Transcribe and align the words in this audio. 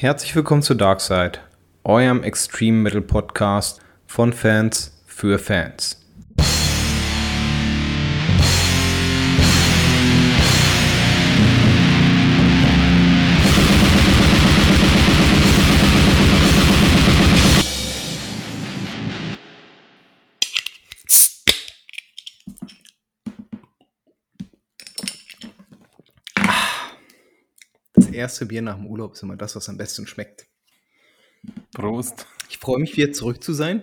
Herzlich 0.00 0.34
willkommen 0.34 0.62
zu 0.62 0.72
Darkside, 0.72 1.40
eurem 1.84 2.22
Extreme 2.22 2.78
Metal 2.78 3.02
Podcast 3.02 3.82
von 4.06 4.32
Fans 4.32 4.98
für 5.04 5.38
Fans. 5.38 5.99
Erste 28.20 28.46
Bier 28.46 28.62
nach 28.62 28.76
dem 28.76 28.86
Urlaub 28.86 29.14
ist 29.14 29.22
immer 29.22 29.36
das, 29.36 29.56
was 29.56 29.68
am 29.68 29.76
besten 29.76 30.06
schmeckt. 30.06 30.46
Prost. 31.72 32.26
Ich 32.48 32.58
freue 32.58 32.78
mich 32.78 32.96
wieder 32.96 33.12
zurück 33.12 33.42
zu 33.42 33.52
sein. 33.52 33.82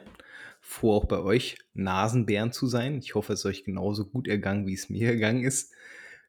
Vor 0.61 0.95
auch 0.95 1.05
bei 1.05 1.19
euch 1.19 1.57
Nasenbären 1.73 2.51
zu 2.51 2.67
sein. 2.67 2.97
Ich 2.99 3.15
hoffe, 3.15 3.33
es 3.33 3.39
ist 3.39 3.45
euch 3.45 3.63
genauso 3.63 4.05
gut 4.05 4.27
ergangen, 4.27 4.67
wie 4.67 4.73
es 4.73 4.89
mir 4.89 5.09
ergangen 5.09 5.43
ist. 5.43 5.73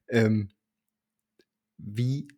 Ähm, 0.09 0.51
wie 1.77 2.29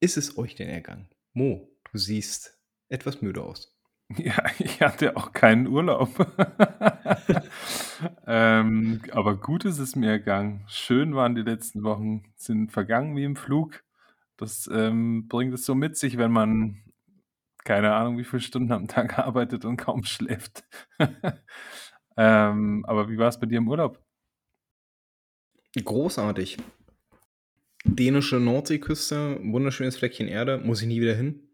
ist 0.00 0.16
es 0.16 0.38
euch 0.38 0.54
denn 0.54 0.68
ergangen? 0.68 1.08
Mo, 1.32 1.70
du 1.92 1.98
siehst 1.98 2.58
etwas 2.88 3.22
müde 3.22 3.42
aus. 3.42 3.76
Ja, 4.16 4.42
ich 4.58 4.80
hatte 4.80 5.16
auch 5.16 5.32
keinen 5.32 5.68
Urlaub. 5.68 6.10
ähm, 8.26 9.02
aber 9.12 9.36
gut 9.36 9.64
ist 9.64 9.78
es 9.78 9.94
mir 9.94 10.10
ergangen. 10.10 10.64
Schön 10.66 11.14
waren 11.14 11.36
die 11.36 11.42
letzten 11.42 11.84
Wochen, 11.84 12.24
sind 12.34 12.72
vergangen 12.72 13.14
wie 13.14 13.22
im 13.22 13.36
Flug. 13.36 13.84
Das 14.40 14.68
ähm, 14.72 15.28
bringt 15.28 15.52
es 15.54 15.66
so 15.66 15.74
mit 15.74 15.96
sich, 15.96 16.16
wenn 16.16 16.32
man 16.32 16.82
keine 17.64 17.94
Ahnung, 17.94 18.18
wie 18.18 18.24
viele 18.24 18.40
Stunden 18.40 18.72
am 18.72 18.88
Tag 18.88 19.18
arbeitet 19.18 19.64
und 19.64 19.76
kaum 19.76 20.04
schläft. 20.04 20.64
ähm, 22.16 22.84
aber 22.86 23.08
wie 23.10 23.18
war 23.18 23.28
es 23.28 23.38
bei 23.38 23.46
dir 23.46 23.58
im 23.58 23.68
Urlaub? 23.68 24.02
Großartig. 25.76 26.56
Dänische 27.84 28.36
Nordseeküste, 28.36 29.40
wunderschönes 29.42 29.96
Fleckchen 29.96 30.28
Erde, 30.28 30.58
muss 30.58 30.82
ich 30.82 30.88
nie 30.88 31.00
wieder 31.00 31.14
hin. 31.14 31.48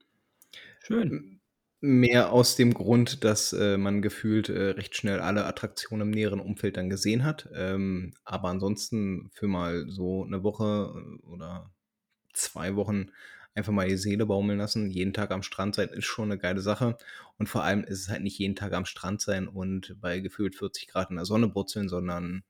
Schön. 0.81 1.41
Mehr 1.81 2.33
aus 2.33 2.57
dem 2.57 2.73
Grund, 2.73 3.23
dass 3.23 3.53
äh, 3.53 3.77
man 3.77 4.01
gefühlt 4.01 4.49
äh, 4.49 4.71
recht 4.71 4.97
schnell 4.97 5.21
alle 5.21 5.45
Attraktionen 5.45 6.09
im 6.09 6.15
näheren 6.15 6.41
Umfeld 6.41 6.77
dann 6.79 6.89
gesehen 6.89 7.25
hat. 7.25 7.49
Ähm, 7.55 8.15
aber 8.25 8.49
ansonsten 8.49 9.29
für 9.35 9.47
mal 9.47 9.85
so 9.89 10.25
eine 10.25 10.43
Woche 10.43 10.95
äh, 10.97 11.27
oder 11.27 11.71
zwei 12.37 12.77
Wochen 12.77 13.11
einfach 13.57 13.73
mal 13.73 13.89
die 13.89 13.97
Seele 13.97 14.27
baumeln 14.27 14.59
lassen. 14.59 14.91
Jeden 14.91 15.15
Tag 15.15 15.31
am 15.31 15.43
Strand 15.43 15.75
sein 15.75 15.89
ist 15.89 16.05
schon 16.05 16.31
eine 16.31 16.39
geile 16.39 16.61
Sache. 16.61 16.97
Und 17.39 17.49
vor 17.49 17.65
allem 17.65 17.85
ist 17.85 18.01
es 18.01 18.09
halt 18.09 18.23
nicht 18.23 18.39
jeden 18.39 18.55
Tag 18.55 18.73
am 18.75 18.85
Strand 18.85 19.21
sein 19.21 19.49
und 19.49 19.97
bei 20.01 20.21
gefühlt 20.21 20.55
40 20.55 20.89
Grad 20.89 21.11
in 21.11 21.17
der 21.17 21.25
Sonne 21.25 21.49
brutzeln, 21.49 21.89
sondern 21.89 22.45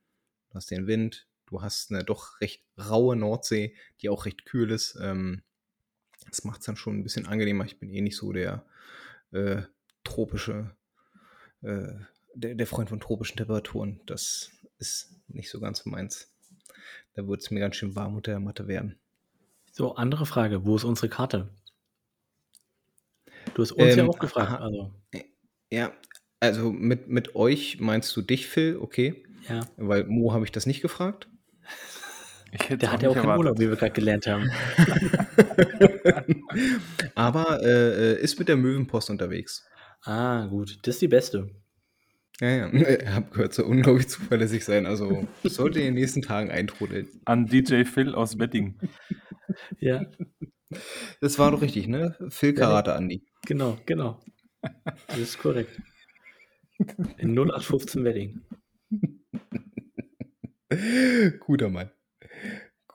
du 0.49 0.55
hast 0.55 0.69
den 0.69 0.85
Wind, 0.85 1.27
du 1.45 1.61
hast 1.61 1.91
eine 1.91 2.03
doch 2.03 2.41
recht 2.41 2.61
raue 2.77 3.15
Nordsee, 3.15 3.73
die 4.01 4.09
auch 4.09 4.25
recht 4.25 4.45
kühl 4.45 4.69
ist. 4.69 4.97
Ähm, 5.01 5.43
das 6.27 6.43
macht 6.43 6.59
es 6.59 6.65
dann 6.65 6.75
schon 6.75 6.99
ein 6.99 7.03
bisschen 7.03 7.25
angenehmer. 7.25 7.63
Ich 7.65 7.79
bin 7.79 7.89
eh 7.89 8.01
nicht 8.01 8.17
so 8.17 8.33
der 8.33 8.65
äh, 9.31 9.61
tropische, 10.03 10.75
äh, 11.61 11.93
der, 12.35 12.55
der 12.55 12.67
Freund 12.67 12.89
von 12.89 12.99
tropischen 12.99 13.37
Temperaturen. 13.37 14.01
Das 14.05 14.51
ist 14.77 15.15
nicht 15.29 15.49
so 15.49 15.61
ganz 15.61 15.85
meins. 15.85 16.33
Da 17.13 17.27
wird 17.27 17.41
es 17.41 17.49
mir 17.49 17.61
ganz 17.61 17.77
schön 17.77 17.95
warm 17.95 18.15
unter 18.15 18.31
der 18.31 18.41
Matte 18.41 18.67
werden. 18.67 18.99
So, 19.77 19.93
andere 19.93 20.25
Frage. 20.25 20.65
Wo 20.65 20.75
ist 20.75 20.83
unsere 20.83 21.07
Karte? 21.07 21.49
Du 23.53 23.61
hast 23.61 23.73
uns 23.73 23.95
ja 23.95 24.01
Ähm, 24.01 24.09
auch 24.09 24.17
gefragt. 24.17 24.49
aha, 24.49 24.55
Also, 24.57 24.91
ja, 25.69 25.91
also 26.39 26.71
mit, 26.71 27.09
mit 27.09 27.35
euch 27.35 27.79
meinst 27.79 28.17
du 28.17 28.23
dich, 28.23 28.47
Phil, 28.47 28.77
okay? 28.77 29.23
ja. 29.47 29.59
Weil 29.77 30.05
Mo 30.05 30.33
habe 30.33 30.45
ich 30.45 30.51
das 30.51 30.65
nicht 30.65 30.81
gefragt. 30.81 31.27
Ich 32.51 32.63
hätte 32.63 32.79
Der 32.79 32.91
hat 32.91 33.03
ja 33.03 33.09
auch 33.09 33.13
keinen 33.13 33.37
Urlaub, 33.37 33.59
erwartet. 33.59 33.59
wie 33.59 33.69
wir 33.69 33.75
gerade 33.75 33.93
gelernt 33.93 34.25
haben. 34.25 34.49
Aber 37.13 37.61
äh, 37.61 38.13
äh, 38.13 38.19
ist 38.19 38.39
mit 38.39 38.47
der 38.47 38.57
Möwenpost 38.57 39.11
unterwegs. 39.11 39.63
Ah, 40.01 40.47
gut. 40.47 40.79
Das 40.87 40.95
ist 40.95 41.03
die 41.03 41.07
beste. 41.07 41.51
Ja, 42.41 42.49
ja. 42.49 42.69
Ich 42.73 43.07
habe 43.07 43.29
gehört, 43.31 43.53
so 43.53 43.65
unglaublich 43.65 44.07
zuverlässig 44.07 44.63
sein. 44.65 44.85
Also 44.85 45.27
sollte 45.43 45.79
in 45.79 45.85
den 45.85 45.93
nächsten 45.95 46.21
Tagen 46.21 46.51
eintrudeln. 46.51 47.07
An 47.25 47.45
DJ 47.47 47.83
Phil 47.83 48.13
aus 48.15 48.37
Wedding. 48.39 48.79
Ja, 49.79 50.05
Das 51.21 51.39
war 51.39 51.51
doch 51.51 51.61
richtig, 51.61 51.87
ne? 51.87 52.15
Phil 52.29 52.49
Ja, 52.49 52.55
ja. 52.55 52.67
Karate, 52.67 52.93
Andi. 52.93 53.23
genau, 53.45 53.77
genau. 53.85 54.19
Das 55.07 55.17
ist 55.17 55.39
korrekt. 55.39 55.81
In 57.17 57.33
0815 57.37 58.03
Wedding. 58.03 58.41
Guter 61.39 61.69
Mann. 61.69 61.91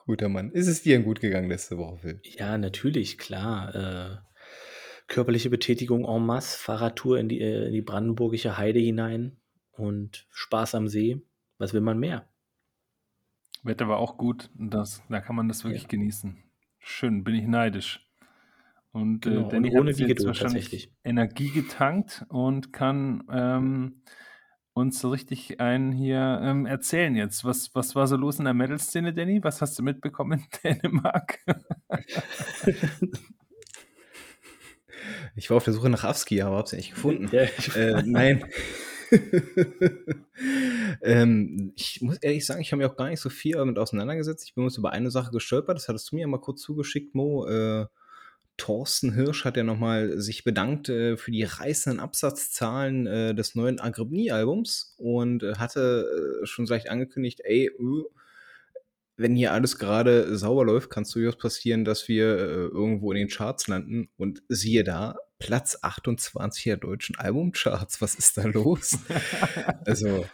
Guter 0.05 0.29
Mann. 0.29 0.51
Ist 0.51 0.67
es 0.67 0.83
dir 0.83 0.95
denn 0.95 1.05
gut 1.05 1.19
gegangen 1.21 1.49
letzte 1.49 1.77
Woche, 1.77 1.97
Phil? 1.97 2.21
Ja, 2.23 2.57
natürlich, 2.57 3.17
klar. 3.17 3.73
Äh, 3.75 4.17
körperliche 5.07 5.49
Betätigung 5.49 6.05
en 6.05 6.25
masse, 6.25 6.57
Fahrradtour 6.57 7.19
in 7.19 7.29
die, 7.29 7.41
äh, 7.41 7.67
in 7.67 7.73
die 7.73 7.81
brandenburgische 7.81 8.57
Heide 8.57 8.79
hinein 8.79 9.37
und 9.71 10.27
Spaß 10.31 10.75
am 10.75 10.87
See. 10.87 11.21
Was 11.57 11.73
will 11.73 11.81
man 11.81 11.99
mehr? 11.99 12.27
Wetter 13.63 13.87
war 13.87 13.97
auch 13.97 14.17
gut 14.17 14.49
und 14.57 14.71
das, 14.73 15.01
da 15.09 15.21
kann 15.21 15.35
man 15.35 15.47
das 15.47 15.63
wirklich 15.63 15.83
Ja. 15.83 15.87
genießen. 15.89 16.37
Schön, 16.79 17.23
bin 17.23 17.35
ich 17.35 17.47
neidisch. 17.47 18.05
Und 18.91 19.21
Genau, 19.21 19.41
äh, 19.41 19.43
und 19.45 19.53
Danny 19.53 19.71
hat 19.71 19.79
ohne 19.81 19.97
Wiegeduld 19.97 20.27
wahrscheinlich. 20.27 20.91
Energie 21.03 21.49
getankt 21.49 22.25
und 22.29 22.73
kann 22.73 23.23
ähm, 23.31 24.01
uns 24.73 24.99
so 24.99 25.09
richtig 25.11 25.59
einen 25.59 25.91
hier 25.91 26.39
ähm, 26.43 26.65
erzählen 26.65 27.15
jetzt. 27.15 27.45
Was, 27.45 27.73
was 27.73 27.95
war 27.95 28.07
so 28.07 28.17
los 28.17 28.37
in 28.39 28.45
der 28.45 28.53
Metal-Szene, 28.53 29.13
Danny? 29.13 29.43
Was 29.43 29.61
hast 29.61 29.79
du 29.79 29.83
mitbekommen 29.83 30.39
in 30.39 30.45
Dänemark? 30.81 31.39
Ich 35.35 35.49
war 35.49 35.57
auf 35.57 35.63
der 35.63 35.73
Suche 35.73 35.89
nach 35.89 36.03
Avski, 36.03 36.41
aber 36.41 36.57
habe 36.57 36.65
es 36.65 36.73
nicht 36.73 36.91
gefunden. 36.91 37.29
Ja, 37.31 37.43
Äh, 37.75 38.03
nein. 38.05 38.45
ähm, 41.01 41.73
ich 41.75 42.01
muss 42.01 42.17
ehrlich 42.17 42.45
sagen, 42.45 42.61
ich 42.61 42.71
habe 42.71 42.81
mich 42.81 42.91
auch 42.91 42.95
gar 42.95 43.09
nicht 43.09 43.19
so 43.19 43.29
viel 43.29 43.53
damit 43.53 43.77
auseinandergesetzt. 43.77 44.45
Ich 44.45 44.55
bin 44.55 44.63
uns 44.63 44.77
über 44.77 44.91
eine 44.91 45.11
Sache 45.11 45.31
gestolpert, 45.31 45.77
das 45.77 45.87
hattest 45.87 46.11
du 46.11 46.15
mir 46.15 46.21
ja 46.21 46.27
mal 46.27 46.39
kurz 46.39 46.61
zugeschickt, 46.61 47.15
Mo. 47.15 47.45
Äh, 47.47 47.85
Thorsten 48.57 49.13
Hirsch 49.13 49.45
hat 49.45 49.57
ja 49.57 49.63
nochmal 49.63 50.19
sich 50.19 50.43
bedankt 50.43 50.87
äh, 50.87 51.17
für 51.17 51.31
die 51.31 51.43
reißenden 51.43 51.99
Absatzzahlen 51.99 53.07
äh, 53.07 53.35
des 53.35 53.55
neuen 53.55 53.79
Agribni-Albums 53.79 54.95
und 54.97 55.41
äh, 55.41 55.55
hatte 55.55 56.41
äh, 56.43 56.45
schon 56.45 56.65
gleich 56.65 56.91
angekündigt, 56.91 57.41
ey, 57.43 57.65
äh, 57.65 58.03
wenn 59.15 59.35
hier 59.35 59.53
alles 59.53 59.77
gerade 59.77 60.37
sauber 60.37 60.65
läuft, 60.65 60.89
kann 60.89 61.03
es 61.03 61.11
durchaus 61.11 61.37
passieren, 61.37 61.85
dass 61.85 62.07
wir 62.07 62.37
äh, 62.37 62.67
irgendwo 62.67 63.11
in 63.11 63.17
den 63.19 63.27
Charts 63.27 63.67
landen. 63.67 64.09
Und 64.17 64.41
siehe 64.49 64.83
da, 64.83 65.15
Platz 65.39 65.77
28 65.81 66.63
der 66.63 66.77
deutschen 66.77 67.17
Albumcharts. 67.17 68.01
Was 68.01 68.15
ist 68.15 68.37
da 68.37 68.43
los? 68.43 68.97
also, 69.85 70.25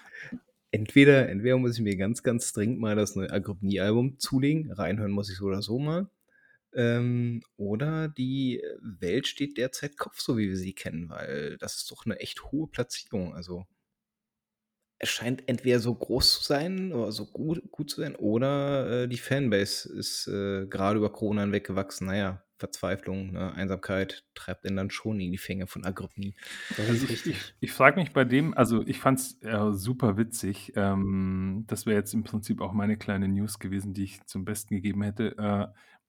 entweder, 0.71 1.29
entweder 1.29 1.57
muss 1.57 1.75
ich 1.75 1.81
mir 1.81 1.97
ganz, 1.97 2.23
ganz 2.23 2.53
dringend 2.53 2.79
mal 2.79 2.95
das 2.95 3.15
neue 3.15 3.31
Agribni-Album 3.31 4.19
zulegen. 4.19 4.71
Reinhören 4.71 5.11
muss 5.11 5.29
ich 5.29 5.37
so 5.37 5.45
oder 5.45 5.61
so 5.61 5.79
mal. 5.79 6.09
Ähm, 6.73 7.41
oder 7.57 8.07
die 8.07 8.61
Welt 8.81 9.27
steht 9.27 9.57
derzeit 9.57 9.97
Kopf, 9.97 10.19
so 10.19 10.37
wie 10.37 10.47
wir 10.47 10.57
sie 10.57 10.73
kennen, 10.73 11.09
weil 11.09 11.57
das 11.57 11.77
ist 11.77 11.91
doch 11.91 12.05
eine 12.05 12.19
echt 12.19 12.43
hohe 12.51 12.67
Platzierung. 12.67 13.33
Also, 13.33 13.65
es 14.99 15.09
scheint 15.09 15.47
entweder 15.47 15.79
so 15.79 15.95
groß 15.95 16.39
zu 16.39 16.43
sein 16.43 16.91
oder 16.93 17.11
so 17.11 17.25
gut, 17.25 17.71
gut 17.71 17.89
zu 17.89 18.01
sein, 18.01 18.15
oder 18.15 19.03
äh, 19.03 19.07
die 19.07 19.17
Fanbase 19.17 19.91
ist 19.91 20.27
äh, 20.27 20.67
gerade 20.67 20.99
über 20.99 21.11
Corona 21.11 21.41
hinweg 21.41 21.65
gewachsen. 21.65 22.07
Naja, 22.07 22.43
Verzweiflung, 22.57 23.31
ne, 23.31 23.53
Einsamkeit 23.53 24.25
treibt 24.35 24.65
ihn 24.65 24.75
dann 24.75 24.89
schon 24.91 25.19
in 25.21 25.31
die 25.31 25.37
Fänge 25.37 25.67
von 25.67 25.85
Agripni. 25.85 26.35
das 26.75 26.89
Also 26.89 26.91
ist 26.91 27.03
ich, 27.03 27.09
richtig. 27.09 27.35
ich, 27.37 27.55
ich 27.61 27.71
frage 27.71 27.99
mich 27.99 28.11
bei 28.11 28.25
dem, 28.25 28.53
also 28.53 28.85
ich 28.85 28.99
fand 28.99 29.19
es 29.19 29.41
äh, 29.41 29.71
super 29.71 30.17
witzig. 30.17 30.73
Ähm, 30.75 31.63
das 31.67 31.85
wäre 31.85 31.97
jetzt 31.97 32.13
im 32.13 32.23
Prinzip 32.23 32.59
auch 32.61 32.73
meine 32.73 32.97
kleine 32.97 33.29
News 33.29 33.59
gewesen, 33.59 33.93
die 33.93 34.03
ich 34.03 34.25
zum 34.25 34.43
Besten 34.43 34.75
gegeben 34.75 35.01
hätte. 35.03 35.37
Äh, 35.37 35.67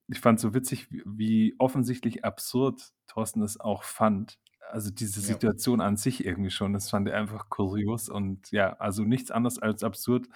ich 0.09 0.19
fand 0.19 0.41
so 0.41 0.53
witzig, 0.53 0.91
wie, 0.91 1.03
wie 1.07 1.55
offensichtlich 1.59 2.25
absurd 2.25 2.93
Thorsten 3.07 3.43
es 3.43 3.61
auch 3.61 3.85
fand. 3.85 4.39
Also 4.73 4.91
diese 4.91 5.21
Ja. 5.21 5.27
Situation 5.27 5.81
an 5.81 5.97
sich 5.97 6.25
irgendwie 6.25 6.51
schon, 6.51 6.73
das 6.73 6.91
fand 6.91 7.09
er 7.09 7.17
einfach 7.19 7.49
kurios 7.51 8.09
und 8.09 8.51
ja, 8.53 8.75
also 8.79 9.05
nichts 9.05 9.31
anderes 9.31 9.59
als 9.59 9.83
absurd. 9.85 10.29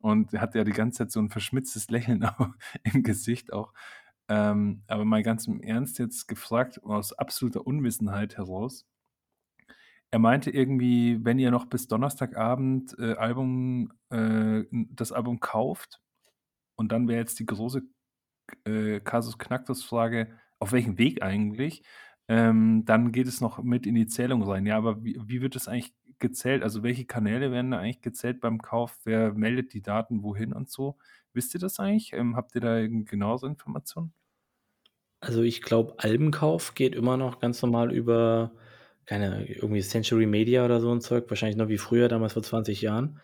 Und 0.00 0.32
er 0.34 0.40
hatte 0.42 0.58
ja 0.58 0.64
die 0.64 0.72
ganze 0.72 0.98
Zeit 0.98 1.12
so 1.12 1.20
ein 1.20 1.30
verschmitztes 1.30 1.88
Lächeln 1.90 2.24
auch 2.24 2.48
im 2.84 3.02
Gesicht 3.02 3.52
auch. 3.52 3.72
Ähm, 4.28 4.82
aber 4.88 5.04
mal 5.04 5.22
ganz 5.22 5.46
im 5.46 5.60
Ernst 5.60 5.98
jetzt 5.98 6.26
gefragt, 6.28 6.82
aus 6.84 7.12
absoluter 7.12 7.66
Unwissenheit 7.66 8.36
heraus. 8.36 8.86
Er 10.10 10.18
meinte 10.18 10.50
irgendwie, 10.50 11.24
wenn 11.24 11.38
ihr 11.38 11.50
noch 11.50 11.66
bis 11.66 11.88
Donnerstagabend 11.88 12.96
äh, 12.98 13.14
Album, 13.14 13.92
äh, 14.10 14.64
das 14.70 15.12
Album 15.12 15.40
kauft, 15.40 16.00
und 16.76 16.92
dann 16.92 17.08
wäre 17.08 17.20
jetzt 17.20 17.38
die 17.38 17.46
große 17.46 17.82
äh, 18.66 19.00
Kasus 19.00 19.38
Knacktus-Frage, 19.38 20.32
auf 20.58 20.72
welchem 20.72 20.98
Weg 20.98 21.22
eigentlich? 21.22 21.82
Ähm, 22.28 22.84
dann 22.86 23.12
geht 23.12 23.26
es 23.28 23.40
noch 23.40 23.62
mit 23.62 23.86
in 23.86 23.94
die 23.94 24.06
Zählung 24.06 24.42
rein. 24.42 24.66
Ja, 24.66 24.76
aber 24.78 25.04
wie 25.04 25.18
wie 25.24 25.40
wird 25.42 25.54
das 25.56 25.68
eigentlich 25.68 25.94
gezählt? 26.18 26.62
Also, 26.62 26.82
welche 26.82 27.04
Kanäle 27.06 27.50
werden 27.52 27.70
da 27.72 27.78
eigentlich 27.78 28.02
gezählt 28.02 28.40
beim 28.40 28.60
Kauf? 28.62 28.98
Wer 29.04 29.32
meldet 29.34 29.72
die 29.74 29.82
Daten 29.82 30.22
wohin 30.22 30.52
und 30.52 30.70
so? 30.70 30.98
Wisst 31.32 31.54
ihr 31.54 31.60
das 31.60 31.78
eigentlich? 31.80 32.12
Ähm, 32.14 32.36
habt 32.36 32.54
ihr 32.54 32.60
da 32.62 32.86
genauere 32.86 33.46
Informationen? 33.46 34.12
Also, 35.20 35.42
ich 35.42 35.62
glaube, 35.62 35.94
Albenkauf 35.98 36.74
geht 36.74 36.94
immer 36.94 37.16
noch 37.16 37.40
ganz 37.40 37.62
normal 37.62 37.92
über, 37.92 38.52
keine 39.06 39.46
irgendwie 39.46 39.80
Century 39.82 40.26
Media 40.26 40.64
oder 40.64 40.80
so 40.80 40.90
'n 40.92 41.00
Zeug, 41.00 41.24
wahrscheinlich 41.30 41.56
noch 41.56 41.68
wie 41.68 41.78
früher, 41.78 42.08
damals 42.08 42.34
vor 42.34 42.42
20 42.42 42.82
Jahren. 42.82 43.20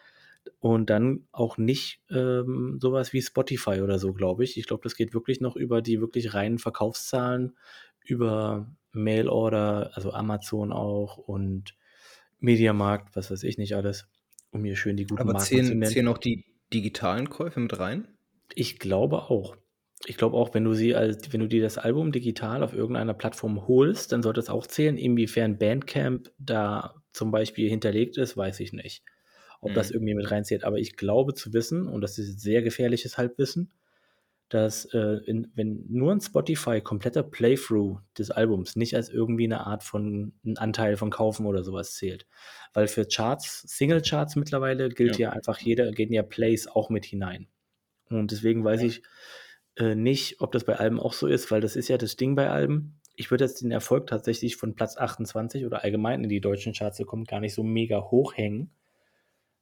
Und 0.60 0.90
dann 0.90 1.26
auch 1.32 1.58
nicht, 1.58 2.02
ähm, 2.10 2.78
so 2.80 2.92
was 2.92 3.12
wie 3.12 3.22
Spotify 3.22 3.80
oder 3.82 3.98
so, 4.00 4.12
glaube 4.14 4.44
ich. 4.44 4.58
Ich 4.58 4.66
glaube, 4.66 4.82
das 4.84 4.96
geht 4.96 5.14
wirklich 5.14 5.40
noch 5.40 5.56
über 5.56 5.82
die 5.82 6.00
wirklich 6.00 6.34
reinen 6.34 6.58
Verkaufszahlen, 6.58 7.56
über 8.04 8.74
Mailorder, 8.92 9.92
also 9.94 10.12
Amazon 10.12 10.72
auch 10.72 11.18
und 11.18 11.76
Mediamarkt, 12.40 13.16
was 13.16 13.30
weiß 13.30 13.42
ich 13.44 13.58
nicht 13.58 13.74
alles, 13.76 14.08
um 14.52 14.64
hier 14.64 14.76
schön 14.76 14.96
die 14.96 15.06
guten 15.06 15.30
Aber 15.30 15.32
Marken 15.32 15.62
zu 15.62 15.74
zählen 15.74 15.76
nennen. 15.76 15.94
zählen 15.94 16.06
auch 16.08 16.18
die 16.18 16.44
digitalen 16.70 17.30
Käufe 17.30 17.60
mit 17.60 17.78
rein? 17.78 18.08
Ich 18.54 18.78
glaube 18.78 19.22
auch. 19.30 19.56
Ich 20.06 20.16
glaube 20.16 20.36
auch, 20.36 20.52
wenn 20.54 20.64
du 20.64 20.74
sie 20.74 20.94
als 20.94 21.32
wenn 21.32 21.40
du 21.40 21.46
dir 21.48 21.62
das 21.62 21.78
Album 21.78 22.10
digital 22.12 22.62
auf 22.62 22.72
irgendeiner 22.74 23.14
Plattform 23.14 23.66
holst, 23.68 24.10
dann 24.12 24.22
sollte 24.22 24.40
es 24.40 24.48
auch 24.48 24.66
zählen. 24.66 24.96
Inwiefern 24.98 25.58
Bandcamp 25.58 26.32
da 26.38 26.94
zum 27.12 27.30
Beispiel 27.30 27.68
hinterlegt 27.68 28.16
ist, 28.16 28.36
weiß 28.36 28.60
ich 28.60 28.72
nicht, 28.72 29.04
ob 29.60 29.74
das 29.74 29.90
Mhm. 29.90 29.92
irgendwie 29.92 30.14
mit 30.14 30.30
reinzählt. 30.30 30.64
Aber 30.64 30.78
ich 30.78 30.96
glaube 30.96 31.34
zu 31.34 31.52
wissen, 31.52 31.86
und 31.86 32.00
das 32.00 32.18
ist 32.18 32.40
sehr 32.40 32.62
gefährliches 32.62 33.16
Halbwissen, 33.18 33.72
dass, 34.54 34.84
äh, 34.94 35.18
in 35.26 35.52
wenn 35.54 35.84
nur 35.88 36.12
'n 36.12 36.20
Spotify 36.20 36.80
kompletter 36.80 37.22
Playthrough 37.22 38.00
des 38.18 38.30
Albums 38.30 38.76
nicht 38.76 38.94
als 38.96 39.08
irgendwie 39.10 39.48
'ne 39.48 39.66
Art 39.66 39.82
von 39.84 40.34
'n 40.44 40.58
Anteil 40.58 40.96
von 40.96 41.10
Kaufen 41.10 41.46
oder 41.46 41.64
so 41.64 41.72
was 41.72 41.94
zählt. 41.94 42.26
Weil 42.74 42.88
für 42.88 43.06
Charts 43.06 43.62
Singlecharts 43.66 44.36
mittlerweile 44.36 44.88
gilt 44.90 45.16
Ja. 45.16 45.18
ja 45.18 45.30
einfach 45.30 45.58
jeder 45.58 45.92
gehen 45.92 46.12
ja 46.12 46.22
Plays 46.24 46.66
auch 46.68 46.90
mit 46.90 47.04
hinein. 47.06 47.48
Und 48.10 48.32
deswegen 48.32 48.64
weiß 48.64 48.80
Ja. 48.80 48.84
ich, 48.84 49.02
äh, 49.76 49.94
nicht, 49.96 50.40
ob 50.42 50.52
das 50.52 50.64
bei 50.64 50.76
Alben 50.78 51.00
auch 51.00 51.14
so 51.14 51.26
ist, 51.28 51.50
weil 51.52 51.60
das 51.62 51.76
ist 51.76 51.88
ja 51.88 51.98
das 51.98 52.16
Ding 52.16 52.36
bei 52.36 52.50
Alben. 52.50 53.00
Ich 53.16 53.30
würde 53.32 53.44
jetzt 53.44 53.62
den 53.62 53.72
Erfolg 53.72 54.06
tatsächlich 54.08 54.56
von 54.56 54.74
Platz 54.76 54.96
28 54.98 55.66
oder 55.66 55.84
allgemein 55.84 56.24
in 56.24 56.30
die 56.30 56.40
deutschen 56.42 56.74
Charts 56.74 56.98
zu 56.98 57.04
kommen, 57.06 57.24
gar 57.26 57.40
nicht 57.40 57.54
so 57.54 57.62
mega 57.64 58.02
hoch 58.10 58.34
hängen, 58.36 58.72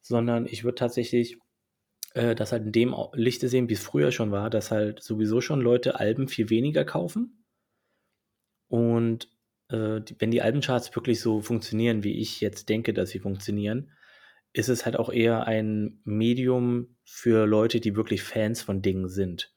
sondern 0.03 0.47
ich 0.47 0.65
würde 0.65 0.77
tatsächlich, 0.77 1.39
äh, 2.15 2.35
das 2.35 2.53
halt 2.53 2.65
in 2.65 2.73
dem 2.73 2.95
Lichte 3.15 3.49
sehen, 3.49 3.69
wie's 3.69 3.83
früher 3.83 4.13
schon 4.13 4.33
war, 4.33 4.51
dass 4.51 4.71
halt 4.71 5.03
sowieso 5.03 5.41
schon 5.41 5.61
Leute 5.61 5.99
Alben 5.99 6.29
viel 6.29 6.51
weniger 6.51 6.85
kaufen. 6.85 7.45
Und, 8.69 9.29
äh, 9.69 10.01
die 10.01 10.17
wenn 10.21 10.31
die 10.31 10.43
Albencharts 10.43 10.95
wirklich 10.95 11.21
so 11.21 11.41
funktionieren, 11.41 12.05
wie 12.05 12.19
ich 12.21 12.41
jetzt 12.41 12.69
denke, 12.69 12.93
dass 12.93 13.11
sie 13.11 13.19
funktionieren, 13.19 13.93
ist 14.53 14.69
es 14.69 14.85
halt 14.85 14.97
auch 14.97 15.13
eher 15.13 15.47
ein 15.47 16.01
Medium 16.05 16.97
für 17.05 17.47
Leute, 17.47 17.81
die 17.81 17.97
wirklich 17.97 18.23
Fans 18.23 18.63
von 18.63 18.83
Dingen 18.83 19.09
sind. 19.09 19.55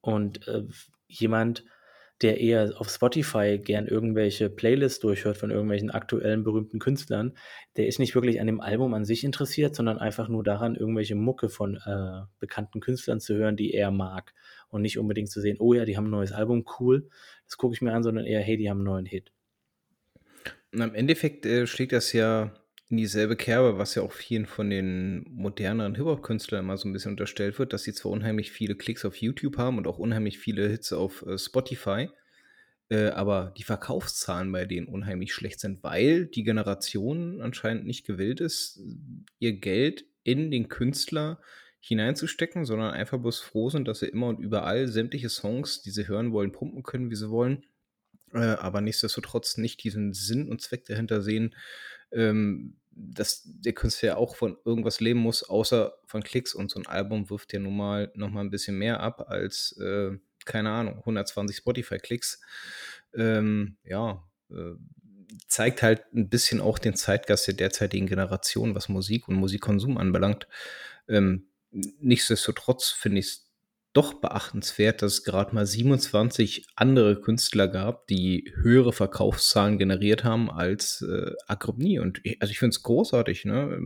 Und, 0.00 0.46
äh, 0.48 0.64
jemand, 1.06 1.64
der 2.22 2.40
eher 2.40 2.72
auf 2.78 2.90
Spotify 2.90 3.58
gern 3.58 3.86
irgendwelche 3.86 4.50
Playlists 4.50 5.00
durchhört 5.00 5.36
von 5.38 5.50
irgendwelchen 5.50 5.90
aktuellen 5.90 6.44
berühmten 6.44 6.78
Künstlern, 6.78 7.34
der 7.76 7.86
ist 7.86 7.98
nicht 7.98 8.14
wirklich 8.14 8.40
an 8.40 8.46
dem 8.46 8.60
Album 8.60 8.94
an 8.94 9.04
sich 9.04 9.24
interessiert, 9.24 9.74
sondern 9.74 9.98
einfach 9.98 10.28
nur 10.28 10.44
daran, 10.44 10.76
irgendwelche 10.76 11.14
Mucke 11.14 11.48
von, 11.48 11.76
äh, 11.76 12.22
bekannten 12.38 12.80
Künstlern 12.80 13.20
zu 13.20 13.34
hören, 13.34 13.56
die 13.56 13.72
er 13.74 13.90
mag. 13.90 14.34
Und 14.68 14.82
nicht 14.82 14.98
unbedingt 14.98 15.30
zu 15.30 15.40
sehen: 15.40 15.56
„Oh 15.60 15.74
ja, 15.74 15.84
die 15.84 15.96
haben 15.96 16.06
'n 16.06 16.10
neues 16.10 16.32
Album, 16.32 16.64
cool. 16.80 17.08
Das 17.46 17.56
gucke 17.56 17.74
ich 17.74 17.82
mir 17.82 17.92
an“, 17.92 18.02
sondern 18.02 18.26
eher: 18.26 18.40
„Hey, 18.40 18.56
die 18.56 18.70
haben 18.70 18.80
'n 18.80 18.84
neuen 18.84 19.06
Hit.“ 19.06 19.32
Na, 20.72 20.84
im 20.84 20.94
Endeffekt, 20.94 21.46
äh, 21.46 21.66
schlägt 21.66 21.92
das 21.92 22.12
ja 22.12 22.52
in 22.90 22.96
dieselbe 22.98 23.36
Kerbe, 23.36 23.78
was 23.78 23.94
ja 23.94 24.02
auch 24.02 24.12
vielen 24.12 24.46
von 24.46 24.68
den 24.70 25.24
moderneren 25.30 25.94
Hip-Hop-Künstlern 25.94 26.64
immer 26.64 26.76
so 26.76 26.88
'n 26.88 26.92
bisschen 26.92 27.12
unterstellt 27.12 27.58
wird, 27.58 27.72
dass 27.72 27.84
sie 27.84 27.94
zwar 27.94 28.12
unheimlich 28.12 28.50
viele 28.52 28.74
Klicks 28.76 29.04
auf 29.04 29.16
YouTube 29.16 29.58
haben 29.58 29.78
und 29.78 29.86
auch 29.86 29.98
unheimlich 29.98 30.38
viele 30.38 30.68
Hits 30.68 30.92
auf, 30.92 31.24
äh, 31.26 31.38
Spotify, 31.38 32.08
äh, 32.90 33.08
aber 33.10 33.54
die 33.56 33.64
Verkaufszahlen 33.64 34.52
bei 34.52 34.66
denen 34.66 34.88
unheimlich 34.88 35.32
schlecht 35.34 35.60
sind, 35.60 35.82
weil 35.84 36.26
die 36.26 36.44
Generation 36.44 37.40
anscheinend 37.40 37.86
nicht 37.86 38.06
gewillt 38.06 38.40
ist, 38.40 38.80
ihr 39.38 39.54
Geld 39.54 40.04
in 40.24 40.50
den 40.50 40.68
Künstler 40.68 41.40
hineinzustecken, 41.80 42.64
sondern 42.66 42.92
einfach 42.92 43.18
bloß 43.18 43.40
froh 43.40 43.70
sind, 43.70 43.88
dass 43.88 44.00
sie 44.00 44.08
immer 44.08 44.28
und 44.28 44.40
überall 44.40 44.88
sämtliche 44.88 45.28
Songs, 45.30 45.82
die 45.82 45.90
sie 45.90 46.08
hören 46.08 46.32
wollen, 46.32 46.52
pumpen 46.52 46.82
können, 46.82 47.10
wie 47.10 47.16
sie 47.16 47.30
wollen, 47.30 47.64
äh, 48.34 48.38
aber 48.40 48.80
nichtsdestotrotz 48.82 49.58
nicht 49.58 49.84
diesen 49.84 50.12
Sinn 50.14 50.48
und 50.50 50.62
Zweck 50.62 50.86
dahinter 50.86 51.22
sehen, 51.22 51.54
ähm, 52.12 52.79
dass 53.00 53.42
der 53.46 53.72
Künstler 53.74 54.08
ja 54.10 54.16
auch 54.16 54.36
von 54.36 54.56
irgendwas 54.64 55.00
leben 55.00 55.20
muss, 55.20 55.42
außer 55.44 55.94
von 56.06 56.22
Klicks. 56.22 56.54
Und 56.54 56.70
so 56.70 56.80
'n 56.80 56.86
Album 56.86 57.30
wirft 57.30 57.52
ja 57.54 57.60
nun 57.60 57.76
mal 57.76 58.12
noch 58.14 58.30
mal 58.30 58.42
'n 58.42 58.50
bisschen 58.50 58.78
mehr 58.78 59.00
ab 59.00 59.26
als, 59.30 59.76
äh, 59.80 60.12
keine 60.46 60.70
Ahnung, 60.70 61.04
120 61.06 61.56
Spotify-Klicks. 61.58 62.40
Ähm, 63.14 63.76
ja, 63.84 64.24
äh, 64.50 64.74
zeigt 65.48 65.82
halt 65.82 66.02
'n 66.14 66.28
bisschen 66.30 66.60
auch 66.60 66.78
den 66.78 66.94
Zeitgeist 66.96 67.46
der 67.48 67.54
derzeitigen 67.54 68.06
Generation, 68.08 68.74
was 68.74 68.88
Musik 68.88 69.28
und 69.28 69.36
Musikkonsum 69.36 69.98
anbelangt. 69.98 70.48
Ähm, 71.08 71.48
nichtsdestotrotz 71.72 72.90
finde 72.90 73.20
ich's 73.20 73.49
doch 73.92 74.14
beachtenswert, 74.14 75.02
dass 75.02 75.14
es 75.14 75.24
grad 75.24 75.52
mal 75.52 75.66
27 75.66 76.66
andere 76.76 77.20
Künstler 77.20 77.68
gab, 77.68 78.06
die 78.08 78.52
höhere 78.62 78.92
Verkaufszahlen 78.92 79.78
generiert 79.78 80.24
haben 80.24 80.50
als, 80.50 81.02
äh, 81.02 81.32
Agropnie. 81.46 81.98
Und 81.98 82.24
i 82.24 82.36
also, 82.40 82.52
ich 82.52 82.58
finde 82.60 82.74
es 82.74 82.82
großartig, 82.82 83.44
ne? 83.46 83.78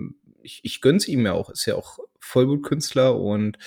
Ich 0.43 0.61
ich 0.62 0.81
gönne 0.83 0.99
es 0.99 1.09
ihm 1.09 1.25
ja 1.25 1.33
auch. 1.33 1.51
Ist 1.51 1.67
ja 1.67 1.75
auch 1.77 1.99
Vollblutkünstler 2.21 3.17
und, 3.19 3.59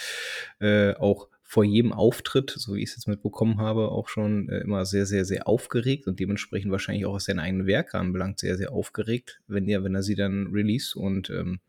äh, 0.59 0.93
auch 0.95 1.27
vor 1.43 1.63
jedem 1.63 1.93
Auftritt, 1.93 2.51
so 2.57 2.75
wie 2.75 2.81
ich's 2.83 2.95
jetzt 2.95 3.07
mitbekommen 3.07 3.59
habe, 3.59 3.89
auch 3.91 4.09
schon, 4.09 4.49
äh, 4.49 4.59
immer 4.59 4.85
sehr, 4.85 5.05
sehr, 5.05 5.25
sehr 5.25 5.47
aufgeregt 5.47 6.05
und 6.07 6.19
dementsprechend 6.19 6.71
wahrscheinlich 6.71 7.05
auch, 7.05 7.13
was 7.15 7.25
seine 7.25 7.41
eigenen 7.43 7.67
Werke 7.67 7.97
anbelangt, 7.97 8.39
sehr, 8.39 8.57
sehr 8.57 8.71
aufgeregt, 8.73 9.39
wenn 9.47 9.67
er 9.67 9.83
wenn 9.83 9.95
er 9.95 10.03
sie 10.03 10.15
dann 10.15 10.47
released 10.53 10.95
und, 10.95 11.29
ähm, 11.29 11.59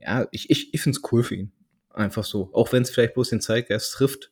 ja, 0.00 0.26
ich 0.32 0.50
ich 0.50 0.74
ich 0.74 0.80
finde 0.82 0.98
es 0.98 1.12
cool 1.12 1.22
für 1.24 1.36
ihn. 1.36 1.52
Einfach 1.94 2.24
so. 2.24 2.50
Auch 2.52 2.72
wenn's 2.72 2.90
vielleicht 2.90 3.14
bloß 3.14 3.30
den 3.30 3.40
Zeitgeist 3.40 3.92
trifft. 3.92 4.30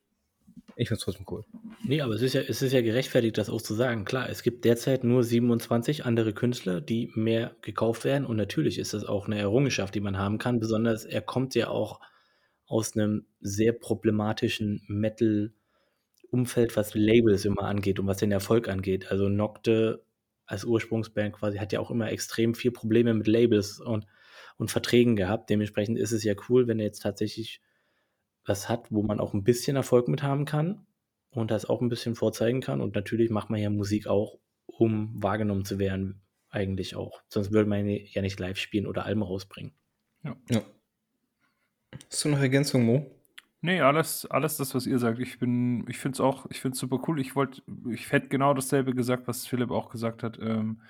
Ich 0.77 0.89
finde 0.89 0.99
es 1.01 1.05
trotzdem 1.05 1.27
cool. 1.31 1.45
Ne, 1.85 2.01
aber 2.03 2.15
es 2.15 2.23
ist 2.23 2.35
ja 2.35 2.41
es 2.43 2.63
ist 2.63 2.73
ja 2.73 2.83
gerechtfertigt, 2.83 3.39
das 3.39 3.51
auch 3.51 3.63
zu 3.63 3.75
sagen. 3.75 4.05
Klar, 4.05 4.29
es 4.31 4.43
gibt 4.43 4.65
derzeit 4.65 5.05
nur 5.05 5.23
27 5.25 6.05
andere 6.05 6.33
Künstler, 6.33 6.81
die 6.81 7.11
mehr 7.15 7.57
gekauft 7.63 8.05
werden 8.05 8.25
und 8.27 8.37
natürlich 8.37 8.79
ist 8.79 8.95
das 8.95 9.05
auch 9.05 9.29
'ne 9.29 9.39
Errungenschaft, 9.39 9.95
die 9.95 10.01
man 10.01 10.19
haben 10.19 10.39
kann. 10.39 10.61
Besonders 10.61 11.05
er 11.05 11.23
kommt 11.23 11.55
ja 11.55 11.69
auch 11.69 12.01
aus 12.67 12.95
'nem 12.95 13.27
sehr 13.41 13.73
problematischen 13.73 14.83
Metal-Umfeld, 14.89 15.73
was 16.77 16.95
Labels 16.95 17.45
immer 17.47 17.65
angeht 17.65 18.01
und 18.01 18.07
was 18.09 18.19
den 18.19 18.33
Erfolg 18.33 18.69
angeht. 18.69 19.11
Also, 19.13 19.29
Nocte 19.29 20.05
als 20.47 20.65
Ursprungsband 20.65 21.35
quasi 21.35 21.59
hat 21.59 21.73
ja 21.73 21.81
auch 21.81 21.91
immer 21.93 22.11
extrem 22.13 22.55
viel 22.55 22.73
Probleme 22.73 23.15
mit 23.15 23.27
Labels 23.29 23.81
und 23.81 24.07
und 24.59 24.71
Verträgen 24.71 25.17
gehabt. 25.17 25.51
Dementsprechend 25.51 25.99
ist 25.99 26.13
es 26.13 26.25
ja 26.25 26.35
cool, 26.49 26.69
wenn 26.69 26.79
er 26.81 26.87
jetzt 26.87 27.01
tatsächlich 27.03 27.61
was 28.47 28.69
hat, 28.71 28.93
wo 28.93 29.03
man 29.03 29.21
auch 29.21 29.35
'n 29.35 29.45
bisschen 29.45 29.77
Erfolg 29.77 30.09
mit 30.09 30.23
haben 30.25 30.45
kann 30.47 30.87
und 31.31 31.51
das 31.53 31.67
auch 31.67 31.83
'n 31.83 31.89
bisschen 31.91 32.15
vorzeigen 32.17 32.61
kann. 32.63 32.81
Und 32.83 32.95
natürlich 32.97 33.31
macht 33.31 33.51
man 33.51 33.61
ja 33.61 33.71
Musik 33.71 34.07
auch, 34.09 34.39
um 34.67 35.13
wahrgenommen 35.23 35.65
zu 35.67 35.79
werden, 35.81 36.23
eigentlich 36.51 36.97
auch. 36.97 37.23
Sonst 37.29 37.53
würde 37.53 37.69
man 37.71 37.87
ja 37.89 38.23
nicht 38.23 38.41
live 38.41 38.59
spielen 38.59 38.87
oder 38.89 39.05
Alben 39.07 39.23
rausbringen. 39.23 39.75
Ja. 40.25 40.37
Ja. 40.51 40.63
Hast 42.11 42.25
du 42.25 42.29
noch 42.29 42.39
Ergänzung, 42.41 42.85
Mo? 42.85 43.07
Ne, 43.63 43.81
alles 43.83 44.27
alles 44.27 44.57
das, 44.59 44.75
was 44.75 44.87
ihr 44.87 44.99
sagt. 44.99 45.19
Ich 45.19 45.39
bin 45.39 45.87
ich 45.89 45.99
finde 45.99 46.17
es 46.17 46.21
auch 46.21 46.47
ich 46.51 46.61
finde 46.61 46.75
es 46.75 46.79
super 46.81 47.01
cool. 47.09 47.21
Ich 47.21 47.35
wollte 47.35 47.63
ich 47.91 48.13
hätte 48.13 48.29
genau 48.29 48.55
dasselbe 48.55 48.95
gesagt, 48.95 49.27
was 49.29 49.47
Philipp 49.47 49.71
auch 49.71 49.89
gesagt 49.91 50.23
hat. 50.23 50.39
Ähm, 50.41 50.83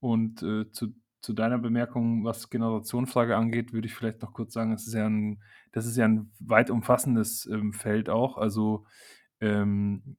und, 0.00 0.42
äh, 0.42 0.70
zu 0.70 0.94
zu 1.24 1.32
deiner 1.34 1.58
Bemerkung, 1.58 2.24
was 2.24 2.50
Generationenfrage 2.50 3.36
angeht, 3.36 3.72
würde 3.72 3.86
ich 3.88 3.94
vielleicht 3.94 4.22
noch 4.22 4.32
kurz 4.34 4.52
sagen, 4.54 4.72
es 4.74 4.86
ist 4.86 4.94
ja 4.94 5.06
'n 5.06 5.42
das 5.72 5.86
ist 5.86 5.96
ja 5.96 6.04
'n 6.06 6.32
weit 6.40 6.70
umfassendes, 6.70 7.46
ähm, 7.46 7.72
Feld 7.72 8.10
auch. 8.10 8.38
Also, 8.38 8.86
ähm, 9.40 10.16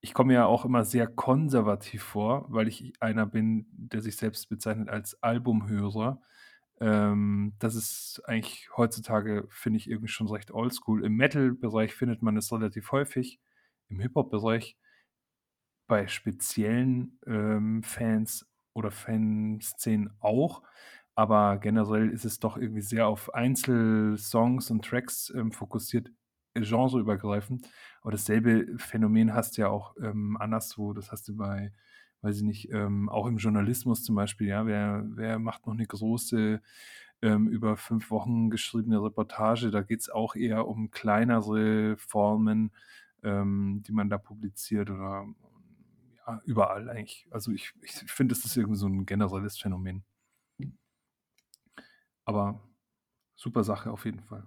ich 0.00 0.14
komme 0.14 0.34
ja 0.34 0.46
auch 0.46 0.64
immer 0.66 0.84
sehr 0.84 1.06
konservativ 1.08 2.02
vor, 2.04 2.46
weil 2.50 2.68
ich 2.68 2.92
einer 3.00 3.26
bin, 3.26 3.66
der 3.72 4.02
sich 4.02 4.16
selbst 4.16 4.48
bezeichnet 4.50 4.88
als 4.90 5.22
Albumhörer. 5.22 6.20
Ähm, 6.80 7.54
das 7.60 7.74
ist 7.76 8.22
eigentlich 8.26 8.68
heutzutage, 8.76 9.46
finde 9.50 9.78
ich, 9.78 9.88
irgendwie 9.90 10.08
schon 10.08 10.28
recht 10.28 10.52
oldschool. 10.52 11.04
Im 11.04 11.16
Metal-Bereich 11.16 11.94
findet 11.94 12.22
man 12.22 12.36
es 12.36 12.52
relativ 12.52 12.92
häufig, 12.92 13.40
im 13.90 14.00
Hip-Hop-Bereich 14.00 14.74
bei 15.88 16.06
speziellen, 16.06 17.18
ähm, 17.26 17.82
Fans 17.82 18.46
oder 18.74 18.90
Fanszenen 18.90 20.10
auch, 20.20 20.62
aber 21.14 21.58
generell 21.58 22.10
ist 22.10 22.24
es 22.24 22.38
doch 22.40 22.56
irgendwie 22.56 22.82
sehr 22.82 23.06
auf 23.08 23.34
Einzelsongs 23.34 24.70
und 24.70 24.84
Tracks, 24.84 25.32
ähm, 25.34 25.52
fokussiert, 25.52 26.10
genreübergreifend. 26.54 27.68
Aber 28.02 28.12
dasselbe 28.12 28.66
Phänomen 28.78 29.32
hast 29.34 29.56
du 29.56 29.62
ja 29.62 29.68
auch, 29.68 29.96
ähm, 30.02 30.36
anderswo. 30.38 30.92
Das 30.92 31.10
hast 31.12 31.28
du 31.28 31.36
bei 31.36 31.72
weiß 32.22 32.38
ich 32.38 32.42
nicht, 32.42 32.72
ähm, 32.72 33.08
auch 33.10 33.26
im 33.26 33.36
Journalismus 33.36 34.02
zum 34.02 34.14
Beispiel, 34.16 34.48
ja, 34.48 34.66
wer, 34.66 35.04
wer 35.10 35.38
macht 35.38 35.66
noch 35.66 35.74
eine 35.74 35.86
große, 35.86 36.62
ähm, 37.22 37.48
über 37.48 37.76
fünf 37.76 38.10
Wochen 38.10 38.50
geschriebene 38.50 39.02
Reportage? 39.02 39.70
Da 39.70 39.82
geht 39.82 40.00
es 40.00 40.10
auch 40.10 40.34
eher 40.34 40.66
um 40.66 40.90
kleinere 40.90 41.96
Formen, 41.98 42.72
ähm, 43.22 43.82
die 43.86 43.92
man 43.92 44.08
da 44.10 44.18
publiziert 44.18 44.90
oder 44.90 45.26
überall 46.44 46.88
eigentlich. 46.88 47.26
Also 47.30 47.52
ich, 47.52 47.72
ich 47.82 47.92
finde, 47.92 48.34
es 48.34 48.44
ist 48.44 48.56
irgendwie 48.56 48.78
so 48.78 48.86
ein 48.86 49.06
generelles 49.06 49.58
Phänomen. 49.58 50.04
Aber 52.24 52.66
super 53.34 53.64
Sache 53.64 53.90
auf 53.90 54.04
jeden 54.04 54.22
Fall. 54.22 54.46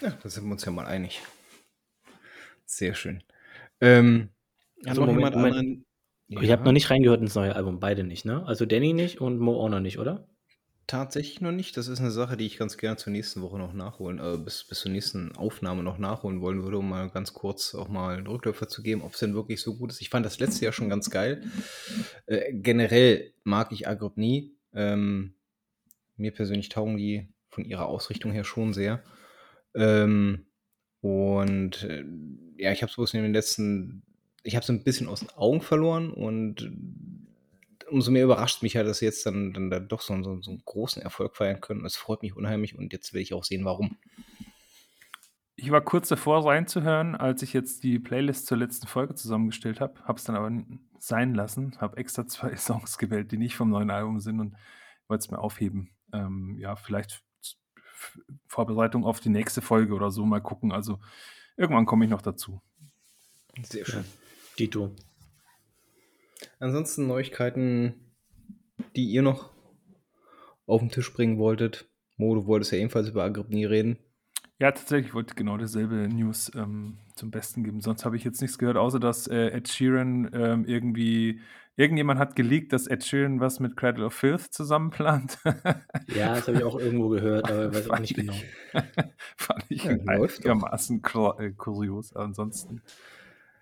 Ja, 0.00 0.10
da 0.10 0.28
sind 0.28 0.44
wir 0.44 0.52
uns 0.52 0.64
ja 0.64 0.72
mal 0.72 0.86
einig. 0.86 1.22
Sehr 2.64 2.94
schön. 2.94 3.22
Ähm, 3.80 4.30
also 4.84 5.04
noch 5.04 5.12
Moment, 5.12 5.34
Moment. 5.34 5.56
Anderen? 5.56 5.84
Ja. 6.28 6.42
Ich 6.42 6.50
habe 6.52 6.64
noch 6.64 6.72
nicht 6.72 6.90
reingehört 6.90 7.20
ins 7.20 7.34
neue 7.34 7.56
Album, 7.56 7.80
beide 7.80 8.04
nicht, 8.04 8.24
ne? 8.24 8.44
Also 8.46 8.66
Danny 8.66 8.92
nicht 8.92 9.20
und 9.20 9.38
Mo 9.38 9.60
auch 9.60 9.70
noch 9.70 9.80
nicht, 9.80 9.98
oder? 9.98 10.28
Tatsächlich 10.88 11.42
noch 11.42 11.52
nicht. 11.52 11.76
Das 11.76 11.86
ist 11.86 12.00
eine 12.00 12.10
Sache, 12.10 12.38
die 12.38 12.46
ich 12.46 12.56
ganz 12.56 12.78
gerne 12.78 12.96
zur 12.96 13.12
nächsten 13.12 13.42
Woche 13.42 13.58
noch 13.58 13.74
nachholen, 13.74 14.18
äh, 14.18 14.38
bis, 14.38 14.64
bis 14.64 14.80
zur 14.80 14.90
nächsten 14.90 15.36
Aufnahme 15.36 15.82
noch 15.82 15.98
nachholen 15.98 16.40
wollen 16.40 16.62
würde, 16.62 16.78
um 16.78 16.88
mal 16.88 17.10
ganz 17.10 17.34
kurz 17.34 17.74
auch 17.74 17.88
mal 17.88 18.16
einen 18.16 18.26
Rückläufer 18.26 18.68
zu 18.68 18.82
geben, 18.82 19.02
ob 19.02 19.12
es 19.12 19.20
denn 19.20 19.34
wirklich 19.34 19.60
so 19.60 19.76
gut 19.76 19.90
ist. 19.90 20.00
Ich 20.00 20.08
fand 20.08 20.24
das 20.24 20.40
letzte 20.40 20.64
Jahr 20.64 20.72
schon 20.72 20.88
ganz 20.88 21.10
geil. 21.10 21.42
Äh, 22.24 22.54
generell 22.54 23.34
mag 23.44 23.70
ich 23.70 23.86
Agropnie. 23.86 24.56
Ähm, 24.72 25.34
mir 26.16 26.32
persönlich 26.32 26.70
taugen 26.70 26.96
die 26.96 27.28
von 27.50 27.66
ihrer 27.66 27.84
Ausrichtung 27.84 28.32
her 28.32 28.44
schon 28.44 28.72
sehr. 28.72 29.02
Ähm, 29.74 30.46
und 31.02 31.82
äh, 31.84 32.02
ja, 32.56 32.72
ich 32.72 32.82
habe 32.82 32.90
es 33.02 33.12
in 33.12 33.22
den 33.22 33.34
letzten, 33.34 34.04
ich 34.42 34.56
habe 34.56 34.64
es 34.64 34.70
ein 34.70 34.84
bisschen 34.84 35.06
aus 35.06 35.20
den 35.20 35.30
Augen 35.36 35.60
verloren 35.60 36.10
und 36.10 36.72
umso 37.90 38.10
mehr 38.10 38.24
überrascht 38.24 38.62
mich 38.62 38.76
halt, 38.76 38.86
dass 38.86 38.98
sie 38.98 39.06
jetzt 39.06 39.24
dann, 39.26 39.52
dann, 39.52 39.70
dann 39.70 39.88
doch 39.88 40.00
so, 40.00 40.14
so, 40.22 40.40
so 40.40 40.50
einen 40.50 40.62
großen 40.64 41.02
Erfolg 41.02 41.36
feiern 41.36 41.60
können. 41.60 41.84
Es 41.84 41.96
freut 41.96 42.22
mich 42.22 42.36
unheimlich 42.36 42.76
und 42.76 42.92
jetzt 42.92 43.12
will 43.14 43.22
ich 43.22 43.34
auch 43.34 43.44
sehen, 43.44 43.64
warum. 43.64 43.96
Ich 45.56 45.70
war 45.70 45.80
kurz 45.80 46.08
davor 46.08 46.46
reinzuhören, 46.46 47.16
als 47.16 47.42
ich 47.42 47.52
jetzt 47.52 47.82
die 47.82 47.98
Playlist 47.98 48.46
zur 48.46 48.58
letzten 48.58 48.86
Folge 48.86 49.14
zusammengestellt 49.16 49.80
habe, 49.80 50.00
habe 50.04 50.18
es 50.18 50.24
dann 50.24 50.36
aber 50.36 50.52
sein 50.98 51.34
lassen, 51.34 51.76
habe 51.80 51.96
extra 51.96 52.26
zwei 52.26 52.54
Songs 52.56 52.98
gewählt, 52.98 53.32
die 53.32 53.38
nicht 53.38 53.56
vom 53.56 53.70
neuen 53.70 53.90
Album 53.90 54.20
sind 54.20 54.40
und 54.40 54.54
wollte 55.08 55.24
es 55.24 55.30
mir 55.30 55.38
aufheben. 55.38 55.90
Ähm, 56.12 56.56
ja, 56.58 56.76
vielleicht 56.76 57.22
Vorbereitung 58.46 59.04
auf 59.04 59.20
die 59.20 59.30
nächste 59.30 59.60
Folge 59.60 59.94
oder 59.94 60.10
so 60.10 60.24
mal 60.24 60.40
gucken. 60.40 60.72
Also 60.72 61.00
irgendwann 61.56 61.86
komme 61.86 62.04
ich 62.04 62.10
noch 62.10 62.22
dazu. 62.22 62.60
Sehr 63.62 63.84
schön. 63.84 64.04
Ja, 64.04 64.08
Dito. 64.58 64.94
Ansonsten 66.60 67.06
Neuigkeiten, 67.06 67.94
die 68.96 69.06
ihr 69.10 69.22
noch 69.22 69.50
auf 70.66 70.80
den 70.80 70.90
Tisch 70.90 71.12
bringen 71.12 71.38
wolltet. 71.38 71.88
Mo, 72.16 72.34
du 72.34 72.46
wolltest 72.46 72.72
ja 72.72 72.78
ebenfalls 72.78 73.08
über 73.08 73.24
Agrippnie 73.24 73.64
reden. 73.64 73.98
Ja, 74.60 74.72
tatsächlich 74.72 75.14
wollte 75.14 75.32
ich 75.32 75.36
genau 75.36 75.56
dasselbe 75.56 76.08
News 76.08 76.50
ähm, 76.56 76.98
zum 77.14 77.30
Besten 77.30 77.62
geben. 77.62 77.80
Sonst 77.80 78.04
habe 78.04 78.16
ich 78.16 78.24
jetzt 78.24 78.40
nichts 78.40 78.58
gehört, 78.58 78.76
außer 78.76 78.98
dass 78.98 79.28
äh, 79.28 79.48
Ed 79.50 79.68
Sheeran 79.68 80.30
ähm, 80.32 80.64
irgendwie, 80.64 81.40
irgendjemand 81.76 82.18
hat 82.18 82.34
geleakt, 82.34 82.72
dass 82.72 82.88
Ed 82.88 83.04
Sheeran 83.04 83.38
was 83.38 83.60
mit 83.60 83.76
Cradle 83.76 84.04
of 84.06 84.14
Filth 84.14 84.52
zusammenplant. 84.52 85.38
ja, 86.08 86.34
das 86.34 86.48
habe 86.48 86.58
ich 86.58 86.64
auch 86.64 86.80
irgendwo 86.80 87.08
gehört, 87.08 87.48
aber 87.48 87.72
weiß 87.72 87.88
auch 87.88 88.00
nicht 88.00 88.16
genau. 88.16 88.34
fand 89.36 89.64
ich 89.68 89.84
ja, 89.84 89.92
einigermaßen 89.92 91.02
äh, 91.38 91.50
kurios. 91.52 92.16
Ansonsten 92.16 92.82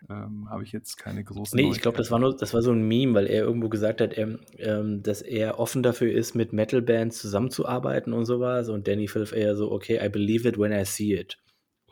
ähm, 0.08 0.48
habe 0.48 0.62
ich 0.62 0.72
jetzt 0.72 0.96
keine 0.96 1.24
großen. 1.24 1.56
Nee, 1.56 1.70
ich 1.70 1.80
glaube, 1.80 1.98
das 1.98 2.10
war 2.10 2.18
nur, 2.18 2.36
das 2.36 2.54
war 2.54 2.62
so 2.62 2.70
ein 2.70 2.86
Meme, 2.86 3.14
weil 3.14 3.26
er 3.26 3.44
irgendwo 3.44 3.68
gesagt 3.68 4.00
hat, 4.00 4.14
er, 4.14 4.38
ähm, 4.58 5.02
dass 5.02 5.22
er 5.22 5.58
offen 5.58 5.82
dafür 5.82 6.12
ist, 6.12 6.34
mit 6.34 6.52
Metal-Bands 6.52 7.18
zusammenzuarbeiten 7.18 8.12
und 8.12 8.24
sowas. 8.24 8.68
Und 8.68 8.86
Danny 8.86 9.08
Filth 9.08 9.32
eher 9.32 9.56
so, 9.56 9.72
okay, 9.72 10.04
I 10.04 10.08
believe 10.08 10.48
it 10.48 10.58
when 10.58 10.72
I 10.72 10.84
see 10.84 11.14
it. 11.14 11.38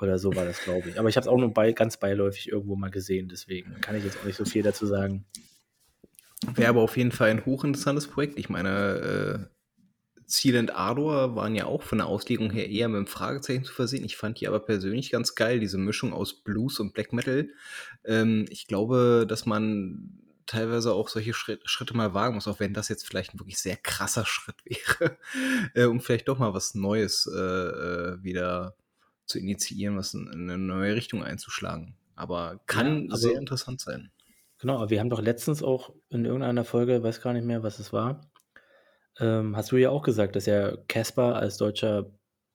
Oder 0.00 0.18
so 0.18 0.34
war 0.34 0.44
das, 0.44 0.62
glaube 0.62 0.88
ich. 0.88 0.98
Aber 0.98 1.08
ich 1.08 1.16
habe 1.16 1.24
es 1.24 1.28
auch 1.28 1.38
nur 1.38 1.52
bei, 1.52 1.72
ganz 1.72 1.96
beiläufig 1.96 2.50
irgendwo 2.50 2.76
mal 2.76 2.90
gesehen, 2.90 3.28
deswegen 3.28 3.80
kann 3.80 3.96
ich 3.96 4.04
jetzt 4.04 4.18
auch 4.18 4.24
nicht 4.24 4.36
so 4.36 4.44
viel 4.44 4.62
dazu 4.62 4.86
sagen. 4.86 5.24
Wäre 6.54 6.68
aber 6.68 6.82
auf 6.82 6.96
jeden 6.96 7.12
Fall 7.12 7.30
ein 7.30 7.44
hochinteressantes 7.44 8.08
Projekt. 8.08 8.38
Ich 8.38 8.48
meine, 8.48 9.48
Ziel 10.26 10.56
und 10.58 10.74
Ardor 10.74 11.36
waren 11.36 11.54
ja 11.54 11.66
auch 11.66 11.82
von 11.82 11.98
der 11.98 12.06
Auslegung 12.06 12.50
her 12.50 12.68
eher 12.68 12.88
mit 12.88 12.96
einem 12.96 13.06
Fragezeichen 13.06 13.64
zu 13.64 13.72
versehen. 13.72 14.04
Ich 14.04 14.16
fand 14.16 14.40
die 14.40 14.48
aber 14.48 14.60
persönlich 14.60 15.10
ganz 15.10 15.34
geil, 15.34 15.60
diese 15.60 15.78
Mischung 15.78 16.12
aus 16.12 16.42
Blues 16.42 16.80
und 16.80 16.94
Black 16.94 17.12
Metal. 17.12 17.48
Ähm, 18.04 18.46
ich 18.48 18.66
glaube, 18.66 19.26
dass 19.28 19.46
man 19.46 20.20
teilweise 20.46 20.92
auch 20.92 21.08
solche 21.08 21.34
Schritt, 21.34 21.60
Schritte 21.64 21.96
mal 21.96 22.14
wagen 22.14 22.34
muss, 22.34 22.48
auch 22.48 22.60
wenn 22.60 22.74
das 22.74 22.88
jetzt 22.88 23.06
vielleicht 23.06 23.34
ein 23.34 23.40
wirklich 23.40 23.58
sehr 23.58 23.76
krasser 23.76 24.26
Schritt 24.26 24.56
wäre, 24.64 25.18
äh, 25.74 25.84
um 25.84 26.00
vielleicht 26.00 26.28
doch 26.28 26.38
mal 26.38 26.54
was 26.54 26.74
Neues 26.74 27.26
äh, 27.26 27.38
äh 27.38 28.22
wieder 28.22 28.76
zu 29.26 29.38
initiieren, 29.38 29.96
was 29.96 30.14
in, 30.14 30.26
in, 30.26 30.50
eine 30.50 30.58
neue 30.58 30.94
Richtung 30.94 31.22
einzuschlagen. 31.22 31.96
Aber 32.14 32.60
kann 32.66 33.04
ja, 33.04 33.08
aber, 33.08 33.16
sehr 33.16 33.38
interessant 33.38 33.80
sein. 33.80 34.10
Genau, 34.58 34.76
aber 34.76 34.90
wir 34.90 35.00
haben 35.00 35.10
doch 35.10 35.22
letztens 35.22 35.62
auch 35.62 35.94
in 36.10 36.24
irgendeiner 36.24 36.64
Folge, 36.64 37.02
weiß 37.02 37.20
gar 37.20 37.32
nicht 37.32 37.44
mehr, 37.44 37.62
was 37.62 37.78
es 37.78 37.92
war, 37.92 38.30
ähm, 39.20 39.56
hast 39.56 39.72
du 39.72 39.76
ja 39.76 39.90
auch 39.90 40.02
gesagt, 40.02 40.36
dass 40.36 40.46
ja 40.46 40.76
Casper 40.88 41.36
als 41.36 41.56
deutscher 41.56 42.10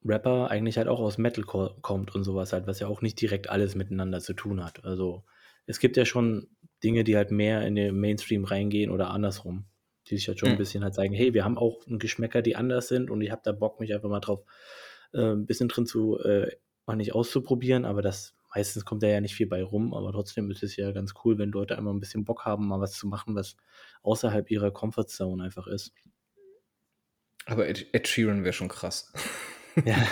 Rapper 0.06 0.50
eigentlich 0.50 0.78
halt 0.78 0.88
auch 0.88 1.00
aus 1.00 1.18
Metalcore 1.18 1.78
kommt 1.82 2.16
und 2.16 2.24
sowas 2.24 2.54
halt, 2.54 2.68
was 2.68 2.80
ja 2.80 2.88
auch 2.88 3.01
nicht 3.01 3.20
direkt 3.20 3.50
alles 3.50 3.75
miteinander 3.75 4.20
zu 4.20 4.34
tun 4.34 4.63
hat. 4.63 4.84
Also 4.86 5.24
es 5.66 5.80
gibt 5.80 5.98
ja 5.98 6.06
schon 6.06 6.48
Dinge, 6.84 7.04
die 7.04 7.18
halt 7.18 7.32
mehr 7.32 7.66
in 7.66 7.75
den 7.75 8.00
Mainstream 8.00 8.46
reingehen 8.46 8.92
oder 8.92 9.12
andersrum, 9.12 9.66
die 10.08 10.16
sich 10.16 10.28
halt 10.28 10.39
schon 10.39 10.50
ein 10.50 10.56
mhm. 10.56 10.60
bisschen 10.60 10.84
halt 10.84 10.96
zeigen, 10.96 11.13
hey, 11.13 11.34
wir 11.34 11.44
haben 11.44 11.58
auch 11.58 11.82
Geschmäcker, 11.88 12.42
die 12.42 12.56
anders 12.56 12.88
sind 12.88 13.10
und 13.10 13.22
ich 13.22 13.32
habe 13.32 13.42
da 13.44 13.51
Bock, 13.51 13.80
mich 13.80 13.94
einfach 13.94 14.10
mal 14.10 14.22
drauf 14.22 14.44
äh, 15.13 15.34
ein 15.34 15.46
bisschen 15.46 15.68
drin 15.68 15.86
zu, 15.86 16.18
äh, 16.20 16.50
mal 16.86 16.96
nicht 16.96 17.13
auszuprobieren, 17.13 17.86
aber 17.86 18.01
das 18.01 18.34
meistens 18.56 18.86
kommt 18.86 19.04
da 19.04 19.08
ja 19.08 19.22
nicht 19.22 19.36
viel 19.36 19.48
bei 19.48 19.63
rum, 19.63 19.94
aber 19.94 20.12
trotzdem 20.12 20.50
ist 20.50 20.63
es 20.63 20.75
ja 20.75 20.92
ganz 20.92 21.13
cool, 21.24 21.38
wenn 21.38 21.51
Leute 21.51 21.78
einmal 21.78 21.94
ein 21.94 22.00
bisschen 22.00 22.25
Bock 22.25 22.46
haben, 22.46 22.68
mal 22.68 22.80
was 22.80 22.94
zu 22.94 23.08
machen, 23.08 23.36
was 23.36 23.56
außerhalb 24.01 24.50
ihrer 24.50 24.72
Comfortzone 24.72 25.44
einfach 25.44 25.68
ist. 25.68 25.94
Aber 27.50 27.68
Ed, 27.68 27.88
Ed 27.94 28.08
Sheeran 28.08 28.44
wäre 28.44 28.53
schon 28.53 28.68
krass. 28.68 29.12
Ja. 29.86 29.96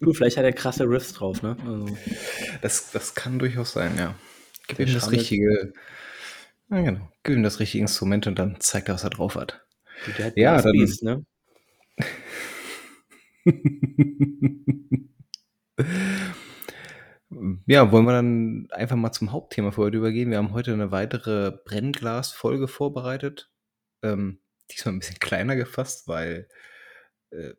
Gut, 0.00 0.16
vielleicht 0.16 0.36
hat 0.36 0.44
er 0.44 0.52
krasse 0.52 0.84
Riffs 0.84 1.14
drauf, 1.14 1.42
ne? 1.42 1.56
Also. 1.64 1.96
Das, 2.60 2.90
das 2.90 3.14
kann 3.14 3.38
durchaus 3.38 3.72
sein, 3.72 3.96
ja. 3.96 4.14
Gib 4.68 4.80
ihm 4.80 4.94
das 4.94 5.10
richtige, 5.10 5.72
ja, 6.70 6.80
genau. 6.80 7.08
Gib 7.22 7.36
ihm 7.36 7.42
das 7.42 7.60
richtige 7.60 7.82
Instrument 7.82 8.26
und 8.26 8.38
dann 8.38 8.60
zeigt 8.60 8.88
er, 8.88 8.94
was 8.94 9.04
er 9.04 9.10
drauf 9.10 9.36
hat. 9.36 9.64
Der 10.18 10.26
hat 10.26 10.36
ja, 10.36 10.60
dann, 10.60 10.72
Beast, 10.72 11.02
ne? 11.02 11.24
ja, 17.66 17.90
wollen 17.92 18.04
wir 18.04 18.12
dann 18.12 18.68
einfach 18.70 18.96
mal 18.96 19.12
zum 19.12 19.32
Hauptthema 19.32 19.70
für 19.70 19.82
heute 19.82 19.98
übergehen. 19.98 20.30
Wir 20.30 20.38
haben 20.38 20.52
heute 20.52 20.72
eine 20.72 20.90
weitere 20.90 21.52
Brennglas-Folge 21.64 22.68
vorbereitet. 22.68 23.50
Ähm, 24.02 24.40
diesmal 24.70 24.94
ein 24.94 24.98
bisschen 24.98 25.18
kleiner 25.18 25.56
gefasst, 25.56 26.08
weil 26.08 26.48
äh, 27.30 27.54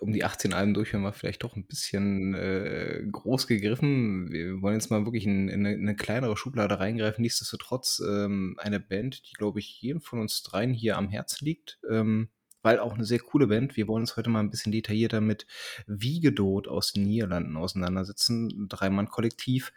um 0.00 0.12
die 0.12 0.24
18 0.24 0.52
Alben 0.52 0.74
durch 0.74 0.92
wir 0.92 1.12
vielleicht 1.12 1.44
doch 1.44 1.56
ein 1.56 1.66
bisschen 1.66 2.34
äh, 2.34 3.04
groß 3.10 3.46
gegriffen. 3.46 4.30
Wir 4.32 4.60
wollen 4.60 4.74
jetzt 4.74 4.90
mal 4.90 5.04
wirklich 5.04 5.24
in, 5.24 5.48
in, 5.48 5.60
eine, 5.60 5.74
in 5.74 5.82
eine, 5.82 5.96
kleinere 5.96 6.36
Schublade 6.36 6.80
reingreifen. 6.80 7.22
Nichtsdestotrotz 7.22 8.02
ähm, 8.04 8.56
eine 8.58 8.80
Band, 8.80 9.22
die, 9.28 9.34
glaube 9.34 9.60
ich, 9.60 9.80
jedem 9.80 10.00
von 10.00 10.20
uns 10.20 10.42
dreien 10.42 10.72
hier 10.72 10.96
am 10.96 11.08
Herzen 11.08 11.44
liegt. 11.44 11.78
Ähm, 11.88 12.28
weil 12.62 12.78
auch 12.78 12.94
eine 12.94 13.04
sehr 13.04 13.18
coole 13.18 13.46
Band. 13.46 13.76
Wir 13.76 13.86
wollen 13.86 14.02
uns 14.02 14.16
heute 14.16 14.30
mal 14.30 14.40
ein 14.40 14.50
bisschen 14.50 14.72
detaillierter 14.72 15.20
mit 15.20 15.46
Wiegedot 15.86 16.66
aus 16.66 16.92
den 16.92 17.04
Niederlanden 17.04 17.56
auseinandersetzen. 17.56 18.68
Dreimann-Kollektiv. 18.68 19.72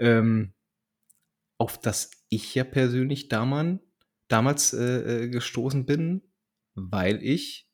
Ähm, 0.00 0.52
auf 1.56 1.78
das 1.78 2.10
ich 2.28 2.54
ja 2.54 2.64
persönlich 2.64 3.28
damals 3.28 3.80
damals 4.30 4.72
äh, 4.72 5.24
äh, 5.24 5.28
gestoßen 5.28 5.86
bin, 5.86 6.22
weil 6.74 7.22
ich 7.22 7.68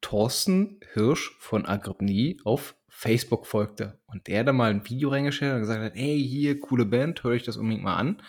Thorsten 0.00 0.78
Hirsch 0.92 1.36
von 1.40 1.66
Agrippnie 1.66 2.40
auf 2.44 2.76
Facebook 2.88 3.46
folgte. 3.46 4.00
Und 4.06 4.26
der 4.26 4.44
da 4.44 4.52
mal 4.52 4.70
ein 4.70 4.88
Video 4.88 5.10
reingestellt 5.10 5.54
und 5.54 5.60
gesagt 5.60 5.82
hat, 5.82 5.94
hey, 5.94 6.22
hier, 6.22 6.60
coole 6.60 6.84
Band, 6.84 7.24
höre 7.24 7.34
ich 7.34 7.42
das 7.42 7.56
unbedingt 7.56 7.84
mal 7.84 7.96
an. 7.96 8.22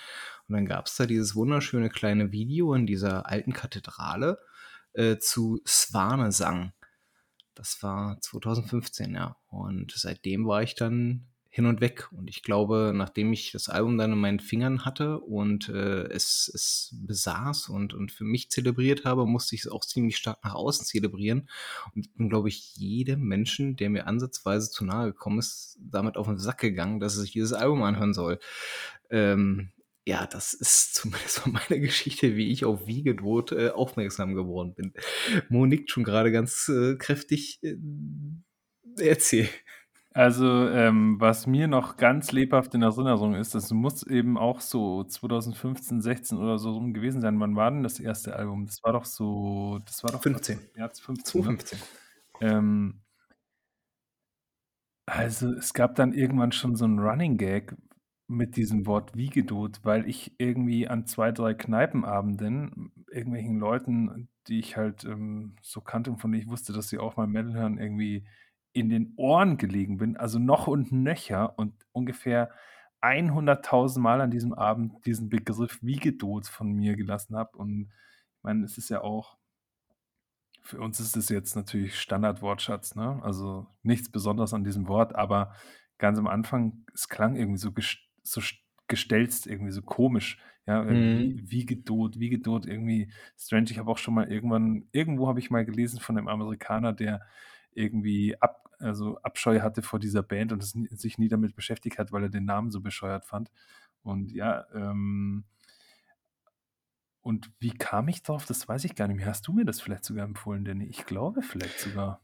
Und 0.48 0.56
dann 0.56 0.66
gab 0.66 0.88
es 0.88 0.96
da 0.96 1.06
dieses 1.06 1.36
wunderschöne 1.36 1.90
kleine 1.90 2.32
Video 2.32 2.74
in 2.74 2.88
dieser 2.88 3.28
alten 3.28 3.54
Kathedrale 3.54 4.40
äh, 4.94 5.18
zu 5.18 5.62
Swanesang. 5.68 6.74
Das 7.54 7.82
war 7.82 8.20
2015, 8.22 9.14
ja. 9.14 9.38
Und 9.48 9.92
seitdem 9.96 10.48
war 10.48 10.64
ich 10.64 10.76
dann 10.76 11.28
hin 11.58 11.66
und 11.66 11.82
weg. 11.82 12.08
Und 12.12 12.30
ich 12.30 12.44
glaube, 12.44 12.92
nachdem 12.94 13.34
ich 13.34 13.52
das 13.52 13.68
Album 13.68 13.98
dann 13.98 14.14
in 14.14 14.20
meinen 14.20 14.40
Fingern 14.40 14.86
hatte 14.86 15.20
und 15.20 15.70
äh, 15.70 16.04
es, 16.04 16.52
es 16.54 16.96
besaß 17.08 17.70
und, 17.70 17.96
und 17.96 18.12
für 18.12 18.26
mich 18.26 18.52
zelebriert 18.52 19.06
habe, 19.06 19.26
musste 19.26 19.56
ich 19.56 19.62
es 19.62 19.68
auch 19.68 19.84
ziemlich 19.84 20.18
stark 20.18 20.38
nach 20.44 20.54
außen 20.54 20.86
zelebrieren. 20.86 21.50
Und 21.96 22.16
bin, 22.16 22.30
glaube 22.30 22.50
ich, 22.50 22.76
jedem 22.76 23.24
Menschen, 23.24 23.76
der 23.76 23.90
mir 23.90 24.06
ansatzweise 24.06 24.70
zu 24.70 24.86
nahe 24.86 25.08
gekommen 25.08 25.40
ist, 25.40 25.80
damit 25.82 26.16
auf 26.16 26.28
den 26.28 26.38
Sack 26.38 26.60
gegangen, 26.60 27.00
dass 27.00 27.16
er 27.16 27.22
sich 27.22 27.32
dieses 27.32 27.54
Album 27.54 27.82
anhören 27.82 28.14
soll. 28.14 28.38
Ähm, 29.10 29.72
ja, 30.06 30.28
das 30.28 30.54
ist 30.54 30.94
zumindest 30.94 31.40
von 31.40 31.54
meiner 31.54 31.80
Geschichte, 31.80 32.36
wie 32.36 32.52
ich 32.52 32.66
auf 32.66 32.86
Wiegedot 32.86 33.52
äh, 33.52 33.70
aufmerksam 33.70 34.36
geworden 34.36 34.76
bin. 34.76 34.94
Mo 35.50 35.66
nickt 35.66 35.90
schon 35.90 36.04
gerade 36.04 36.32
ganz 36.32 36.70
äh, 36.70 36.98
kräftig. 36.98 37.64
Äh, 37.64 37.78
erzähl. 39.00 39.50
Also, 40.18 40.68
ähm, 40.70 41.18
was 41.20 41.46
mir 41.46 41.68
noch 41.68 41.96
ganz 41.96 42.32
lebhaft 42.32 42.74
in 42.74 42.82
Erinnerung 42.82 43.36
ist, 43.36 43.54
das 43.54 43.70
muss 43.70 44.02
eben 44.02 44.36
auch 44.36 44.62
so 44.62 45.04
2015, 45.04 46.02
16 46.02 46.40
oder 46.40 46.58
so 46.58 46.72
rum 46.72 46.96
gewesen 46.96 47.22
sein. 47.22 47.40
Wann 47.40 47.56
war 47.56 47.70
denn 47.70 47.84
das 47.84 48.00
erste 48.00 48.36
Album? 48.36 48.66
Das 48.66 48.84
war 48.84 48.94
doch 48.94 49.06
so, 49.06 49.78
das 49.86 50.04
war 50.04 50.12
doch 50.12 50.24
15. 50.24 50.58
Ja, 50.76 50.90
15. 50.90 51.24
2015. 51.24 51.80
Ne? 52.42 52.50
Ähm, 52.50 53.02
also, 55.06 55.54
es 55.54 55.76
gab 55.76 55.94
dann 55.94 56.14
irgendwann 56.14 56.52
schon 56.52 56.76
so 56.76 56.86
einen 56.86 56.98
Running 56.98 57.38
Gag 57.38 57.76
mit 58.28 58.56
diesem 58.58 58.88
Wort 58.88 59.16
Wiegedot, 59.16 59.82
weil 59.84 60.10
ich 60.10 60.34
irgendwie 60.40 60.88
an 60.88 61.06
zwei, 61.06 61.32
drei 61.32 61.54
Kneipenabenden 61.54 62.92
irgendwelchen 63.12 63.60
Leuten, 63.60 64.30
die 64.48 64.58
ich 64.58 64.78
halt 64.78 65.04
ähm, 65.06 65.58
so 65.62 65.80
kannte 65.80 66.10
und 66.10 66.18
von 66.18 66.32
denen 66.32 66.42
ich 66.42 66.50
wusste, 66.50 66.74
dass 66.74 66.90
sie 66.90 66.98
auch 66.98 67.18
mal 67.18 67.28
Metal 67.28 67.54
hören, 67.54 67.78
irgendwie 67.78 68.26
in 68.78 68.90
den 68.90 69.14
Ohren 69.18 69.58
gelegen 69.58 69.98
bin, 69.98 70.18
also 70.18 70.40
noch 70.40 70.68
und 70.68 70.92
nöcher 70.92 71.58
und 71.58 71.74
ungefähr 71.92 72.52
100.000 73.02 74.00
Mal 74.00 74.22
an 74.22 74.32
diesem 74.32 74.54
Abend 74.54 75.06
diesen 75.06 75.30
Begriff 75.30 75.80
Wiegedot 75.82 76.48
von 76.48 76.72
mir 76.72 76.96
gelassen 76.96 77.36
habe. 77.36 77.58
Und 77.58 77.92
ich 78.38 78.44
meine, 78.44 78.64
es 78.64 78.78
ist 78.78 78.90
ja 78.90 79.02
auch, 79.02 79.38
für 80.64 80.80
uns 80.80 81.00
ist 81.00 81.16
es 81.16 81.30
jetzt 81.30 81.56
natürlich 81.56 82.00
Standardwortschatz, 82.00 82.96
ne? 82.96 83.20
Also 83.24 83.68
nichts 83.84 84.12
Besonderes 84.12 84.54
an 84.54 84.64
diesem 84.64 84.88
Wort, 84.88 85.16
aber 85.16 85.54
ganz 85.98 86.20
am 86.20 86.28
Anfang, 86.28 86.86
es 86.94 87.08
klang 87.08 87.36
irgendwie 87.36 87.60
so, 87.60 87.72
ges 87.72 87.98
so 88.24 88.42
gestelzt, 88.88 89.48
irgendwie 89.48 89.72
so 89.72 89.82
komisch. 89.82 90.40
Ja, 90.66 90.84
mhm. 90.84 91.50
Wiegedot, 91.50 92.20
Wiegedot, 92.20 92.66
irgendwie 92.66 93.12
strange. 93.38 93.68
Ich 93.70 93.80
habe 93.80 93.90
auch 93.90 93.98
schon 93.98 94.14
mal 94.14 94.30
irgendwann, 94.30 94.88
irgendwo 94.92 95.30
habe 95.30 95.40
ich 95.40 95.50
mal 95.50 95.66
gelesen 95.66 96.02
von 96.02 96.18
einem 96.18 96.28
Amerikaner, 96.28 96.92
der 96.92 97.22
irgendwie 97.78 98.36
ab, 98.42 98.70
also 98.80 99.18
Abscheu 99.22 99.62
hatte 99.62 99.82
vor 99.82 100.00
dieser 100.00 100.24
Band 100.24 100.52
und 100.52 100.64
es, 100.64 100.72
sich 100.72 101.18
nie 101.18 101.28
damit 101.28 101.56
beschäftigt 101.56 101.98
hat, 102.00 102.12
weil 102.12 102.24
er 102.24 102.30
den 102.30 102.46
Namen 102.46 102.72
so 102.72 102.82
bescheuert 102.82 103.26
fand. 103.26 103.52
Und 104.04 104.32
ja, 104.32 104.66
ähm, 104.74 105.46
und 107.22 107.52
wie 107.60 107.74
kam 107.74 108.08
ich 108.08 108.24
drauf? 108.24 108.46
Das 108.46 108.68
weiß 108.68 108.86
ich 108.86 108.96
gar 108.96 109.08
nicht 109.08 109.18
mehr. 109.18 109.26
Hast 109.26 109.48
du 109.48 109.54
mir 109.54 109.66
das 109.66 109.82
vielleicht 109.82 110.06
sogar 110.06 110.24
empfohlen, 110.24 110.64
Danny? 110.64 110.86
Ich 110.86 111.06
glaube 111.06 111.42
vielleicht 111.42 111.80
sogar. 111.80 112.22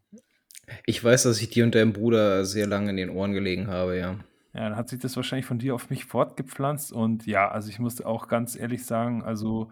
Ich 0.85 1.03
weiß, 1.03 1.23
dass 1.23 1.41
ich 1.41 1.49
dir 1.49 1.65
und 1.65 1.75
deinem 1.75 1.91
Bruder 1.91 2.45
sehr 2.45 2.67
lange 2.67 2.89
in 2.89 2.95
den 2.95 3.09
Ohren 3.09 3.33
gelegen 3.33 3.67
habe, 3.67 3.97
ja. 3.97 4.11
Ja, 4.53 4.69
dann 4.69 4.77
hat 4.77 4.87
sich 4.87 4.99
das 4.99 5.15
wahrscheinlich 5.15 5.45
von 5.45 5.59
dir 5.59 5.75
auf 5.75 5.89
mich 5.89 6.05
fortgepflanzt. 6.05 6.93
Und 6.93 7.25
ja, 7.25 7.49
also 7.49 7.69
ich 7.69 7.79
muss 7.79 8.01
auch 8.01 8.27
ganz 8.27 8.55
ehrlich 8.55 8.85
sagen, 8.85 9.23
also 9.23 9.71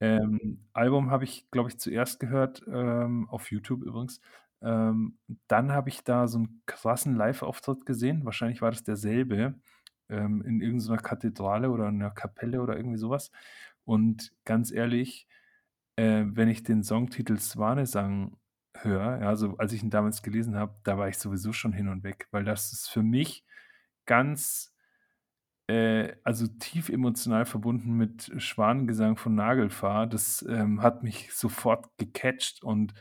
ähm, 0.00 0.64
Album 0.72 1.10
habe 1.10 1.24
ich, 1.24 1.50
glaube 1.50 1.68
ich, 1.68 1.78
zuerst 1.78 2.18
gehört, 2.18 2.62
ähm, 2.66 3.28
auf 3.28 3.50
YouTube 3.52 3.82
übrigens. 3.82 4.20
Ähm, 4.64 5.18
dann 5.48 5.72
habe 5.72 5.90
ich 5.90 6.04
da 6.04 6.26
so 6.26 6.38
einen 6.38 6.62
krassen 6.66 7.14
Live-Auftritt 7.16 7.84
gesehen. 7.86 8.24
Wahrscheinlich 8.24 8.62
war 8.62 8.70
das 8.70 8.82
derselbe 8.82 9.54
ähm, 10.08 10.42
in 10.42 10.60
irgendeiner 10.60 10.98
Kathedrale 10.98 11.70
oder 11.70 11.88
in 11.88 11.96
einer 12.02 12.10
Kapelle 12.10 12.62
oder 12.62 12.76
irgendwie 12.76 12.98
sowas. 12.98 13.30
Und 13.84 14.32
ganz 14.44 14.72
ehrlich, 14.72 15.28
äh, 15.96 16.24
wenn 16.26 16.48
ich 16.48 16.62
den 16.62 16.82
Songtitel 16.82 17.38
Swanesang 17.38 18.36
höre, 18.76 19.20
ja, 19.20 19.28
also 19.28 19.56
als 19.58 19.72
ich 19.72 19.82
ihn 19.82 19.90
damals 19.90 20.22
gelesen 20.22 20.56
habe, 20.56 20.74
da 20.84 20.98
war 20.98 21.08
ich 21.08 21.18
sowieso 21.18 21.52
schon 21.52 21.72
hin 21.72 21.88
und 21.88 22.02
weg, 22.02 22.28
weil 22.30 22.44
das 22.44 22.72
ist 22.72 22.88
für 22.88 23.02
mich 23.02 23.44
ganz, 24.06 24.74
äh, 25.68 26.14
also 26.24 26.46
tief 26.46 26.88
emotional 26.88 27.44
verbunden 27.46 27.94
mit 27.96 28.32
Schwanengesang 28.38 29.16
von 29.16 29.34
Nagelfahr. 29.34 30.06
Das 30.06 30.44
ähm, 30.48 30.82
hat 30.82 31.02
mich 31.02 31.32
sofort 31.34 31.88
gecatcht 31.98 32.62
und 32.64 32.94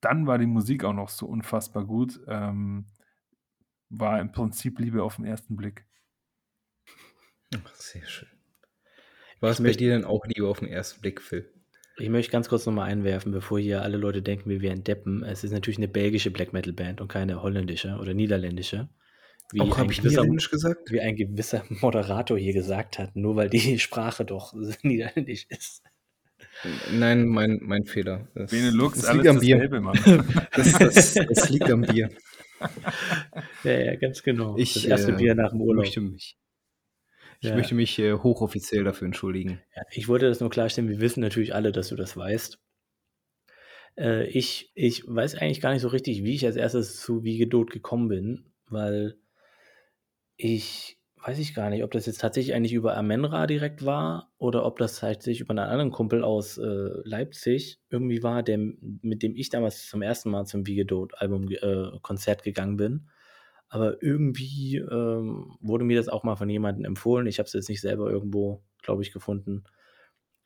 dann 0.00 0.26
war 0.26 0.38
die 0.38 0.46
Musik 0.46 0.84
auch 0.84 0.92
noch 0.92 1.08
so 1.08 1.26
unfassbar 1.26 1.84
gut. 1.84 2.20
Ähm, 2.28 2.86
war 3.90 4.20
im 4.20 4.32
Prinzip 4.32 4.78
Liebe 4.78 5.02
auf 5.02 5.16
den 5.16 5.24
ersten 5.24 5.56
Blick. 5.56 5.86
Ach, 7.54 7.74
sehr 7.74 8.06
schön. 8.06 8.28
War 9.40 9.50
es 9.50 9.62
bei 9.62 9.72
dir 9.72 9.92
denn 9.92 10.04
auch 10.04 10.26
Liebe 10.26 10.48
auf 10.48 10.58
den 10.58 10.68
ersten 10.68 11.00
Blick, 11.00 11.22
Phil? 11.22 11.50
Ich 11.96 12.08
möchte 12.08 12.30
ganz 12.30 12.48
kurz 12.48 12.66
nochmal 12.66 12.90
einwerfen, 12.90 13.32
bevor 13.32 13.58
hier 13.58 13.82
alle 13.82 13.96
Leute 13.96 14.22
denken, 14.22 14.50
wir 14.50 14.60
wären 14.60 14.84
Deppen. 14.84 15.24
Es 15.24 15.42
ist 15.42 15.52
natürlich 15.52 15.78
eine 15.78 15.88
belgische 15.88 16.30
Black 16.30 16.52
Metal 16.52 16.72
Band 16.72 17.00
und 17.00 17.08
keine 17.08 17.42
holländische 17.42 17.96
oder 18.00 18.14
niederländische. 18.14 18.88
Wie 19.52 19.60
auch 19.60 19.78
habe 19.78 19.90
ich 19.90 20.02
niederländisch 20.02 20.50
gesagt? 20.50 20.92
Wie 20.92 21.00
ein 21.00 21.16
gewisser 21.16 21.64
Moderator 21.68 22.38
hier 22.38 22.52
gesagt 22.52 22.98
hat, 22.98 23.16
nur 23.16 23.36
weil 23.36 23.48
die 23.48 23.78
Sprache 23.78 24.24
doch 24.24 24.52
niederländisch 24.82 25.46
ist. 25.48 25.82
Nein, 26.92 27.26
mein, 27.26 27.60
mein 27.62 27.84
Fehler. 27.84 28.28
Das, 28.34 28.50
Benelux, 28.50 29.02
das 29.02 29.14
liegt 29.14 29.28
am 29.28 29.38
Bier. 29.40 29.68
das, 30.54 30.72
das, 30.72 31.14
das, 31.14 31.50
liegt 31.50 31.70
am 31.70 31.82
Bier. 31.82 32.10
Ja, 33.64 33.72
ja, 33.72 33.96
ganz 33.96 34.22
genau. 34.22 34.56
Ich, 34.56 34.74
das 34.74 34.84
erste 34.84 35.12
äh, 35.12 35.16
Bier 35.16 35.34
nach 35.34 35.50
dem 35.50 35.60
Urlaub. 35.60 35.84
Möchte 35.84 36.00
mich, 36.00 36.36
ich 37.40 37.48
ja. 37.48 37.54
möchte 37.54 37.74
mich 37.74 37.98
äh, 37.98 38.14
hochoffiziell 38.14 38.84
dafür 38.84 39.06
entschuldigen. 39.06 39.60
Ja, 39.76 39.82
ich 39.92 40.08
wollte 40.08 40.28
das 40.28 40.40
nur 40.40 40.50
klarstellen. 40.50 40.90
Wir 40.90 41.00
wissen 41.00 41.20
natürlich 41.20 41.54
alle, 41.54 41.70
dass 41.70 41.88
du 41.88 41.96
das 41.96 42.16
weißt. 42.16 42.58
Äh, 43.96 44.26
ich, 44.26 44.72
ich 44.74 45.04
weiß 45.06 45.36
eigentlich 45.36 45.60
gar 45.60 45.72
nicht 45.72 45.82
so 45.82 45.88
richtig, 45.88 46.24
wie 46.24 46.34
ich 46.34 46.44
als 46.44 46.56
erstes 46.56 47.00
zu 47.00 47.22
Wiegedot 47.22 47.70
gekommen 47.70 48.08
bin, 48.08 48.52
weil 48.66 49.16
ich 50.36 50.97
weiß 51.28 51.38
ich 51.40 51.54
gar 51.54 51.68
nicht, 51.68 51.84
ob 51.84 51.90
das 51.90 52.06
jetzt 52.06 52.22
tatsächlich 52.22 52.54
eigentlich 52.54 52.72
über 52.72 52.96
Amenra 52.96 53.46
direkt 53.46 53.84
war 53.84 54.32
oder 54.38 54.64
ob 54.64 54.78
das 54.78 54.98
tatsächlich 54.98 55.40
über 55.40 55.50
einen 55.50 55.58
anderen 55.58 55.90
Kumpel 55.90 56.24
aus 56.24 56.56
äh, 56.56 56.88
Leipzig 57.04 57.82
irgendwie 57.90 58.22
war, 58.22 58.42
der, 58.42 58.56
mit 58.56 59.22
dem 59.22 59.36
ich 59.36 59.50
damals 59.50 59.88
zum 59.88 60.00
ersten 60.00 60.30
Mal 60.30 60.46
zum 60.46 60.66
Vigedot-Album-Konzert 60.66 62.40
äh, 62.40 62.44
gegangen 62.44 62.78
bin. 62.78 63.10
Aber 63.68 64.02
irgendwie 64.02 64.78
ähm, 64.78 65.58
wurde 65.60 65.84
mir 65.84 65.98
das 65.98 66.08
auch 66.08 66.24
mal 66.24 66.36
von 66.36 66.48
jemandem 66.48 66.86
empfohlen. 66.86 67.26
Ich 67.26 67.38
habe 67.38 67.46
es 67.46 67.52
jetzt 67.52 67.68
nicht 67.68 67.82
selber 67.82 68.10
irgendwo, 68.10 68.62
glaube 68.82 69.02
ich, 69.02 69.12
gefunden. 69.12 69.64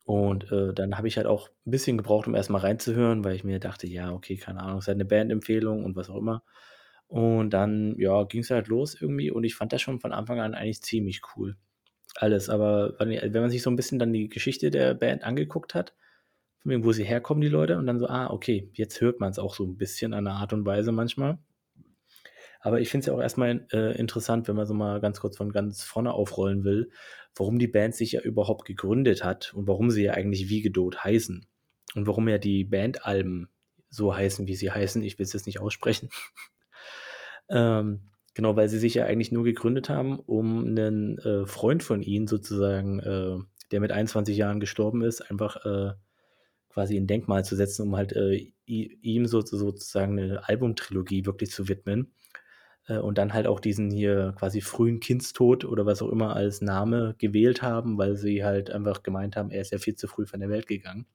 Und 0.04 0.50
äh, 0.50 0.74
dann 0.74 0.98
habe 0.98 1.06
ich 1.06 1.16
halt 1.16 1.28
auch 1.28 1.48
ein 1.64 1.70
bisschen 1.70 1.96
gebraucht, 1.96 2.26
um 2.26 2.34
erstmal 2.34 2.62
reinzuhören, 2.62 3.24
weil 3.24 3.36
ich 3.36 3.44
mir 3.44 3.60
dachte, 3.60 3.86
ja, 3.86 4.10
okay, 4.10 4.36
keine 4.36 4.58
Ahnung, 4.58 4.80
ist 4.80 4.88
halt 4.88 4.96
eine 4.96 5.04
Bandempfehlung 5.04 5.84
und 5.84 5.94
was 5.94 6.10
auch 6.10 6.16
immer. 6.16 6.42
Und 7.12 7.50
dann, 7.50 7.94
ja, 7.98 8.24
ging 8.24 8.40
es 8.40 8.50
halt 8.50 8.68
los 8.68 8.96
irgendwie 8.98 9.30
und 9.30 9.44
ich 9.44 9.54
fand 9.54 9.74
das 9.74 9.82
schon 9.82 10.00
von 10.00 10.12
Anfang 10.12 10.40
an 10.40 10.54
eigentlich 10.54 10.80
ziemlich 10.80 11.20
cool. 11.36 11.58
Alles, 12.14 12.48
aber 12.48 12.94
wenn 13.00 13.32
man 13.34 13.50
sich 13.50 13.60
so 13.60 13.68
ein 13.68 13.76
bisschen 13.76 13.98
dann 13.98 14.14
die 14.14 14.30
Geschichte 14.30 14.70
der 14.70 14.94
Band 14.94 15.22
angeguckt 15.22 15.74
hat, 15.74 15.94
von 16.62 16.84
wo 16.84 16.92
sie 16.92 17.04
herkommen, 17.04 17.42
die 17.42 17.48
Leute, 17.48 17.76
und 17.76 17.86
dann 17.86 17.98
so, 17.98 18.06
ah, 18.06 18.30
okay, 18.30 18.70
jetzt 18.72 19.02
hört 19.02 19.20
man 19.20 19.30
es 19.30 19.38
auch 19.38 19.54
so 19.54 19.66
ein 19.66 19.76
bisschen 19.76 20.14
an 20.14 20.24
der 20.24 20.32
Art 20.32 20.54
und 20.54 20.64
Weise 20.64 20.90
manchmal. 20.90 21.36
Aber 22.60 22.80
ich 22.80 22.88
finde 22.88 23.02
es 23.02 23.06
ja 23.08 23.12
auch 23.12 23.20
erstmal 23.20 23.66
äh, 23.74 23.94
interessant, 23.98 24.48
wenn 24.48 24.56
man 24.56 24.64
so 24.66 24.72
mal 24.72 24.98
ganz 25.02 25.20
kurz 25.20 25.36
von 25.36 25.52
ganz 25.52 25.84
vorne 25.84 26.14
aufrollen 26.14 26.64
will, 26.64 26.92
warum 27.36 27.58
die 27.58 27.68
Band 27.68 27.94
sich 27.94 28.12
ja 28.12 28.22
überhaupt 28.22 28.64
gegründet 28.64 29.22
hat 29.22 29.52
und 29.52 29.68
warum 29.68 29.90
sie 29.90 30.04
ja 30.04 30.14
eigentlich 30.14 30.48
wie 30.48 30.62
Gedot 30.62 31.04
heißen. 31.04 31.44
Und 31.94 32.06
warum 32.06 32.26
ja 32.30 32.38
die 32.38 32.64
Bandalben 32.64 33.50
so 33.90 34.16
heißen, 34.16 34.46
wie 34.46 34.56
sie 34.56 34.70
heißen. 34.70 35.02
Ich 35.02 35.18
will 35.18 35.24
es 35.24 35.34
jetzt 35.34 35.44
nicht 35.44 35.60
aussprechen. 35.60 36.08
Ähm, 37.52 38.00
genau, 38.34 38.56
weil 38.56 38.68
sie 38.68 38.78
sich 38.78 38.94
ja 38.94 39.04
eigentlich 39.04 39.30
nur 39.30 39.44
gegründet 39.44 39.88
haben, 39.88 40.18
um 40.18 40.64
einen 40.64 41.18
äh, 41.18 41.46
Freund 41.46 41.82
von 41.82 42.02
ihnen 42.02 42.26
sozusagen, 42.26 42.98
äh, 43.00 43.38
der 43.70 43.80
mit 43.80 43.92
21 43.92 44.36
Jahren 44.36 44.58
gestorben 44.58 45.02
ist, 45.02 45.20
einfach 45.20 45.64
äh, 45.64 45.92
quasi 46.70 46.96
ein 46.96 47.06
Denkmal 47.06 47.44
zu 47.44 47.54
setzen, 47.54 47.82
um 47.82 47.96
halt 47.96 48.14
äh, 48.14 48.52
ihm 48.66 49.26
so, 49.26 49.42
sozusagen 49.42 50.18
eine 50.18 50.48
Albumtrilogie 50.48 51.26
wirklich 51.26 51.50
zu 51.50 51.68
widmen. 51.68 52.14
Äh, 52.86 52.98
und 52.98 53.18
dann 53.18 53.34
halt 53.34 53.46
auch 53.46 53.60
diesen 53.60 53.90
hier 53.90 54.34
quasi 54.38 54.60
frühen 54.62 55.00
Kindstod 55.00 55.64
oder 55.64 55.86
was 55.86 56.02
auch 56.02 56.08
immer 56.08 56.34
als 56.34 56.62
Name 56.62 57.14
gewählt 57.18 57.62
haben, 57.62 57.98
weil 57.98 58.16
sie 58.16 58.44
halt 58.44 58.70
einfach 58.70 59.02
gemeint 59.02 59.36
haben, 59.36 59.50
er 59.50 59.60
ist 59.60 59.72
ja 59.72 59.78
viel 59.78 59.94
zu 59.94 60.08
früh 60.08 60.26
von 60.26 60.40
der 60.40 60.48
Welt 60.48 60.66
gegangen. 60.66 61.06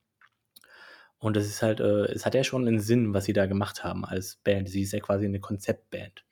Und 1.19 1.35
das 1.35 1.47
ist 1.47 1.63
halt, 1.63 1.79
äh, 1.79 2.05
es 2.11 2.25
hat 2.25 2.35
ja 2.35 2.43
schon 2.43 2.67
einen 2.67 2.79
Sinn, 2.79 3.13
was 3.13 3.25
sie 3.25 3.33
da 3.33 3.47
gemacht 3.47 3.83
haben 3.83 4.05
als 4.05 4.37
Band. 4.43 4.69
Sie 4.69 4.83
ist 4.83 4.93
ja 4.93 4.99
quasi 4.99 5.25
eine 5.25 5.39
Konzeptband. 5.39 6.23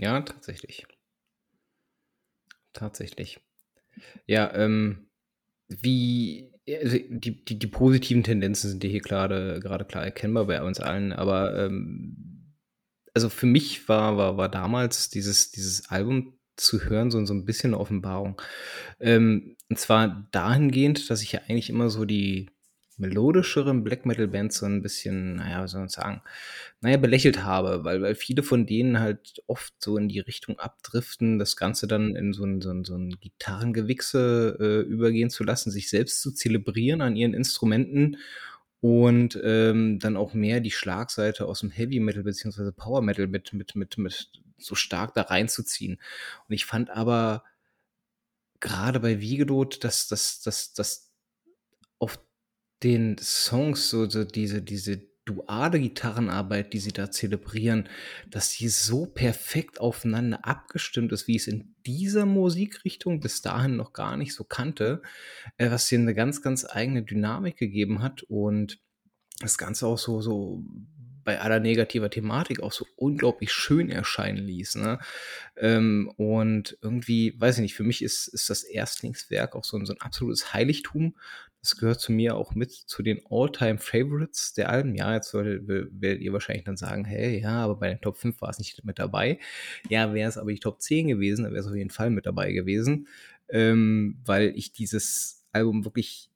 Ja, 0.00 0.20
tatsächlich. 0.20 0.86
Tatsächlich. 2.72 3.40
Ja, 4.26 4.54
ähm, 4.54 5.08
wie, 5.68 6.52
also 6.68 6.98
die, 7.08 7.44
die, 7.44 7.58
die 7.58 7.66
positiven 7.66 8.22
Tendenzen 8.22 8.70
sind 8.70 8.84
hier 8.84 9.00
gerade, 9.00 9.58
gerade 9.60 9.84
klar 9.84 10.04
erkennbar 10.04 10.46
bei 10.46 10.62
uns 10.62 10.78
allen, 10.78 11.12
aber 11.12 11.58
ähm, 11.64 12.54
also 13.14 13.28
für 13.28 13.46
mich 13.46 13.88
war, 13.88 14.16
war, 14.16 14.36
war 14.36 14.48
damals 14.48 15.10
dieses, 15.10 15.50
dieses 15.50 15.88
Album 15.90 16.38
zu 16.56 16.84
hören 16.84 17.10
so, 17.10 17.24
so 17.24 17.34
ein 17.34 17.44
bisschen 17.44 17.74
Offenbarung. 17.74 18.40
Ähm, 19.00 19.56
und 19.68 19.78
zwar 19.78 20.28
dahingehend, 20.30 21.10
dass 21.10 21.22
ich 21.22 21.32
ja 21.32 21.40
eigentlich 21.48 21.70
immer 21.70 21.90
so 21.90 22.04
die, 22.04 22.50
melodischeren 22.98 23.84
Black 23.84 24.06
Metal 24.06 24.28
Bands 24.28 24.58
so 24.58 24.66
ein 24.66 24.82
bisschen, 24.82 25.36
naja, 25.36 25.62
wie 25.62 25.68
soll 25.68 25.80
man 25.80 25.88
sagen, 25.88 26.22
naja, 26.80 26.96
belächelt 26.96 27.44
habe, 27.44 27.84
weil, 27.84 28.02
weil 28.02 28.14
viele 28.14 28.42
von 28.42 28.66
denen 28.66 29.00
halt 29.00 29.42
oft 29.46 29.72
so 29.78 29.96
in 29.96 30.08
die 30.08 30.20
Richtung 30.20 30.58
abdriften, 30.58 31.38
das 31.38 31.56
Ganze 31.56 31.86
dann 31.86 32.16
in 32.16 32.32
so 32.32 32.44
ein, 32.44 32.60
so 32.60 32.70
ein, 32.70 32.84
so 32.84 32.96
ein 32.96 33.10
Gitarrengewichse 33.20 34.56
äh, 34.60 34.88
übergehen 34.88 35.30
zu 35.30 35.44
lassen, 35.44 35.70
sich 35.70 35.88
selbst 35.88 36.20
zu 36.20 36.32
zelebrieren 36.32 37.00
an 37.00 37.16
ihren 37.16 37.34
Instrumenten 37.34 38.18
und 38.80 39.38
ähm, 39.42 39.98
dann 39.98 40.16
auch 40.16 40.34
mehr 40.34 40.60
die 40.60 40.70
Schlagseite 40.70 41.46
aus 41.46 41.60
dem 41.60 41.70
Heavy 41.70 42.00
Metal 42.00 42.22
beziehungsweise 42.22 42.72
Power 42.72 43.02
Metal 43.02 43.26
mit, 43.26 43.52
mit, 43.52 43.74
mit, 43.74 43.98
mit 43.98 44.30
so 44.56 44.74
stark 44.74 45.14
da 45.14 45.22
reinzuziehen. 45.22 46.00
Und 46.48 46.54
ich 46.54 46.64
fand 46.64 46.90
aber 46.90 47.44
gerade 48.60 49.00
bei 49.00 49.20
Wiegedot, 49.20 49.82
dass 49.84 50.08
dass, 50.08 50.40
dass, 50.40 50.72
dass 50.74 51.07
den 52.82 53.16
Songs 53.18 53.90
so, 53.90 54.08
so 54.08 54.24
diese, 54.24 54.62
diese 54.62 55.08
duale 55.28 55.78
Gitarrenarbeit, 55.78 56.72
die 56.72 56.78
sie 56.78 56.92
da 56.92 57.10
zelebrieren, 57.10 57.88
dass 58.30 58.50
die 58.50 58.68
so 58.68 59.04
perfekt 59.04 59.80
aufeinander 59.80 60.46
abgestimmt 60.46 61.12
ist, 61.12 61.28
wie 61.28 61.36
ich 61.36 61.42
es 61.42 61.48
in 61.48 61.74
dieser 61.84 62.24
Musikrichtung 62.24 63.20
bis 63.20 63.42
dahin 63.42 63.76
noch 63.76 63.92
gar 63.92 64.16
nicht 64.16 64.34
so 64.34 64.44
kannte, 64.44 65.02
äh, 65.58 65.70
was 65.70 65.88
hier 65.88 65.98
eine 65.98 66.14
ganz, 66.14 66.40
ganz 66.40 66.64
eigene 66.64 67.02
Dynamik 67.02 67.58
gegeben 67.58 68.02
hat 68.02 68.22
und 68.22 68.78
das 69.40 69.58
Ganze 69.58 69.86
auch 69.86 69.98
so, 69.98 70.20
so 70.20 70.64
bei 71.28 71.42
aller 71.42 71.60
negativer 71.60 72.08
Thematik 72.08 72.60
auch 72.60 72.72
so 72.72 72.86
unglaublich 72.96 73.52
schön 73.52 73.90
erscheinen 73.90 74.38
ließ. 74.38 74.76
Ne? 74.76 74.98
Ähm, 75.58 76.10
und 76.16 76.78
irgendwie, 76.80 77.38
weiß 77.38 77.56
ich 77.56 77.62
nicht, 77.62 77.74
für 77.74 77.84
mich 77.84 78.00
ist, 78.00 78.28
ist 78.28 78.48
das 78.48 78.62
Erstlingswerk 78.62 79.54
auch 79.54 79.64
so 79.64 79.78
so 79.84 79.92
ein 79.92 80.00
absolutes 80.00 80.54
Heiligtum. 80.54 81.16
Das 81.68 81.76
gehört 81.76 82.00
zu 82.00 82.12
mir 82.12 82.34
auch 82.34 82.54
mit 82.54 82.72
zu 82.72 83.02
den 83.02 83.20
All-Time-Favorites 83.28 84.54
der 84.54 84.70
Alben. 84.70 84.94
Ja, 84.94 85.14
jetzt 85.14 85.34
werdet 85.34 86.22
ihr 86.22 86.32
wahrscheinlich 86.32 86.64
dann 86.64 86.78
sagen, 86.78 87.04
hey, 87.04 87.40
ja, 87.40 87.62
aber 87.62 87.76
bei 87.76 87.88
den 87.90 88.00
Top 88.00 88.16
5 88.16 88.40
war 88.40 88.48
es 88.48 88.58
nicht 88.58 88.82
mit 88.86 88.98
dabei. 88.98 89.38
Ja, 89.90 90.14
wäre 90.14 90.30
es 90.30 90.38
aber 90.38 90.50
die 90.50 90.60
Top 90.60 90.80
10 90.80 91.08
gewesen, 91.08 91.42
dann 91.42 91.52
wäre 91.52 91.60
es 91.60 91.68
auf 91.68 91.76
jeden 91.76 91.90
Fall 91.90 92.08
mit 92.08 92.24
dabei 92.24 92.52
gewesen, 92.52 93.06
ähm, 93.50 94.18
weil 94.24 94.56
ich 94.56 94.72
dieses 94.72 95.46
Album 95.52 95.84
wirklich 95.84 96.30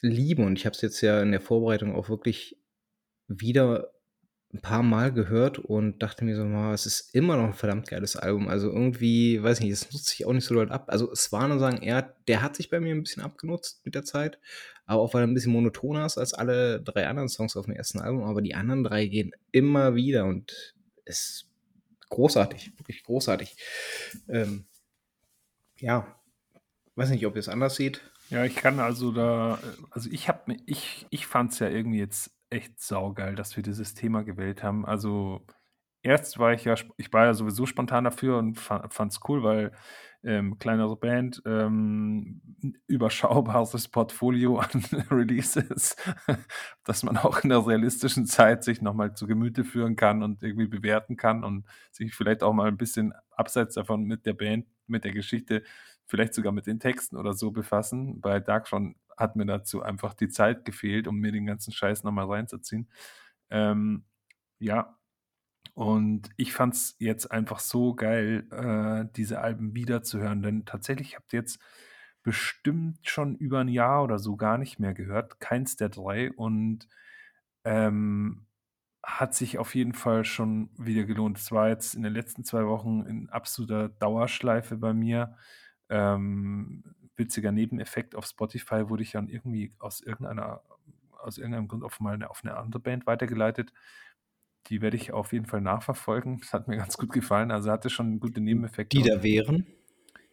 liebe 0.00 0.42
und 0.42 0.58
ich 0.58 0.64
habe 0.64 0.74
es 0.74 0.80
jetzt 0.80 1.02
ja 1.02 1.20
in 1.20 1.32
der 1.32 1.42
Vorbereitung 1.42 1.94
auch 1.94 2.08
wirklich 2.08 2.56
wieder 3.28 3.92
ein 4.52 4.60
paar 4.60 4.82
Mal 4.82 5.12
gehört 5.12 5.58
und 5.58 6.02
dachte 6.02 6.24
mir 6.24 6.34
so 6.34 6.44
mal, 6.44 6.74
es 6.74 6.84
ist 6.84 7.14
immer 7.14 7.36
noch 7.36 7.44
ein 7.44 7.54
verdammt 7.54 7.88
geiles 7.88 8.16
Album. 8.16 8.48
Also 8.48 8.68
irgendwie, 8.68 9.40
weiß 9.40 9.60
nicht, 9.60 9.70
es 9.70 9.92
nutzt 9.92 10.08
sich 10.08 10.26
auch 10.26 10.32
nicht 10.32 10.44
so 10.44 10.54
doll 10.54 10.72
ab. 10.72 10.86
Also 10.88 11.10
es 11.12 11.30
war 11.30 11.46
nur 11.46 11.60
sagen, 11.60 11.82
er, 11.82 12.16
der 12.26 12.42
hat 12.42 12.56
sich 12.56 12.68
bei 12.68 12.80
mir 12.80 12.94
ein 12.94 13.02
bisschen 13.02 13.22
abgenutzt 13.22 13.80
mit 13.84 13.94
der 13.94 14.04
Zeit, 14.04 14.40
aber 14.86 15.02
auch 15.02 15.14
weil 15.14 15.22
er 15.22 15.28
ein 15.28 15.34
bisschen 15.34 15.52
monotoner 15.52 16.04
ist 16.04 16.18
als 16.18 16.34
alle 16.34 16.80
drei 16.80 17.06
anderen 17.06 17.28
Songs 17.28 17.56
auf 17.56 17.66
dem 17.66 17.74
ersten 17.74 18.00
Album. 18.00 18.24
Aber 18.24 18.42
die 18.42 18.56
anderen 18.56 18.82
drei 18.82 19.06
gehen 19.06 19.32
immer 19.52 19.94
wieder 19.94 20.24
und 20.24 20.74
es 21.04 21.20
ist 21.20 21.46
großartig, 22.08 22.72
wirklich 22.76 23.04
großartig. 23.04 23.56
Ähm, 24.28 24.64
ja, 25.78 26.16
weiß 26.96 27.10
nicht, 27.10 27.24
ob 27.24 27.36
ihr 27.36 27.40
es 27.40 27.48
anders 27.48 27.76
seht. 27.76 28.02
Ja, 28.30 28.44
ich 28.44 28.56
kann 28.56 28.80
also 28.80 29.12
da, 29.12 29.60
also 29.90 30.10
ich 30.10 30.28
habe, 30.28 30.56
ich, 30.66 31.06
ich 31.10 31.26
fand 31.26 31.52
es 31.52 31.60
ja 31.60 31.68
irgendwie 31.68 31.98
jetzt 31.98 32.32
echt 32.50 32.80
saugeil, 32.80 33.34
dass 33.34 33.56
wir 33.56 33.62
dieses 33.62 33.94
Thema 33.94 34.22
gewählt 34.24 34.62
haben. 34.62 34.84
Also, 34.86 35.44
erst 36.02 36.38
war 36.38 36.52
ich 36.54 36.64
ja 36.64 36.74
ich 36.96 37.12
war 37.12 37.26
ja 37.26 37.34
sowieso 37.34 37.66
spontan 37.66 38.04
dafür 38.04 38.38
und 38.38 38.58
fand 38.58 39.12
es 39.12 39.20
cool, 39.28 39.42
weil, 39.42 39.72
ähm, 40.22 40.58
kleinere 40.58 40.96
Band, 40.96 41.42
ähm, 41.46 42.42
überschaubares 42.86 43.88
Portfolio 43.88 44.58
an 44.60 44.84
Releases, 45.10 45.96
dass 46.84 47.02
man 47.02 47.16
auch 47.16 47.42
in 47.42 47.50
der 47.50 47.66
realistischen 47.66 48.26
Zeit 48.26 48.64
sich 48.64 48.82
nochmal 48.82 49.14
zu 49.14 49.26
Gemüte 49.26 49.64
führen 49.64 49.96
kann 49.96 50.22
und 50.22 50.42
irgendwie 50.42 50.66
bewerten 50.68 51.16
kann 51.16 51.42
und 51.44 51.66
sich 51.92 52.14
vielleicht 52.14 52.42
auch 52.42 52.52
mal 52.52 52.68
ein 52.68 52.76
bisschen 52.76 53.14
abseits 53.30 53.74
davon 53.74 54.04
mit 54.04 54.26
der 54.26 54.34
Band, 54.34 54.66
mit 54.86 55.04
der 55.04 55.12
Geschichte, 55.12 55.62
vielleicht 56.10 56.34
sogar 56.34 56.52
mit 56.52 56.66
den 56.66 56.80
Texten 56.80 57.16
oder 57.16 57.34
so 57.34 57.52
befassen. 57.52 58.20
Bei 58.20 58.40
Darkthrone 58.40 58.94
hat 59.16 59.36
mir 59.36 59.46
dazu 59.46 59.82
einfach 59.82 60.14
die 60.14 60.28
Zeit 60.28 60.64
gefehlt, 60.64 61.06
um 61.08 61.16
mir 61.18 61.32
den 61.32 61.46
ganzen 61.46 61.72
Scheiß 61.72 62.04
nochmal 62.04 62.26
reinzuziehen. 62.26 62.90
Ähm, 63.50 64.04
ja, 64.58 64.98
und 65.74 66.30
ich 66.36 66.52
fand 66.52 66.74
es 66.74 66.96
jetzt 66.98 67.30
einfach 67.30 67.60
so 67.60 67.94
geil, 67.94 68.46
äh, 68.50 69.10
diese 69.16 69.40
Alben 69.40 69.74
wiederzuhören, 69.74 70.42
denn 70.42 70.64
tatsächlich 70.66 71.16
habt 71.16 71.32
ihr 71.32 71.40
jetzt 71.40 71.60
bestimmt 72.22 72.98
schon 73.08 73.36
über 73.36 73.60
ein 73.60 73.68
Jahr 73.68 74.04
oder 74.04 74.18
so 74.18 74.36
gar 74.36 74.58
nicht 74.58 74.78
mehr 74.78 74.94
gehört, 74.94 75.40
keins 75.40 75.76
der 75.76 75.88
drei 75.88 76.32
und 76.32 76.88
ähm, 77.64 78.46
hat 79.02 79.34
sich 79.34 79.58
auf 79.58 79.74
jeden 79.74 79.94
Fall 79.94 80.24
schon 80.24 80.70
wieder 80.78 81.04
gelohnt. 81.04 81.38
Es 81.38 81.52
war 81.52 81.68
jetzt 81.68 81.94
in 81.94 82.02
den 82.02 82.12
letzten 82.12 82.44
zwei 82.44 82.66
Wochen 82.66 83.02
in 83.02 83.30
absoluter 83.30 83.88
Dauerschleife 83.88 84.76
bei 84.76 84.92
mir. 84.92 85.36
Ähm, 85.90 86.84
witziger 87.16 87.52
Nebeneffekt 87.52 88.14
auf 88.14 88.24
Spotify 88.24 88.88
wurde 88.88 89.02
ich 89.02 89.12
dann 89.12 89.28
irgendwie 89.28 89.74
aus 89.78 90.00
irgendeiner 90.00 90.62
aus 91.18 91.38
irgendeinem 91.38 91.68
Grund 91.68 91.84
auf 91.84 92.00
mal 92.00 92.14
eine, 92.14 92.30
auf 92.30 92.40
eine 92.42 92.56
andere 92.56 92.80
Band 92.80 93.06
weitergeleitet. 93.06 93.72
Die 94.66 94.80
werde 94.80 94.96
ich 94.96 95.12
auf 95.12 95.32
jeden 95.32 95.46
Fall 95.46 95.60
nachverfolgen. 95.60 96.38
Das 96.40 96.52
hat 96.52 96.68
mir 96.68 96.76
ganz 96.76 96.96
gut 96.96 97.12
gefallen. 97.12 97.50
Also 97.50 97.70
hatte 97.70 97.90
schon 97.90 98.20
gute 98.20 98.40
Nebeneffekte. 98.40 98.96
Die 98.96 99.08
da 99.08 99.22
wären? 99.22 99.66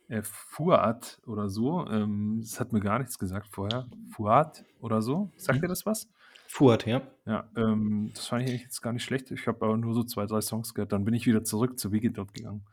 Äh, 0.07 0.21
Fuad 0.23 1.19
oder 1.25 1.49
so. 1.49 1.85
Ähm, 1.87 2.39
das 2.41 2.59
hat 2.59 2.73
mir 2.73 2.79
gar 2.79 2.99
nichts 2.99 3.19
gesagt 3.19 3.49
vorher. 3.49 3.87
Fuad 4.11 4.63
oder 4.79 5.01
so. 5.01 5.31
Sagt 5.37 5.59
mhm. 5.59 5.61
dir 5.63 5.67
das 5.67 5.85
was? 5.85 6.09
Fuad, 6.47 6.85
ja. 6.85 7.01
Ja, 7.25 7.49
ähm, 7.57 8.11
das 8.13 8.27
fand 8.27 8.43
ich 8.43 8.49
eigentlich 8.49 8.63
jetzt 8.63 8.81
gar 8.81 8.93
nicht 8.93 9.03
schlecht. 9.03 9.31
Ich 9.31 9.47
habe 9.47 9.65
aber 9.65 9.77
nur 9.77 9.93
so 9.93 10.03
zwei, 10.03 10.25
drei 10.25 10.41
Songs 10.41 10.73
gehört. 10.73 10.93
Dann 10.93 11.03
bin 11.03 11.13
ich 11.13 11.27
wieder 11.27 11.43
zurück 11.43 11.77
zu 11.77 11.91
Wiki 11.91 12.11
dort 12.11 12.33
gegangen. 12.33 12.65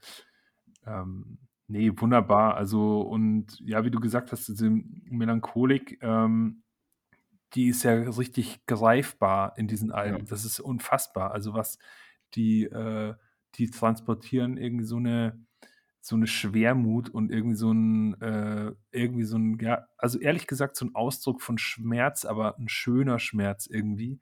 Ähm, 0.86 1.38
Nee, 1.66 1.92
wunderbar. 1.96 2.56
Also 2.56 3.00
und 3.00 3.58
ja, 3.60 3.84
wie 3.84 3.90
du 3.90 4.00
gesagt 4.00 4.32
hast, 4.32 4.48
diese 4.48 4.70
Melancholik, 4.70 5.98
ähm, 6.02 6.62
die 7.54 7.68
ist 7.68 7.84
ja 7.84 7.92
richtig 7.92 8.66
greifbar 8.66 9.56
in 9.56 9.68
diesen 9.68 9.92
Alben. 9.92 10.18
Ja. 10.18 10.24
Das 10.24 10.44
ist 10.44 10.60
unfassbar. 10.60 11.32
Also 11.32 11.54
was 11.54 11.78
die, 12.34 12.64
äh, 12.64 13.14
die 13.54 13.70
transportieren 13.70 14.56
irgendwie 14.56 14.84
so 14.84 14.96
eine 14.96 15.44
so 16.00 16.16
eine 16.16 16.26
Schwermut 16.26 17.08
und 17.08 17.30
irgendwie 17.30 17.56
so 17.56 17.72
ein 17.72 18.20
äh, 18.20 18.72
irgendwie 18.90 19.24
so 19.24 19.38
ein 19.38 19.58
ja, 19.58 19.86
also 19.96 20.18
ehrlich 20.18 20.46
gesagt 20.46 20.76
so 20.76 20.84
ein 20.84 20.94
Ausdruck 20.94 21.40
von 21.40 21.56
Schmerz, 21.56 22.26
aber 22.26 22.58
ein 22.58 22.68
schöner 22.68 23.18
Schmerz 23.18 23.66
irgendwie. 23.66 24.20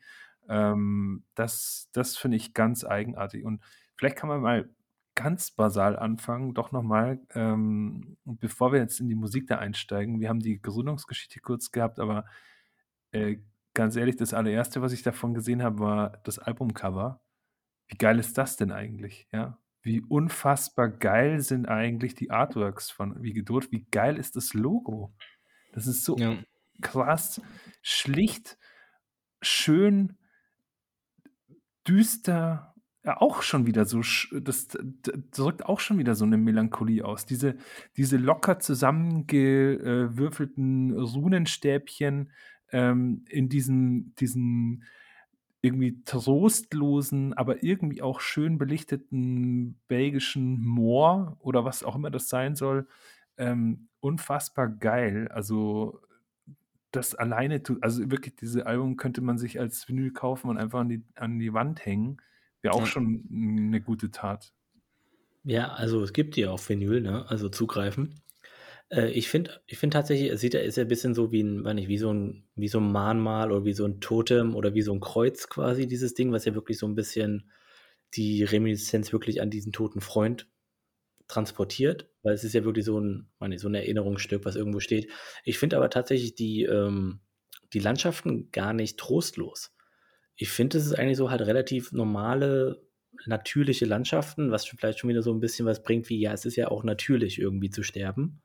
Ähm, 0.49 1.25
das 1.35 1.89
das 1.93 2.17
finde 2.17 2.37
ich 2.37 2.55
ganz 2.55 2.85
eigenartig 2.85 3.45
und 3.45 3.65
vielleicht 3.97 4.17
kann 4.17 4.29
man 4.29 4.41
mal 4.41 4.71
ganz 5.15 5.51
basal 5.51 5.99
anfangen, 5.99 6.55
doch 6.55 6.73
nochmal, 6.73 7.21
ähm, 7.35 8.17
bevor 8.25 8.73
wir 8.73 8.81
jetzt 8.81 9.01
in 9.01 9.09
die 9.09 9.15
Musik 9.15 9.47
da 9.47 9.59
einsteigen. 9.59 10.21
Wir 10.21 10.29
haben 10.29 10.41
die 10.41 10.61
Gründungsgeschichte 10.61 11.41
kurz 11.41 11.71
gehabt, 11.71 11.99
aber 11.99 12.25
äh, 13.11 13.39
ganz 13.75 13.97
ehrlich, 13.97 14.17
das 14.17 14.35
allererste, 14.35 14.83
was 14.83 14.93
ich 14.93 15.03
davon 15.03 15.35
gesehen 15.35 15.63
habe, 15.63 15.81
war 15.81 16.19
das 16.25 16.39
Albumcover. 16.39 17.21
Wie 17.89 17.97
geil 17.97 18.19
ist 18.19 18.39
das 18.39 18.57
denn 18.57 18.73
eigentlich? 18.73 19.29
Ja, 19.33 19.59
wie 19.83 20.01
unfassbar 20.01 20.89
geil 20.89 21.41
sind 21.41 21.67
eigentlich 21.67 22.15
die 22.15 22.31
Artworks 22.31 22.91
von 22.91 23.23
Wie 23.23 23.33
Geduld? 23.33 23.73
Wie 23.73 23.85
geil 23.91 24.17
ist 24.17 24.37
das 24.37 24.55
Logo? 24.55 25.13
Das 25.73 25.87
ist 25.87 26.05
so 26.05 26.17
ja. 26.17 26.39
krass, 26.81 27.41
schlicht, 27.83 28.59
schön, 29.41 30.17
düster, 31.87 32.72
auch 33.05 33.43
schon 33.43 33.67
wieder 33.67 33.85
so, 33.85 34.01
das 34.31 34.69
drückt 35.33 35.67
auch 35.67 35.81
schon 35.81 35.99
wieder 35.99 36.15
so 36.15 36.25
eine 36.25 36.37
Melancholie 36.37 37.05
aus. 37.05 37.27
Diese, 37.27 37.57
diese 37.97 38.17
locker 38.17 38.61
zusammengewürfelten 38.61 40.93
Runenstäbchen 40.93 42.31
ähm, 42.71 43.25
in 43.29 43.49
diesen, 43.49 44.15
diesen 44.17 44.85
irgendwie 45.63 46.03
trostlosen, 46.05 47.33
aber 47.35 47.63
irgendwie 47.63 48.03
auch 48.03 48.21
schön 48.21 48.59
belichteten 48.59 49.81
belgischen 49.89 50.65
Moor 50.65 51.37
oder 51.41 51.65
was 51.65 51.85
auch 51.85 51.97
immer 51.97 52.11
das 52.11 52.29
sein 52.29 52.57
soll, 52.57 52.89
ähm, 53.37 53.89
unfassbar 54.01 54.69
geil. 54.69 55.29
Also 55.29 56.01
das 56.91 57.15
alleine 57.15 57.63
tut, 57.63 57.83
also 57.83 58.11
wirklich, 58.11 58.37
diese 58.37 58.67
Album 58.67 58.97
könnte 58.97 59.23
man 59.23 59.39
sich 59.39 59.59
als 59.59 59.89
Vinyl 59.89 60.13
kaufen 60.13 60.51
und 60.51 60.59
einfach 60.59 60.81
an 60.81 60.89
die, 60.89 61.05
an 61.15 61.39
die 61.39 61.55
Wand 61.55 61.87
hängen. 61.87 62.21
Wäre 62.63 62.75
auch 62.75 62.81
ja. 62.81 62.87
schon 62.87 63.29
eine 63.31 63.81
gute 63.81 64.11
Tat. 64.11 64.53
Ja, 65.45 65.73
also 65.73 66.03
es 66.03 66.13
gibt 66.13 66.37
die 66.37 66.47
auf 66.47 66.69
Vinyl, 66.69 67.01
ne? 67.01 67.29
Also 67.29 67.49
zugreifen. 67.49 68.23
Äh, 68.89 69.11
ich 69.11 69.29
finde 69.29 69.61
ich 69.67 69.79
find 69.79 69.93
tatsächlich, 69.93 70.31
es 70.31 70.41
sieht, 70.41 70.55
ist 70.55 70.77
ja 70.77 70.85
ein 70.85 70.89
bisschen 70.89 71.15
so 71.15 71.33
wie 71.33 71.43
ein, 71.43 71.63
nicht, 71.75 71.89
wie 71.89 71.99
so 71.99 72.13
ein, 72.13 72.45
wie 72.55 72.69
so 72.69 72.79
ein 72.79 72.93
Mahnmal 72.93 73.51
oder 73.51 73.65
wie 73.65 73.73
so 73.73 73.85
ein 73.85 74.01
Totem 74.01 74.55
oder 74.55 74.75
wie 74.75 74.83
so 74.83 74.93
ein 74.93 75.01
Kreuz 75.01 75.49
quasi, 75.49 75.87
dieses 75.87 76.15
Ding, 76.15 76.33
was 76.33 76.45
ja 76.45 76.55
wirklich 76.55 76.79
so 76.79 76.87
ein 76.87 76.95
bisschen 76.95 77.51
die 78.15 78.45
Reminiszenz 78.45 79.13
wirklich 79.13 79.41
an 79.41 79.51
diesen 79.51 79.73
toten 79.73 80.01
Freund 80.01 80.47
transportiert, 81.29 82.11
weil 82.23 82.35
es 82.35 82.45
ist 82.45 82.53
ja 82.53 82.65
wirklich 82.65 82.85
so 82.85 83.01
ein, 83.01 83.29
meine, 83.39 83.59
so 83.59 83.69
ein 83.69 83.75
Erinnerungsstück, 83.75 84.45
was 84.45 84.57
irgendwo 84.57 84.81
steht. 84.81 85.11
Ich 85.45 85.59
finde 85.59 85.77
aber 85.79 85.89
tatsächlich 85.89 86.35
die, 86.35 86.65
ähm, 86.65 87.21
die 87.73 87.79
Landschaften 87.79 88.51
gar 88.53 88.75
nicht 88.75 88.99
trostlos. 88.99 89.75
Ich 90.37 90.51
finde, 90.51 90.79
es 90.79 90.87
ist 90.87 90.95
eigentlich 90.99 91.19
so 91.19 91.31
halt 91.31 91.43
relativ 91.43 91.93
normale, 91.93 92.83
natürliche 93.27 93.85
Landschaften, 93.85 94.51
was 94.51 94.65
vielleicht 94.65 94.99
schon 94.99 95.11
wieder 95.11 95.23
so 95.23 95.33
ein 95.33 95.41
bisschen 95.41 95.67
was 95.67 95.83
bringt, 95.83 96.09
wie 96.09 96.19
ja, 96.19 96.33
es 96.33 96.45
ist 96.45 96.57
ja 96.57 96.69
auch 96.69 96.85
natürlich 96.85 97.39
irgendwie 97.39 97.71
zu 97.71 97.83
sterben 97.83 98.41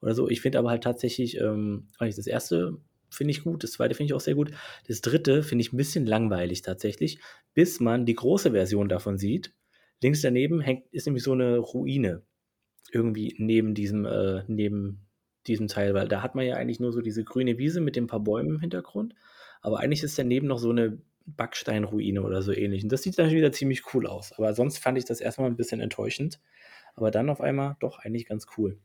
oder 0.00 0.14
so. 0.14 0.28
Ich 0.28 0.40
finde 0.40 0.58
aber 0.58 0.70
halt 0.70 0.84
tatsächlich, 0.84 1.38
ähm, 1.40 1.88
das 1.98 2.26
erste 2.26 2.78
finde 3.10 3.30
ich 3.32 3.44
gut, 3.44 3.62
das 3.62 3.72
zweite 3.72 3.94
finde 3.94 4.10
ich 4.10 4.14
auch 4.14 4.20
sehr 4.20 4.34
gut. 4.34 4.50
Das 4.88 5.00
dritte 5.00 5.42
finde 5.42 5.62
ich 5.62 5.72
ein 5.72 5.76
bisschen 5.76 6.06
langweilig 6.06 6.62
tatsächlich, 6.62 7.18
bis 7.54 7.80
man 7.80 8.06
die 8.06 8.14
große 8.14 8.52
Version 8.52 8.88
davon 8.88 9.18
sieht. 9.18 9.54
Links 10.02 10.20
daneben 10.20 10.60
hängt, 10.60 10.86
ist 10.92 11.06
nämlich 11.06 11.22
so 11.22 11.32
eine 11.32 11.58
Ruine 11.58 12.22
irgendwie 12.92 13.34
neben 13.38 13.74
diesem, 13.74 14.04
äh, 14.04 14.44
neben 14.46 15.06
diesem 15.46 15.68
Teil, 15.68 15.94
weil 15.94 16.08
da 16.08 16.22
hat 16.22 16.34
man 16.34 16.46
ja 16.46 16.56
eigentlich 16.56 16.80
nur 16.80 16.92
so 16.92 17.00
diese 17.00 17.24
grüne 17.24 17.58
Wiese 17.58 17.80
mit 17.80 17.96
den 17.96 18.06
paar 18.06 18.20
Bäumen 18.20 18.56
im 18.56 18.60
Hintergrund. 18.60 19.14
Aber 19.60 19.80
eigentlich 19.80 20.02
ist 20.02 20.18
daneben 20.18 20.46
noch 20.46 20.58
so 20.58 20.70
eine 20.70 20.98
Backsteinruine 21.26 22.22
oder 22.22 22.42
so 22.42 22.52
ähnlich. 22.52 22.82
Und 22.82 22.90
das 22.90 23.02
sieht 23.02 23.18
dann 23.18 23.30
wieder 23.30 23.52
ziemlich 23.52 23.94
cool 23.94 24.06
aus. 24.06 24.32
Aber 24.32 24.54
sonst 24.54 24.78
fand 24.78 24.98
ich 24.98 25.04
das 25.04 25.20
erstmal 25.20 25.48
ein 25.48 25.56
bisschen 25.56 25.80
enttäuschend. 25.80 26.40
Aber 26.94 27.10
dann 27.10 27.28
auf 27.28 27.40
einmal 27.40 27.76
doch 27.80 27.98
eigentlich 27.98 28.26
ganz 28.26 28.46
cool. 28.56 28.78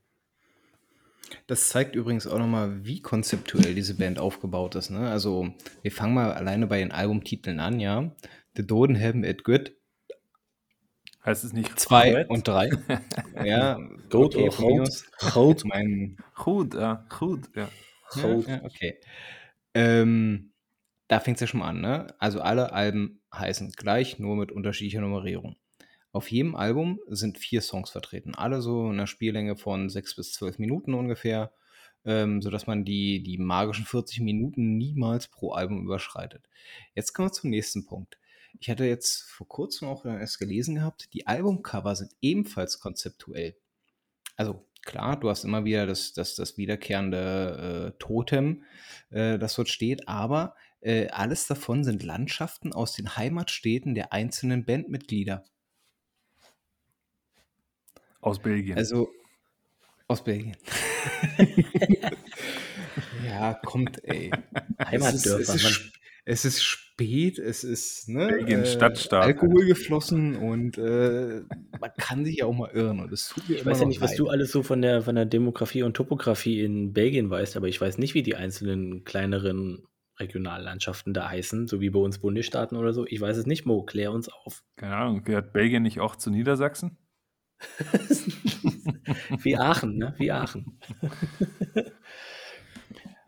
Das 1.47 1.69
zeigt 1.69 1.95
übrigens 1.95 2.27
auch 2.27 2.39
nochmal, 2.39 2.83
wie 2.83 3.01
konzeptuell 3.01 3.73
diese 3.73 3.95
Band 3.95 4.19
aufgebaut 4.19 4.75
ist. 4.75 4.89
Ne? 4.89 5.09
Also, 5.09 5.53
wir 5.81 5.91
fangen 5.91 6.13
mal 6.13 6.33
alleine 6.33 6.67
bei 6.67 6.79
den 6.79 6.91
Albumtiteln 6.91 7.59
an, 7.59 7.79
ja. 7.79 8.11
The 8.55 8.67
Doden 8.67 8.99
Haben 8.99 9.23
It 9.23 9.43
Good. 9.43 9.73
Heißt 11.23 11.43
es 11.43 11.53
nicht 11.53 11.79
Zwei 11.79 12.15
Red? 12.15 12.29
und 12.29 12.47
drei. 12.47 12.69
ja, 13.45 13.77
gut 14.09 14.35
okay, 14.35 14.49
minus. 14.59 15.05
Gut. 15.33 15.63
Mein 15.65 16.17
gut, 16.35 16.73
ja, 16.73 17.05
gut, 17.17 17.49
ja. 17.55 17.69
Gut. 18.09 18.47
Ja, 18.47 18.63
okay. 18.63 18.99
Ähm, 19.73 20.50
da 21.11 21.19
fängt 21.19 21.35
es 21.35 21.41
ja 21.41 21.47
schon 21.47 21.61
an, 21.61 21.81
ne? 21.81 22.15
Also 22.19 22.39
alle 22.39 22.71
Alben 22.71 23.19
heißen 23.33 23.73
gleich, 23.73 24.17
nur 24.17 24.37
mit 24.37 24.49
unterschiedlicher 24.49 25.01
Nummerierung. 25.01 25.57
Auf 26.13 26.31
jedem 26.31 26.55
Album 26.55 27.01
sind 27.09 27.37
vier 27.37 27.61
Songs 27.61 27.89
vertreten, 27.89 28.33
alle 28.33 28.61
so 28.61 28.85
in 28.85 28.93
einer 28.93 29.07
Spiellänge 29.07 29.57
von 29.57 29.89
sechs 29.89 30.15
bis 30.15 30.31
zwölf 30.31 30.57
Minuten 30.57 30.93
ungefähr, 30.93 31.51
ähm, 32.05 32.41
sodass 32.41 32.65
man 32.65 32.85
die, 32.85 33.23
die 33.23 33.37
magischen 33.37 33.85
40 33.85 34.21
Minuten 34.21 34.77
niemals 34.77 35.27
pro 35.27 35.51
Album 35.51 35.83
überschreitet. 35.83 36.47
Jetzt 36.95 37.11
kommen 37.11 37.27
wir 37.27 37.33
zum 37.33 37.49
nächsten 37.49 37.85
Punkt. 37.85 38.17
Ich 38.61 38.69
hatte 38.69 38.85
jetzt 38.85 39.23
vor 39.23 39.49
kurzem 39.49 39.89
auch 39.89 40.05
erst 40.05 40.39
gelesen 40.39 40.75
gehabt, 40.75 41.13
die 41.13 41.27
Albumcover 41.27 41.93
sind 41.93 42.13
ebenfalls 42.21 42.79
konzeptuell. 42.79 43.57
Also 44.37 44.65
klar, 44.81 45.19
du 45.19 45.29
hast 45.29 45.43
immer 45.43 45.65
wieder 45.65 45.85
das, 45.85 46.13
das, 46.13 46.35
das 46.35 46.57
wiederkehrende 46.57 47.93
äh, 47.93 47.99
Totem, 47.99 48.63
äh, 49.09 49.37
das 49.37 49.55
dort 49.55 49.67
steht, 49.67 50.07
aber 50.07 50.55
äh, 50.81 51.07
alles 51.09 51.47
davon 51.47 51.83
sind 51.83 52.03
Landschaften 52.03 52.73
aus 52.73 52.93
den 52.93 53.15
Heimatstädten 53.15 53.95
der 53.95 54.13
einzelnen 54.13 54.65
Bandmitglieder. 54.65 55.43
Aus 58.19 58.39
Belgien. 58.39 58.77
Also 58.77 59.09
aus 60.07 60.23
Belgien. 60.23 60.57
ja, 63.25 63.53
kommt, 63.53 64.03
ey. 64.03 64.31
Heimatdörfer. 64.79 65.39
Es 65.39 65.49
ist, 65.49 65.55
es, 65.55 65.63
ist, 65.63 65.91
es 66.25 66.45
ist 66.45 66.63
spät, 66.63 67.39
es 67.39 67.63
ist 67.63 68.09
ne, 68.09 68.27
Belgien, 68.27 68.63
äh, 68.63 68.65
Stadtstaat. 68.65 69.23
Alkohol 69.23 69.65
geflossen 69.65 70.35
und 70.35 70.77
äh, 70.77 71.41
man 71.79 71.91
kann 71.97 72.25
sich 72.25 72.37
ja 72.37 72.45
auch 72.45 72.53
mal 72.53 72.71
irren. 72.71 72.99
Und 72.99 73.11
es 73.11 73.29
tut 73.29 73.47
mir 73.49 73.55
ich 73.55 73.65
weiß 73.65 73.79
ja 73.79 73.85
nicht, 73.85 74.01
leid. 74.01 74.09
was 74.09 74.17
du 74.17 74.27
alles 74.27 74.51
so 74.51 74.63
von 74.63 74.81
der, 74.81 75.03
von 75.03 75.15
der 75.15 75.25
Demografie 75.25 75.83
und 75.83 75.95
Topografie 75.95 76.63
in 76.63 76.93
Belgien 76.93 77.29
weißt, 77.29 77.57
aber 77.57 77.67
ich 77.67 77.79
weiß 77.79 77.97
nicht, 77.97 78.13
wie 78.13 78.23
die 78.23 78.35
einzelnen 78.35 79.03
kleineren 79.03 79.83
Regionallandschaften 80.21 81.13
da 81.13 81.29
heißen, 81.29 81.67
so 81.67 81.81
wie 81.81 81.89
bei 81.89 81.99
uns 81.99 82.19
Bundesstaaten 82.19 82.77
oder 82.77 82.93
so. 82.93 83.05
Ich 83.05 83.19
weiß 83.19 83.37
es 83.37 83.45
nicht, 83.45 83.65
Mo, 83.65 83.83
klär 83.83 84.11
uns 84.11 84.29
auf. 84.29 84.63
Keine 84.77 84.95
Ahnung, 84.95 85.23
gehört 85.23 85.51
Belgien 85.51 85.83
nicht 85.83 85.99
auch 85.99 86.15
zu 86.15 86.29
Niedersachsen? 86.29 86.97
Wie 89.43 89.57
Aachen, 89.57 89.97
ne? 89.97 90.15
Wie 90.17 90.31
Aachen. 90.31 90.79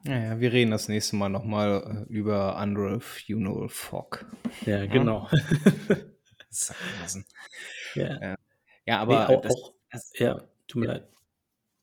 Naja, 0.06 0.39
wir 0.41 0.51
reden 0.51 0.71
das 0.71 0.89
nächste 0.89 1.15
Mal 1.15 1.29
nochmal 1.29 2.06
äh, 2.10 2.13
über 2.13 2.62
Unreal 2.62 2.99
Funeral 2.99 3.69
Fog. 3.69 4.25
Ja, 4.65 4.86
genau. 4.86 5.29
ja. 7.95 8.21
ja. 8.21 8.36
ja, 8.86 8.99
aber 8.99 9.27
nee, 9.27 9.36
auch, 9.36 9.41
das, 9.41 9.53
auch, 9.53 9.73
ja, 10.19 10.43
tut 10.67 10.82
mir 10.82 10.88
ja. 10.88 10.93
leid. 10.93 11.08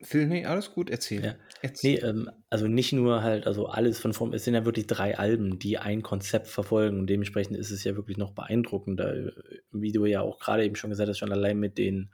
Phil, 0.02 0.26
nee, 0.26 0.46
alles 0.46 0.72
gut, 0.72 0.88
erzähl. 0.88 1.24
Ja. 1.24 1.34
erzähl. 1.60 1.94
Nee, 1.94 2.00
ähm, 2.00 2.30
also 2.48 2.66
nicht 2.66 2.92
nur 2.92 3.22
halt, 3.22 3.46
also 3.46 3.66
alles 3.66 4.00
von 4.00 4.14
vorn, 4.14 4.32
es 4.32 4.44
sind 4.44 4.54
ja 4.54 4.64
wirklich 4.64 4.86
drei 4.86 5.18
Alben, 5.18 5.58
die 5.58 5.78
ein 5.78 6.02
Konzept 6.02 6.48
verfolgen 6.48 6.98
und 6.98 7.06
dementsprechend 7.06 7.56
ist 7.56 7.70
es 7.70 7.84
ja 7.84 7.96
wirklich 7.96 8.16
noch 8.16 8.32
beeindruckender, 8.32 9.32
wie 9.72 9.92
du 9.92 10.06
ja 10.06 10.22
auch 10.22 10.38
gerade 10.38 10.64
eben 10.64 10.76
schon 10.76 10.90
gesagt 10.90 11.08
hast, 11.08 11.18
schon 11.18 11.32
allein 11.32 11.58
mit 11.58 11.76
den 11.76 12.10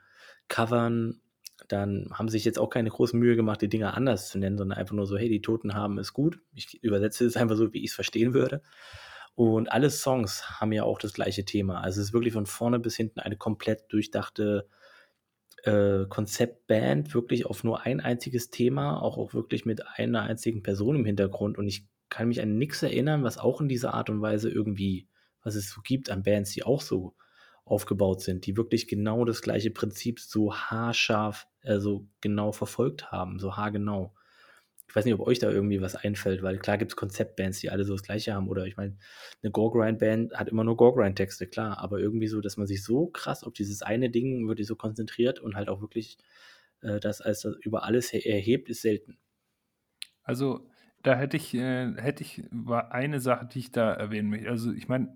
Covern, 0.49 1.21
dann 1.69 2.09
haben 2.13 2.29
sich 2.29 2.45
jetzt 2.45 2.59
auch 2.59 2.69
keine 2.69 2.89
große 2.89 3.15
Mühe 3.15 3.35
gemacht, 3.35 3.61
die 3.61 3.69
Dinger 3.69 3.95
anders 3.95 4.29
zu 4.29 4.37
nennen, 4.37 4.57
sondern 4.57 4.77
einfach 4.77 4.95
nur 4.95 5.07
so, 5.07 5.17
hey, 5.17 5.29
die 5.29 5.41
Toten 5.41 5.73
haben 5.73 5.97
es 5.97 6.13
gut. 6.13 6.39
Ich 6.53 6.81
übersetze 6.83 7.25
es 7.25 7.35
einfach 7.35 7.55
so, 7.55 7.73
wie 7.73 7.83
ich 7.83 7.89
es 7.91 7.95
verstehen 7.95 8.33
würde. 8.33 8.61
Und 9.35 9.71
alle 9.71 9.89
Songs 9.89 10.59
haben 10.59 10.71
ja 10.71 10.83
auch 10.83 10.99
das 10.99 11.13
gleiche 11.13 11.45
Thema. 11.45 11.81
Also 11.81 12.01
es 12.01 12.07
ist 12.07 12.13
wirklich 12.13 12.33
von 12.33 12.45
vorne 12.45 12.79
bis 12.79 12.95
hinten 12.95 13.19
eine 13.19 13.37
komplett 13.37 13.83
durchdachte 13.89 14.67
äh, 15.67 16.05
Konzeptband, 16.07 17.13
wirklich 17.13 17.45
auf 17.45 17.63
nur 17.63 17.81
ein 17.81 17.99
einziges 17.99 18.49
Thema, 18.49 19.01
auch, 19.01 19.17
auch 19.17 19.33
wirklich 19.33 19.65
mit 19.65 19.85
einer 19.85 20.23
einzigen 20.23 20.63
Person 20.63 20.95
im 20.95 21.05
Hintergrund. 21.05 21.57
Und 21.57 21.67
ich 21.67 21.85
kann 22.09 22.29
mich 22.29 22.41
an 22.41 22.57
nichts 22.57 22.81
erinnern, 22.81 23.23
was 23.23 23.37
auch 23.37 23.61
in 23.61 23.67
dieser 23.67 23.93
Art 23.93 24.09
und 24.09 24.21
Weise 24.21 24.49
irgendwie, 24.49 25.07
was 25.43 25.55
es 25.55 25.69
so 25.69 25.81
gibt 25.81 26.09
an 26.09 26.23
Bands, 26.23 26.51
die 26.51 26.63
auch 26.63 26.81
so 26.81 27.15
aufgebaut 27.65 28.21
sind, 28.21 28.45
die 28.45 28.55
wirklich 28.55 28.87
genau 28.87 29.25
das 29.25 29.41
gleiche 29.41 29.71
Prinzip 29.71 30.21
so 30.21 30.53
haarscharf, 30.53 31.47
also 31.63 32.07
genau 32.21 32.53
verfolgt 32.53 33.11
haben, 33.11 33.39
so 33.39 33.57
haargenau. 33.57 34.13
Ich 34.89 34.95
weiß 34.95 35.05
nicht, 35.05 35.13
ob 35.13 35.27
euch 35.27 35.39
da 35.39 35.49
irgendwie 35.51 35.81
was 35.81 35.95
einfällt, 35.95 36.43
weil 36.43 36.57
klar 36.57 36.77
gibt 36.77 36.93
es 36.93 36.95
Konzeptbands, 36.95 37.59
die 37.59 37.69
alle 37.69 37.83
so 37.83 37.93
das 37.93 38.03
gleiche 38.03 38.33
haben. 38.33 38.47
Oder 38.47 38.65
ich 38.65 38.77
meine, 38.77 38.97
eine 39.43 39.51
Gore-Grind-Band 39.51 40.33
hat 40.33 40.47
immer 40.47 40.63
nur 40.63 40.77
Gore-Grind-Texte, 40.77 41.47
klar. 41.47 41.79
Aber 41.79 41.99
irgendwie 41.99 42.27
so, 42.27 42.39
dass 42.39 42.57
man 42.57 42.67
sich 42.67 42.83
so 42.83 43.07
krass 43.07 43.43
auf 43.43 43.53
dieses 43.53 43.81
eine 43.81 44.09
Ding 44.09 44.47
wirklich 44.47 44.67
so 44.67 44.75
konzentriert 44.75 45.39
und 45.39 45.55
halt 45.55 45.67
auch 45.67 45.81
wirklich 45.81 46.17
äh, 46.81 46.99
das 46.99 47.21
als 47.21 47.41
das 47.41 47.55
über 47.61 47.83
alles 47.83 48.13
erhebt, 48.13 48.69
ist 48.69 48.81
selten. 48.81 49.17
Also 50.23 50.69
da 51.03 51.15
hätte 51.15 51.37
ich, 51.37 51.53
äh, 51.53 51.93
hätte 51.95 52.23
ich 52.23 52.43
war 52.51 52.91
eine 52.91 53.19
Sache, 53.19 53.47
die 53.47 53.59
ich 53.59 53.71
da 53.71 53.93
erwähnen 53.93 54.29
möchte. 54.29 54.49
Also 54.49 54.71
ich 54.71 54.87
meine, 54.87 55.15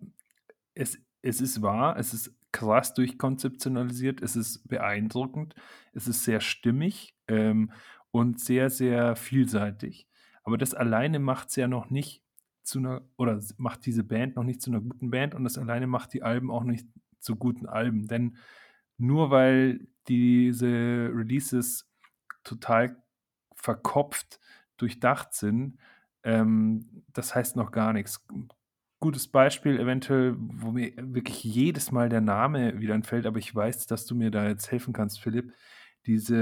es, 0.73 0.99
es 1.21 1.41
ist 1.41 1.61
wahr, 1.61 1.97
es 1.97 2.13
ist 2.13 2.33
krass 2.51 2.93
durchkonzeptionalisiert, 2.93 4.21
es 4.21 4.35
ist 4.35 4.67
beeindruckend, 4.67 5.55
es 5.93 6.07
ist 6.07 6.23
sehr 6.23 6.41
stimmig 6.41 7.15
ähm, 7.27 7.71
und 8.11 8.39
sehr, 8.39 8.69
sehr 8.69 9.15
vielseitig. 9.15 10.07
Aber 10.43 10.57
das 10.57 10.73
alleine 10.73 11.19
macht 11.19 11.49
es 11.49 11.55
ja 11.55 11.67
noch 11.67 11.89
nicht 11.89 12.23
zu 12.63 12.79
einer, 12.79 13.01
oder 13.17 13.39
macht 13.57 13.85
diese 13.85 14.03
Band 14.03 14.35
noch 14.35 14.43
nicht 14.43 14.61
zu 14.61 14.71
einer 14.71 14.81
guten 14.81 15.11
Band 15.11 15.35
und 15.35 15.43
das 15.43 15.57
alleine 15.57 15.87
macht 15.87 16.13
die 16.13 16.23
Alben 16.23 16.51
auch 16.51 16.63
nicht 16.63 16.87
zu 17.19 17.35
guten 17.35 17.65
Alben. 17.67 18.07
Denn 18.07 18.37
nur 18.97 19.31
weil 19.31 19.87
diese 20.07 21.11
Releases 21.13 21.89
total 22.43 22.97
verkopft 23.55 24.39
durchdacht 24.77 25.33
sind, 25.33 25.77
ähm, 26.23 27.03
das 27.13 27.35
heißt 27.35 27.55
noch 27.55 27.71
gar 27.71 27.93
nichts 27.93 28.25
gutes 28.99 29.27
Beispiel, 29.27 29.79
eventuell, 29.79 30.35
wo 30.37 30.71
mir 30.71 30.93
wirklich 30.97 31.43
jedes 31.43 31.91
Mal 31.91 32.07
der 32.07 32.21
Name 32.21 32.79
wieder 32.79 32.93
entfällt, 32.93 33.25
aber 33.25 33.39
ich 33.39 33.53
weiß, 33.53 33.87
dass 33.87 34.05
du 34.05 34.15
mir 34.15 34.29
da 34.31 34.47
jetzt 34.47 34.71
helfen 34.71 34.93
kannst, 34.93 35.19
Philipp. 35.19 35.53
Diese 36.05 36.35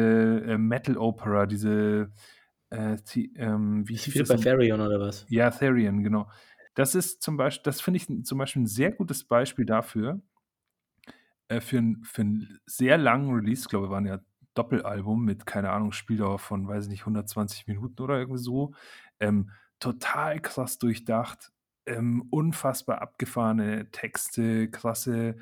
äh, 0.46 0.58
Metal 0.58 0.98
Opera, 0.98 1.46
diese 1.46 2.12
äh, 2.70 2.98
die, 3.14 3.34
ähm, 3.36 3.88
wie 3.88 3.96
hieß 3.96 4.14
das? 4.14 4.30
bei 4.30 4.36
Therion 4.36 4.80
oder 4.80 5.00
was? 5.00 5.26
Ja, 5.30 5.50
Therion, 5.50 6.04
genau. 6.04 6.30
Das 6.76 6.96
ist 6.96 7.22
zum 7.22 7.36
Beispiel, 7.36 7.64
das 7.64 7.82
finde 7.82 7.98
ich 7.98 8.26
zum 8.26 8.38
Beispiel 8.38 8.64
ein 8.64 8.68
sehr 8.68 8.92
gutes 8.92 9.24
Beispiel 9.24 9.66
dafür, 9.66 10.22
äh, 11.48 11.62
für, 11.62 11.78
ein, 11.78 12.04
für 12.04 12.22
einen 12.22 12.60
sehr 12.66 12.98
langen 12.98 13.34
Release, 13.34 13.64
ich 13.64 13.70
glaube, 13.70 13.90
waren 13.90 14.06
ja 14.06 14.20
Doppelalbum 14.54 15.24
mit, 15.24 15.46
keine 15.46 15.72
Ahnung, 15.72 15.92
Spieldauer 15.92 16.40
von, 16.40 16.68
weiß 16.68 16.86
ich 16.86 16.90
nicht, 16.90 17.02
120 17.02 17.68
Minuten 17.68 18.02
oder 18.02 18.18
irgendwie 18.18 18.40
so. 18.40 18.74
Ähm, 19.20 19.52
total 19.80 20.40
krass 20.42 20.78
durchdacht, 20.78 21.52
ähm, 21.86 22.28
unfassbar 22.30 23.02
abgefahrene 23.02 23.90
Texte, 23.92 24.70
krasse 24.70 25.38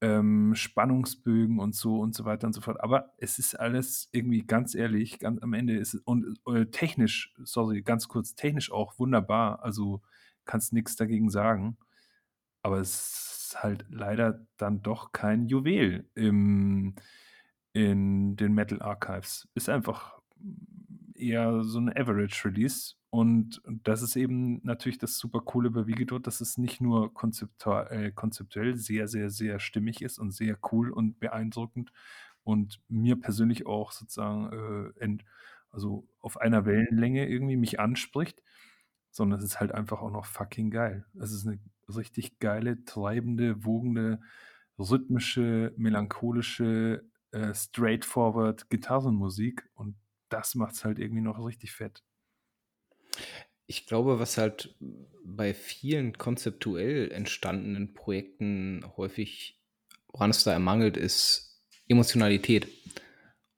ähm, 0.00 0.54
Spannungsbögen 0.54 1.58
und 1.58 1.74
so 1.74 1.98
und 1.98 2.14
so 2.14 2.24
weiter 2.24 2.46
und 2.46 2.52
so 2.52 2.60
fort. 2.60 2.80
Aber 2.80 3.12
es 3.18 3.38
ist 3.38 3.58
alles 3.58 4.08
irgendwie 4.12 4.46
ganz 4.46 4.74
ehrlich, 4.74 5.18
ganz 5.18 5.42
am 5.42 5.52
Ende 5.54 5.76
ist 5.76 5.94
es 5.94 6.00
und 6.02 6.38
äh, 6.46 6.66
technisch, 6.66 7.34
sorry, 7.42 7.82
ganz 7.82 8.08
kurz, 8.08 8.34
technisch 8.34 8.70
auch 8.70 8.98
wunderbar. 8.98 9.62
Also 9.64 10.02
kannst 10.44 10.72
nichts 10.72 10.96
dagegen 10.96 11.30
sagen. 11.30 11.76
Aber 12.62 12.78
es 12.80 13.48
ist 13.50 13.62
halt 13.62 13.86
leider 13.90 14.46
dann 14.56 14.82
doch 14.82 15.12
kein 15.12 15.46
Juwel 15.46 16.08
im, 16.14 16.94
in 17.72 18.36
den 18.36 18.54
Metal 18.54 18.82
Archives. 18.82 19.48
Ist 19.54 19.68
einfach 19.68 20.18
eher 21.18 21.62
so 21.64 21.78
'n 21.78 21.88
Average-Release. 21.90 22.94
Und 23.10 23.62
das 23.84 24.02
ist 24.02 24.16
eben 24.16 24.60
natürlich 24.64 24.98
das 24.98 25.18
super 25.18 25.40
Coole 25.42 25.70
bei 25.70 25.86
Vigidot, 25.86 26.26
dass 26.26 26.40
es 26.42 26.58
nicht 26.58 26.80
nur 26.80 27.14
konzeptua 27.14 27.84
äh, 27.90 28.12
konzeptuell 28.12 28.76
sehr, 28.76 29.08
sehr, 29.08 29.30
sehr 29.30 29.60
stimmig 29.60 30.02
ist 30.02 30.18
und 30.18 30.32
sehr 30.32 30.58
cool 30.72 30.90
und 30.90 31.18
beeindruckend 31.20 31.92
und 32.44 32.80
mir 32.88 33.16
persönlich 33.20 33.66
auch 33.66 33.92
sozusagen, 33.92 34.92
äh, 34.96 35.00
ent 35.04 35.24
also 35.70 36.08
auf 36.20 36.38
einer 36.40 36.66
Wellenlänge 36.66 37.28
irgendwie 37.28 37.56
mich 37.56 37.80
anspricht, 37.80 38.42
sondern 39.10 39.38
es 39.40 39.44
ist 39.46 39.60
halt 39.60 39.72
einfach 39.72 40.00
auch 40.02 40.10
noch 40.10 40.26
fucking 40.26 40.70
geil. 40.70 41.06
Es 41.20 41.32
ist 41.32 41.46
'ne 41.46 41.60
richtig 41.88 42.38
geile, 42.40 42.84
treibende, 42.84 43.64
wogende, 43.64 44.20
rhythmische, 44.78 45.74
melancholische, 45.78 47.04
äh, 47.32 47.54
straightforward 47.54 48.70
Gitarrenmusik 48.70 49.68
und 49.74 49.96
das 50.28 50.54
macht's 50.54 50.84
halt 50.84 50.98
irgendwie 50.98 51.22
noch 51.22 51.44
richtig 51.44 51.72
fett. 51.72 52.02
Ich 53.66 53.86
glaube, 53.86 54.18
was 54.18 54.38
halt 54.38 54.74
bei 55.24 55.52
vielen 55.52 56.16
konzeptuell 56.16 57.10
entstandenen 57.12 57.92
Projekten 57.92 58.82
häufig 58.96 59.56
woran 60.10 60.30
es 60.30 60.42
da 60.42 60.52
ermangelt, 60.52 60.96
ist 60.96 61.60
Emotionalität. 61.86 62.68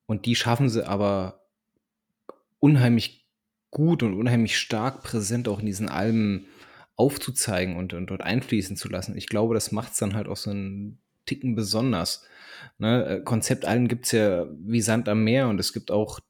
Und 0.07 0.27
die 0.27 0.35
schaffen 0.35 0.69
sie 0.69 0.87
aber 0.87 1.47
unheimlich 2.59 3.27
gut 3.71 4.03
und 4.03 4.15
unheimlich 4.15 4.59
stark 4.59 5.03
präsent 5.03 5.49
auch 5.49 5.61
in 5.61 5.67
diesen 5.67 5.89
Alben 5.89 6.47
aufzuzeigen 6.97 7.77
und 7.77 7.95
und 7.95 8.09
dort 8.09 8.21
einfließen 8.23 8.77
zu 8.77 8.89
lassen. 8.89 9.17
Ich 9.17 9.29
glaube, 9.29 9.55
das 9.55 9.73
macht's 9.73 9.99
dann 9.99 10.15
halt 10.15 10.29
auch 10.29 10.37
so 10.37 10.51
'n 10.51 10.99
Ticken 11.27 11.55
besonders, 11.55 12.27
ne? 12.79 13.07
Äh, 13.21 13.25
Konzeptalben 13.25 13.89
gibt's 13.89 14.13
ja 14.13 14.47
wie 14.59 14.81
Sand 14.83 15.09
am 15.09 15.25
Meer 15.25 15.49
und 15.49 15.59
es 15.61 15.73
gibt 15.73 15.91
auch 15.91 16.21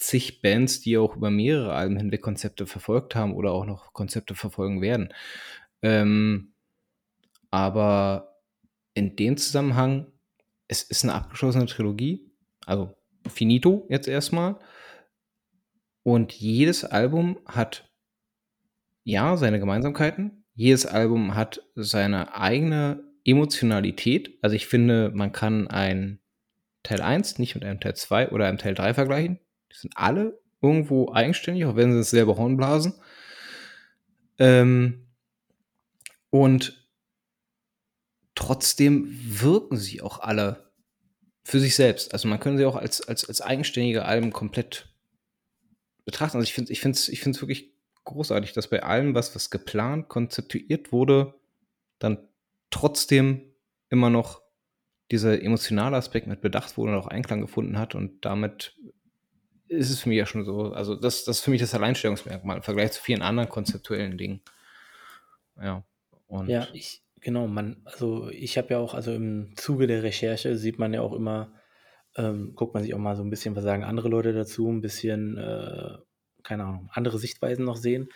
zig 0.00 0.42
Bands, 0.42 0.80
die 0.80 0.98
auch 0.98 1.16
über 1.16 1.30
mehrere 1.30 1.74
Alben 1.74 1.96
hinweg 1.96 2.22
Konzepte 2.22 2.66
verfolgt 2.66 3.14
haben 3.14 3.34
oder 3.34 3.52
auch 3.52 3.66
noch 3.66 3.92
Konzepte 3.92 4.34
verfolgen 4.34 4.80
werden. 4.80 5.12
Ähm, 5.82 6.52
aber 7.50 8.40
in 8.94 9.16
dem 9.16 9.36
Zusammenhang, 9.36 10.06
es 10.68 10.82
ist 10.82 11.04
'ne 11.04 11.14
abgeschlossene 11.14 11.66
Trilogie, 11.66 12.30
also 12.66 12.94
finito 13.28 13.86
jetzt 13.90 14.08
erst 14.08 14.32
mal. 14.32 14.58
Und 16.02 16.32
jedes 16.32 16.84
Album 16.84 17.38
hat 17.46 17.90
ja, 19.04 19.36
seine 19.36 19.58
Gemeinsamkeiten. 19.60 20.44
Jedes 20.54 20.86
Album 20.86 21.34
hat 21.34 21.62
seine 21.74 22.34
eigene 22.34 23.02
Emotionalität. 23.24 24.38
Also, 24.42 24.56
ich 24.56 24.66
finde, 24.66 25.10
man 25.14 25.32
kann 25.32 25.68
ein 25.68 26.20
Teil 26.82 27.00
1 27.02 27.38
nicht 27.38 27.54
mit 27.54 27.64
einem 27.64 27.80
Teil 27.80 27.94
2 27.94 28.30
oder 28.30 28.46
einem 28.46 28.58
Teil 28.58 28.74
3 28.74 28.94
vergleichen. 28.94 29.38
Die 29.72 29.76
sind 29.76 29.96
alle 29.96 30.40
irgendwo 30.62 31.12
eigenständig, 31.12 31.64
auch 31.64 31.76
wenn 31.76 31.92
sie 31.92 31.98
dasselbe 31.98 32.36
Horn 32.36 32.56
blasen. 32.56 32.94
Ähm 34.38 35.06
und 36.30 36.88
trotzdem 38.34 39.08
wirken 39.10 39.76
sie 39.76 40.00
auch 40.00 40.20
alle 40.20 40.70
für 41.42 41.60
sich 41.60 41.74
selbst. 41.74 42.12
Also, 42.12 42.28
man 42.28 42.40
kann 42.40 42.56
sie 42.56 42.64
auch 42.64 42.76
als 42.76 43.00
als 43.06 43.28
als 43.28 43.40
eigenständige 43.40 44.04
Alben 44.04 44.32
komplett 44.32 44.88
betrachten. 46.04 46.36
Also, 46.36 46.44
ich 46.44 46.54
finde 46.54 46.72
ich 46.72 46.84
es 46.84 47.08
ich 47.08 47.26
es 47.26 47.40
wirklich 47.40 47.74
großartig, 48.04 48.52
dass 48.52 48.68
bei 48.68 48.82
allem, 48.82 49.14
was 49.14 49.34
was 49.34 49.50
geplant, 49.50 50.08
konzeptuiert 50.08 50.92
wurde, 50.92 51.34
dann 51.98 52.28
trotzdem 52.70 53.54
immer 53.88 54.10
noch 54.10 54.42
dieser 55.10 55.42
emotionale 55.42 55.96
Aspekt 55.96 56.26
mit 56.26 56.40
bedacht 56.40 56.76
wurde 56.76 56.92
und 56.92 56.98
auch 56.98 57.08
Einklang 57.08 57.40
gefunden 57.40 57.78
hat 57.78 57.94
und 57.94 58.24
damit 58.24 58.76
ist 59.70 59.90
es 59.90 60.00
für 60.00 60.08
mich 60.10 60.18
ja 60.18 60.26
schon 60.26 60.44
so 60.44 60.72
also, 60.72 60.94
das 60.96 61.24
das 61.24 61.38
ist 61.38 61.44
für 61.44 61.50
mich 61.52 61.60
das 61.60 61.74
Alleinstellungsmerkmal 61.74 62.58
im 62.58 62.62
Vergleich 62.62 62.92
zu 62.92 63.02
vielen 63.02 63.22
anderen 63.22 63.48
konzeptuellen 63.48 64.18
Dingen. 64.18 64.42
Ja, 65.56 65.84
und 66.28 66.56
Ja, 66.56 66.68
ich 66.72 67.02
genau, 67.20 67.46
man 67.46 67.82
also, 67.84 68.28
ich 68.30 68.56
habe 68.56 68.68
ja 68.74 68.78
auch 68.78 68.94
also, 68.94 69.12
im 69.12 69.54
Zuge 69.56 69.86
der 69.86 70.02
Recherche 70.02 70.56
sieht 70.56 70.78
man 70.78 70.94
ja 70.94 71.02
auch 71.02 71.12
immer 71.12 71.52
ähm, 72.16 72.54
guckt 72.56 72.74
man 72.74 72.82
sich 72.82 72.94
auch 72.94 72.98
mal 72.98 73.16
so 73.16 73.22
'n 73.22 73.30
bisschen, 73.30 73.56
was 73.56 73.64
sagen 73.64 73.84
andere 73.84 74.08
Leute 74.08 74.32
dazu, 74.32 74.68
'n 74.70 74.80
bisschen, 74.82 75.36
äh, 75.38 75.98
keine 76.44 76.64
Ahnung, 76.64 76.90
andere 76.92 77.18
Sichtweisen 77.18 77.64
noch 77.64 77.76
sehen. 77.76 78.08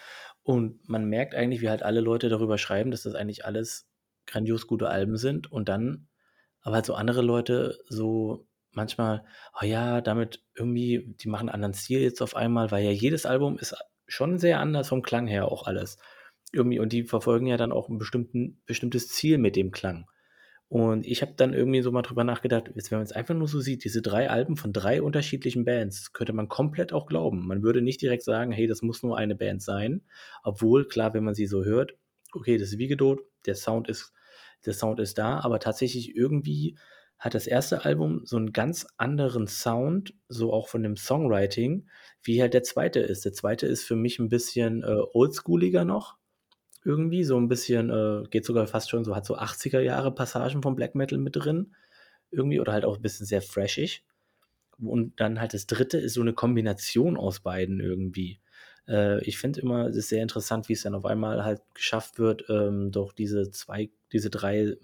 Und 0.43 0.89
man 0.89 1.07
merkt 1.09 1.35
eigentlich, 1.35 1.61
wie 1.63 1.71
halt 1.71 1.83
alle 1.85 2.01
Leute 2.01 2.29
darüber 2.31 2.59
schreiben, 2.59 2.91
dass 2.91 3.05
das 3.05 3.15
eigentlich 3.15 3.45
alles 3.47 3.89
grandios 4.27 4.67
gute 4.67 4.89
Alben 4.89 5.17
sind 5.19 5.51
und 5.53 5.69
dann 5.69 6.09
aber 6.63 6.77
halt 6.77 6.87
so 6.87 6.95
andere 6.95 7.23
Leute 7.23 7.79
so 7.89 8.47
manchmal: 8.77 9.25
„Oh 9.61 9.65
ja, 9.67 10.01
damit 10.01 10.43
irgendwie 10.55 11.15
die 11.21 11.29
machen 11.29 11.49
'n 11.49 11.53
anderen 11.55 11.75
Stil 11.75 12.01
jetzt 12.01 12.23
auf 12.23 12.37
einmal“, 12.37 12.71
weil 12.71 12.85
ja 12.85 12.91
jedes 12.93 13.27
Album 13.27 13.59
ist 13.59 13.75
schon 14.07 14.39
sehr 14.39 14.61
anders 14.61 14.89
vom 14.89 15.03
Klang 15.03 15.27
her 15.27 15.51
auch 15.51 15.67
alles. 15.67 15.99
Irgendwie 16.53 16.79
und 16.81 16.93
die 16.93 17.05
verfolgen 17.05 17.47
ja 17.47 17.57
dann 17.57 17.73
auch 17.73 17.89
'n 17.89 17.99
bestimmten 17.99 18.61
bestimmtes 18.67 19.09
Ziel 19.09 19.39
mit 19.39 19.57
dem 19.57 19.71
Klang. 19.73 20.07
Und 20.69 21.07
ich 21.07 21.23
habe 21.23 21.35
dann 21.37 21.55
irgendwie 21.55 21.83
so 21.83 21.93
mal 21.93 22.03
drüber 22.03 22.25
nachgedacht, 22.25 22.71
jetzt 22.75 22.91
wenn 22.91 22.99
man's 22.99 23.13
einfach 23.13 23.35
nur 23.35 23.49
so 23.49 23.61
sieht, 23.61 23.85
diese 23.85 24.03
3 24.03 24.31
Alben 24.31 24.57
von 24.57 24.73
3 24.73 25.03
unterschiedlichen 25.03 25.65
Bands, 25.65 26.13
könnte 26.13 26.33
man 26.33 26.49
komplett 26.49 26.93
auch 26.93 27.07
glauben. 27.07 27.47
Man 27.47 27.63
würde 27.63 27.83
nicht 27.83 28.03
direkt 28.03 28.23
sagen: 28.25 28.53
„Hey, 28.53 28.67
das 28.67 28.83
muss 28.83 29.03
nur 29.03 29.19
eine 29.19 29.37
Band 29.37 29.63
sein.“ 29.63 30.03
Obwohl, 30.45 30.87
klar, 30.89 31.15
wenn 31.15 31.25
man 31.25 31.35
sie 31.35 31.47
so 31.47 31.65
hört, 31.65 31.95
okay, 32.33 32.59
das 32.59 32.71
ist 32.71 32.79
Vigidot, 32.79 33.21
der 33.47 33.55
Sound 33.57 33.89
ist 33.89 34.13
der 34.67 34.75
Sound 34.75 35.01
ist 35.01 35.19
da, 35.19 35.41
aber 35.41 35.61
tatsächlich 35.61 36.17
irgendwie 36.17 36.77
hat 37.19 37.35
das 37.35 37.47
1. 37.47 37.85
Album 37.85 38.23
so 38.27 38.37
'n 38.39 38.53
ganz 38.53 38.87
anderen 38.99 39.47
Sound, 39.49 40.15
so 40.29 40.53
auch 40.53 40.69
von 40.69 40.83
dem 40.83 40.97
Songwriting, 40.97 41.89
wie 42.23 42.41
halt 42.43 42.55
der 42.55 42.63
2. 42.65 43.01
ist. 43.01 43.25
Der 43.25 43.33
2. 43.33 43.67
ist 43.67 43.85
für 43.85 43.97
mich 43.97 44.19
'n 44.21 44.29
bisschen, 44.29 44.83
äh, 44.85 44.87
oldschooliger 45.15 45.85
noch 45.85 46.17
irgendwie, 46.85 47.25
so 47.25 47.37
'n 47.39 47.49
bisschen, 47.49 47.91
äh 47.91 48.25
geht 48.31 48.45
sogar 48.47 48.67
fast 48.69 48.91
schon 48.91 49.05
so 49.05 49.17
hat 49.17 49.27
so 49.27 49.37
80er 49.37 49.81
Jahre 49.83 50.15
Passagen 50.15 50.63
vom 50.63 50.77
Black 50.77 50.95
Metal 50.97 51.19
mit 51.19 51.37
drin 51.37 51.75
irgendwie 52.33 52.61
oder 52.61 52.73
halt 52.75 52.85
auch 52.87 52.97
'n 52.99 53.03
bisschen 53.03 53.27
sehr 53.27 53.43
thrashig. 53.43 54.05
Und 54.79 55.21
dann 55.21 55.41
halt 55.41 55.55
das 55.55 55.67
3. 55.69 55.99
ist 55.99 56.15
so 56.15 56.23
'ne 56.25 56.35
Kombination 56.35 57.17
aus 57.19 57.41
beiden 57.41 57.81
irgendwie. 57.81 58.41
Äh, 58.89 59.23
ich 59.25 59.39
finde 59.39 59.61
immer, 59.63 59.89
es 59.89 59.97
ist 59.97 60.09
sehr 60.11 60.23
interessant, 60.23 60.69
wie 60.71 60.75
es 60.75 60.83
dann 60.85 60.95
auf 60.97 61.07
einmal 61.07 61.45
halt 61.45 61.63
geschafft 61.75 62.19
wird, 62.21 62.45
ähm, 62.51 62.93
durch 62.93 63.13
diese 63.15 63.51
2 63.53 63.91
diese 64.13 64.31
3 64.31 64.77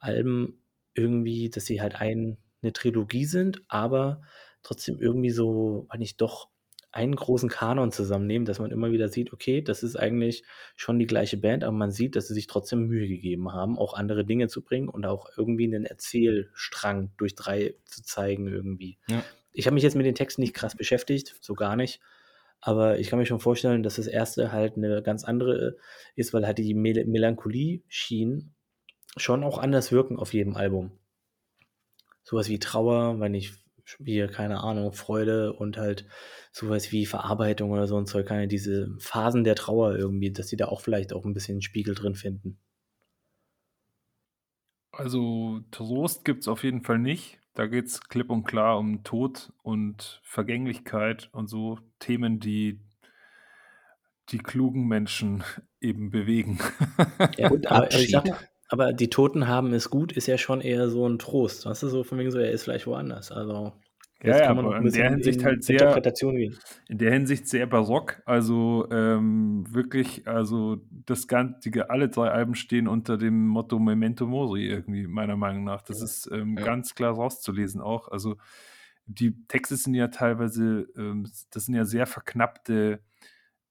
Alben 0.00 0.60
irgendwie, 0.94 1.50
dass 1.50 1.66
sie 1.66 1.80
halt 1.82 1.96
ein 2.00 2.38
'ne 2.62 2.72
Trilogie 2.72 3.24
sind, 3.26 3.62
aber 3.68 4.22
trotzdem 4.62 5.00
irgendwie 5.00 5.30
so 5.30 5.86
eigentlich 5.90 6.16
doch 6.18 6.48
einen 6.92 7.14
großen 7.16 7.48
Kanon 7.48 7.92
zusammennehmen, 7.92 8.46
dass 8.46 8.58
man 8.58 8.72
immer 8.72 8.90
wieder 8.92 9.08
sieht, 9.08 9.32
okay, 9.32 9.62
das 9.62 9.82
ist 9.84 9.96
eigentlich 9.96 10.42
schon 10.76 10.98
die 10.98 11.06
gleiche 11.06 11.36
Band, 11.38 11.64
aber 11.64 11.76
man 11.76 11.92
sieht, 11.92 12.16
dass 12.16 12.28
sie 12.28 12.34
sich 12.34 12.48
trotzdem 12.48 12.86
Mühe 12.88 13.06
gegeben 13.08 13.52
haben, 13.52 13.78
auch 13.78 13.94
andere 13.94 14.24
Dinge 14.26 14.48
zu 14.48 14.62
bringen 14.62 14.88
und 14.88 15.06
auch 15.06 15.30
irgendwie 15.36 15.68
'nen 15.68 15.84
Erzählstrang 15.86 17.12
durch 17.18 17.34
3 17.36 17.74
zu 17.86 18.02
zeigen 18.02 18.48
irgendwie. 18.48 18.98
Ja. 19.08 19.30
Ich 19.52 19.66
habe 19.66 19.74
mich 19.74 19.84
jetzt 19.84 19.96
mit 19.96 20.06
den 20.06 20.14
Texten 20.16 20.42
nicht 20.42 20.54
krass 20.54 20.76
beschäftigt, 20.76 21.36
so 21.42 21.54
gar 21.54 21.76
nicht. 21.76 22.00
Aber 22.62 22.98
ich 23.00 23.08
kann 23.10 23.18
mir 23.20 23.26
schon 23.26 23.40
vorstellen, 23.40 23.82
dass 23.84 23.96
das 23.96 24.06
1. 24.08 24.52
halt 24.52 24.76
'ne 24.78 25.02
ganz 25.02 25.24
andere 25.24 25.76
ist, 26.16 26.34
weil 26.34 26.46
halt 26.46 26.58
die 26.58 26.74
Mel 26.74 27.06
Melancholie-Schienen 27.06 28.54
schon 29.16 29.44
auch 29.44 29.58
anders 29.58 29.92
wirken 29.92 30.18
auf 30.18 30.32
jedem 30.34 30.56
Album. 30.56 30.92
So 32.24 32.36
was 32.36 32.48
wie 32.48 32.58
Trauer, 32.58 33.20
wenn 33.20 33.34
ich 33.34 33.52
spiele, 33.84 34.28
keine 34.28 34.60
Ahnung, 34.62 34.92
Freude 34.92 35.52
und 35.52 35.76
halt 35.76 36.06
so 36.52 36.68
was 36.70 36.92
wie 36.92 37.04
Verarbeitung 37.06 37.70
oder 37.72 37.86
so 37.88 37.96
'n 37.98 38.06
Zeug, 38.06 38.26
keine 38.26 38.48
diese 38.48 38.88
Phasen 39.00 39.44
der 39.44 39.54
Trauer 39.56 39.96
irgendwie, 39.96 40.32
dass 40.32 40.46
die 40.48 40.56
da 40.56 40.66
auch 40.68 40.80
vielleicht 40.80 41.12
auch 41.12 41.24
'n 41.26 41.34
bisschen 41.34 41.58
'n 41.58 41.62
Spiegel 41.62 41.94
drin 41.94 42.14
finden. 42.14 42.58
Also, 44.92 45.60
Trost 45.70 46.24
gibt's 46.24 46.48
auf 46.48 46.64
jeden 46.64 46.82
Fall 46.82 46.98
nicht. 46.98 47.38
Da 47.54 47.66
geht's 47.66 48.00
klipp 48.08 48.30
und 48.30 48.44
klar 48.44 48.78
um 48.78 49.02
Tod 49.04 49.52
und 49.62 50.20
Vergänglichkeit 50.24 51.28
und 51.32 51.48
so 51.48 51.78
Themen, 51.98 52.40
die 52.40 52.80
die 54.30 54.38
klugen 54.38 54.86
Menschen 54.88 55.42
eben 55.80 56.10
bewegen. 56.10 56.58
Ja 57.36 57.46
gut, 57.46 57.66
aber 57.70 57.90
also, 57.92 57.98
ich 58.04 58.12
Abschied. 58.12 58.24
mal 58.24 58.48
aber 58.70 58.92
„Die 58.94 59.10
Toten 59.10 59.48
haben 59.48 59.72
es 59.74 59.90
gut“ 59.90 60.12
ist 60.12 60.26
ja 60.28 60.38
schon 60.38 60.60
eher 60.62 60.90
so 60.90 61.06
'n 61.06 61.18
Trost, 61.18 61.66
weißt 61.66 61.82
du, 61.84 61.88
so 61.88 62.04
von 62.04 62.18
wegen 62.18 62.30
so, 62.30 62.38
er 62.38 62.50
ist 62.52 62.64
vielleicht 62.64 62.86
woanders. 62.86 63.32
Also, 63.32 63.72
Ja, 64.22 64.36
ja, 64.36 64.50
aber 64.50 64.78
in 64.78 64.92
der 64.92 65.08
Hinsicht 65.08 65.44
in 65.44 65.44
halt 65.44 65.64
sehr 65.64 66.04
in 66.88 66.98
der 66.98 67.12
Hinsicht 67.12 67.48
sehr 67.48 67.66
barock. 67.66 68.22
Also, 68.26 68.88
ähm, 68.92 69.64
wirklich 69.70 70.28
also, 70.28 70.78
das 70.90 71.28
gan 71.28 71.56
die 71.64 71.80
alle 71.82 72.08
3 72.10 72.30
Alben 72.30 72.54
stehen 72.56 72.88
unter 72.88 73.18
dem 73.18 73.48
Motto 73.48 73.78
„Memento 73.78 74.26
Mori“ 74.26 74.66
irgendwie 74.68 75.06
meiner 75.08 75.36
Meinung 75.36 75.64
nach. 75.64 75.82
Das 75.82 76.00
Ja, 76.00 76.04
ist, 76.04 76.28
ähm, 76.32 76.60
ja. 76.60 76.62
ganz 76.62 76.94
klar 76.94 77.14
rauszulesen 77.14 77.80
auch. 77.82 78.08
Also, 78.08 78.36
die 79.06 79.46
Texte 79.48 79.76
sind 79.76 79.94
ja 79.94 80.08
teilweise 80.08 80.88
ähm, 80.96 81.28
das 81.52 81.66
sind 81.66 81.74
ja 81.76 81.84
sehr 81.86 82.06
verknappte, 82.06 83.02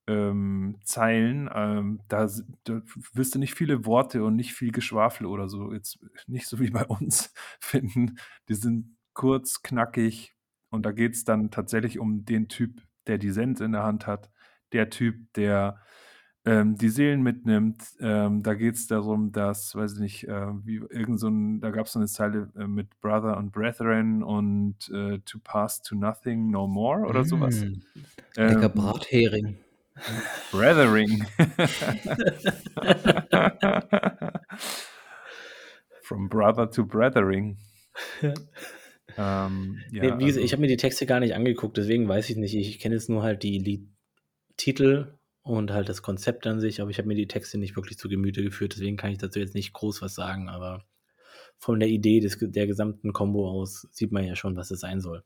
ähm, 0.10 0.78
Zeilen. 0.84 1.49
Ähm, 1.53 2.01
da 2.07 2.28
da 2.64 2.82
wirst 3.14 3.36
du 3.36 3.39
nicht 3.39 3.53
viele 3.53 3.86
Worte 3.86 4.24
und 4.24 4.36
nicht 4.36 4.53
viel 4.53 4.72
Geschwafel 4.72 5.28
oder 5.28 5.47
so 5.47 5.72
jetzt 5.72 5.99
nicht 6.28 6.47
so 6.47 6.60
wie 6.60 6.72
bei 6.72 6.86
uns 6.86 7.34
finden. 7.60 8.18
Die 8.49 8.55
sind 8.55 8.97
kurz, 9.14 9.62
knackig 9.62 10.34
und 10.70 10.86
da 10.86 10.91
geht's 10.91 11.26
dann 11.26 11.51
tatsächlich 11.51 11.99
um 11.99 12.26
den 12.26 12.47
Typ, 12.47 12.82
der 13.07 13.18
die 13.18 13.32
Sense 13.32 13.64
in 13.64 13.74
der 13.74 13.84
Hand 13.84 14.07
hat, 14.07 14.32
der 14.74 14.89
Typ, 14.89 15.32
der 15.34 15.80
ähm, 16.45 16.76
die 16.76 16.89
Seelen 16.89 17.22
mitnimmt. 17.22 17.84
Ähm, 17.99 18.41
da 18.41 18.55
geht 18.55 18.76
es 18.76 18.88
darum, 18.88 19.32
dass, 19.32 19.76
weiß 19.76 19.95
ich 19.95 19.99
nicht, 19.99 20.28
äh, 20.28 20.47
wie 20.64 20.78
irgend 20.78 21.20
so 21.20 21.28
ein, 21.28 21.60
da 21.60 21.70
gab 21.70 21.86
es 21.86 21.93
so 21.93 21.99
eine 21.99 22.07
Zeile 22.07 22.49
äh, 22.57 22.66
mit 22.66 22.99
Brother 23.01 23.38
und 23.38 23.51
Brethren 23.51 24.24
und 24.24 24.89
äh, 24.89 25.20
To 25.20 25.39
Pass 25.43 25.82
to 25.82 25.95
Nothing 25.95 26.49
No 26.49 26.68
More 26.68 27.05
oder 27.05 27.26
sowas. 27.26 27.62
Mm, 27.62 27.82
lecker 28.36 28.64
ähm, 28.64 28.72
Brathering. 28.74 29.57
Brethering. 30.52 31.26
From 36.02 36.30
Brother 36.30 36.70
to 36.72 36.86
Brethering. 36.86 37.58
ähm, 39.18 39.80
ja, 39.91 40.16
nee, 40.16 40.26
also, 40.26 40.39
ich 40.39 40.52
habe 40.52 40.62
mir 40.62 40.68
die 40.68 40.78
Texte 40.78 41.06
gar 41.06 41.20
nicht 41.20 41.36
angeguckt, 41.36 41.78
deswegen 41.78 42.08
weiß 42.08 42.30
ich 42.30 42.38
nicht. 42.38 42.56
Ich 42.56 42.80
kenne 42.80 42.95
jetzt 42.95 43.10
nur 43.10 43.24
halt 43.24 43.43
die 43.43 43.60
Liedtitel 43.60 45.20
und 45.43 45.72
halt 45.72 45.89
das 45.89 46.02
Konzept 46.02 46.47
an 46.47 46.60
sich, 46.60 46.82
aber 46.82 46.89
ich 46.91 46.97
habe 46.97 47.08
mir 47.08 47.16
die 47.16 47.28
Texte 47.28 47.58
nicht 47.58 47.76
wirklich 47.76 47.97
zu 47.97 48.10
Gemüte 48.10 48.43
geführt, 48.43 48.74
deswegen 48.74 48.97
kann 48.97 49.12
ich 49.12 49.18
dazu 49.18 49.39
jetzt 49.39 49.56
nicht 49.56 49.74
groß 49.74 50.02
was 50.02 50.16
sagen, 50.16 50.50
aber 50.50 50.86
von 51.58 51.80
der 51.80 51.89
Idee 51.89 52.20
des, 52.20 52.38
der 52.39 52.68
gesamten 52.68 53.14
Combo 53.14 53.50
aus 53.50 53.88
sieht 53.91 54.12
man 54.12 54.24
ja 54.24 54.36
schon, 54.36 54.56
was 54.56 54.72
es 54.72 54.80
sein 54.80 55.02
soll. 55.02 55.24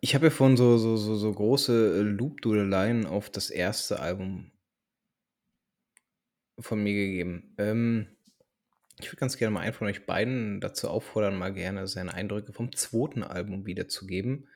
Ich 0.00 0.14
habe 0.14 0.26
ja 0.26 0.30
vorhin 0.30 0.56
so, 0.56 0.78
so, 0.78 0.96
so, 0.96 1.16
so 1.16 1.32
große 1.32 2.02
Loop-Dudeleien 2.02 3.06
auf 3.06 3.30
das 3.30 3.50
erste 3.50 4.00
Album 4.00 4.52
von 6.58 6.82
mir 6.82 6.94
gegeben. 6.94 7.54
Ähm, 7.58 8.16
ich 8.98 9.08
würde 9.08 9.20
ganz 9.20 9.36
gerne 9.36 9.52
mal 9.52 9.60
einen 9.60 9.74
von 9.74 9.88
euch 9.88 10.06
beiden 10.06 10.60
dazu 10.60 10.88
auffordern, 10.88 11.36
mal 11.36 11.52
gerne 11.52 11.86
seine 11.86 12.14
Eindrücke 12.14 12.52
vom 12.52 12.74
zweiten 12.74 13.22
Album 13.22 13.66
wiederzugeben. 13.66 14.48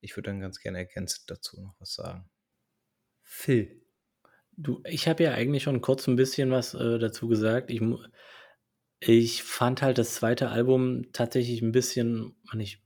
Ich 0.00 0.16
würde 0.16 0.30
dann 0.30 0.40
ganz 0.40 0.60
gerne 0.60 0.78
ergänzend 0.78 1.30
dazu 1.30 1.60
noch 1.60 1.74
was 1.78 1.94
sagen. 1.94 2.28
Phil. 3.22 3.82
Du, 4.56 4.82
ich 4.84 5.08
habe 5.08 5.24
ja 5.24 5.32
eigentlich 5.32 5.62
schon 5.62 5.80
kurz 5.80 6.06
ein 6.06 6.16
bisschen 6.16 6.50
was 6.50 6.74
äh, 6.74 6.98
dazu 6.98 7.28
gesagt. 7.28 7.70
Ich, 7.70 7.80
ich 9.00 9.42
fand 9.42 9.82
halt 9.82 9.98
das 9.98 10.14
zweite 10.14 10.48
Album 10.48 11.12
tatsächlich 11.12 11.62
ein 11.62 11.72
bisschen, 11.72 12.36
ich, 12.58 12.82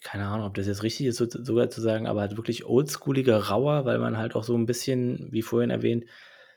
keine 0.00 0.26
Ahnung, 0.26 0.46
ob 0.46 0.54
das 0.54 0.66
jetzt 0.66 0.82
richtig 0.82 1.06
ist, 1.06 1.16
so, 1.16 1.26
sogar 1.28 1.68
zu 1.70 1.80
sagen, 1.80 2.06
aber 2.06 2.22
halt 2.22 2.36
wirklich 2.36 2.64
oldschooliger, 2.64 3.48
rauer, 3.48 3.84
weil 3.84 3.98
man 3.98 4.16
halt 4.16 4.34
auch 4.34 4.44
so 4.44 4.56
ein 4.56 4.66
bisschen, 4.66 5.28
wie 5.30 5.42
vorhin 5.42 5.70
erwähnt, 5.70 6.04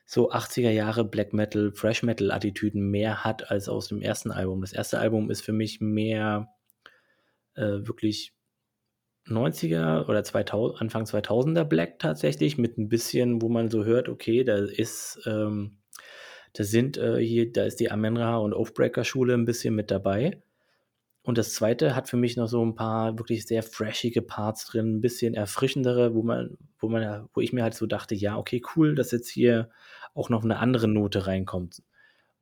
so 0.05 0.31
80er 0.31 0.69
Jahre 0.69 1.03
Black 1.03 1.33
Metal, 1.33 1.71
Fresh 1.71 2.03
Metal 2.03 2.31
Attitüden 2.31 2.89
mehr 2.89 3.23
hat 3.23 3.49
als 3.49 3.67
aus 3.67 3.87
dem 3.87 4.01
ersten 4.01 4.31
Album. 4.31 4.61
Das 4.61 4.71
erste 4.71 4.99
Album 4.99 5.31
ist 5.31 5.41
für 5.41 5.51
mich 5.51 5.81
mehr 5.81 6.49
äh, 7.55 7.87
wirklich 7.87 8.33
90er 9.27 10.07
oder 10.07 10.23
2000, 10.23 10.81
Anfang 10.81 11.03
2000er 11.05 11.63
Black 11.63 11.97
tatsächlich 11.99 12.57
mit 12.57 12.77
ein 12.77 12.89
bisschen, 12.89 13.41
wo 13.41 13.49
man 13.49 13.69
so 13.69 13.83
hört, 13.83 14.07
okay, 14.07 14.43
da 14.43 14.57
ist, 14.57 15.19
ähm, 15.25 15.77
da 16.53 16.63
sind 16.63 16.97
äh, 16.97 17.17
hier, 17.17 17.51
da 17.51 17.63
ist 17.63 17.79
die 17.79 17.89
Amenra 17.89 18.37
und 18.37 18.53
Oathbreaker 18.53 19.03
Schule 19.03 19.33
ein 19.33 19.45
bisschen 19.45 19.73
mit 19.73 19.89
dabei. 19.89 20.43
Und 21.25 21.39
das 21.39 21.55
zweite 21.55 21.95
hat 21.95 22.07
für 22.07 22.17
mich 22.17 22.37
noch 22.37 22.47
so 22.47 22.63
ein 22.63 22.75
paar 22.75 23.17
wirklich 23.17 23.47
sehr 23.47 23.63
freshige 23.63 24.21
Parts 24.21 24.67
drin, 24.67 24.97
ein 24.97 25.01
bisschen 25.01 25.33
erfrischendere, 25.33 26.13
wo 26.13 26.21
man, 26.21 26.55
wo 26.77 26.87
man, 26.87 27.27
wo 27.33 27.41
ich 27.41 27.51
mir 27.51 27.63
halt 27.63 27.73
so 27.73 27.87
dachte, 27.87 28.13
ja, 28.13 28.37
okay, 28.37 28.61
cool, 28.75 28.93
dass 28.93 29.11
jetzt 29.11 29.29
hier 29.29 29.71
auch 30.13 30.29
noch 30.29 30.43
eine 30.43 30.59
andere 30.59 30.87
Note 30.87 31.25
reinkommt. 31.25 31.81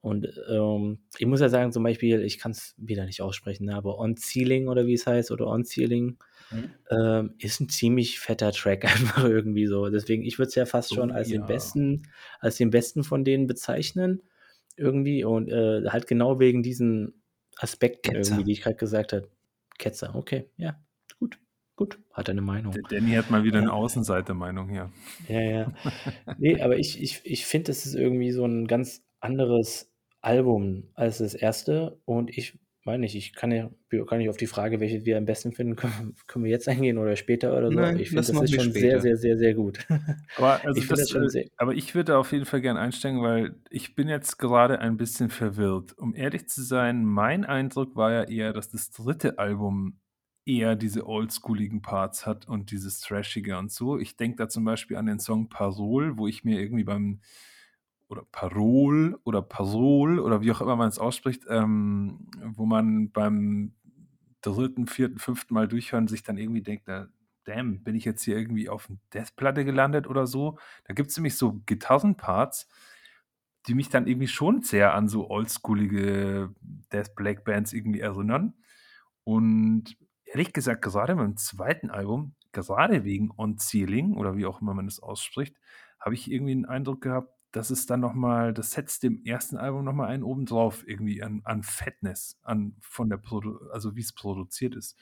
Und 0.02 0.28
ähm, 0.50 1.00
ich 1.18 1.26
muss 1.26 1.40
ja 1.40 1.48
sagen, 1.48 1.72
zum 1.72 1.82
Beispiel, 1.82 2.24
ich 2.24 2.40
kann 2.40 2.52
es 2.52 2.76
wieder 2.76 3.06
nicht 3.06 3.22
aussprechen, 3.22 3.68
ne, 3.68 3.76
aber 3.76 4.00
On 4.00 4.18
Ceiling 4.18 4.68
oder 4.68 4.86
wie 4.86 4.96
es 4.96 5.08
heißt, 5.08 5.32
oder 5.32 5.48
On 5.48 5.64
Ceiling, 5.64 6.18
mhm. 6.52 6.72
ähm, 6.92 7.36
ist 7.38 7.62
ein 7.62 7.70
ziemlich 7.70 8.20
fetter 8.20 8.52
Track 8.52 8.84
einfach 8.94 9.24
irgendwie 9.24 9.66
so. 9.66 9.88
Deswegen, 9.88 10.24
ich 10.24 10.40
würde 10.40 10.50
es 10.50 10.56
ja 10.56 10.66
fast 10.66 10.94
schon 10.94 11.14
als 11.14 11.30
ja. 11.30 11.38
den 11.38 11.48
besten, 11.48 12.04
als 12.42 12.58
den 12.58 12.70
besten 12.70 13.06
von 13.06 13.24
denen 13.24 13.48
bezeichnen. 13.48 14.22
Irgendwie. 14.76 15.24
Und 15.24 15.50
äh, 15.50 15.88
halt 15.88 16.08
genau 16.08 16.38
wegen 16.38 16.64
diesen 16.64 17.23
Aspekten 17.58 18.14
Ketzer. 18.14 18.32
irgendwie, 18.32 18.46
die 18.46 18.52
ich 18.54 18.62
gerade 18.62 18.76
gesagt 18.76 19.14
habe. 19.14 19.30
Ketzer, 19.78 20.16
okay, 20.16 20.50
ja, 20.58 20.80
gut. 21.20 21.40
Gut, 21.76 21.98
hat 22.12 22.30
eine 22.30 22.42
Meinung. 22.42 22.72
Der 22.72 22.84
Danny 22.84 23.14
hat 23.14 23.32
mal 23.32 23.44
wieder 23.44 23.58
eine 23.58 23.74
Außenseite-Meinung 23.74 24.70
hier. 24.70 24.92
Ja, 25.28 25.42
ja. 25.42 25.74
Nee, 26.38 26.62
aber 26.62 26.78
ich, 26.78 27.02
ich, 27.02 27.22
ich 27.24 27.48
finde, 27.48 27.72
das 27.72 27.88
ist 27.88 27.96
irgendwie 27.96 28.32
so 28.32 28.46
ein 28.46 28.68
ganz 28.68 29.04
anderes 29.20 29.92
Album 30.22 30.92
als 30.94 31.18
das 31.18 31.34
erste. 31.34 32.00
Und 32.06 32.30
ich 32.30 32.60
meine 32.86 33.02
nicht, 33.02 33.16
ich 33.16 33.34
kann 33.34 33.52
ja 33.52 33.70
kann 34.08 34.18
nicht 34.18 34.30
auf 34.30 34.38
die 34.38 34.48
Frage, 34.48 34.80
welche 34.80 35.06
wir 35.06 35.18
am 35.18 35.26
besten 35.26 35.52
finden, 35.52 35.76
können, 35.78 36.16
können 36.28 36.46
wir 36.46 36.52
jetzt 36.52 36.68
eingehen 36.68 36.98
oder 36.98 37.16
später 37.16 37.58
oder 37.58 37.70
so. 37.70 37.80
Nein, 37.80 38.00
ich 38.00 38.10
finde, 38.10 38.22
das, 38.22 38.32
das 38.32 38.44
ist 38.44 38.56
schon 38.56 38.72
später. 38.72 39.02
sehr, 39.02 39.02
sehr, 39.02 39.18
sehr, 39.18 39.38
sehr 39.38 39.54
gut. 39.54 39.86
Aber, 40.38 40.64
also 40.64 40.82
ich, 40.82 40.88
das, 40.88 41.10
das 41.10 41.32
sehr, 41.32 41.46
aber 41.58 41.74
ich 41.74 41.96
würde 41.96 42.18
auf 42.18 42.32
jeden 42.32 42.46
Fall 42.46 42.62
gerne 42.62 42.80
einsteigen, 42.80 43.22
weil 43.22 43.56
ich 43.70 43.96
bin 43.96 44.08
jetzt 44.08 44.38
gerade 44.38 44.80
ein 44.80 44.98
bisschen 44.98 45.30
verwirrt. 45.30 45.98
Um 45.98 46.16
ehrlich 46.16 46.48
zu 46.48 46.64
sein, 46.64 47.06
mein 47.06 47.46
Eindruck 47.46 47.96
war 47.96 48.12
ja 48.12 48.24
eher, 48.24 48.54
dass 48.54 48.70
das 48.70 48.92
dritte 48.92 49.38
Album 49.40 50.00
eher 50.46 50.76
diese 50.76 51.08
oldschooligen 51.08 51.82
Parts 51.82 52.26
hat 52.26 52.48
und 52.48 52.72
dieses 52.72 53.00
Trashige 53.00 53.58
und 53.58 53.72
so. 53.72 53.98
Ich 53.98 54.18
denke 54.18 54.38
da 54.38 54.50
zum 54.50 54.66
Beispiel 54.66 54.98
an 54.98 55.06
den 55.06 55.20
Song 55.20 55.48
Parol, 55.48 56.18
wo 56.18 56.28
ich 56.28 56.44
mir 56.44 56.60
irgendwie 56.60 56.84
beim 56.84 57.22
oder 58.14 58.24
Parol 58.32 59.20
oder 59.24 59.42
Parol 59.42 60.20
oder 60.20 60.42
wie 60.42 60.52
auch 60.52 60.62
immer 60.62 60.76
man 60.76 60.88
es 60.88 61.00
ausspricht, 61.00 61.46
ähm, 61.50 62.28
wo 62.42 62.66
man 62.66 63.10
beim 63.12 63.74
dritten, 64.42 64.88
vierten, 64.88 65.18
fünften 65.18 65.54
Mal 65.54 65.68
durchhören 65.68 66.08
sich 66.08 66.22
dann 66.22 66.38
irgendwie 66.38 66.62
denkt, 66.62 66.84
na, 66.88 67.08
damn, 67.44 67.84
bin 67.84 67.96
ich 67.96 68.06
jetzt 68.06 68.24
hier 68.24 68.38
irgendwie 68.38 68.70
auf 68.70 68.88
eine 68.88 69.00
Deathplatte 69.14 69.66
gelandet 69.66 70.08
oder 70.08 70.28
so? 70.28 70.60
Da 70.86 70.94
gibt 70.94 71.10
es 71.10 71.18
nämlich 71.18 71.36
so 71.36 71.62
Gitarrenparts, 71.66 72.68
die 73.68 73.74
mich 73.74 73.90
dann 73.90 74.08
irgendwie 74.08 74.28
schon 74.28 74.62
sehr 74.62 74.94
an 74.94 75.08
so 75.08 75.30
oldschoolige 75.30 76.54
Death 76.92 77.16
Black 77.16 77.44
Bands 77.44 77.74
irgendwie 77.74 78.02
erinnern. 78.02 78.54
Und 79.24 79.98
ehrlich 80.26 80.54
gesagt, 80.54 80.84
gerade 80.84 81.16
beim 81.16 81.38
zweiten 81.38 81.90
Album, 81.90 82.36
gerade 82.52 83.04
wegen 83.06 83.32
On 83.38 83.58
Ceiling 83.58 84.16
oder 84.16 84.38
wie 84.38 84.46
auch 84.46 84.62
immer 84.62 84.74
man 84.74 84.86
das 84.86 85.00
ausspricht, 85.00 85.56
habe 86.00 86.16
ich 86.16 86.30
irgendwie 86.30 86.54
den 86.54 86.66
Eindruck 86.66 87.02
gehabt, 87.02 87.34
das 87.54 87.70
ist 87.70 87.90
dann 87.92 88.00
nochmal, 88.00 88.52
das 88.52 88.72
setzt 88.72 89.04
dem 89.04 89.24
ersten 89.24 89.58
Album 89.58 89.86
nochmal 89.86 90.10
einen 90.10 90.24
obendrauf, 90.24 90.86
irgendwie 90.88 91.22
an, 91.22 91.42
an 91.46 91.62
Fettness, 91.62 92.40
an 92.42 92.76
von 92.82 93.10
der 93.10 93.18
Produ 93.18 93.60
also 93.72 93.96
wie 93.96 94.02
es 94.02 94.12
produziert 94.12 94.76
ist. 94.76 94.98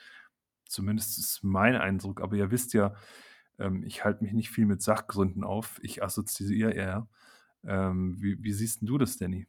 Zumindest 0.68 1.18
ist 1.18 1.44
mein 1.44 1.76
Eindruck, 1.76 2.22
aber 2.22 2.36
ihr 2.36 2.52
wisst 2.52 2.74
ja, 2.74 2.94
ähm, 3.58 3.84
ich 3.84 4.04
halte 4.04 4.24
mich 4.24 4.34
nicht 4.34 4.50
viel 4.50 4.66
mit 4.66 4.82
Sachgründen 4.82 5.46
auf, 5.46 5.80
ich 5.82 6.04
assoziiere 6.04 6.74
eher. 6.74 7.08
Ähm, 7.64 8.22
wie, 8.22 8.44
wie 8.44 8.52
siehst 8.52 8.80
du 8.82 8.98
das, 8.98 9.18
Danny? 9.18 9.48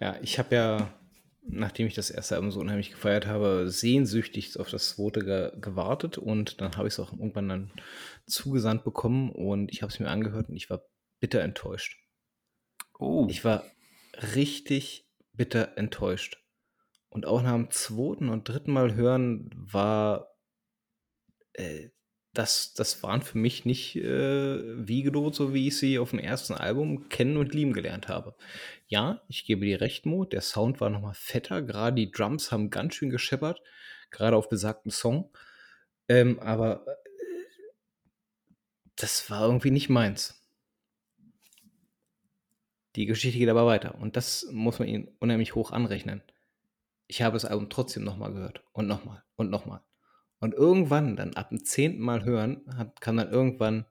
Ja, 0.00 0.16
ich 0.20 0.38
habe 0.38 0.54
ja, 0.54 0.94
nachdem 1.42 1.86
ich 1.86 1.94
das 1.94 2.10
erste 2.10 2.36
Album 2.36 2.50
so 2.50 2.60
unheimlich 2.60 2.90
gefeiert 2.90 3.26
habe, 3.26 3.70
sehnsüchtig 3.70 4.60
auf 4.60 4.68
das 4.68 4.90
zweite 4.90 5.24
ge 5.24 5.52
gewartet 5.62 6.18
und 6.18 6.60
dann 6.60 6.76
habe 6.76 6.88
ich 6.88 6.94
es 6.94 7.00
auch 7.00 7.12
irgendwann 7.12 7.48
dann 7.48 7.70
zugesandt 8.26 8.84
bekommen 8.84 9.30
und 9.30 9.72
ich 9.72 9.80
habe 9.80 9.90
es 9.90 9.98
mir 9.98 10.10
angehört 10.10 10.50
und 10.50 10.56
ich 10.56 10.68
war 10.68 10.82
bitter 11.20 11.40
enttäuscht. 11.42 11.98
Oh. 12.98 13.26
Ich 13.28 13.44
war 13.44 13.64
richtig 14.34 15.08
bitter 15.32 15.76
enttäuscht. 15.76 16.42
Und 17.10 17.26
auch 17.26 17.42
nach 17.42 17.54
dem 17.54 17.70
zweiten 17.70 18.28
und 18.28 18.48
dritten 18.48 18.72
Mal 18.72 18.94
hören 18.94 19.50
war 19.54 20.36
äh, 21.54 21.88
das, 22.38 22.72
das 22.74 23.02
waren 23.02 23.22
für 23.22 23.36
mich 23.36 23.64
nicht 23.64 23.96
äh, 23.96 24.86
Wiegedot, 24.86 25.34
so 25.34 25.54
wie 25.54 25.68
ich 25.68 25.78
sie 25.78 25.98
auf 25.98 26.10
dem 26.10 26.20
ersten 26.20 26.54
Album 26.54 27.08
kennen 27.08 27.36
und 27.36 27.52
lieben 27.52 27.72
gelernt 27.72 28.06
habe. 28.06 28.36
Ja, 28.86 29.22
ich 29.28 29.44
gebe 29.44 29.64
dir 29.66 29.80
recht, 29.80 30.06
Mo, 30.06 30.24
der 30.24 30.40
Sound 30.40 30.80
war 30.80 30.88
nochmal 30.88 31.14
fetter, 31.14 31.62
gerade 31.62 31.96
die 31.96 32.12
Drums 32.12 32.52
haben 32.52 32.70
ganz 32.70 32.94
schön 32.94 33.10
gescheppert, 33.10 33.60
gerade 34.10 34.36
auf 34.36 34.48
besagten 34.48 34.92
Song. 34.92 35.32
Ähm, 36.08 36.38
aber 36.38 36.86
äh, 36.86 36.94
das 38.94 39.28
war 39.30 39.44
irgendwie 39.44 39.72
nicht 39.72 39.88
meins. 39.88 40.37
Die 42.98 43.06
Geschichte 43.06 43.38
geht 43.38 43.48
aber 43.48 43.64
weiter 43.64 43.94
und 44.00 44.16
das 44.16 44.48
muss 44.50 44.80
man 44.80 44.88
ihnen 44.88 45.08
unheimlich 45.20 45.54
hoch 45.54 45.70
anrechnen. 45.70 46.20
Ich 47.06 47.22
habe 47.22 47.34
das 47.34 47.44
Album 47.44 47.70
trotzdem 47.70 48.02
nochmal 48.02 48.32
gehört 48.32 48.64
und 48.72 48.88
nochmal 48.88 49.22
und 49.36 49.50
nochmal. 49.50 49.82
Und 50.40 50.52
irgendwann, 50.52 51.14
dann 51.14 51.34
ab 51.34 51.50
dem 51.50 51.64
zehnten 51.64 52.00
Mal 52.00 52.24
hören, 52.24 52.62
hat, 52.76 53.00
kam 53.00 53.16
dann 53.16 53.30
irgendwann 53.30 53.86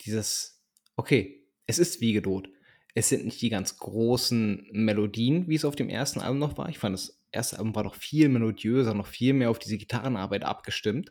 dieses, 0.00 0.62
okay, 0.94 1.42
es 1.66 1.78
ist 1.78 2.02
wie 2.02 2.12
gedroht. 2.12 2.50
Es 2.94 3.08
sind 3.08 3.24
nicht 3.24 3.40
die 3.40 3.48
ganz 3.48 3.78
großen 3.78 4.68
Melodien, 4.72 5.48
wie 5.48 5.54
es 5.54 5.64
auf 5.64 5.74
dem 5.74 5.88
ersten 5.88 6.20
Album 6.20 6.38
noch 6.38 6.58
war. 6.58 6.68
Ich 6.68 6.78
fand, 6.78 6.92
das 6.92 7.18
erste 7.32 7.56
Album 7.56 7.74
war 7.74 7.84
noch 7.84 7.94
viel 7.94 8.28
melodiöser, 8.28 8.92
noch 8.92 9.06
viel 9.06 9.32
mehr 9.32 9.48
auf 9.48 9.58
diese 9.58 9.78
Gitarrenarbeit 9.78 10.44
abgestimmt. 10.44 11.08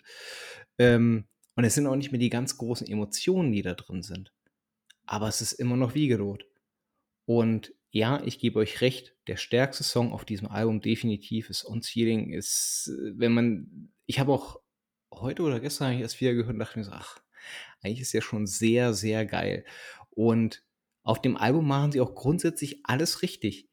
Ähm, 0.78 1.26
und 1.56 1.64
es 1.64 1.74
sind 1.74 1.88
auch 1.88 1.96
nicht 1.96 2.12
mehr 2.12 2.20
die 2.20 2.30
ganz 2.30 2.58
großen 2.58 2.86
Emotionen, 2.86 3.52
die 3.52 3.64
da 3.64 3.74
drin 3.74 4.04
sind. 4.04 4.32
Aber 5.08 5.28
es 5.28 5.42
ist 5.42 5.54
immer 5.54 5.78
noch 5.78 5.96
wie 5.96 6.10
gedroht. 6.10 6.46
Und 7.30 7.76
ja, 7.92 8.24
ich 8.26 8.40
gebe 8.40 8.58
euch 8.58 8.82
recht, 8.82 9.16
der 9.28 9.38
stärkste 9.38 9.84
Song 9.84 10.14
auf 10.14 10.26
diesem 10.26 10.48
Album 10.48 10.82
definitiv 10.82 11.52
ist 11.52 11.64
On 11.64 11.84
Ceiling. 11.84 12.34
Ist, 12.34 12.92
wenn 13.18 13.34
man, 13.34 13.94
ich 14.08 14.18
habe 14.20 14.34
auch 14.34 14.62
heute 15.14 15.44
oder 15.44 15.60
gestern 15.60 15.90
habe 15.90 15.96
ich 15.98 16.02
erst 16.02 16.20
wieder 16.22 16.34
gehört 16.34 16.54
und 16.54 16.58
dachte 16.60 16.80
mir 16.80 16.86
so: 16.86 16.92
„Ach, 16.92 17.20
eigentlich 17.84 18.02
ist 18.02 18.14
ja 18.14 18.22
schon 18.22 18.48
sehr, 18.48 18.96
sehr 18.96 19.28
geil.“ 19.28 19.64
Und 20.10 20.64
auf 21.04 21.22
dem 21.22 21.38
Album 21.38 21.68
machen 21.68 21.92
sie 21.92 22.02
auch 22.02 22.16
grundsätzlich 22.16 22.80
alles 22.86 23.22
richtig. 23.22 23.70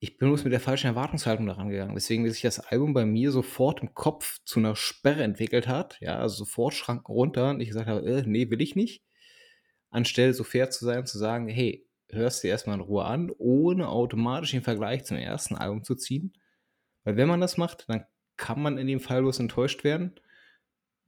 Ich 0.00 0.18
bin 0.18 0.28
bloß 0.28 0.44
mit 0.44 0.52
der 0.52 0.60
falschen 0.60 0.86
Erwartungshaltung 0.88 1.46
da 1.46 1.54
rangegangen, 1.54 1.96
weswegen 1.96 2.28
sich 2.30 2.42
das 2.42 2.60
Album 2.60 2.94
bei 2.94 3.04
mir 3.06 3.32
sofort 3.32 3.82
im 3.82 3.94
Kopf 3.94 4.38
zu 4.44 4.60
'ner 4.60 4.76
Sperre 4.76 5.24
entwickelt 5.24 5.66
hat, 5.66 5.98
ja, 6.00 6.18
also 6.20 6.36
sofort 6.44 6.74
Schranken 6.74 7.12
runter 7.12 7.50
und 7.50 7.60
ich 7.60 7.68
gesagt 7.68 7.88
habe: 7.88 8.06
„Äh, 8.06 8.22
ne, 8.26 8.48
will 8.50 8.62
ich 8.62 8.76
nicht.“ 8.76 9.02
Anstelle 9.90 10.34
so 10.34 10.44
fair 10.44 10.70
zu 10.70 10.84
sein 10.84 11.06
zu 11.06 11.18
sagen: 11.18 11.48
„Hey, 11.48 11.86
hör's 12.12 12.40
dir 12.40 12.48
erst 12.50 12.66
mal 12.66 12.74
in 12.74 12.80
Ruhe 12.80 13.04
an“, 13.04 13.30
ohne 13.38 13.88
automatisch 13.88 14.52
den 14.52 14.62
Vergleich 14.62 15.04
zum 15.04 15.16
ersten 15.18 15.56
Album 15.56 15.84
zu 15.84 15.94
ziehen. 15.96 16.32
Weil 17.04 17.16
wenn 17.16 17.28
man 17.28 17.40
das 17.42 17.56
macht, 17.58 17.86
dann 17.88 18.04
kann 18.38 18.62
man 18.62 18.78
in 18.78 18.86
dem 18.88 19.00
Fall 19.00 19.22
bloß 19.22 19.40
enttäuscht 19.40 19.84
werden 19.84 20.14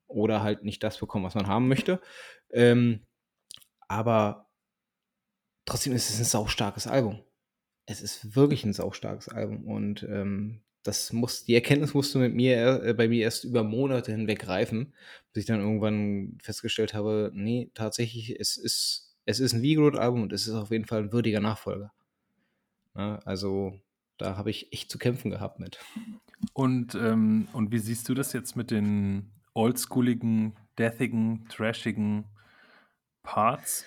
oder 0.08 0.42
halt 0.42 0.64
nicht 0.64 0.82
das 0.84 0.98
bekommen, 0.98 1.24
was 1.26 1.34
man 1.34 1.48
haben 1.48 1.68
möchte. 1.68 2.00
Ähm, 2.52 3.06
aber 3.88 4.48
trotzdem 5.66 5.92
ist 5.94 6.10
es 6.10 6.18
'n 6.20 6.24
saustarkes 6.24 6.86
Album. 6.86 7.20
Es 7.86 8.02
ist 8.02 8.36
wirklich 8.36 8.64
'n 8.64 8.72
saustarkes 8.72 9.28
Album 9.28 9.66
und, 9.66 10.04
ähm, 10.04 10.62
das 10.84 11.12
muss 11.12 11.44
die 11.46 11.54
Erkenntnis 11.54 11.94
musste 11.94 12.18
mit 12.18 12.34
mir 12.34 12.82
äh, 12.84 12.94
bei 12.94 13.08
mir 13.08 13.22
erst 13.24 13.44
über 13.44 13.64
Monate 13.64 14.12
hinweg 14.12 14.48
reifen, 14.48 14.94
bis 15.32 15.42
ich 15.42 15.46
dann 15.48 15.60
irgendwann 15.60 16.38
festgestellt 16.42 16.94
habe: 16.94 17.30
„Ne, 17.34 17.70
tatsächlich, 17.74 18.38
es 18.40 18.56
ist 18.58 19.03
es 19.26 19.40
ist 19.40 19.54
'n 19.54 19.62
Album 19.98 20.22
und 20.22 20.32
es 20.32 20.46
ist 20.48 20.54
auf 20.54 20.70
jeden 20.70 20.86
Fall 20.86 21.02
'n 21.04 21.12
würdiger 21.12 21.40
Nachfolger.“ 21.40 21.92
Ne, 22.96 23.18
also, 23.26 23.80
da 24.18 24.36
habe 24.36 24.50
ich 24.50 24.72
echt 24.72 24.90
zu 24.90 24.98
kämpfen 24.98 25.30
gehabt 25.30 25.58
mit. 25.58 25.84
Und, 26.54 26.94
ähm 26.94 27.48
und 27.52 27.72
wie 27.72 27.78
siehst 27.78 28.08
du 28.08 28.14
das 28.14 28.32
jetzt 28.32 28.56
mit 28.56 28.70
den 28.70 29.32
oldschooligen, 29.54 30.54
deathigen, 30.78 31.48
trashigen 31.48 32.26
Parts? 33.24 33.86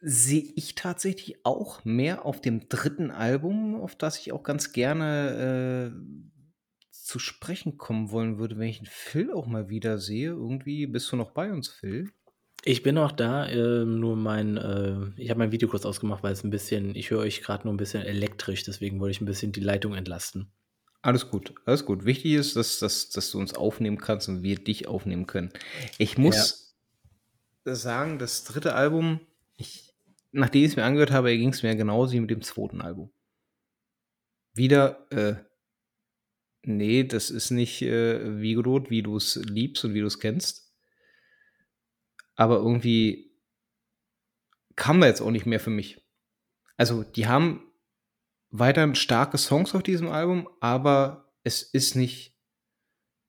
Sehe 0.00 0.42
ich 0.56 0.74
tatsächlich 0.76 1.44
auch 1.46 1.84
mehr 1.84 2.26
auf 2.26 2.40
dem 2.42 2.68
3. 2.68 3.10
Album, 3.12 3.76
auf 3.80 3.96
das 3.96 4.18
ich 4.20 4.32
auch 4.32 4.44
ganz 4.44 4.72
gerne, 4.72 5.92
äh, 5.94 6.90
zu 6.92 7.18
sprechen 7.20 7.78
kommen 7.78 8.10
wollen 8.12 8.38
würde, 8.38 8.58
wenn 8.58 8.68
ich 8.68 8.80
'n 8.82 8.86
Phil 8.86 9.32
auch 9.32 9.46
mal 9.46 9.68
wieder 9.70 9.98
sehe. 9.98 10.30
Irgendwie 10.30 10.86
bist 10.88 11.12
du 11.12 11.16
noch 11.16 11.32
bei 11.32 11.52
uns, 11.52 11.68
Phil? 11.70 12.12
Ich 12.68 12.82
bin 12.82 12.96
noch 12.96 13.12
da, 13.12 13.46
ähm, 13.48 14.00
nur 14.00 14.16
mein 14.16 14.56
äh, 14.56 14.96
ich 15.16 15.30
habe 15.30 15.38
mein 15.38 15.52
Video 15.52 15.68
kurz 15.68 15.86
ausgemacht, 15.86 16.24
weil 16.24 16.32
es 16.32 16.42
'n 16.42 16.50
bisschen 16.50 16.96
ich 16.96 17.10
höre 17.10 17.20
euch 17.20 17.40
grad 17.42 17.64
nur 17.64 17.72
'n 17.72 17.76
bisschen 17.76 18.02
elektrisch, 18.02 18.64
deswegen 18.64 18.98
wollte 18.98 19.12
ich 19.12 19.20
'n 19.20 19.24
bisschen 19.24 19.52
die 19.52 19.60
Leitung 19.60 19.94
entlasten. 19.94 20.48
Alles 21.04 21.28
gut, 21.30 21.54
alles 21.64 21.84
gut. 21.84 22.04
Wichtig 22.04 22.32
ist, 22.34 22.56
dass 22.56 22.78
dass 22.78 23.10
dass 23.10 23.30
du 23.30 23.38
uns 23.38 23.54
aufnehmen 23.54 23.98
kannst 23.98 24.28
und 24.28 24.42
wir 24.42 24.56
dich 24.56 24.88
aufnehmen 24.88 25.26
können. 25.26 25.50
Ich 25.98 26.18
muss 26.18 26.74
sagen, 27.64 28.18
das 28.18 28.44
3. 28.44 28.74
Album, 28.74 29.20
ich 29.56 29.94
nachdem 30.32 30.64
ich's 30.64 30.76
mir 30.76 30.84
angehört 30.84 31.10
habe, 31.12 31.36
ging's 31.36 31.62
mir 31.62 31.76
genauso 31.76 32.12
wie 32.14 32.20
mit 32.20 32.30
dem 32.30 32.42
2. 32.42 32.80
Album. 32.80 33.10
Wieder, 34.56 35.06
äh 35.10 35.36
ne, 36.64 37.04
das 37.04 37.30
ist 37.30 37.50
nicht, 37.50 37.82
äh, 37.82 38.40
wie 38.40 39.02
du's 39.02 39.36
liebst 39.36 39.84
und 39.84 39.94
wie 39.94 40.00
du's 40.00 40.18
kennst. 40.18 40.65
Aber 42.36 42.56
irgendwie 42.56 43.32
kam 44.76 45.00
da 45.00 45.06
jetzt 45.06 45.20
auch 45.20 45.30
nicht 45.30 45.46
mehr 45.46 45.60
für 45.60 45.70
mich. 45.70 46.00
Also, 46.76 47.02
die 47.02 47.26
haben 47.26 47.72
weiterhin 48.50 48.94
starke 48.94 49.38
Songs 49.38 49.74
auf 49.74 49.82
diesem 49.82 50.08
Album, 50.08 50.48
aber 50.60 51.32
es 51.42 51.62
ist 51.62 51.96
nicht 51.96 52.36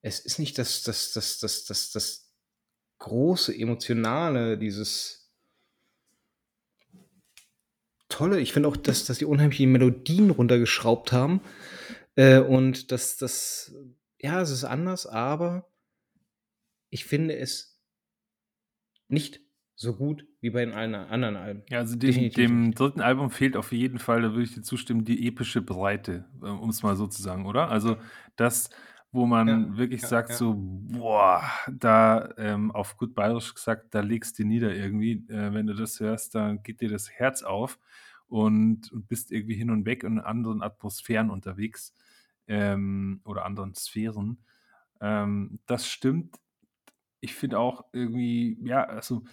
es 0.02 0.20
ist 0.20 0.40
nicht 0.40 0.58
das 0.58 0.84
das 0.84 1.12
das 1.14 1.40
das 1.40 1.66
das 1.66 1.92
das 1.92 2.32
große 3.00 3.56
Emotionale, 3.56 4.58
dieses 4.58 5.32
Tolle. 8.10 8.40
Ich 8.40 8.54
finde 8.54 8.70
auch, 8.70 8.78
dass 8.78 9.06
dass 9.06 9.18
die 9.18 9.26
unheimlich 9.26 9.58
die 9.58 9.68
Melodien 9.68 10.30
runtergeschraubt 10.30 11.12
haben, 11.12 11.42
äh, 12.16 12.40
und 12.40 12.92
das 12.92 13.18
das 13.18 13.74
ja, 14.20 14.42
es 14.42 14.50
ist 14.50 14.64
anders, 14.64 15.06
aber 15.06 15.70
ich 16.90 17.06
finde 17.06 17.38
es 17.38 17.77
nicht 19.10 19.42
so 19.76 19.96
gut 19.96 20.28
wie 20.42 20.50
bei 20.52 20.66
den 20.66 20.74
allen 20.74 20.96
anderen 20.96 21.36
Alben. 21.36 21.64
Ja, 21.70 21.80
also 21.80 21.98
dem 21.98 22.32
dem. 22.32 22.74
3. 22.74 23.02
Album 23.02 23.30
fehlt 23.30 23.58
auf 23.58 23.74
jeden 23.74 24.00
Fall, 24.00 24.22
da 24.22 24.30
würde 24.32 24.44
ich 24.44 24.54
dir 24.54 24.62
zustimmen, 24.62 25.04
die 25.04 25.28
epische 25.28 25.62
Breite, 25.62 26.26
äh, 26.42 26.46
um's 26.48 26.82
mal 26.82 26.96
so 26.96 27.08
zu 27.08 27.22
sagen, 27.22 27.46
oder? 27.46 27.70
Also, 27.70 27.98
das, 28.38 28.70
wo 29.12 29.26
man 29.26 29.76
Ja, 29.76 29.78
wirklich 29.78 30.04
ja, 30.04 30.08
sagt 30.08 30.30
ja. 30.30 30.38
so: 30.38 30.56
„Boah, 30.58 31.44
da“ 31.70 32.30
ähm, 32.38 32.72
auf 32.72 32.96
gut 32.96 33.14
bayerisch 33.16 33.54
gesagt, 33.54 33.94
da 33.94 34.00
legst 34.00 34.40
du 34.40 34.46
nieder 34.46 34.74
irgendwie. 34.74 35.26
Äh, 35.30 35.54
wenn 35.54 35.68
du 35.68 35.74
das 35.74 36.00
hörst, 36.00 36.36
dann 36.36 36.64
geht 36.64 36.80
dir 36.80 36.90
das 36.90 37.10
Herz 37.12 37.44
auf 37.44 37.80
und 38.28 38.90
und 38.94 39.08
bist 39.10 39.32
irgendwie 39.34 39.56
hin 39.56 39.70
und 39.70 39.86
weg 39.86 40.04
in 40.06 40.20
anderen 40.20 40.62
Atmosphären 40.64 41.30
unterwegs, 41.30 41.94
ähm, 42.48 43.20
oder 43.26 43.44
anderen 43.46 43.74
Sphären. 43.76 44.38
Ähm, 45.02 45.60
das 45.68 45.88
stimmt. 45.90 46.38
Ich 47.20 47.36
finde 47.36 47.60
auch 47.60 47.86
irgendwie 47.94 48.58
ja, 48.62 48.84
also, 48.86 49.24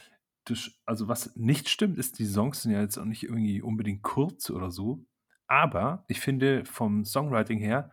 das 0.44 0.70
also, 0.86 1.08
was 1.08 1.36
nicht 1.36 1.68
stimmt, 1.68 1.98
ist, 1.98 2.18
die 2.18 2.26
Songs 2.26 2.62
sind 2.62 2.72
ja 2.72 2.80
jetzt 2.80 2.98
auch 2.98 3.04
nicht 3.06 3.22
irgendwie 3.24 3.62
unbedingt 3.62 4.02
kurz 4.02 4.50
oder 4.50 4.70
so, 4.70 5.04
aber 5.46 6.04
ich 6.08 6.20
finde, 6.20 6.64
vom 6.64 7.04
Songwriting 7.04 7.58
her 7.58 7.90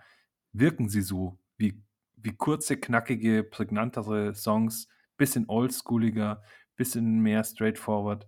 wirken 0.54 0.90
sie 0.90 1.02
so 1.02 1.40
wie 1.58 1.82
wie 2.24 2.36
kurze, 2.36 2.78
knackige, 2.78 3.44
prägnantere 3.44 4.36
Songs, 4.36 4.88
bisschen 5.18 5.46
oldschooliger, 5.50 6.44
bisschen 6.76 7.20
mehr 7.22 7.44
straightforward, 7.44 8.28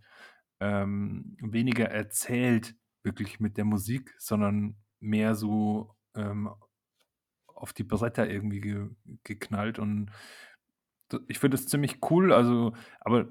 ähm, 0.59 1.37
weniger 1.41 1.89
erzählt 1.89 2.75
wirklich 3.03 3.39
mit 3.39 3.57
der 3.57 3.65
Musik, 3.65 4.15
sondern 4.17 4.77
mehr 4.99 5.35
so, 5.35 5.95
ähm, 6.15 6.49
auf 7.47 7.73
die 7.73 7.83
Bretter 7.83 8.29
irgendwie 8.29 8.61
ge 8.61 8.89
geknallt 9.23 9.79
und 9.79 10.11
ich 11.27 11.39
finde 11.39 11.57
das 11.57 11.67
ziemlich 11.67 11.99
cool, 12.09 12.33
also 12.33 12.73
aber 12.99 13.27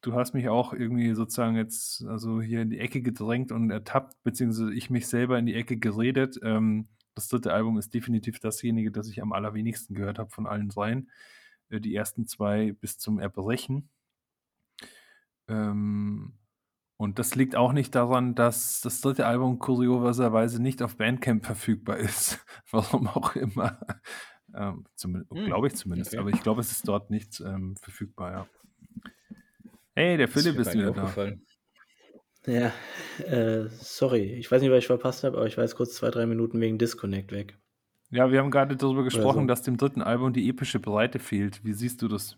du 0.00 0.14
hast 0.14 0.34
mich 0.34 0.48
auch 0.48 0.72
irgendwie 0.72 1.14
sozusagen 1.14 1.56
jetzt 1.56 2.04
also, 2.06 2.40
hier 2.40 2.62
in 2.62 2.70
die 2.70 2.78
Ecke 2.78 3.02
gedrängt 3.02 3.52
und 3.52 3.70
ertappt, 3.70 4.22
beziehungsweise 4.22 4.72
ich 4.72 4.90
mich 4.90 5.08
selber 5.08 5.38
in 5.38 5.46
die 5.46 5.54
Ecke 5.54 5.76
geredet. 5.76 6.38
Ähm, 6.42 6.88
das 7.14 7.28
3. 7.28 7.50
Album 7.50 7.78
ist 7.78 7.94
definitiv 7.94 8.38
dasjenige, 8.40 8.92
das 8.92 9.08
ich 9.08 9.22
am 9.22 9.32
allerwenigsten 9.32 9.94
gehört 9.94 10.18
habe 10.18 10.30
von 10.30 10.46
allen 10.46 10.68
dreien. 10.68 11.10
Äh, 11.68 11.80
die 11.80 11.94
ersten 11.94 12.26
2 12.26 12.72
bis 12.80 12.98
zum 12.98 13.18
Erbrechen. 13.18 13.90
Ähm, 15.48 16.34
und 16.96 17.18
das 17.18 17.34
liegt 17.34 17.56
auch 17.56 17.72
nicht 17.72 17.94
daran, 17.94 18.34
dass 18.34 18.80
das 18.80 19.00
3. 19.00 19.24
Album 19.24 19.58
kurioserweise 19.58 20.60
nicht 20.62 20.82
auf 20.82 20.96
Bandcamp 20.96 21.44
verfügbar 21.44 21.96
ist, 21.98 22.44
warum 22.70 23.08
auch 23.08 23.34
immer. 23.36 23.80
Ähm, 24.54 24.84
Hm, 25.02 25.26
glaube 25.46 25.66
ich 25.66 25.74
zumindest, 25.74 26.12
okay. 26.12 26.20
aber 26.20 26.30
ich 26.30 26.42
glaube, 26.42 26.60
es 26.60 26.72
ist 26.72 26.88
dort 26.88 27.10
nicht, 27.10 27.40
ähm, 27.40 27.76
verfügbar, 27.76 28.32
ja. 28.32 28.46
Hey, 29.94 30.16
der 30.16 30.28
ist 30.28 30.32
Philipp 30.32 30.54
mir 30.54 30.62
ist 30.62 30.74
nicht 30.74 30.86
wieder 30.86 30.92
da. 30.92 31.32
Ja, 32.46 32.72
äh, 33.24 33.68
sorry. 33.68 34.34
Ich 34.34 34.50
weiß 34.50 34.62
nicht, 34.62 34.70
was 34.70 34.78
ich 34.78 34.86
verpasst 34.86 35.24
habe, 35.24 35.36
aber 35.36 35.46
ich 35.46 35.56
war 35.56 35.64
jetzt 35.64 35.74
kurz 35.74 35.94
2, 35.96 36.10
3 36.10 36.26
Minuten 36.26 36.60
wegen 36.60 36.78
Disconnect 36.78 37.30
weg. 37.30 37.58
Ja, 38.10 38.32
wir 38.32 38.38
haben 38.38 38.50
grade 38.50 38.76
darüber 38.76 39.04
gesprochen, 39.04 39.42
so. 39.42 39.46
dass 39.48 39.62
dem 39.62 39.76
3. 39.76 40.02
Album 40.02 40.32
die 40.32 40.48
epische 40.48 40.80
Breite 40.80 41.18
fehlt. 41.18 41.62
Wie 41.64 41.74
siehst 41.74 42.00
du 42.00 42.08
das? 42.08 42.36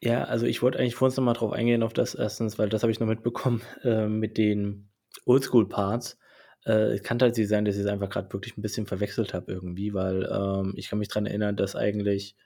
Ja, 0.00 0.24
also, 0.24 0.46
ich 0.46 0.62
wollte 0.62 0.78
eigentlich 0.78 0.94
vor 0.94 1.06
uns 1.06 1.16
noch 1.16 1.24
mal 1.24 1.34
drauf 1.34 1.52
eingehen 1.52 1.82
auf 1.82 1.92
das 1.92 2.14
erstens, 2.14 2.58
weil 2.58 2.68
das 2.68 2.82
habe 2.82 2.90
ich 2.90 3.00
noch 3.00 3.06
mitbekommen, 3.06 3.60
äh, 3.82 4.06
mit 4.06 4.38
den 4.38 4.88
Oldschool-Parts. 5.26 6.18
Äh, 6.68 6.98
kann 6.98 7.18
tatsächlich 7.18 7.48
sein, 7.48 7.64
dass 7.64 7.76
ich's 7.78 7.86
einfach 7.86 8.10
grad 8.10 8.30
wirklich 8.34 8.56
'n 8.58 8.62
bisschen 8.62 8.86
verwechselt 8.86 9.32
habe 9.32 9.50
irgendwie, 9.52 9.94
weil, 9.94 10.24
ähm, 10.30 10.74
ich 10.76 10.88
kann 10.90 10.98
mich 10.98 11.08
dran 11.08 11.24
erinnern, 11.26 11.56
dass 11.56 11.74
eigentlich, 11.74 12.36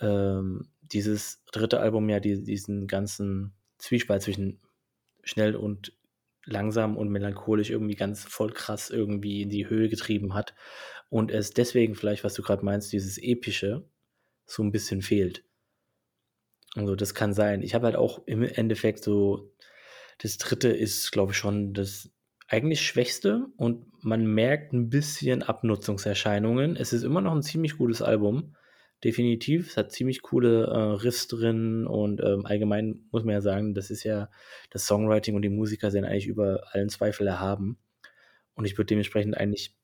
ähm, 0.00 0.68
dieses 0.82 1.42
3. 1.52 1.80
Album 1.80 2.08
ja 2.10 2.20
die 2.20 2.42
diesen 2.44 2.86
ganzen 2.88 3.54
Zwiespalt 3.78 4.22
zwischen 4.22 4.60
schnell 5.24 5.56
und 5.56 5.92
langsam 6.46 6.96
und 6.96 7.10
melancholisch 7.10 7.70
irgendwie 7.70 7.96
ganz 7.96 8.24
voll 8.24 8.52
krass 8.52 8.90
irgendwie 8.90 9.42
in 9.42 9.50
die 9.50 9.68
Höhe 9.70 9.88
getrieben 9.90 10.34
hat 10.34 10.54
und 11.10 11.30
es 11.32 11.52
deswegen 11.52 11.94
vielleicht, 11.96 12.24
was 12.24 12.34
du 12.34 12.42
grad 12.42 12.62
meinst, 12.64 12.92
dieses 12.92 13.18
Epische 13.18 13.84
so 14.46 14.62
'n 14.64 14.72
bisschen 14.72 15.02
fehlt. 15.02 15.44
Also, 16.76 16.94
das 16.96 17.14
kann 17.14 17.32
sein. 17.32 17.62
Ich 17.62 17.74
habe 17.74 17.86
halt 17.86 17.96
auch 17.96 18.20
im 18.26 18.42
Endeffekt 18.42 19.02
so 19.02 19.50
das 20.18 20.38
3. 20.38 20.70
ist, 20.70 21.12
glaube 21.12 21.32
ich, 21.32 21.38
schon 21.38 21.74
das 21.74 22.10
eigentlich 22.48 22.80
Schwächste 22.86 23.46
und 23.56 23.86
man 24.04 24.26
merkt 24.26 24.72
'n 24.72 24.90
bisschen 24.90 25.42
Abnutzungserscheinungen. 25.42 26.76
Es 26.76 26.92
ist 26.94 27.02
immer 27.04 27.20
noch 27.20 27.34
'n 27.34 27.42
ziemlich 27.42 27.76
gutes 27.78 28.02
Album, 28.02 28.56
definitiv. 29.04 29.68
Es 29.70 29.76
hat 29.76 29.92
ziemlich 29.92 30.22
coole, 30.22 30.64
äh, 30.66 30.78
Riffs 31.02 31.28
drin 31.28 31.86
und, 31.86 32.22
ähm, 32.22 32.46
allgemein 32.46 33.02
muss 33.12 33.24
man 33.24 33.34
ja 33.34 33.40
sagen, 33.42 33.74
das 33.74 33.90
ist 33.90 34.04
ja 34.04 34.30
das 34.70 34.86
Songwriting 34.86 35.34
und 35.36 35.42
die 35.42 35.50
Musiker 35.50 35.90
sind 35.90 36.04
eigentlich 36.06 36.26
über 36.26 36.62
allen 36.72 36.88
Zweifel 36.88 37.26
erhaben. 37.26 37.78
Und 38.54 38.64
ich 38.66 38.78
würde 38.78 38.86
dementsprechend 38.88 39.36
eigentlich 39.36 39.74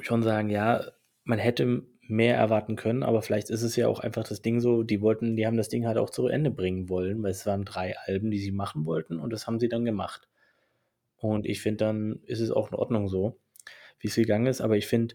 schon 0.00 0.22
sagen, 0.22 0.50
ja, 0.50 0.84
man 1.24 1.38
hätte 1.40 1.84
mehr 2.08 2.36
erwarten 2.36 2.76
können, 2.76 3.02
aber 3.04 3.22
vielleicht 3.22 3.50
ist 3.50 3.62
es 3.62 3.76
ja 3.76 3.88
auch 3.88 4.00
einfach 4.00 4.24
das 4.24 4.42
Ding 4.42 4.60
so, 4.60 4.82
die 4.84 5.00
wollten, 5.02 5.36
die 5.36 5.46
haben 5.46 5.56
das 5.58 5.68
Ding 5.70 5.86
halt 5.86 5.98
auch 5.98 6.10
zu 6.10 6.28
Ende 6.28 6.50
bringen 6.52 6.88
wollen, 6.90 7.22
weil 7.22 7.32
es 7.32 7.46
waren 7.46 7.64
drei 7.66 7.96
Alben, 8.06 8.30
die 8.32 8.40
sie 8.40 8.52
machen 8.52 8.86
wollten 8.86 9.20
und 9.20 9.32
das 9.32 9.46
haben 9.48 9.60
sie 9.60 9.68
dann 9.70 9.84
gemacht. 9.86 10.29
Und 11.20 11.46
ich 11.46 11.60
finde, 11.60 11.84
dann 11.84 12.20
ist 12.24 12.40
es 12.40 12.50
auch 12.50 12.70
in 12.70 12.74
Ordnung 12.74 13.08
so, 13.08 13.38
wie 13.98 14.08
es 14.08 14.14
gegangen 14.14 14.46
ist, 14.46 14.60
aber 14.60 14.76
ich 14.76 14.86
finde, 14.86 15.14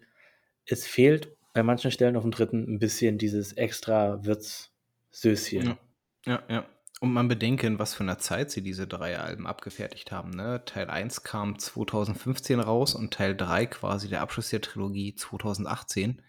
es 0.66 0.86
fehlt 0.86 1.36
bei 1.54 1.64
manchen 1.64 1.92
Stellen 1.92 2.16
auf 2.16 2.24
dem 2.24 2.32
dritten 2.32 2.64
ein 2.76 2.80
bisschen 2.80 3.18
dieses 3.18 3.54
extra 3.54 4.24
Würzsöschen. 4.26 5.66
Ja, 5.66 5.78
ja, 6.26 6.44
ja. 6.50 6.66
Und 7.02 7.12
man 7.12 7.28
bedenke, 7.28 7.68
in 7.68 7.78
was 7.78 7.94
für 7.94 8.04
einer 8.04 8.20
Zeit 8.20 8.52
sie 8.52 8.62
diese 8.62 8.88
drei 8.88 9.20
Alben 9.20 9.48
abgefertigt 9.48 10.12
haben. 10.12 10.32
Ne? 10.32 10.64
Teil 10.66 10.90
1 10.90 11.24
kam 11.24 11.60
2015 11.60 12.60
raus 12.60 12.96
und 12.96 13.14
Teil 13.14 13.36
3 13.36 13.66
quasi 13.66 14.08
der 14.08 14.22
Abschluss 14.22 14.50
der 14.50 14.62
Trilogie 14.62 15.14
2018. 15.14 16.22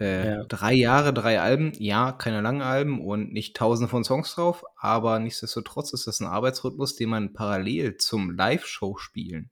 Äh, 0.00 0.26
ja. 0.26 0.44
Drei 0.44 0.72
Jahre, 0.72 1.12
drei 1.12 1.40
Alben, 1.40 1.72
ja, 1.78 2.12
keine 2.12 2.40
langen 2.40 2.62
Alben 2.62 3.04
und 3.04 3.32
nicht 3.32 3.54
tausende 3.54 3.88
von 3.88 4.02
Songs 4.02 4.34
drauf, 4.34 4.64
aber 4.76 5.18
nichtsdestotrotz 5.18 5.92
ist 5.92 6.06
das 6.06 6.20
ein 6.20 6.26
Arbeitsrhythmus, 6.26 6.96
den 6.96 7.10
man 7.10 7.34
parallel 7.34 7.98
zum 7.98 8.30
Live-Show 8.30 8.96
spielen, 8.96 9.50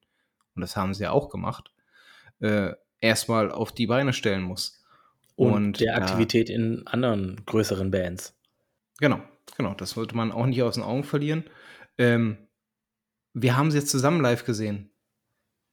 und 0.54 0.62
das 0.62 0.74
haben 0.74 0.94
sie 0.94 1.02
ja 1.04 1.10
auch 1.10 1.28
gemacht, 1.28 1.70
äh, 2.40 2.72
erstmal 3.00 3.52
auf 3.52 3.72
die 3.72 3.86
Beine 3.86 4.12
stellen 4.14 4.42
muss. 4.42 4.82
Und, 5.36 5.52
und 5.52 5.80
der 5.80 5.96
Aktivität 5.96 6.50
äh, 6.50 6.54
in 6.54 6.86
anderen 6.86 7.44
größeren 7.44 7.90
Bands. 7.90 8.36
Genau, 8.98 9.20
genau, 9.56 9.74
das 9.74 9.90
sollte 9.90 10.16
man 10.16 10.32
auch 10.32 10.46
nicht 10.46 10.62
aus 10.62 10.74
den 10.74 10.82
Augen 10.82 11.04
verlieren. 11.04 11.44
Ähm, 11.98 12.38
wir 13.34 13.56
haben 13.56 13.70
sie 13.70 13.78
jetzt 13.78 13.90
zusammen 13.90 14.20
live 14.20 14.44
gesehen. 14.44 14.90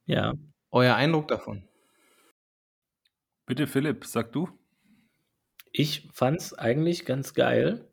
Ja. 0.04 0.34
Euer 0.70 0.94
Eindruck 0.94 1.28
davon? 1.28 1.66
Bitte, 3.46 3.66
Philipp, 3.66 4.04
sag 4.04 4.32
du. 4.32 4.48
Ich 5.78 6.08
fand 6.10 6.40
es 6.40 6.54
eigentlich 6.54 7.04
ganz 7.04 7.34
geil. 7.34 7.84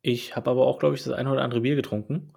Ich 0.00 0.36
habe 0.36 0.50
aber 0.50 0.66
auch, 0.66 0.78
glaube 0.78 0.94
ich, 0.94 1.04
das 1.04 1.12
eine 1.12 1.30
oder 1.30 1.42
andere 1.42 1.60
Bier 1.60 1.76
getrunken. 1.76 2.32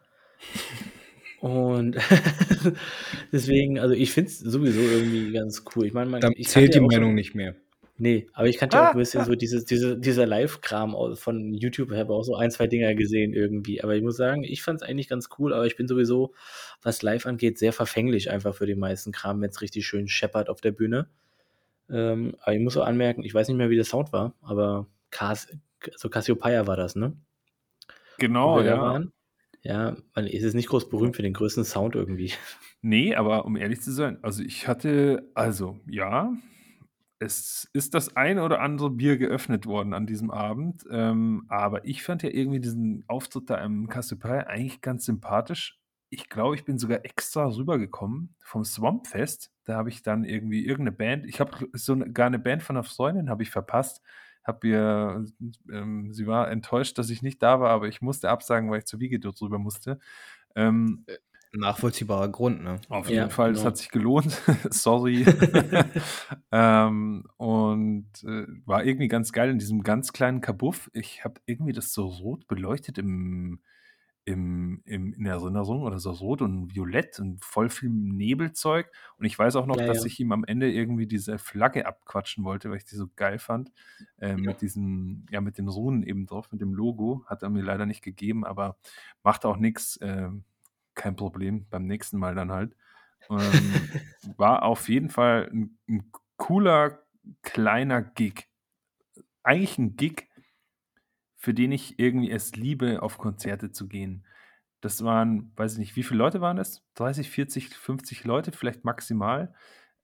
Und 1.39 1.95
deswegen, 3.31 3.79
also 3.79 3.95
ich 3.95 4.11
finde 4.11 4.29
es 4.29 4.39
sowieso 4.39 4.81
irgendwie 4.81 5.31
ganz 5.31 5.63
cool. 5.73 5.85
Ich 5.85 5.93
meine, 5.93 6.09
man 6.09 6.19
Dann 6.19 6.33
zählt 6.43 6.75
die 6.75 6.81
Meinung 6.81 7.15
nicht 7.15 7.33
mehr. 7.33 7.55
Nee, 7.97 8.27
aber 8.33 8.47
ich 8.49 8.57
kannte 8.57 8.75
ja 8.75 8.89
auch 8.89 8.93
ein 8.93 8.99
bisschen 8.99 9.23
so 9.23 9.35
dieses, 9.35 9.63
diese, 9.63 9.97
dieser 9.97 10.25
Live-Kram 10.25 11.15
von 11.15 11.53
YouTube. 11.53 11.93
Ich 11.93 11.97
habe 11.97 12.13
auch 12.13 12.23
so 12.23 12.35
ein, 12.35 12.51
zwei 12.51 12.67
Dinger 12.67 12.93
gesehen 12.93 13.33
irgendwie. 13.33 13.81
Aber 13.81 13.95
ich 13.95 14.03
muss 14.03 14.17
sagen, 14.17 14.43
ich 14.43 14.61
fand 14.61 14.81
es 14.81 14.87
eigentlich 14.87 15.07
ganz 15.07 15.29
cool. 15.39 15.53
Aber 15.53 15.65
ich 15.65 15.77
bin 15.77 15.87
sowieso, 15.87 16.33
was 16.81 17.03
Live 17.03 17.25
angeht, 17.25 17.57
sehr 17.57 17.71
verfänglich 17.71 18.31
einfach 18.31 18.53
für 18.53 18.65
den 18.65 18.79
meisten 18.79 19.13
Kram, 19.13 19.41
wenn 19.41 19.49
es 19.49 19.61
richtig 19.61 19.87
schön 19.87 20.09
scheppert 20.09 20.49
auf 20.49 20.59
der 20.59 20.71
Bühne. 20.71 21.07
Ähm, 21.89 22.35
aber 22.41 22.53
ich 22.55 22.61
muss 22.61 22.77
auch 22.77 22.85
anmerken, 22.85 23.23
ich 23.23 23.33
weiß 23.33 23.47
nicht 23.47 23.57
mehr, 23.57 23.69
wie 23.69 23.75
der 23.75 23.85
Sound 23.85 24.13
war, 24.13 24.33
aber 24.41 24.87
Cas 25.11 25.47
also 25.91 26.09
Cassiopeia 26.09 26.67
war 26.67 26.75
das, 26.75 26.95
ne? 26.95 27.15
Genau, 28.17 28.61
ja. 28.61 29.01
Ja, 29.61 29.97
man 30.15 30.27
ist 30.27 30.43
es 30.43 30.53
nicht 30.53 30.69
groß 30.69 30.89
berühmt 30.89 31.15
für 31.15 31.21
den 31.21 31.33
größten 31.33 31.65
Sound 31.65 31.95
irgendwie. 31.95 32.33
Nee, 32.81 33.15
aber 33.15 33.45
um 33.45 33.57
ehrlich 33.57 33.81
zu 33.81 33.91
sein, 33.91 34.19
also 34.23 34.41
ich 34.41 34.67
hatte, 34.67 35.29
also 35.33 35.79
ja, 35.85 36.33
es 37.19 37.69
ist 37.73 37.93
das 37.93 38.15
eine 38.15 38.43
oder 38.43 38.61
andere 38.61 38.89
Bier 38.89 39.17
geöffnet 39.17 39.65
worden 39.65 39.93
an 39.93 40.07
diesem 40.07 40.31
Abend, 40.31 40.85
ähm, 40.89 41.45
aber 41.49 41.85
ich 41.85 42.03
fand 42.03 42.23
ja 42.23 42.29
irgendwie 42.29 42.61
diesen 42.61 43.03
Auftritt 43.07 43.49
da 43.49 43.57
im 43.57 43.87
Cassiopeia 43.89 44.47
eigentlich 44.47 44.81
ganz 44.81 45.05
sympathisch. 45.05 45.78
Ich 46.09 46.29
glaube, 46.29 46.55
ich 46.55 46.65
bin 46.65 46.79
sogar 46.79 47.05
extra 47.05 47.45
rübergekommen 47.45 48.35
vom 48.39 48.63
Swampfest. 48.63 49.51
Da 49.65 49.75
habe 49.75 49.89
ich 49.89 50.01
dann 50.01 50.23
irgendwie 50.23 50.65
irgendeine 50.65 50.95
Band, 50.95 51.25
ich 51.25 51.39
habe 51.39 51.67
sogar 51.73 52.27
eine 52.27 52.39
Band 52.39 52.63
von 52.63 52.75
einer 52.75 52.83
Freundin 52.83 53.29
habe 53.29 53.43
ich 53.43 53.51
verpasst. 53.51 54.01
Habe 54.43 54.67
ihr, 54.67 55.25
ähm, 55.71 56.11
sie 56.13 56.25
war 56.25 56.49
enttäuscht, 56.49 56.97
dass 56.97 57.09
ich 57.09 57.21
nicht 57.21 57.43
da 57.43 57.59
war, 57.59 57.69
aber 57.69 57.87
ich 57.87 58.01
musste 58.01 58.29
absagen, 58.29 58.71
weil 58.71 58.79
ich 58.79 58.85
zur 58.85 58.99
Wiege 58.99 59.19
dort 59.19 59.39
drüber 59.39 59.59
musste. 59.59 59.99
Ähm, 60.55 61.03
äh, 61.07 61.17
Nachvollziehbarer 61.51 62.29
Grund, 62.29 62.63
ne? 62.63 62.79
Auf 62.89 63.09
jeden 63.09 63.21
ja, 63.21 63.29
Fall, 63.29 63.51
es 63.51 63.59
genau. 63.59 63.67
hat 63.67 63.77
sich 63.77 63.89
gelohnt. 63.89 64.39
Sorry. 64.69 65.25
ähm, 66.51 67.25
und 67.37 68.07
äh, 68.23 68.45
war 68.65 68.83
irgendwie 68.85 69.07
ganz 69.07 69.31
geil 69.31 69.49
in 69.49 69.57
diesem 69.57 69.81
ganz 69.81 70.13
kleinen 70.13 70.41
Kabuff. 70.41 70.91
Ich 70.93 71.23
habe 71.25 71.41
irgendwie 71.45 71.73
das 71.73 71.91
so 71.91 72.05
rot 72.05 72.47
beleuchtet 72.47 72.99
im, 72.99 73.61
im, 74.29 74.81
im, 74.85 75.11
in 75.13 75.25
Erinnerung 75.25 75.81
oder 75.81 75.97
so 75.97 76.11
rot 76.11 76.43
und 76.43 76.75
violett 76.75 77.19
und 77.19 77.43
voll 77.43 77.67
viel 77.69 77.89
Nebelzeug. 77.89 78.91
Und 79.17 79.25
ich 79.25 79.37
weiß 79.37 79.55
auch 79.55 79.65
noch, 79.65 79.77
ja, 79.77 79.87
dass 79.87 80.01
ja. 80.01 80.05
ich 80.05 80.19
ihm 80.19 80.31
am 80.31 80.43
Ende 80.43 80.71
irgendwie 80.71 81.07
diese 81.07 81.39
Flagge 81.39 81.87
abquatschen 81.87 82.43
wollte, 82.43 82.69
weil 82.69 82.77
ich 82.77 82.85
die 82.85 82.95
so 82.95 83.07
geil 83.15 83.39
fand. 83.39 83.71
Äh, 84.17 84.29
ja. 84.29 84.37
Mit 84.37 84.61
diesem, 84.61 85.25
ja, 85.31 85.41
mit 85.41 85.57
den 85.57 85.67
Runen 85.67 86.03
eben 86.03 86.27
drauf, 86.27 86.51
mit 86.51 86.61
dem 86.61 86.75
Logo. 86.75 87.23
Hat 87.25 87.41
er 87.41 87.49
mir 87.49 87.63
leider 87.63 87.87
nicht 87.87 88.03
gegeben, 88.03 88.45
aber 88.45 88.77
macht 89.23 89.45
auch 89.45 89.57
nichts. 89.57 89.97
Äh, 89.97 90.29
kein 90.93 91.15
Problem. 91.15 91.65
Beim 91.71 91.87
nächsten 91.87 92.19
Mal 92.19 92.35
dann 92.35 92.51
halt. 92.51 92.75
Ähm, 93.31 93.39
war 94.37 94.61
auf 94.61 94.89
jeden 94.89 95.09
Fall 95.09 95.49
ein, 95.51 95.79
ein 95.89 96.11
cooler, 96.37 96.99
kleiner 97.41 98.03
Gig. 98.03 98.47
Eigentlich 99.41 99.79
ein 99.79 99.95
Gig, 99.95 100.28
für 101.39 101.53
den 101.53 101.71
ich 101.71 101.97
irgendwie 101.99 102.29
es 102.29 102.55
liebe, 102.57 103.01
auf 103.01 103.17
Konzerte 103.17 103.71
zu 103.71 103.87
gehen. 103.87 104.25
Das 104.81 105.05
waren, 105.05 105.53
weiß 105.55 105.73
ich 105.73 105.79
nicht, 105.79 105.95
wie 105.95 106.03
viele 106.03 106.17
Leute 106.17 106.41
waren 106.41 106.57
es? 106.57 106.83
30, 106.95 107.29
40, 107.29 107.69
50 107.69 108.25
Leute, 108.25 108.51
vielleicht 108.51 108.83
maximal. 108.83 109.53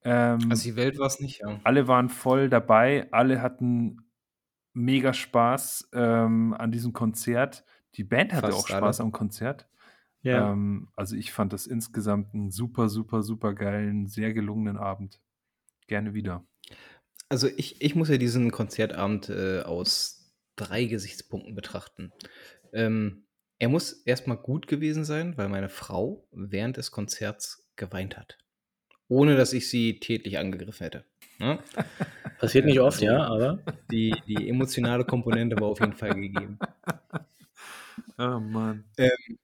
Ähm, 0.04 0.40
also 0.50 0.64
die 0.64 0.78
Welt 0.78 0.98
war 0.98 1.08
es 1.08 1.20
nicht, 1.20 1.42
ja. 1.42 1.60
Alle 1.66 1.90
waren 1.90 2.08
voll 2.08 2.50
dabei, 2.50 3.12
alle 3.12 3.42
hatten 3.42 4.10
mega 4.74 5.14
Spaß 5.14 5.90
ähm, 5.94 6.54
an 6.58 6.72
diesem 6.72 6.94
Konzert. 6.94 7.66
Die 7.96 8.06
Band 8.06 8.32
hatte 8.32 8.48
Fast 8.48 8.58
auch 8.58 8.68
Spaß 8.68 9.00
alle. 9.02 9.08
am 9.08 9.12
Konzert. 9.12 9.68
Ja. 10.22 10.52
Ähm, 10.52 10.88
also 10.96 11.18
ich 11.18 11.34
fand 11.34 11.52
das 11.52 11.68
insgesamt 11.68 12.34
einen 12.34 12.50
super, 12.50 12.88
super, 12.88 13.24
super 13.24 13.54
geilen, 13.54 14.08
sehr 14.08 14.34
gelungenen 14.34 14.78
Abend. 14.78 15.20
Gerne 15.88 16.14
wieder. 16.14 16.46
Also 17.28 17.50
ich, 17.58 17.82
ich 17.82 17.94
muss 17.94 18.08
ja 18.08 18.18
diesen 18.18 18.52
Konzertabend 18.52 19.30
äh, 19.30 19.62
aus 19.64 20.15
drei 20.56 20.86
Gesichtspunkten 20.86 21.56
betrachten. 21.56 22.12
Ähm, 22.74 23.26
er 23.60 23.70
muss 23.70 23.94
erstmal 23.94 24.38
gut 24.38 24.68
gewesen 24.68 25.06
sein, 25.06 25.38
weil 25.38 25.50
meine 25.50 25.70
Frau 25.70 26.28
während 26.32 26.78
des 26.78 26.92
Konzerts 26.92 27.68
geweint 27.76 28.18
hat. 28.18 28.38
Ohne 29.08 29.38
dass 29.38 29.54
ich 29.54 29.70
sie 29.70 30.00
tätlich 30.00 30.38
angegriffen 30.38 30.84
hätte. 30.84 31.06
Ja? 31.40 31.60
Passiert 32.40 32.66
nicht 32.66 32.80
oft, 32.80 32.98
also, 32.98 33.06
ja, 33.06 33.24
aber. 33.24 33.60
Die, 33.92 34.14
die 34.28 34.50
emotionale 34.50 35.06
Komponente 35.06 35.56
war 35.60 35.68
auf 35.68 35.80
jeden 35.80 35.94
Fall 35.94 36.16
gegeben. 36.16 36.60
Oh 38.18 38.40
Mann. 38.40 38.86
Ähm, 38.98 39.38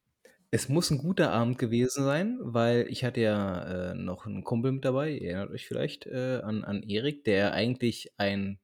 es 0.50 0.70
muss 0.70 0.92
ein 0.92 0.98
guter 0.98 1.32
Abend 1.32 1.58
gewesen 1.58 2.04
sein, 2.04 2.38
weil 2.42 2.86
ich 2.90 3.04
hatte 3.04 3.22
ja 3.22 3.92
äh, 3.92 3.96
noch 3.96 4.26
einen 4.26 4.44
Kumpel 4.44 4.72
mit 4.72 4.86
dabei, 4.86 5.12
ihr 5.12 5.32
erinnert 5.32 5.52
euch 5.52 5.66
vielleicht 5.66 6.06
äh, 6.06 6.40
an, 6.44 6.64
an 6.64 6.84
Erik, 6.84 7.24
der 7.24 7.54
eigentlich 7.54 8.14
ein 8.18 8.60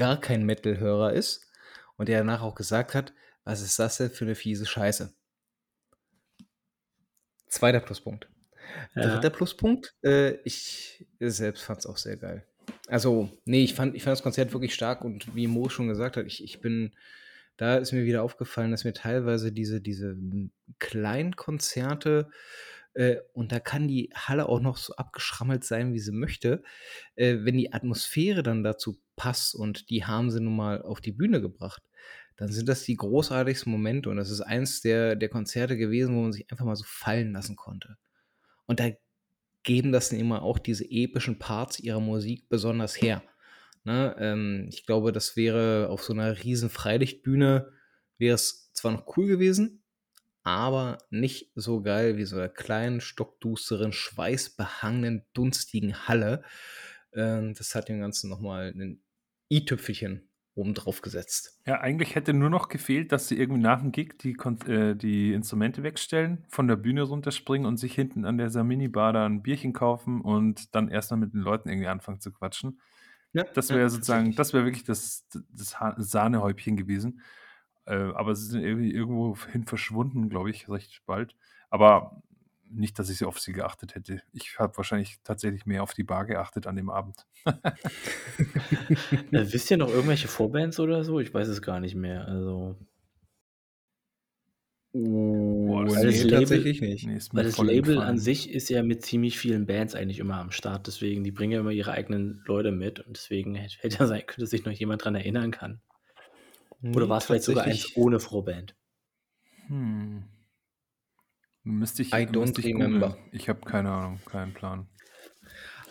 gar 0.00 0.18
kein 0.18 0.46
Metal-Hörer 0.46 1.12
ist 1.12 1.46
und 1.98 2.08
der 2.08 2.20
danach 2.20 2.40
auch 2.40 2.54
gesagt 2.54 2.94
hat, 2.94 3.12
was 3.44 3.60
ist 3.60 3.78
das 3.78 3.98
denn 3.98 4.08
für 4.08 4.24
eine 4.24 4.34
fiese 4.34 4.64
Scheiße? 4.64 5.12
Zweiter 7.48 7.80
Pluspunkt. 7.80 8.26
Ja. 8.94 9.02
Dritter 9.02 9.28
Pluspunkt, 9.28 9.94
äh, 10.02 10.36
ich 10.44 11.06
selbst 11.18 11.64
fand 11.64 11.80
es 11.80 11.86
auch 11.86 11.98
sehr 11.98 12.16
geil. 12.16 12.46
Also, 12.88 13.28
nee, 13.44 13.62
ich 13.62 13.74
fand, 13.74 13.94
ich 13.94 14.04
fand 14.04 14.12
das 14.12 14.22
Konzert 14.22 14.54
wirklich 14.54 14.72
stark 14.72 15.04
und 15.04 15.34
wie 15.36 15.46
Mo 15.46 15.68
schon 15.68 15.88
gesagt 15.88 16.16
hat, 16.16 16.24
ich, 16.24 16.42
ich 16.42 16.62
bin, 16.62 16.94
da 17.58 17.76
ist 17.76 17.92
mir 17.92 18.06
wieder 18.06 18.22
aufgefallen, 18.22 18.70
dass 18.70 18.84
mir 18.84 18.94
teilweise 18.94 19.52
diese, 19.52 19.82
diese 19.82 20.16
kleinen 20.78 21.36
Konzerte 21.36 22.30
äh, 22.94 23.16
und 23.34 23.52
da 23.52 23.60
kann 23.60 23.86
die 23.86 24.10
Halle 24.14 24.48
auch 24.48 24.60
noch 24.60 24.78
so 24.78 24.94
abgeschrammelt 24.96 25.64
sein, 25.64 25.92
wie 25.92 26.00
sie 26.00 26.12
möchte. 26.12 26.62
Äh, 27.16 27.38
wenn 27.40 27.58
die 27.58 27.72
Atmosphäre 27.72 28.42
dann 28.42 28.62
dazu 28.62 28.98
passt 29.20 29.54
und 29.54 29.90
die 29.90 30.06
haben 30.06 30.30
sie 30.30 30.40
nun 30.40 30.56
mal 30.56 30.80
auf 30.80 31.02
die 31.02 31.12
Bühne 31.12 31.42
gebracht, 31.42 31.82
dann 32.38 32.50
sind 32.50 32.70
das 32.70 32.84
die 32.84 32.96
großartigsten 32.96 33.70
Momente 33.70 34.08
und 34.08 34.16
das 34.16 34.30
ist 34.30 34.40
eins 34.40 34.80
der, 34.80 35.14
der 35.14 35.28
Konzerte 35.28 35.76
gewesen, 35.76 36.16
wo 36.16 36.22
man 36.22 36.32
sich 36.32 36.50
einfach 36.50 36.64
mal 36.64 36.74
so 36.74 36.86
fallen 36.86 37.32
lassen 37.32 37.54
konnte. 37.54 37.98
Und 38.64 38.80
da 38.80 38.88
geben 39.62 39.92
das 39.92 40.08
dann 40.08 40.18
immer 40.18 40.40
auch 40.40 40.58
diese 40.58 40.90
epischen 40.90 41.38
Parts 41.38 41.80
ihrer 41.80 42.00
Musik 42.00 42.48
besonders 42.48 42.98
her. 42.98 43.22
Ne? 43.84 44.16
Ähm, 44.18 44.68
ich 44.70 44.86
glaube, 44.86 45.12
das 45.12 45.36
wäre 45.36 45.88
auf 45.90 46.02
so 46.02 46.14
einer 46.14 46.42
riesen 46.42 46.70
Freilichtbühne, 46.70 47.70
wäre 48.16 48.36
es 48.36 48.72
zwar 48.72 48.92
noch 48.92 49.18
cool 49.18 49.26
gewesen, 49.26 49.82
aber 50.42 50.96
nicht 51.10 51.52
so 51.54 51.82
geil 51.82 52.16
wie 52.16 52.24
so 52.24 52.36
einer 52.36 52.48
kleinen, 52.48 53.02
stockdusteren, 53.02 53.92
schweißbehangenen, 53.92 55.26
dunstigen 55.34 56.08
Halle. 56.08 56.42
Ähm, 57.12 57.52
das 57.52 57.74
hat 57.74 57.90
dem 57.90 58.00
Ganzen 58.00 58.30
nochmal 58.30 58.72
ein 58.74 59.02
i-Tüpfelchen 59.50 60.30
oben 60.54 60.74
drauf 60.74 61.00
gesetzt. 61.00 61.58
Ja, 61.66 61.80
eigentlich 61.80 62.14
hätte 62.14 62.34
nur 62.34 62.50
noch 62.50 62.68
gefehlt, 62.68 63.12
dass 63.12 63.28
sie 63.28 63.38
irgendwie 63.38 63.60
nach 63.60 63.80
dem 63.80 63.92
Gig 63.92 64.18
die, 64.18 64.36
äh, 64.66 64.94
die 64.94 65.32
Instrumente 65.32 65.82
wegstellen, 65.82 66.44
von 66.48 66.68
der 66.68 66.76
Bühne 66.76 67.02
runterspringen 67.02 67.66
und 67.66 67.78
sich 67.78 67.94
hinten 67.94 68.24
an 68.24 68.36
der 68.36 68.50
Samini-Bar 68.50 69.12
da 69.12 69.26
ein 69.26 69.42
Bierchen 69.42 69.72
kaufen 69.72 70.20
und 70.20 70.74
dann 70.74 70.88
erstmal 70.88 71.20
mit 71.20 71.32
den 71.32 71.40
Leuten 71.40 71.68
irgendwie 71.68 71.88
anfangen 71.88 72.20
zu 72.20 72.32
quatschen. 72.32 72.80
Ja, 73.32 73.44
das 73.54 73.70
wäre 73.70 73.80
ja, 73.80 73.88
sozusagen, 73.88 74.34
das 74.34 74.52
wäre 74.52 74.64
wirklich 74.64 74.84
das, 74.84 75.26
das 75.52 75.76
Sahnehäubchen 75.96 76.76
gewesen. 76.76 77.20
Äh, 77.86 77.94
aber 77.94 78.34
sie 78.34 78.46
sind 78.46 78.62
irgendwie 78.62 78.92
irgendwo 78.92 79.36
hin 79.52 79.64
verschwunden, 79.64 80.28
glaube 80.28 80.50
ich, 80.50 80.68
recht 80.68 81.02
bald. 81.06 81.36
Aber 81.70 82.22
nicht, 82.70 82.98
dass 82.98 83.10
ich 83.10 83.18
sie 83.18 83.24
auf 83.24 83.38
sie 83.38 83.52
geachtet 83.52 83.94
hätte. 83.94 84.22
Ich 84.32 84.58
habe 84.58 84.76
wahrscheinlich 84.76 85.18
tatsächlich 85.24 85.66
mehr 85.66 85.82
auf 85.82 85.94
die 85.94 86.04
Bar 86.04 86.24
geachtet 86.24 86.66
an 86.66 86.76
dem 86.76 86.90
Abend. 86.90 87.26
äh, 87.46 87.52
wisst 89.30 89.70
ihr 89.70 89.76
noch 89.76 89.88
irgendwelche 89.88 90.28
Vorbands 90.28 90.78
oder 90.80 91.04
so? 91.04 91.20
Ich 91.20 91.32
weiß 91.32 91.48
es 91.48 91.62
gar 91.62 91.80
nicht 91.80 91.94
mehr. 91.94 92.26
Also. 92.26 92.76
Oh, 94.92 95.84
das 95.84 96.02
nee, 96.02 96.22
Label, 96.22 96.30
tatsächlich 96.30 96.80
nicht. 96.80 97.06
Nee, 97.06 97.18
weil 97.32 97.44
das 97.44 97.58
Label 97.58 97.98
an 97.98 98.18
sich 98.18 98.50
ist 98.50 98.68
ja 98.70 98.82
mit 98.82 99.04
ziemlich 99.04 99.38
vielen 99.38 99.66
Bands 99.66 99.94
eigentlich 99.94 100.18
immer 100.18 100.38
am 100.38 100.50
Start. 100.50 100.88
Deswegen, 100.88 101.22
die 101.22 101.30
bringen 101.30 101.52
ja 101.52 101.60
immer 101.60 101.70
ihre 101.70 101.92
eigenen 101.92 102.42
Leute 102.44 102.72
mit. 102.72 102.98
Und 102.98 103.16
deswegen 103.16 103.54
hätte 103.54 103.76
ja 103.88 104.06
sein, 104.06 104.22
könnte 104.26 104.46
sich 104.46 104.64
noch 104.64 104.72
jemand 104.72 105.04
dran 105.04 105.14
erinnern 105.14 105.52
kann. 105.52 105.80
Oder 106.82 107.08
war 107.08 107.18
es 107.18 107.26
vielleicht 107.26 107.44
sogar 107.44 107.64
eins 107.64 107.94
ohne 107.94 108.18
Vorband? 108.18 108.74
Hm. 109.68 110.24
Müsste 111.62 112.02
ich, 112.02 112.12
I 112.12 112.26
don't 112.26 112.40
müsste 112.40 112.60
ich 112.60 112.74
remember. 112.74 113.18
Ich 113.32 113.48
habe 113.48 113.60
keine 113.60 113.90
Ahnung, 113.90 114.20
keinen 114.24 114.54
Plan. 114.54 114.88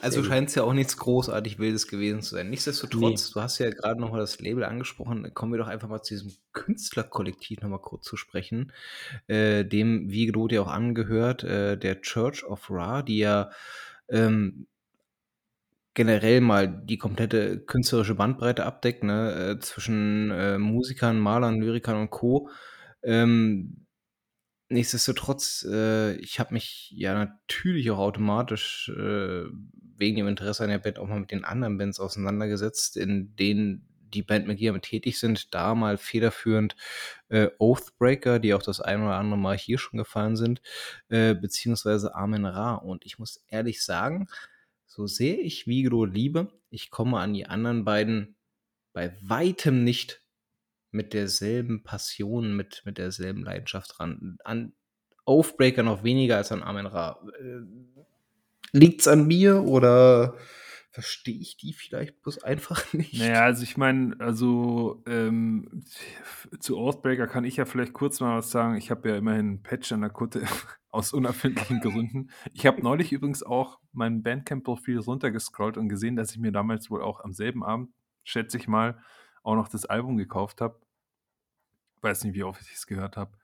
Also 0.01 0.23
scheint 0.23 0.49
es 0.49 0.55
ja 0.55 0.63
auch 0.63 0.73
nichts 0.73 0.97
großartig 0.97 1.59
Wildes 1.59 1.87
gewesen 1.87 2.21
zu 2.21 2.35
sein. 2.35 2.49
Nichtsdestotrotz, 2.49 3.27
nee. 3.27 3.33
du 3.33 3.41
hast 3.41 3.59
ja 3.59 3.69
gerade 3.69 3.99
noch 3.99 4.11
mal 4.11 4.19
das 4.19 4.39
Label 4.39 4.63
angesprochen, 4.63 5.33
kommen 5.33 5.51
wir 5.51 5.59
doch 5.59 5.67
einfach 5.67 5.89
mal 5.89 6.01
zu 6.01 6.13
diesem 6.13 6.31
Künstlerkollektiv 6.53 7.61
noch 7.61 7.69
mal 7.69 7.81
kurz 7.81 8.05
zu 8.05 8.15
sprechen, 8.15 8.71
äh, 9.27 9.65
dem, 9.65 10.09
wie 10.09 10.25
Gedot 10.25 10.51
ja 10.51 10.61
auch 10.61 10.67
angehört, 10.67 11.43
äh, 11.43 11.77
der 11.77 12.01
Church 12.01 12.45
of 12.45 12.69
Ra, 12.69 13.01
die 13.01 13.17
ja 13.17 13.49
ähm, 14.07 14.67
generell 15.93 16.39
mal 16.39 16.67
die 16.67 16.97
komplette 16.97 17.59
künstlerische 17.59 18.15
Bandbreite 18.15 18.65
abdeckt, 18.65 19.03
ne, 19.03 19.33
äh, 19.33 19.59
zwischen 19.59 20.31
äh, 20.31 20.57
Musikern, 20.57 21.19
Malern, 21.19 21.59
Lyrikern 21.59 21.97
und 21.97 22.09
Co. 22.09 22.49
Ähm, 23.03 23.85
nichtsdestotrotz, 24.69 25.65
äh, 25.69 26.15
ich 26.15 26.39
habe 26.39 26.53
mich 26.53 26.91
ja 26.95 27.13
natürlich 27.13 27.91
auch 27.91 27.97
automatisch 27.97 28.89
äh, 28.95 29.43
wegen 29.97 30.15
dem 30.15 30.27
Interesse 30.27 30.63
an 30.63 30.69
der 30.69 30.79
Band 30.79 30.99
auch 30.99 31.07
mal 31.07 31.19
mit 31.19 31.31
den 31.31 31.43
anderen 31.43 31.77
Bands 31.77 31.99
auseinandergesetzt, 31.99 32.95
in 32.97 33.35
denen 33.35 33.85
die 34.13 34.23
Band 34.23 34.47
mit 34.47 34.57
Bandmitglieder 34.57 34.81
tätig 34.81 35.19
sind, 35.19 35.53
da 35.53 35.75
mal 35.75 35.97
federführend 35.97 36.75
äh, 37.29 37.49
Oathbreaker, 37.59 38.39
die 38.39 38.53
auch 38.53 38.63
das 38.63 38.81
ein 38.81 39.01
oder 39.01 39.15
andere 39.15 39.37
Mal 39.37 39.57
hier 39.57 39.77
schon 39.77 39.97
gefallen 39.97 40.35
sind, 40.35 40.61
äh, 41.09 41.35
beziehungsweise 41.35 42.15
Amen 42.15 42.45
Ra. 42.45 42.75
Und 42.75 43.05
ich 43.05 43.19
muss 43.19 43.43
ehrlich 43.47 43.83
sagen, 43.83 44.27
so 44.85 45.05
sehr 45.05 45.39
ich 45.39 45.67
Vigro 45.67 46.05
liebe, 46.05 46.51
ich 46.69 46.89
komme 46.89 47.19
an 47.19 47.33
die 47.33 47.45
anderen 47.45 47.85
beiden 47.85 48.35
bei 48.93 49.15
weitem 49.21 49.83
nicht 49.83 50.23
mit 50.91 51.13
derselben 51.13 51.83
Passion, 51.83 52.55
mit, 52.55 52.81
mit 52.85 52.97
derselben 52.97 53.43
Leidenschaft 53.43 53.99
ran. 53.99 54.37
An 54.43 54.73
Oathbreaker 55.25 55.83
noch 55.83 56.03
weniger 56.03 56.37
als 56.37 56.51
an 56.51 56.63
Amen 56.63 56.87
Ra. 56.87 57.19
Äh, 57.39 57.61
liegt's 58.71 59.07
an 59.07 59.27
mir 59.27 59.63
oder 59.63 60.35
verstehe 60.91 61.39
ich 61.39 61.55
die 61.57 61.73
vielleicht 61.73 62.21
bloß 62.21 62.43
einfach 62.43 62.93
nicht? 62.93 63.19
Naja, 63.19 63.43
also 63.43 63.63
ich 63.63 63.77
meine, 63.77 64.15
also 64.19 65.03
ähm, 65.07 65.83
zu 66.59 66.77
Oathbreaker 66.77 67.27
kann 67.27 67.45
ich 67.45 67.57
ja 67.57 67.65
vielleicht 67.65 67.93
kurz 67.93 68.19
mal 68.19 68.37
was 68.37 68.51
sagen. 68.51 68.75
Ich 68.75 68.89
habe 68.89 69.09
ja 69.09 69.17
immerhin 69.17 69.39
einen 69.39 69.63
Patch 69.63 69.91
an 69.91 70.01
der 70.01 70.09
Kutte 70.09 70.43
aus 70.89 71.13
unerfindlichen 71.13 71.79
Gründen. 71.81 72.31
Ich 72.53 72.65
habe 72.65 72.81
neulich 72.81 73.11
übrigens 73.11 73.43
auch 73.43 73.79
mein 73.91 74.23
Bandcamp-Profil 74.23 74.99
runtergescrollt 74.99 75.77
und 75.77 75.89
gesehen, 75.89 76.15
dass 76.15 76.31
ich 76.31 76.39
mir 76.39 76.51
damals 76.51 76.89
wohl 76.89 77.03
auch 77.03 77.23
am 77.23 77.33
selben 77.33 77.63
Abend, 77.63 77.89
schätze 78.23 78.57
ich 78.57 78.67
mal, 78.67 78.99
auch 79.49 79.55
noch 79.55 79.69
das 79.69 79.85
Album 79.85 80.17
gekauft 80.17 80.61
habe. 80.61 80.79
Weiß 82.01 82.23
nicht, 82.23 82.35
wie 82.35 82.43
oft 82.43 82.61
ich 82.61 82.73
es 82.73 82.87
gehört 82.87 83.17
habe. 83.17 83.37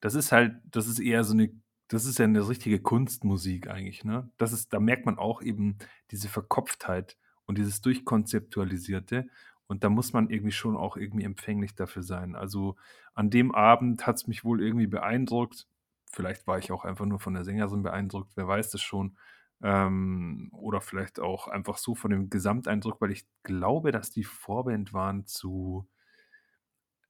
Das 0.00 0.14
ist 0.14 0.32
halt, 0.32 0.56
das 0.70 0.86
ist 0.86 0.98
eher 0.98 1.24
so 1.24 1.32
eine 1.34 1.50
das 1.88 2.06
ist 2.06 2.18
ja 2.18 2.24
eine 2.24 2.48
richtige 2.48 2.80
Kunstmusik 2.80 3.68
eigentlich, 3.68 4.04
ne? 4.04 4.30
Das 4.38 4.52
ist 4.52 4.72
da 4.72 4.80
merkt 4.80 5.06
man 5.06 5.18
auch 5.18 5.42
eben 5.42 5.76
diese 6.10 6.28
Verkopftheit 6.28 7.18
und 7.46 7.58
dieses 7.58 7.82
Durchkonzeptualisierte 7.82 9.28
und 9.66 9.84
da 9.84 9.90
muss 9.90 10.12
man 10.12 10.30
irgendwie 10.30 10.52
schon 10.52 10.76
auch 10.76 10.96
irgendwie 10.96 11.24
empfänglich 11.24 11.74
dafür 11.74 12.02
sein. 12.02 12.36
Also, 12.36 12.76
an 13.14 13.30
dem 13.30 13.54
Abend 13.54 14.06
hat 14.06 14.16
es 14.16 14.26
mich 14.26 14.44
wohl 14.44 14.62
irgendwie 14.62 14.86
beeindruckt. 14.86 15.66
Vielleicht 16.10 16.46
war 16.46 16.58
ich 16.58 16.72
auch 16.72 16.84
einfach 16.84 17.06
nur 17.06 17.20
von 17.20 17.34
der 17.34 17.44
Sängerin 17.44 17.82
beeindruckt, 17.82 18.32
wer 18.36 18.46
weiß 18.48 18.70
das 18.70 18.82
schon. 18.82 19.16
Ähm, 19.62 20.50
oder 20.52 20.80
vielleicht 20.80 21.20
auch 21.20 21.48
einfach 21.48 21.78
so 21.78 21.94
von 21.94 22.10
dem 22.10 22.30
Gesamteindruck, 22.30 23.00
weil 23.00 23.12
ich 23.12 23.26
glaube, 23.42 23.92
dass 23.92 24.10
die 24.10 24.24
Vorband 24.24 24.92
waren 24.92 25.26
zu 25.26 25.88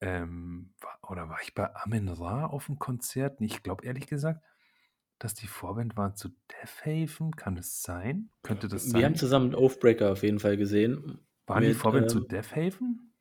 ähm, 0.01 0.75
oder 1.03 1.29
war 1.29 1.39
ich 1.43 1.55
bei 1.55 1.75
Amen 1.75 2.09
Ra 2.09 2.47
auf 2.47 2.67
dem 2.67 2.79
Konzert? 2.79 3.41
ich 3.41 3.63
glaube 3.63 3.85
ehrlich 3.85 4.07
gesagt 4.07 4.43
dass 5.19 5.35
die 5.35 5.47
Vorband 5.47 5.97
war 5.97 6.15
zu 6.15 6.29
Death 6.51 6.85
Haven? 6.85 7.35
Kann 7.37 7.57
es 7.57 7.83
sein? 7.83 8.31
Könnte 8.43 8.69
das 8.69 8.85
sein? 8.85 9.01
Wir 9.01 9.07
haben 9.07 9.15
zusammen 9.15 9.55
Oathbreaker 9.55 10.13
auf 10.13 10.23
jeden 10.23 10.39
Fall 10.39 10.57
gesehen. 10.57 11.27
Waren 11.47 11.61
mit, 11.61 11.71
die 11.71 11.75
Vorband 11.75 12.05
ähm, 12.05 12.09
zu 12.09 12.21
Death 12.21 12.55
Haven? 12.55 13.14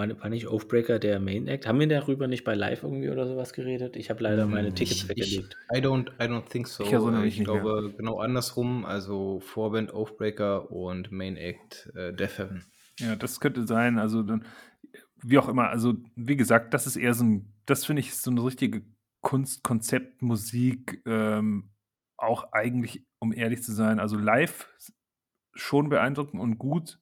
War, 0.00 0.20
war, 0.22 0.30
nicht 0.30 0.48
Oathbreaker 0.48 0.98
der 0.98 1.20
Main 1.20 1.46
Act? 1.46 1.66
Haben 1.66 1.78
wir 1.78 1.88
darüber 1.88 2.26
nicht 2.26 2.44
bei 2.44 2.54
Live 2.54 2.82
irgendwie 2.82 3.10
oder 3.10 3.26
sowas 3.26 3.52
geredet? 3.52 3.96
Ich 3.96 4.08
habe 4.08 4.22
leider 4.22 4.46
meine 4.46 4.68
hm, 4.68 4.74
Tickets 4.74 5.06
weggelegt. 5.08 5.56
I 5.74 5.78
don't, 5.78 6.08
I 6.18 6.24
don't 6.24 6.48
think 6.48 6.68
so. 6.68 6.84
Ich, 6.84 6.94
also 6.94 7.22
ich 7.22 7.44
glaube 7.44 7.82
mehr. 7.82 7.92
genau 7.92 8.18
andersrum. 8.18 8.86
Also 8.86 9.40
Vorband 9.40 9.92
Oathbreaker 9.92 10.70
und 10.70 11.12
Main 11.12 11.36
Act 11.36 11.92
äh, 11.94 12.14
Death 12.14 12.38
Heaven. 12.38 12.64
Ja, 12.98 13.14
das 13.14 13.40
könnte 13.40 13.66
sein. 13.66 13.98
Also 13.98 14.22
dann, 14.22 14.46
wie 15.22 15.36
auch 15.36 15.48
immer. 15.48 15.68
Also 15.68 15.94
wie 16.16 16.36
gesagt, 16.36 16.72
das 16.72 16.86
ist 16.86 16.96
eher 16.96 17.12
so 17.12 17.24
ein, 17.24 17.52
das 17.66 17.84
finde 17.84 18.00
ich 18.00 18.16
so 18.16 18.30
eine 18.30 18.42
richtige 18.42 18.82
Kunst, 19.20 19.62
Konzept, 19.62 20.22
Musik, 20.22 21.02
ähm, 21.04 21.72
auch 22.16 22.52
eigentlich, 22.52 23.06
um 23.18 23.34
ehrlich 23.34 23.62
zu 23.62 23.72
sein, 23.72 24.00
also 24.00 24.16
live 24.16 24.66
schon 25.54 25.90
beeindruckend 25.90 26.40
und 26.40 26.58
gut, 26.58 27.00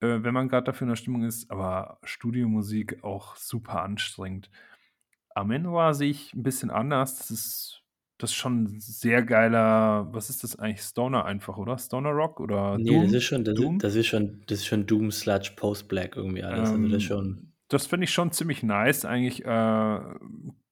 äh, 0.00 0.22
wenn 0.22 0.34
man 0.34 0.48
gerade 0.48 0.64
dafür 0.64 0.86
in 0.86 0.90
der 0.90 0.96
Stimmung 0.96 1.24
ist, 1.24 1.50
aber 1.50 1.98
Studiomusik 2.04 3.02
auch 3.04 3.36
super 3.36 3.82
anstrengend. 3.82 4.50
Amenra 5.34 5.94
sehe 5.94 6.10
ich 6.10 6.34
ein 6.34 6.42
bisschen 6.42 6.70
anders. 6.70 7.18
Das 7.18 7.30
ist 7.30 7.80
das 8.20 8.30
ist 8.30 8.36
schon 8.36 8.80
sehr 8.80 9.22
geiler, 9.22 10.08
was 10.12 10.28
ist 10.28 10.44
das 10.44 10.58
eigentlich? 10.58 10.82
Stoner 10.82 11.24
einfach, 11.24 11.56
oder? 11.56 11.78
Stoner 11.78 12.10
Rock 12.10 12.40
oder 12.40 12.76
nee, 12.76 12.90
Doom? 12.90 13.04
das 13.04 13.12
ist 13.14 13.24
schon, 13.24 13.44
das, 13.44 13.54
Doom? 13.54 13.76
Ist, 13.76 13.84
das 13.84 13.94
ist 13.94 14.06
schon, 14.06 14.42
das 14.46 14.58
ist 14.58 14.66
schon 14.66 14.86
Doom 14.86 15.10
Sludge 15.10 15.52
Post 15.56 15.88
Black 15.88 16.16
irgendwie 16.16 16.42
alles. 16.42 16.70
Ähm, 16.70 16.84
also 16.84 16.88
das 16.94 17.02
schon. 17.02 17.52
Das 17.68 17.86
finde 17.86 18.04
ich 18.04 18.12
schon 18.12 18.30
ziemlich 18.32 18.62
nice 18.62 19.04
eigentlich. 19.04 19.44
Äh, 19.44 20.00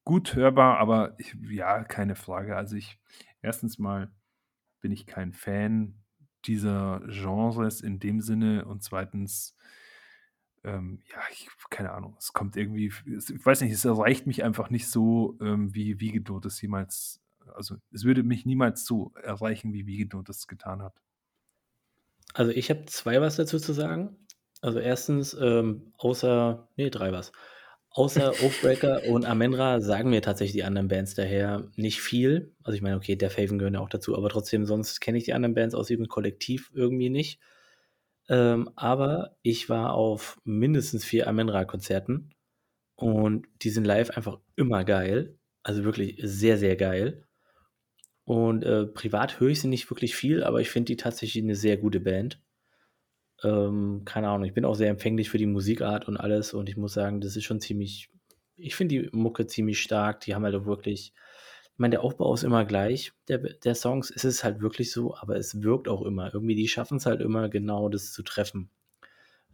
gut 0.05 0.35
hörbar, 0.35 0.79
aber 0.79 1.15
ich, 1.19 1.35
ja, 1.49 1.85
keine 1.85 2.17
Frage. 2.17 2.57
Also 2.57 2.77
ich, 2.77 2.99
erstens 3.41 3.79
mal 3.79 4.11
bin 4.81 4.93
ich 4.93 5.07
kein 5.07 5.33
Fan 5.33 5.95
dieser 6.49 7.01
Genres 7.07 7.81
in 7.81 8.01
dem 8.01 8.21
Sinne 8.21 8.65
und 8.65 8.83
zweitens, 8.83 9.55
ähm, 10.65 11.01
ja, 11.11 11.21
ich, 11.33 11.49
keine 11.71 11.93
Ahnung, 11.93 12.17
es 12.19 12.33
kommt 12.33 12.57
irgendwie, 12.57 12.87
ich 12.87 13.47
weiß 13.47 13.61
nicht, 13.61 13.73
es 13.73 13.85
erreicht 13.85 14.27
mich 14.27 14.43
einfach 14.43 14.71
nicht 14.71 14.89
so, 14.89 15.37
ähm, 15.41 15.75
wie 15.75 16.01
Wiegedot 16.01 16.47
es 16.47 16.61
jemals, 16.61 17.21
also 17.55 17.77
es 17.93 18.05
würde 18.05 18.23
mich 18.23 18.47
niemals 18.47 18.85
so 18.85 19.13
erreichen, 19.23 19.73
wie 19.73 19.87
Wiegedot 19.87 20.29
es 20.29 20.49
getan 20.49 20.83
hat. 20.83 21.01
Also 22.35 22.51
ich 22.51 22.71
habe 22.71 22.87
zwei 22.87 23.21
was 23.21 23.37
dazu 23.37 23.59
zu 23.59 23.73
sagen. 23.73 24.17
Also 24.61 24.81
erstens, 24.81 25.35
ähm, 25.35 25.93
außer, 25.99 26.69
nee, 26.77 26.91
drei 26.91 27.13
was. 27.13 27.33
Außer 27.99 28.31
Oathbreaker 28.45 29.09
und 29.09 29.25
Amenra 29.25 29.81
sagen 29.81 30.11
mir 30.11 30.23
tatsächlich 30.23 30.53
die 30.53 30.63
anderen 30.63 30.87
Bands 30.87 31.15
daher 31.17 31.69
nicht 31.75 32.01
viel. 32.01 32.55
Also 32.63 32.77
ich 32.77 32.81
meine, 32.81 32.95
okay, 32.95 33.17
der 33.17 33.29
Faven 33.29 33.59
gehören 33.59 33.75
ja 33.75 33.81
auch 33.81 33.89
dazu, 33.89 34.17
aber 34.17 34.29
trotzdem, 34.29 34.67
sonst 34.67 35.01
kenne 35.01 35.19
ich 35.19 35.25
die 35.25 35.33
anderen 35.33 35.55
Bands 35.55 35.75
aus 35.75 35.91
ihrem 35.91 36.07
Kollektiv 36.07 36.71
irgendwie 36.73 37.11
nicht. 37.11 37.41
Ähm, 38.29 38.71
aber 38.77 39.37
ich 39.43 39.69
war 39.69 39.95
auf 39.95 40.39
mindestens 40.45 41.05
vier 41.05 41.27
Amenra-Konzerten 41.27 42.31
und 42.95 43.49
die 43.63 43.71
sind 43.71 43.85
live 43.85 44.11
einfach 44.11 44.39
immer 44.55 44.85
geil. 44.85 45.37
Also 45.65 45.83
wirklich 45.83 46.21
sehr, 46.23 46.57
sehr 46.57 46.77
geil. 46.77 47.25
Und 48.23 48.63
äh, 48.63 48.87
privat 48.87 49.41
höre 49.41 49.49
ich 49.49 49.61
sie 49.61 49.67
nicht 49.67 49.91
wirklich 49.91 50.15
viel, 50.15 50.45
aber 50.45 50.61
ich 50.61 50.71
finde 50.71 50.93
die 50.93 50.97
tatsächlich 50.99 51.43
eine 51.43 51.57
sehr 51.57 51.77
gute 51.77 51.99
Band. 51.99 52.41
Ähm, 53.45 54.03
keine 54.05 54.29
Ahnung, 54.29 54.47
ich 54.47 54.55
bin 54.55 54.65
auch 54.65 54.75
sehr 54.75 54.91
empfänglich 54.91 55.31
für 55.31 55.39
die 55.39 55.47
Musikart 55.47 56.09
und 56.09 56.17
alles 56.17 56.55
und 56.55 56.69
ich 56.69 56.77
muss 56.77 56.95
sagen, 56.95 57.21
das 57.21 57.37
ist 57.37 57.45
schon 57.45 57.61
ziemlich, 57.61 58.11
ich 58.57 58.75
finde 58.75 59.01
die 59.01 59.17
Mucke 59.17 59.47
ziemlich 59.47 59.81
stark. 59.81 60.21
Die 60.21 60.35
haben 60.35 60.45
halt 60.45 60.57
auch 60.57 60.67
wirklich, 60.67 61.13
ich 61.73 61.79
meine, 61.79 61.93
der 61.93 62.03
Aufbau 62.03 62.35
ist 62.35 62.43
immer 62.43 62.65
gleich, 62.65 63.13
der, 63.29 63.39
der 63.39 63.75
Songs, 63.77 64.11
es 64.11 64.25
ist 64.25 64.43
halt 64.43 64.61
wirklich 64.61 64.91
so, 64.91 65.15
aber 65.15 65.37
es 65.37 65.63
wirkt 65.63 65.89
auch 65.89 66.03
immer. 66.03 66.35
Irgendwie, 66.35 66.57
die 66.57 66.69
schaffen 66.69 66.99
es 66.99 67.07
halt 67.07 67.21
immer 67.21 67.49
genau, 67.49 67.89
das 67.89 68.13
zu 68.13 68.25
treffen, 68.25 68.71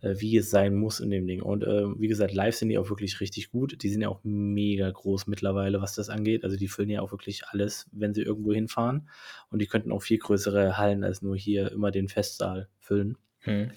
äh, 0.01 0.15
wie 0.19 0.39
es 0.39 0.49
sein 0.49 0.75
muss 0.75 1.01
in 1.01 1.11
dem 1.11 1.27
Ding. 1.27 1.43
Und 1.43 1.65
äh, 1.65 1.85
wie 2.01 2.09
gesagt, 2.09 2.33
live 2.33 2.57
sind 2.57 2.71
die 2.71 2.79
auch 2.79 2.89
wirklich 2.89 3.21
richtig 3.21 3.51
gut. 3.51 3.83
Die 3.83 3.91
sind 3.91 4.01
ja 4.01 4.09
auch 4.09 4.21
mega 4.23 4.91
groß 4.91 5.27
mittlerweile, 5.27 5.83
was 5.83 5.95
das 5.95 6.09
angeht. 6.09 6.45
Also 6.45 6.57
die 6.57 6.69
füllen 6.69 6.89
ja 6.89 7.03
auch 7.03 7.13
wirklich 7.13 7.47
alles, 7.49 7.87
wenn 7.93 8.15
sie 8.15 8.23
irgendwo 8.23 8.55
hinfahren. 8.55 9.11
Und 9.51 9.61
die 9.61 9.67
könnten 9.67 9.93
auch 9.93 10.03
viel 10.03 10.19
größere 10.19 10.79
Hallen 10.79 11.05
als 11.05 11.21
nur 11.21 11.37
hier 11.37 11.71
immer 11.73 11.91
den 11.91 12.09
Festsaal 12.09 12.69
füllen. 12.79 13.19
Hm. 13.45 13.71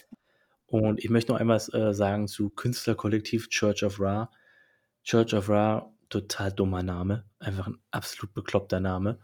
Und 0.65 1.03
ich 1.03 1.09
möchte 1.09 1.32
noch 1.32 1.39
einmal 1.39 1.61
äh, 1.74 1.93
sagen 1.93 2.28
zu 2.28 2.49
Künstlerkollektiv 2.49 3.49
Church 3.49 3.84
of 3.84 3.99
Ra. 3.99 4.30
Church 5.03 5.34
of 5.34 5.49
Ra, 5.49 5.93
total 6.09 6.51
dummer 6.51 6.84
Name. 6.84 7.24
Einfach 7.39 7.68
ein 7.68 7.78
absolut 7.91 8.34
bekloppter 8.34 8.80
Name. 8.80 9.20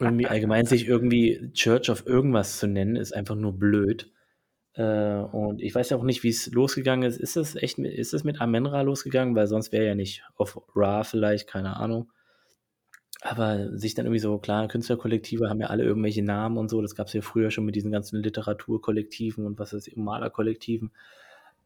irgendwie 0.00 0.26
allgemein 0.26 0.66
sich 0.66 0.86
irgendwie 0.88 1.50
Church 1.52 1.90
of 1.90 2.06
irgendwas 2.06 2.58
zu 2.58 2.66
nennen, 2.66 2.96
ist 2.96 3.14
einfach 3.14 3.36
nur 3.36 3.58
blöd. 3.58 4.10
Äh, 4.74 5.16
und 5.16 5.60
ich 5.60 5.74
weiß 5.74 5.90
ja 5.90 5.98
auch 5.98 6.02
nicht, 6.02 6.22
wie 6.22 6.30
es 6.30 6.50
losgegangen 6.50 7.08
ist. 7.08 7.18
Ist 7.18 7.36
es 7.36 7.54
echt 7.54 7.78
ist 7.78 8.14
es 8.14 8.24
mit 8.24 8.40
Amenra 8.40 8.82
losgegangen? 8.82 9.36
Weil 9.36 9.46
sonst 9.46 9.70
wäre 9.72 9.86
ja 9.86 9.94
nicht 9.94 10.24
auf 10.36 10.60
Ra 10.74 11.04
vielleicht, 11.04 11.46
keine 11.46 11.76
Ahnung. 11.76 12.10
Aber 13.24 13.78
sich 13.78 13.94
dann 13.94 14.06
irgendwie 14.06 14.18
so, 14.18 14.36
klar, 14.38 14.66
Künstlerkollektive 14.66 15.48
haben 15.48 15.60
ja 15.60 15.68
alle 15.68 15.84
irgendwelche 15.84 16.22
Namen 16.22 16.58
und 16.58 16.68
so. 16.68 16.82
Das 16.82 16.96
gab 16.96 17.06
es 17.06 17.12
ja 17.12 17.22
früher 17.22 17.52
schon 17.52 17.64
mit 17.64 17.76
diesen 17.76 17.92
ganzen 17.92 18.20
Literaturkollektiven 18.20 19.46
und 19.46 19.60
was 19.60 19.72
weiß 19.72 19.86
ich, 19.86 19.96
Malerkollektiven. 19.96 20.90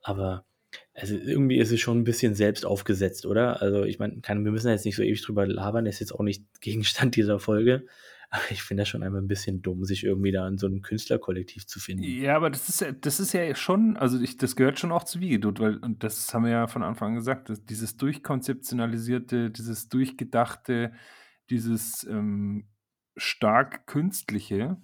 Aber 0.03 0.45
also 0.95 1.15
irgendwie 1.15 1.57
ist 1.57 1.73
es 1.73 1.81
schon 1.81 1.99
ein 1.99 2.05
bisschen 2.05 2.35
selbst 2.35 2.67
aufgesetzt, 2.67 3.25
oder? 3.25 3.63
Also 3.63 3.85
ich 3.85 3.99
meine, 3.99 4.21
wir 4.23 4.53
müssen 4.53 4.69
jetzt 4.69 4.85
nicht 4.85 4.97
so 4.97 5.03
ewig 5.03 5.23
drüber 5.23 5.47
labern, 5.47 5.87
das 5.87 5.97
ist 5.97 6.01
jetzt 6.01 6.13
auch 6.13 6.23
nicht 6.23 6.45
Gegenstand 6.61 7.17
dieser 7.17 7.39
Folge. 7.39 7.87
Aber 8.29 8.43
ich 8.51 8.63
finde 8.63 8.83
das 8.83 8.89
schon 8.89 9.03
einmal 9.03 9.23
ein 9.23 9.29
bisschen 9.29 9.63
dumm, 9.63 9.85
sich 9.85 10.05
irgendwie 10.05 10.33
da 10.33 10.49
in 10.49 10.59
so 10.59 10.67
einem 10.67 10.83
Künstlerkollektiv 10.83 11.67
zu 11.67 11.79
finden. 11.79 12.03
Ja, 12.03 12.37
aber 12.37 12.51
das 12.51 12.69
ist 12.69 12.85
das 13.01 13.21
ist 13.21 13.33
ja 13.33 13.55
schon, 13.55 13.97
also 13.97 14.21
ich, 14.21 14.37
das 14.37 14.57
gehört 14.57 14.81
schon 14.81 14.91
auch 14.91 15.05
zu 15.05 15.21
Wiegedut, 15.21 15.61
weil, 15.61 15.77
und 15.77 16.03
das 16.03 16.35
haben 16.35 16.45
wir 16.45 16.51
ja 16.51 16.67
von 16.67 16.83
Anfang 16.83 17.11
an 17.11 17.15
gesagt, 17.15 17.53
dieses 17.71 17.97
durchkonzeptionalisierte, 17.97 19.51
dieses 19.51 19.89
durchgedachte, 19.89 20.93
dieses 21.51 22.05
ähm, 22.05 22.67
stark 23.17 23.87
künstliche, 23.87 24.77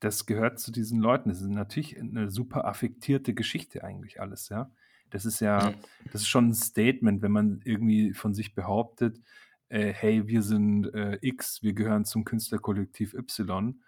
das 0.00 0.26
gehört 0.26 0.58
zu 0.58 0.72
diesen 0.72 1.00
Leuten. 1.00 1.28
Das 1.28 1.40
ist 1.40 1.48
natürlich 1.48 1.98
eine 1.98 2.30
super 2.30 2.64
affektierte 2.66 3.34
Geschichte 3.34 3.84
eigentlich 3.84 4.20
alles, 4.20 4.48
ja. 4.48 4.70
Das 5.10 5.24
ist 5.24 5.40
ja, 5.40 5.72
das 6.12 6.22
ist 6.22 6.28
schon 6.28 6.48
ein 6.48 6.54
Statement, 6.54 7.22
wenn 7.22 7.32
man 7.32 7.60
irgendwie 7.64 8.12
von 8.12 8.34
sich 8.34 8.54
behauptet, 8.54 9.20
äh, 9.68 9.92
hey, 9.92 10.26
wir 10.26 10.42
sind 10.42 10.92
äh, 10.94 11.18
X, 11.22 11.62
wir 11.62 11.74
gehören 11.74 12.04
zum 12.04 12.24
Künstlerkollektiv 12.24 13.14
Y, 13.14 13.80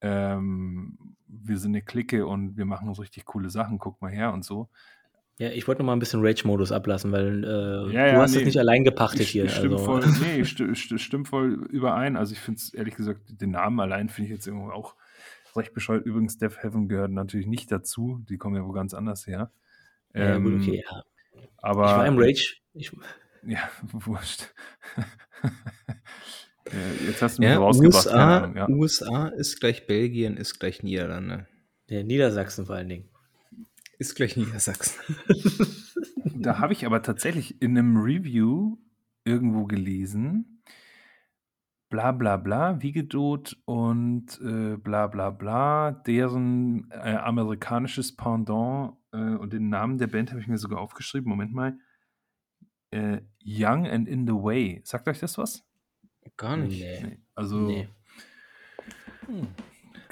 ähm, 0.00 1.16
wir 1.26 1.58
sind 1.58 1.72
eine 1.72 1.82
Clique 1.82 2.26
und 2.26 2.56
wir 2.56 2.64
machen 2.64 2.88
uns 2.88 3.00
richtig 3.00 3.24
coole 3.24 3.50
Sachen, 3.50 3.78
guck 3.78 4.00
mal 4.00 4.10
her 4.10 4.32
und 4.32 4.44
so. 4.44 4.68
Ja, 5.38 5.48
ich 5.48 5.66
wollte 5.66 5.80
noch 5.82 5.86
mal 5.86 5.94
ein 5.94 5.98
bisschen 5.98 6.24
Rage-Modus 6.24 6.72
ablassen, 6.72 7.10
weil 7.10 7.44
äh, 7.44 7.92
ja, 7.92 8.06
ja, 8.06 8.12
du 8.14 8.20
hast 8.20 8.32
nee, 8.32 8.38
das 8.38 8.46
nicht 8.46 8.58
allein 8.58 8.84
gepachtet 8.84 9.26
hier. 9.26 9.48
Stimmt 9.48 9.72
also. 9.72 9.84
voll, 9.84 10.04
nee, 10.20 10.44
st 10.44 10.62
st 10.74 11.00
stimmt 11.00 11.28
voll 11.28 11.66
überein. 11.70 12.16
Also 12.16 12.34
ich 12.34 12.38
finde 12.38 12.58
es 12.58 12.74
ehrlich 12.74 12.94
gesagt, 12.94 13.20
den 13.40 13.50
Namen 13.50 13.80
allein 13.80 14.08
finde 14.08 14.28
ich 14.28 14.34
jetzt 14.34 14.46
irgendwo 14.46 14.70
auch 14.70 14.94
recht 15.56 15.72
bescheuert. 15.72 16.04
Übrigens, 16.04 16.38
Death 16.38 16.62
Heaven 16.62 16.88
gehört 16.88 17.10
natürlich 17.10 17.46
nicht 17.46 17.72
dazu. 17.72 18.20
Die 18.28 18.36
kommen 18.36 18.56
ja 18.56 18.64
wo 18.64 18.72
ganz 18.72 18.94
anders 18.94 19.26
her. 19.26 19.50
Ja, 20.14 20.36
ähm, 20.36 20.44
gut, 20.44 20.54
okay, 20.60 20.84
ja. 20.88 21.02
Aber, 21.58 21.86
ich 21.86 21.96
war 21.96 22.06
im 22.06 22.18
Rage. 22.18 22.56
Ich, 22.74 22.92
ja, 23.46 23.58
wurscht. 23.92 24.52
ja, 25.42 27.06
jetzt 27.06 27.22
hast 27.22 27.38
du 27.38 27.42
mich 27.42 27.50
ja, 27.50 27.58
rausgebracht. 27.58 28.06
USA, 28.06 28.38
Ahnung, 28.38 28.56
ja. 28.56 28.68
USA 28.68 29.28
ist 29.28 29.60
gleich 29.60 29.86
Belgien, 29.86 30.36
ist 30.36 30.58
gleich 30.58 30.82
Niederlande. 30.82 31.46
Ja, 31.88 32.02
Niedersachsen 32.02 32.66
vor 32.66 32.76
allen 32.76 32.88
Dingen. 32.88 33.08
Ist 34.02 34.16
gleich 34.16 34.36
Niedersachsen. 34.36 35.00
da 36.34 36.58
habe 36.58 36.72
ich 36.72 36.84
aber 36.86 37.02
tatsächlich 37.02 37.62
in 37.62 37.78
einem 37.78 37.96
Review 37.98 38.76
irgendwo 39.22 39.64
gelesen, 39.64 40.64
bla 41.88 42.10
bla 42.10 42.36
bla, 42.36 42.82
Wiegedot 42.82 43.56
und 43.64 44.40
äh, 44.40 44.76
bla 44.76 45.06
bla 45.06 45.30
bla, 45.30 45.92
deren 45.92 46.90
äh, 46.90 47.14
amerikanisches 47.14 48.16
Pendant 48.16 48.96
äh, 49.12 49.18
und 49.18 49.52
den 49.52 49.68
Namen 49.68 49.98
der 49.98 50.08
Band 50.08 50.30
habe 50.30 50.40
ich 50.40 50.48
mir 50.48 50.58
sogar 50.58 50.80
aufgeschrieben. 50.80 51.28
Moment 51.28 51.54
mal. 51.54 51.78
Äh, 52.90 53.20
Young 53.44 53.86
and 53.86 54.08
in 54.08 54.26
the 54.26 54.32
Way. 54.32 54.80
Sagt 54.82 55.06
euch 55.06 55.20
das 55.20 55.38
was? 55.38 55.64
Gar 56.36 56.56
nicht. 56.56 56.82
Nee. 56.82 57.18
Also. 57.36 57.68
Nee. 57.68 57.88
Hm. 59.26 59.46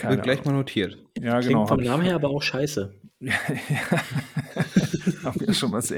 Wird 0.01 0.23
gleich 0.23 0.45
mal 0.45 0.53
notiert. 0.53 0.97
Ja, 1.19 1.41
Klingt 1.41 1.55
genau. 1.55 1.67
Vom 1.67 1.81
Namen 1.81 2.05
her 2.05 2.15
aber 2.15 2.31
auch 2.31 2.41
scheiße. 2.41 3.00
Ja, 3.21 3.35
haben 5.25 5.41
wir 5.41 5.55
schon 5.55 5.73
was, 5.73 5.93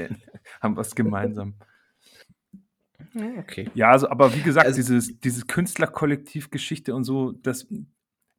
haben 0.61 0.75
was 0.75 0.93
gemeinsam. 0.93 1.55
Okay. 3.39 3.69
Ja, 3.75 3.91
also, 3.91 4.09
aber 4.09 4.33
wie 4.35 4.41
gesagt, 4.41 4.65
also, 4.65 4.77
dieses, 4.77 5.19
dieses 5.19 5.47
Künstlerkollektiv-Geschichte 5.47 6.95
und 6.95 7.03
so, 7.03 7.31
das, 7.31 7.67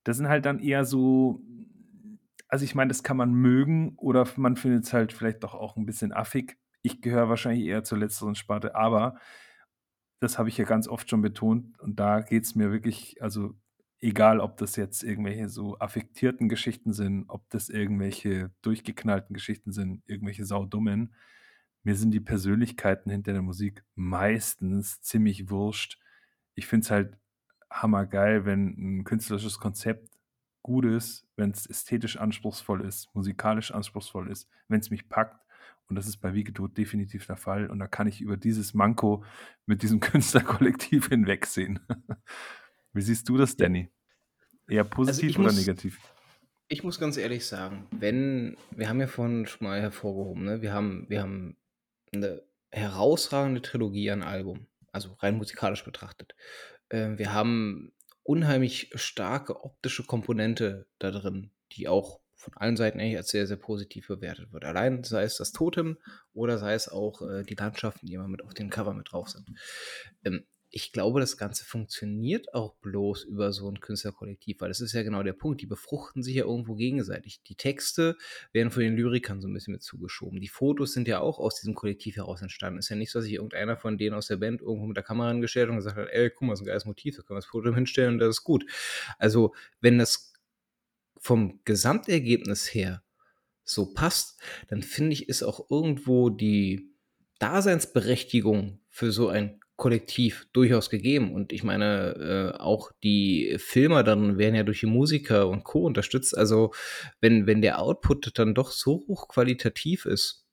das 0.05 0.17
sind 0.17 0.29
halt 0.29 0.45
dann 0.47 0.59
eher 0.59 0.85
so, 0.85 1.41
also 2.49 2.65
ich 2.65 2.75
meine, 2.75 2.89
das 2.89 3.03
kann 3.03 3.17
man 3.17 3.33
mögen 3.33 3.95
oder 3.97 4.27
man 4.37 4.57
findet 4.57 4.85
es 4.85 4.93
halt 4.93 5.13
vielleicht 5.13 5.45
doch 5.45 5.55
auch 5.55 5.77
ein 5.77 5.87
bisschen 5.87 6.13
affig. 6.13 6.59
Ich 6.83 7.01
gehöre 7.01 7.29
wahrscheinlich 7.29 7.65
eher 7.65 7.85
zur 7.85 7.99
letzteren 7.99 8.35
Sparte, 8.35 8.75
aber 8.75 9.17
das 10.21 10.39
habe 10.39 10.49
ich 10.49 10.59
ja 10.59 10.65
ganz 10.65 10.89
oft 10.89 11.09
schon 11.09 11.23
betont 11.23 11.79
und 11.81 11.99
da 12.01 12.21
geht 12.21 12.45
es 12.45 12.55
mir 12.55 12.73
wirklich, 12.73 13.23
also 13.23 13.55
egal 14.05 14.41
ob 14.41 14.59
das 14.59 14.77
jetzt 14.77 15.03
irgendwelche 15.03 15.49
so 15.49 15.79
affektierten 15.79 16.49
Geschichten 16.49 16.93
sind, 16.93 17.25
ob 17.29 17.49
das 17.49 17.71
irgendwelche 17.71 18.51
durchgeknallten 18.63 19.33
Geschichten 19.33 19.73
sind, 19.73 20.03
irgendwelche 20.07 20.45
saudummen, 20.45 21.15
mir 21.85 21.97
sind 21.97 22.13
die 22.13 22.21
Persönlichkeiten 22.21 23.11
hinter 23.11 23.33
der 23.33 23.43
Musik 23.43 23.83
meistens 23.95 25.01
ziemlich 25.01 25.51
wurscht. 25.51 25.99
Ich 26.55 26.67
finde 26.67 26.85
es 26.85 26.91
halt 26.91 27.19
hammergeil, 27.71 28.45
wenn 28.45 29.01
ein 29.01 29.05
künstlerisches 29.05 29.59
Konzept 29.59 30.11
gut 30.63 30.85
ist, 30.85 31.27
wenn 31.37 31.51
es 31.51 31.67
ästhetisch 31.67 32.19
anspruchsvoll 32.19 32.83
ist, 32.87 33.15
musikalisch 33.15 33.73
anspruchsvoll 33.73 34.31
ist, 34.31 34.49
wenn 34.69 34.81
es 34.81 34.91
mich 34.91 35.09
packt. 35.09 35.41
Und 35.89 35.97
das 35.97 36.07
ist 36.07 36.19
bei 36.19 36.33
Wiegetod 36.35 36.77
definitiv 36.77 37.27
der 37.27 37.37
Fall. 37.37 37.71
Und 37.71 37.79
da 37.79 37.87
kann 37.87 38.07
ich 38.07 38.21
über 38.21 38.37
dieses 38.37 38.75
Manko 38.75 39.25
mit 39.67 39.83
diesem 39.83 40.01
Künstlerkollektiv 40.01 41.09
hinwegsehen. 41.09 41.81
Wie 42.95 43.03
siehst 43.03 43.29
du 43.29 43.37
das, 43.37 43.57
Danny? 43.57 43.91
Eher 44.69 44.83
also 44.85 44.91
positiv 44.91 45.31
also 45.31 45.41
oder 45.41 45.49
muss, 45.49 45.59
negativ? 45.59 45.99
Ich 46.69 46.83
muss 46.85 46.99
ganz 46.99 47.17
ehrlich 47.17 47.45
sagen, 47.45 47.87
wenn, 47.91 48.57
wir 48.71 48.89
haben 48.89 49.01
ja 49.01 49.09
vorhin 49.09 49.47
schon 49.47 49.67
mal 49.67 49.81
hervorgehoben, 49.81 50.45
ne? 50.45 50.63
wir, 50.63 50.73
haben, 50.73 51.07
wir 51.09 51.21
haben 51.21 51.57
eine 52.13 52.43
herausragende 52.71 53.61
Trilogie 53.63 54.11
an 54.11 54.23
Album, 54.23 54.67
also 54.93 55.13
rein 55.15 55.37
musikalisch 55.37 55.85
betrachtet. 55.85 56.35
Äh, 56.89 57.19
wir 57.19 57.33
haben 57.33 57.93
unheimlich 58.23 58.91
starke 58.95 59.65
optische 59.65 60.05
Komponente 60.05 60.87
da 60.99 61.11
drin, 61.11 61.51
die 61.73 61.89
auch 61.89 62.21
von 62.37 62.55
allen 62.57 62.77
Seiten 62.77 63.01
eigentlich 63.01 63.17
als 63.17 63.29
sehr, 63.29 63.47
sehr 63.47 63.57
positiv 63.57 64.07
bewertet 64.07 64.53
wird. 64.53 64.65
Allein 64.65 65.03
sei 65.03 65.23
es 65.25 65.37
das 65.37 65.53
Totem 65.53 65.99
oder 66.33 66.59
sei 66.59 66.75
es 66.75 66.89
auch 66.89 67.23
äh, 67.23 67.43
die 67.43 67.55
Landschaften, 67.55 68.07
die 68.07 68.15
immer 68.15 68.29
mit 68.29 68.43
auf 68.43 68.55
dem 68.55 68.71
Cover 68.71 68.95
mit 68.95 69.13
drauf 69.13 69.29
sind. 69.29 69.49
Ähm, 70.25 70.45
ich 70.77 70.91
glaube, 70.91 71.21
das 71.21 71.37
Ganze 71.37 71.65
funktioniert 71.65 72.53
auch 72.53 72.75
bloß 72.79 73.23
über 73.23 73.53
so 73.53 73.71
ein 73.71 73.79
Künstlerkollektiv, 73.79 74.61
weil 74.61 74.71
das 74.71 74.81
ist 74.81 74.93
ja 74.93 75.05
genau 75.05 75.23
der 75.23 75.33
Punkt. 75.33 75.61
Die 75.61 75.67
befruchten 75.67 76.25
sich 76.25 76.35
ja 76.35 76.45
irgendwo 76.45 76.75
gegenseitig. 76.75 77.45
Die 77.45 77.55
Texte 77.55 78.17
werden 78.51 78.73
von 78.73 78.83
den 78.83 78.97
Lyrikern 78.97 79.41
so 79.41 79.47
ein 79.47 79.55
bisschen 79.55 79.71
mit 79.71 79.85
zugeschoben. 79.85 80.41
Die 80.41 80.49
Fotos 80.49 80.93
sind 80.93 81.07
ja 81.07 81.21
auch 81.21 81.39
aus 81.39 81.61
diesem 81.61 81.77
Kollektiv 81.77 82.17
heraus 82.17 82.43
entstanden. 82.43 82.81
Ist 82.81 82.89
ja 82.89 82.97
nicht 82.97 83.13
so, 83.13 83.21
dass 83.21 83.27
sich 83.27 83.35
irgendeiner 83.35 83.77
von 83.77 83.99
denen 83.99 84.17
aus 84.17 84.27
der 84.27 84.37
Band 84.37 84.63
irgendwo 84.63 84.87
mit 84.87 84.97
der 84.97 85.05
Kamera 85.05 85.31
angestellt 85.31 85.71
und 85.71 85.77
gesagt 85.77 85.97
hat, 85.97 86.09
ey, 86.11 86.29
guck 86.31 86.49
mal, 86.49 86.57
so 86.57 86.65
ein 86.65 86.67
geiles 86.67 86.87
Motiv, 86.87 87.15
da 87.15 87.23
können 87.23 87.37
wir 87.37 87.43
das 87.43 87.51
Foto 87.51 87.73
hinstellen 87.73 88.15
und 88.15 88.19
das 88.19 88.31
ist 88.31 88.43
gut. 88.43 88.65
Also, 89.21 89.55
wenn 89.81 89.99
das 89.99 90.33
vom 91.19 91.61
Gesamtergebnis 91.65 92.75
her 92.75 93.05
so 93.63 93.95
passt, 93.95 94.41
dann 94.67 94.83
finde 94.83 95.13
ich, 95.13 95.29
ist 95.29 95.45
auch 95.45 95.71
irgendwo 95.71 96.31
die 96.31 96.91
Daseinsberechtigung 97.39 98.81
für 98.89 99.13
so 99.13 99.29
ein 99.29 99.61
Kollektiv 99.77 100.47
durchaus 100.53 100.89
gegeben. 100.89 101.33
Und 101.33 101.53
ich 101.53 101.65
meine, 101.65 102.53
äh, 102.55 102.59
auch 102.59 102.93
die 103.03 103.57
Filmer 103.59 104.05
dann 104.05 104.39
werden 104.39 104.55
ja 104.55 104.63
durch 104.63 104.81
die 104.81 104.87
Musiker 104.87 105.49
und 105.49 105.65
Co. 105.65 105.85
unterstützt. 105.85 106.37
Also, 106.37 106.73
wenn, 107.21 107.47
wenn 107.47 107.61
der 107.61 107.81
Output 107.81 108.39
dann 108.39 108.55
doch 108.55 108.71
so 108.71 109.05
hochqualitativ 109.09 110.07
ist, 110.07 110.47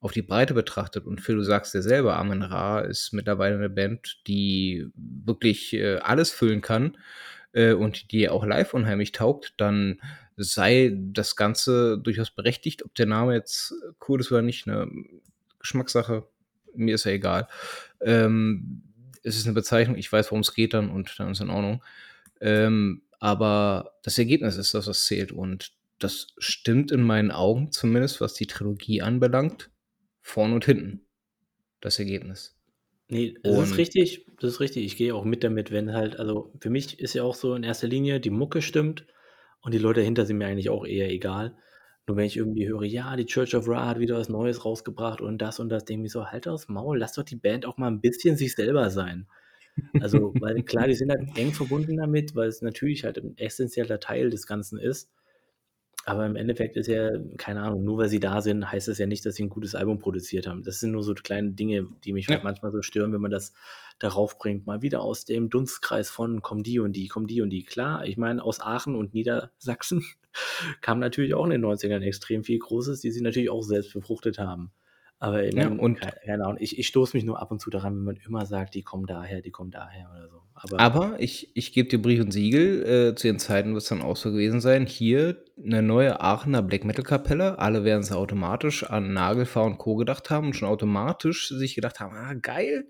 auf 0.00 0.12
die 0.12 0.22
Breite 0.22 0.52
betrachtet, 0.52 1.06
und 1.06 1.20
Phil, 1.22 1.36
du 1.36 1.42
sagst 1.42 1.74
ja 1.74 1.80
selber, 1.80 2.16
Amen 2.16 2.42
Ra 2.42 2.80
ist 2.80 3.12
mittlerweile 3.12 3.56
eine 3.56 3.70
Band, 3.70 4.20
die 4.26 4.86
wirklich 4.94 5.72
äh, 5.72 5.96
alles 5.96 6.30
füllen 6.30 6.60
kann 6.60 6.98
äh, 7.52 7.72
und 7.72 8.12
die 8.12 8.28
auch 8.28 8.44
live 8.44 8.74
unheimlich 8.74 9.12
taugt, 9.12 9.54
dann 9.56 10.00
sei 10.36 10.94
das 10.94 11.34
Ganze 11.34 11.98
durchaus 11.98 12.30
berechtigt, 12.30 12.84
ob 12.84 12.94
der 12.94 13.06
Name 13.06 13.34
jetzt 13.34 13.74
cool 14.06 14.20
ist 14.20 14.30
oder 14.30 14.42
nicht, 14.42 14.68
eine 14.68 14.86
Geschmackssache 15.58 16.28
mir 16.76 16.94
ist 16.94 17.04
ja 17.04 17.12
egal. 17.12 17.48
Ähm, 18.00 18.82
es 19.22 19.36
ist 19.36 19.46
eine 19.46 19.54
Bezeichnung, 19.54 19.96
ich 19.96 20.10
weiß, 20.10 20.30
worum 20.30 20.40
es 20.40 20.54
geht 20.54 20.74
dann 20.74 20.90
und 20.90 21.18
dann 21.18 21.32
ist 21.32 21.40
in 21.40 21.50
Ordnung. 21.50 21.82
Ähm, 22.40 23.02
aber 23.18 23.94
das 24.02 24.18
Ergebnis 24.18 24.56
ist 24.56 24.74
das, 24.74 24.86
was 24.86 25.04
zählt. 25.04 25.32
Und 25.32 25.72
das 25.98 26.28
stimmt 26.38 26.92
in 26.92 27.02
meinen 27.02 27.30
Augen, 27.30 27.72
zumindest 27.72 28.20
was 28.20 28.34
die 28.34 28.46
Trilogie 28.46 29.02
anbelangt, 29.02 29.70
vorn 30.20 30.52
und 30.52 30.64
hinten. 30.64 31.02
Das 31.80 31.98
Ergebnis. 31.98 32.56
Nee, 33.08 33.34
das 33.42 33.56
und 33.56 33.64
ist 33.64 33.78
richtig, 33.78 34.26
das 34.40 34.54
ist 34.54 34.60
richtig. 34.60 34.84
Ich 34.84 34.96
gehe 34.96 35.14
auch 35.14 35.24
mit 35.24 35.44
damit, 35.44 35.70
wenn 35.70 35.92
halt, 35.92 36.18
also 36.18 36.52
für 36.60 36.70
mich 36.70 36.98
ist 36.98 37.14
ja 37.14 37.22
auch 37.22 37.34
so 37.34 37.54
in 37.54 37.62
erster 37.62 37.86
Linie, 37.86 38.20
die 38.20 38.30
Mucke 38.30 38.62
stimmt 38.62 39.06
und 39.60 39.72
die 39.72 39.78
Leute 39.78 40.00
dahinter 40.00 40.26
sind 40.26 40.38
mir 40.38 40.46
eigentlich 40.46 40.70
auch 40.70 40.84
eher 40.84 41.10
egal. 41.10 41.56
Nur 42.08 42.16
wenn 42.16 42.26
ich 42.26 42.36
irgendwie 42.36 42.68
höre: 42.68 42.84
„Ja, 42.84 43.16
die 43.16 43.26
Church 43.26 43.56
of 43.56 43.66
Ra 43.68 43.86
hat 43.88 43.98
wieder 43.98 44.16
was 44.16 44.28
Neues 44.28 44.64
rausgebracht 44.64 45.20
und 45.20 45.38
das 45.38 45.58
und 45.58 45.68
das“, 45.70 45.84
denke 45.84 46.06
ich 46.06 46.12
so: 46.12 46.26
„Halt 46.26 46.46
aufs 46.46 46.68
Maul, 46.68 46.98
lass 46.98 47.14
doch 47.14 47.24
die 47.24 47.34
Band 47.36 47.66
auch 47.66 47.78
mal 47.78 47.88
'n 47.88 48.00
bisschen 48.00 48.36
sich 48.36 48.54
selber 48.54 48.90
sein.“ 48.90 49.26
Also, 49.98 50.36
weil 50.40 50.62
klar, 50.64 50.88
die 50.88 50.94
sind 50.94 51.10
halt 51.10 51.22
eng 51.36 51.52
verbunden 51.54 51.96
damit, 51.98 52.34
weil 52.36 52.48
es 52.48 52.62
natürlich 52.62 53.04
halt 53.04 53.18
'n 53.18 53.36
essenzieller 53.38 54.00
Teil 54.00 54.30
des 54.30 54.46
Ganzen 54.46 54.78
ist. 54.78 55.10
Aber 56.06 56.26
im 56.26 56.36
Endeffekt 56.36 56.76
ist 56.76 56.88
ja 56.88 57.10
keine 57.38 57.62
Ahnung, 57.62 57.84
nur 57.84 57.98
weil 57.98 58.08
sie 58.10 58.20
da 58.20 58.42
sind, 58.42 58.70
heißt 58.72 58.88
das 58.88 58.98
ja 58.98 59.06
nicht, 59.06 59.26
dass 59.26 59.36
sie 59.36 59.44
'n 59.44 59.50
gutes 59.50 59.74
Album 59.76 59.98
produziert 60.00 60.46
haben. 60.48 60.62
Das 60.64 60.80
sind 60.80 60.92
nur 60.92 61.02
so 61.04 61.14
kleine 61.14 61.52
Dinge, 61.52 61.88
die 62.04 62.12
mich 62.14 62.30
halt 62.30 62.42
Ja. 62.42 62.44
manchmal 62.44 62.72
so 62.72 62.82
stören, 62.82 63.12
wenn 63.12 63.20
man 63.22 63.30
das 63.32 63.54
darauf 64.00 64.38
bringt. 64.38 64.66
Mal 64.66 64.82
wieder 64.82 65.02
aus 65.02 65.24
dem 65.26 65.50
Dunstkreis 65.50 66.10
von 66.10 66.42
kommen 66.42 66.62
die 66.64 66.80
und 66.80 66.94
die, 66.94 67.08
kommen 67.08 67.26
die 67.28 67.42
und 67.42 67.50
die. 67.50 67.64
Klar, 67.64 68.06
ich 68.06 68.16
meine, 68.18 68.42
aus 68.44 68.60
Aachen 68.60 68.96
und 68.96 69.14
Niedersachsen 69.14 70.04
kam 70.82 70.98
natürlich 71.00 71.34
auch 71.34 71.44
in 71.44 71.50
den 71.52 71.60
90ern 71.62 72.02
extrem 72.02 72.44
viel 72.44 72.58
Großes, 72.58 73.00
die 73.00 73.10
sie 73.10 73.22
natürlich 73.22 73.50
auch 73.50 73.62
selbst 73.62 73.92
befruchtet 73.94 74.38
haben. 74.38 74.72
Aber 75.18 75.44
ich 75.44 75.56
Ja, 75.56 75.66
meine, 75.66 75.78
und 75.78 76.00
kei 76.00 76.12
keine 76.24 76.44
Ahnung, 76.44 76.58
ich 76.60 76.78
ich 76.78 76.86
stoße 76.88 77.16
mich 77.16 77.24
nur 77.24 77.40
ab 77.40 77.50
und 77.50 77.60
zu 77.60 77.70
daran, 77.70 77.96
wenn 77.96 78.04
man 78.04 78.16
immer 78.16 78.46
sagt: 78.46 78.74
„Die 78.74 78.82
kommen 78.82 79.06
daher, 79.06 79.40
die 79.42 79.50
kommen 79.50 79.70
daher“ 79.70 80.10
oder 80.10 80.28
so. 80.28 80.42
Aber 80.56 80.78
Aber 80.78 81.16
ich 81.20 81.50
ich 81.56 81.72
gebe 81.72 81.88
dir 81.88 82.00
Brief 82.02 82.20
und 82.20 82.32
Siegel, 82.32 82.82
äh, 83.12 83.14
zu 83.14 83.26
den 83.28 83.38
Zeiten 83.38 83.72
wird's 83.74 83.88
dann 83.88 84.02
auch 84.02 84.16
so 84.16 84.30
gewesen 84.30 84.60
sein. 84.60 84.86
Hier 84.86 85.42
'ne 85.56 85.80
neue 85.82 86.20
Aachener 86.20 86.60
Black-Metal-Kapelle. 86.62 87.58
Alle 87.58 87.82
werden 87.84 88.02
sie 88.02 88.14
automatisch 88.14 88.84
an 88.84 89.14
Nagelfar 89.14 89.64
und 89.64 89.78
Co. 89.78 89.96
gedacht 89.96 90.28
haben 90.28 90.48
und 90.48 90.52
schon 90.56 90.68
automatisch 90.68 91.48
sich 91.48 91.74
gedacht 91.74 92.00
haben: 92.00 92.14
„Ah, 92.14 92.34
geil, 92.34 92.88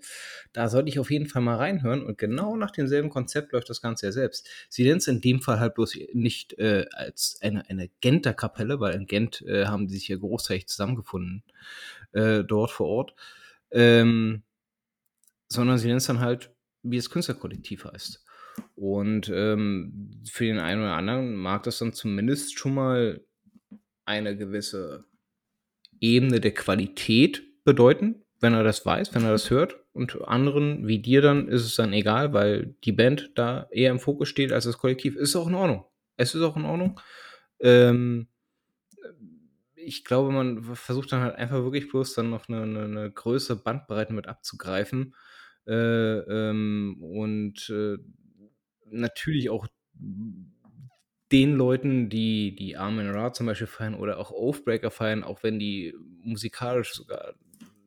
da 0.53 0.67
sollte 0.69 0.89
ich 0.89 0.99
auf 0.99 1.11
jeden 1.11 1.27
Fall 1.27 1.41
mal 1.41 1.55
reinhören.“ 1.57 2.03
Und 2.05 2.17
genau 2.17 2.57
nach 2.57 2.71
demselben 2.71 3.09
Konzept 3.09 3.53
läuft 3.53 3.69
das 3.69 3.81
Ganze 3.81 4.07
ja 4.07 4.11
selbst. 4.11 4.47
Sie 4.69 4.83
nennen's 4.83 5.07
in 5.07 5.21
dem 5.21 5.41
Fall 5.41 5.59
halt 5.61 5.75
bloß 5.75 5.95
nicht, 6.13 6.57
äh, 6.59 6.85
als 6.93 7.37
eine 7.41 7.69
eine 7.69 7.89
Genter 8.01 8.33
Kapelle, 8.33 8.79
weil 8.81 8.95
in 8.95 9.07
Gent, 9.07 9.41
äh, 9.47 9.65
haben 9.67 9.87
die 9.87 9.95
sich 9.95 10.09
ja 10.09 10.17
großartig 10.17 10.67
zusammengefunden, 10.67 11.43
äh, 12.13 12.43
dort 12.43 12.71
vor 12.71 12.87
Ort. 12.87 13.15
Ähm, 13.71 14.43
sondern 15.49 15.77
sie 15.77 15.87
nennen's 15.87 16.07
dann 16.07 16.19
halt, 16.19 16.51
wie 16.91 16.97
das 16.97 17.09
Künstlerkollektiv 17.09 17.85
heißt. 17.85 18.23
Und, 18.75 19.29
ähm, 19.33 20.11
für 20.29 20.45
den 20.45 20.59
einen 20.59 20.81
oder 20.81 20.93
anderen 20.95 21.35
mag 21.35 21.63
das 21.63 21.79
dann 21.79 21.93
zumindest 21.93 22.57
schon 22.59 22.73
mal 22.75 23.21
eine 24.05 24.37
gewisse 24.37 25.05
Ebene 26.01 26.39
der 26.41 26.53
Qualität 26.53 27.43
bedeuten, 27.65 28.23
wenn 28.41 28.53
er 28.53 28.63
das 28.63 28.85
weiß, 28.85 29.15
wenn 29.15 29.23
er 29.25 29.31
das 29.31 29.49
hört. 29.51 29.77
Und 29.93 30.21
anderen 30.27 30.87
wie 30.87 30.99
dir 30.99 31.21
dann 31.21 31.47
ist 31.49 31.65
es 31.65 31.75
dann 31.75 31.93
egal, 31.93 32.33
weil 32.33 32.75
die 32.85 32.91
Band 32.93 33.31
da 33.35 33.67
eher 33.71 33.91
im 33.91 33.99
Fokus 33.99 34.29
steht 34.29 34.53
als 34.53 34.65
das 34.65 34.77
Kollektiv. 34.79 35.15
Ist 35.17 35.35
auch 35.35 35.47
in 35.47 35.55
Ordnung. 35.55 35.85
Es 36.17 36.35
ist 36.35 36.41
auch 36.43 36.57
in 36.57 36.65
Ordnung. 36.65 36.99
Ähm, 37.59 38.27
ich 39.75 40.03
glaube, 40.05 40.31
man 40.31 40.63
versucht 40.75 41.11
dann 41.11 41.21
halt 41.21 41.35
einfach 41.35 41.63
wirklich 41.63 41.89
bloß 41.89 42.13
dann 42.15 42.29
noch 42.31 42.47
'ne 42.49 42.65
'ne 42.67 42.87
'ne 42.87 43.11
größere 43.11 43.57
Bandbreite 43.57 44.13
mit 44.13 44.27
abzugreifen. 44.27 45.15
Äh, 45.67 45.73
ähm, 45.73 46.97
und, 47.01 47.69
äh, 47.69 47.97
natürlich 48.89 49.49
auch 49.49 49.67
den 51.31 51.55
Leuten, 51.55 52.09
die 52.09 52.55
die 52.55 52.77
Armin 52.77 53.09
Ra 53.09 53.33
zum 53.33 53.47
Beispiel 53.47 53.67
feiern 53.67 53.95
oder 53.95 54.17
auch 54.19 54.31
Oathbreaker 54.31 54.91
feiern, 54.91 55.23
auch 55.23 55.43
wenn 55.43 55.59
die 55.59 55.93
musikalisch 56.23 56.93
sogar 56.93 57.33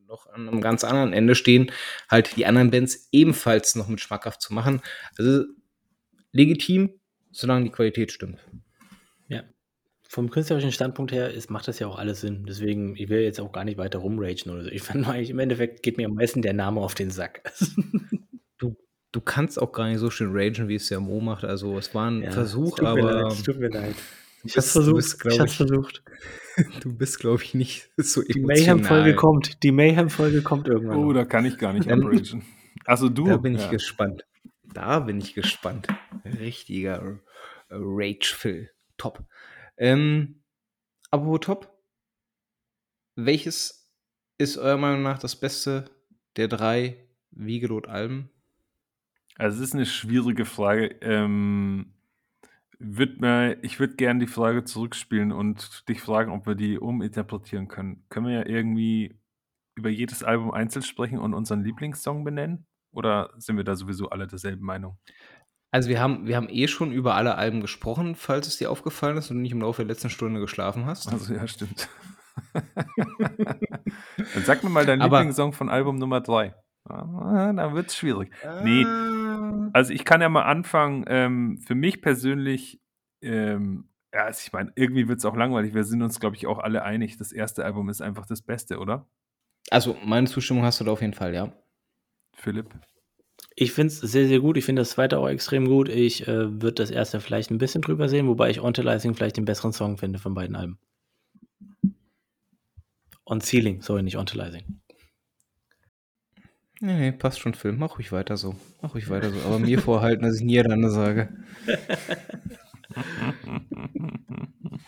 noch 0.07 0.27
an 0.27 0.45
'nem 0.45 0.61
ganz 0.61 0.83
anderen 0.83 1.13
Ende 1.13 1.35
stehen, 1.35 1.71
halt 2.09 2.35
die 2.37 2.45
anderen 2.45 2.71
Bands 2.71 3.07
ebenfalls 3.11 3.75
noch 3.75 3.87
mit 3.87 3.99
schmackhaft 4.01 4.41
zu 4.41 4.53
machen. 4.53 4.81
Also, 5.17 5.45
legitim, 6.33 6.99
solange 7.31 7.65
die 7.65 7.71
Qualität 7.71 8.11
stimmt. 8.11 8.39
Vom 10.13 10.29
künstlerischen 10.29 10.73
Standpunkt 10.73 11.13
her 11.13 11.31
ist 11.31 11.49
macht 11.49 11.69
das 11.69 11.79
ja 11.79 11.87
auch 11.87 11.97
alles 11.97 12.19
Sinn. 12.19 12.43
Deswegen, 12.45 12.97
ich 12.97 13.07
will 13.07 13.21
jetzt 13.21 13.39
auch 13.39 13.53
gar 13.53 13.63
nicht 13.63 13.77
weiter 13.77 13.99
rumragen 13.99 14.51
oder 14.51 14.63
so. 14.65 14.69
Ich 14.69 14.81
fand 14.81 15.07
eigentlich 15.07 15.29
im 15.29 15.39
Endeffekt 15.39 15.83
geht 15.83 15.95
mir 15.95 16.05
am 16.07 16.15
meisten 16.15 16.41
der 16.41 16.51
Name 16.51 16.81
auf 16.81 16.95
den 16.95 17.11
Sack. 17.11 17.49
Du 18.57 18.75
du 19.13 19.21
kannst 19.21 19.59
auch 19.61 19.71
gar 19.71 19.87
nicht 19.87 19.99
so 19.99 20.09
schön 20.09 20.31
ragen, 20.33 20.67
wie 20.67 20.75
es 20.75 20.89
der 20.89 20.99
Mo 20.99 21.21
macht. 21.21 21.45
Also, 21.45 21.77
es 21.77 21.95
war 21.95 22.09
'n 22.09 22.23
Ja, 22.23 22.27
es 22.29 22.33
Versuch, 22.35 22.75
tut 22.77 22.93
mir 22.93 23.01
leid, 23.01 23.15
aber 23.15 23.27
es 23.31 23.41
tut 23.43 23.57
mir 23.59 23.69
leid. 23.69 23.95
du 24.43 24.47
Ich 24.47 24.57
es 24.57 24.65
du 24.65 24.71
versucht, 24.71 24.95
bist, 24.97 25.25
ich 25.25 25.39
es 25.39 25.45
ich 25.51 25.55
versucht. 25.57 26.03
du 26.81 26.93
bist, 26.93 27.19
glaube 27.19 27.41
ich, 27.43 27.53
nicht 27.53 27.89
so 27.95 28.21
Die 28.21 28.41
Mayhem-Folge 28.41 29.11
emotional. 29.11 29.15
kommt. 29.15 29.63
Die 29.63 29.71
Mayhem-Folge 29.71 30.41
kommt 30.41 30.67
irgendwann 30.67 30.97
Oh, 30.97 31.05
noch. 31.05 31.13
da 31.13 31.23
kann 31.25 31.45
ich 31.45 31.57
gar 31.57 31.71
nicht 31.71 31.89
abragen. 31.89 32.43
Also, 32.85 33.07
da 33.07 33.13
du, 33.37 33.37
bin 33.41 33.55
ich 33.55 33.61
ja. 33.61 33.69
gespannt. 33.71 34.25
Da 34.73 34.99
bin 34.99 35.19
ich 35.19 35.33
gespannt. 35.35 35.87
Richtiger 36.25 37.19
Rage-Fill. 37.69 38.71
Top. 38.97 39.23
Ähm, 39.81 40.43
apropos 41.11 41.39
top. 41.41 41.81
Welches 43.17 43.91
ist 44.37 44.57
eurer 44.57 44.77
Meinung 44.77 45.01
nach 45.03 45.19
das 45.19 45.35
Beste 45.35 45.85
der 46.37 46.47
3 46.47 46.95
Wiegelot-Alben? 47.31 48.29
Also, 49.37 49.57
es 49.63 49.69
ist 49.69 49.73
'ne 49.75 49.85
schwierige 49.85 50.45
Frage. 50.45 50.87
Ähm, 51.01 51.93
würde 52.79 53.19
mal 53.21 53.59
ich 53.63 53.79
würde 53.79 53.95
gern 53.95 54.19
die 54.19 54.27
Frage 54.27 54.65
zurückspielen 54.65 55.31
und 55.31 55.87
dich 55.89 56.01
fragen, 56.01 56.31
ob 56.31 56.47
wir 56.47 56.55
die 56.55 56.79
uminterpretieren 56.79 57.67
können. 57.69 58.05
Können 58.09 58.27
wir 58.27 58.33
ja 58.35 58.45
irgendwie 58.47 59.19
über 59.75 59.89
jedes 59.89 60.23
Album 60.23 60.51
einzeln 60.51 60.83
sprechen 60.83 61.19
und 61.19 61.33
unseren 61.35 61.63
Lieblingssong 61.63 62.23
benennen? 62.25 62.67
Oder 62.93 63.33
sind 63.37 63.57
wir 63.57 63.63
da 63.65 63.75
sowieso 63.75 64.09
alle 64.09 64.27
derselben 64.27 64.65
Meinung? 64.65 64.97
Also, 65.71 65.89
wir 65.89 65.99
haben 66.01 66.27
wir 66.27 66.35
haben 66.35 66.49
eh 66.49 66.67
schon 66.67 66.91
über 66.91 67.15
alle 67.15 67.35
Alben 67.35 67.61
gesprochen, 67.61 68.15
falls 68.15 68.47
es 68.47 68.57
dir 68.57 68.69
aufgefallen 68.69 69.17
ist 69.17 69.29
und 69.31 69.37
du 69.37 69.41
nicht 69.41 69.53
im 69.53 69.61
Laufe 69.61 69.81
der 69.83 69.87
letzten 69.87 70.09
Stunde 70.09 70.39
geschlafen 70.41 70.85
hast. 70.85 71.11
Also, 71.11 71.33
ja, 71.33 71.47
stimmt. 71.47 71.87
Dann 72.53 74.43
sag 74.45 74.63
mir 74.63 74.69
mal 74.69 74.85
deinen 74.85 75.01
Aber 75.01 75.17
Lieblingssong 75.19 75.53
von 75.53 75.69
Album 75.69 75.97
Nummer 75.97 76.21
3. 76.21 76.53
Ah, 76.89 77.53
dann 77.53 77.73
wird's 77.75 77.95
schwierig. 77.95 78.31
Ne, 78.63 78.85
Ah. 78.85 79.69
also, 79.73 79.93
ich 79.93 80.03
kann 80.03 80.19
ja 80.21 80.29
mal 80.29 80.43
anfangen. 80.43 81.05
Ähm, 81.07 81.57
für 81.65 81.75
mich 81.75 82.01
persönlich, 82.01 82.81
ähm 83.21 83.87
ja, 84.13 84.25
also, 84.25 84.41
ich 84.45 84.51
meine, 84.51 84.73
irgendwie 84.75 85.07
wird's 85.07 85.23
auch 85.23 85.35
langweilig. 85.37 85.73
Wir 85.73 85.85
sind 85.85 86.01
uns, 86.01 86.19
glaube 86.19 86.35
ich, 86.35 86.47
auch 86.47 86.59
alle 86.59 86.83
einig, 86.83 87.17
das 87.17 87.31
1. 87.33 87.59
Album 87.59 87.87
ist 87.89 88.01
einfach 88.01 88.25
das 88.25 88.41
Beste, 88.41 88.79
oder? 88.79 89.07
Also, 89.69 89.95
meine 90.03 90.27
Zustimmung 90.27 90.63
hast 90.63 90.81
du 90.81 90.83
da 90.83 90.91
auf 90.91 91.01
jeden 91.01 91.13
Fall, 91.13 91.33
ja. 91.33 91.53
Philipp? 92.35 92.69
Ich 93.63 93.73
finde 93.73 93.93
es 93.93 93.99
sehr, 93.99 94.27
sehr 94.27 94.39
gut. 94.39 94.57
Ich 94.57 94.65
finde 94.65 94.81
das 94.81 94.89
2. 94.89 95.19
auch 95.19 95.27
extrem 95.29 95.67
gut. 95.67 95.87
Ich, 95.87 96.27
äh, 96.27 96.49
würde 96.63 96.71
das 96.73 96.89
1. 96.89 97.21
vielleicht 97.21 97.51
'n 97.51 97.59
bisschen 97.59 97.83
drüber 97.83 98.09
sehen, 98.09 98.27
wobei 98.27 98.49
ich 98.49 98.59
„Ontalizing“ 98.59 99.13
vielleicht 99.13 99.37
den 99.37 99.45
besseren 99.45 99.71
Song 99.71 99.99
finde 99.99 100.17
von 100.17 100.33
beiden 100.33 100.55
Alben. 100.55 100.79
„On 103.27 103.39
Ceiling“, 103.39 103.81
sorry, 103.83 104.01
nicht 104.01 104.17
„Ontalizing“. 104.17 104.81
Ne, 106.79 106.97
ne, 106.97 107.11
passt 107.13 107.39
schon, 107.39 107.53
Phil. 107.53 107.73
Mach 107.73 107.97
ruhig 107.97 108.11
weiter 108.11 108.37
so. 108.37 108.55
Mach 108.81 108.95
ruhig 108.95 109.07
weiter 109.09 109.29
so. 109.29 109.39
Aber 109.47 109.59
mir 109.59 109.79
vorhalten, 109.79 110.23
dass 110.23 110.37
ich 110.37 110.41
nie 110.41 110.53
„Nirvana“ 110.55 110.89
sage. 110.89 111.29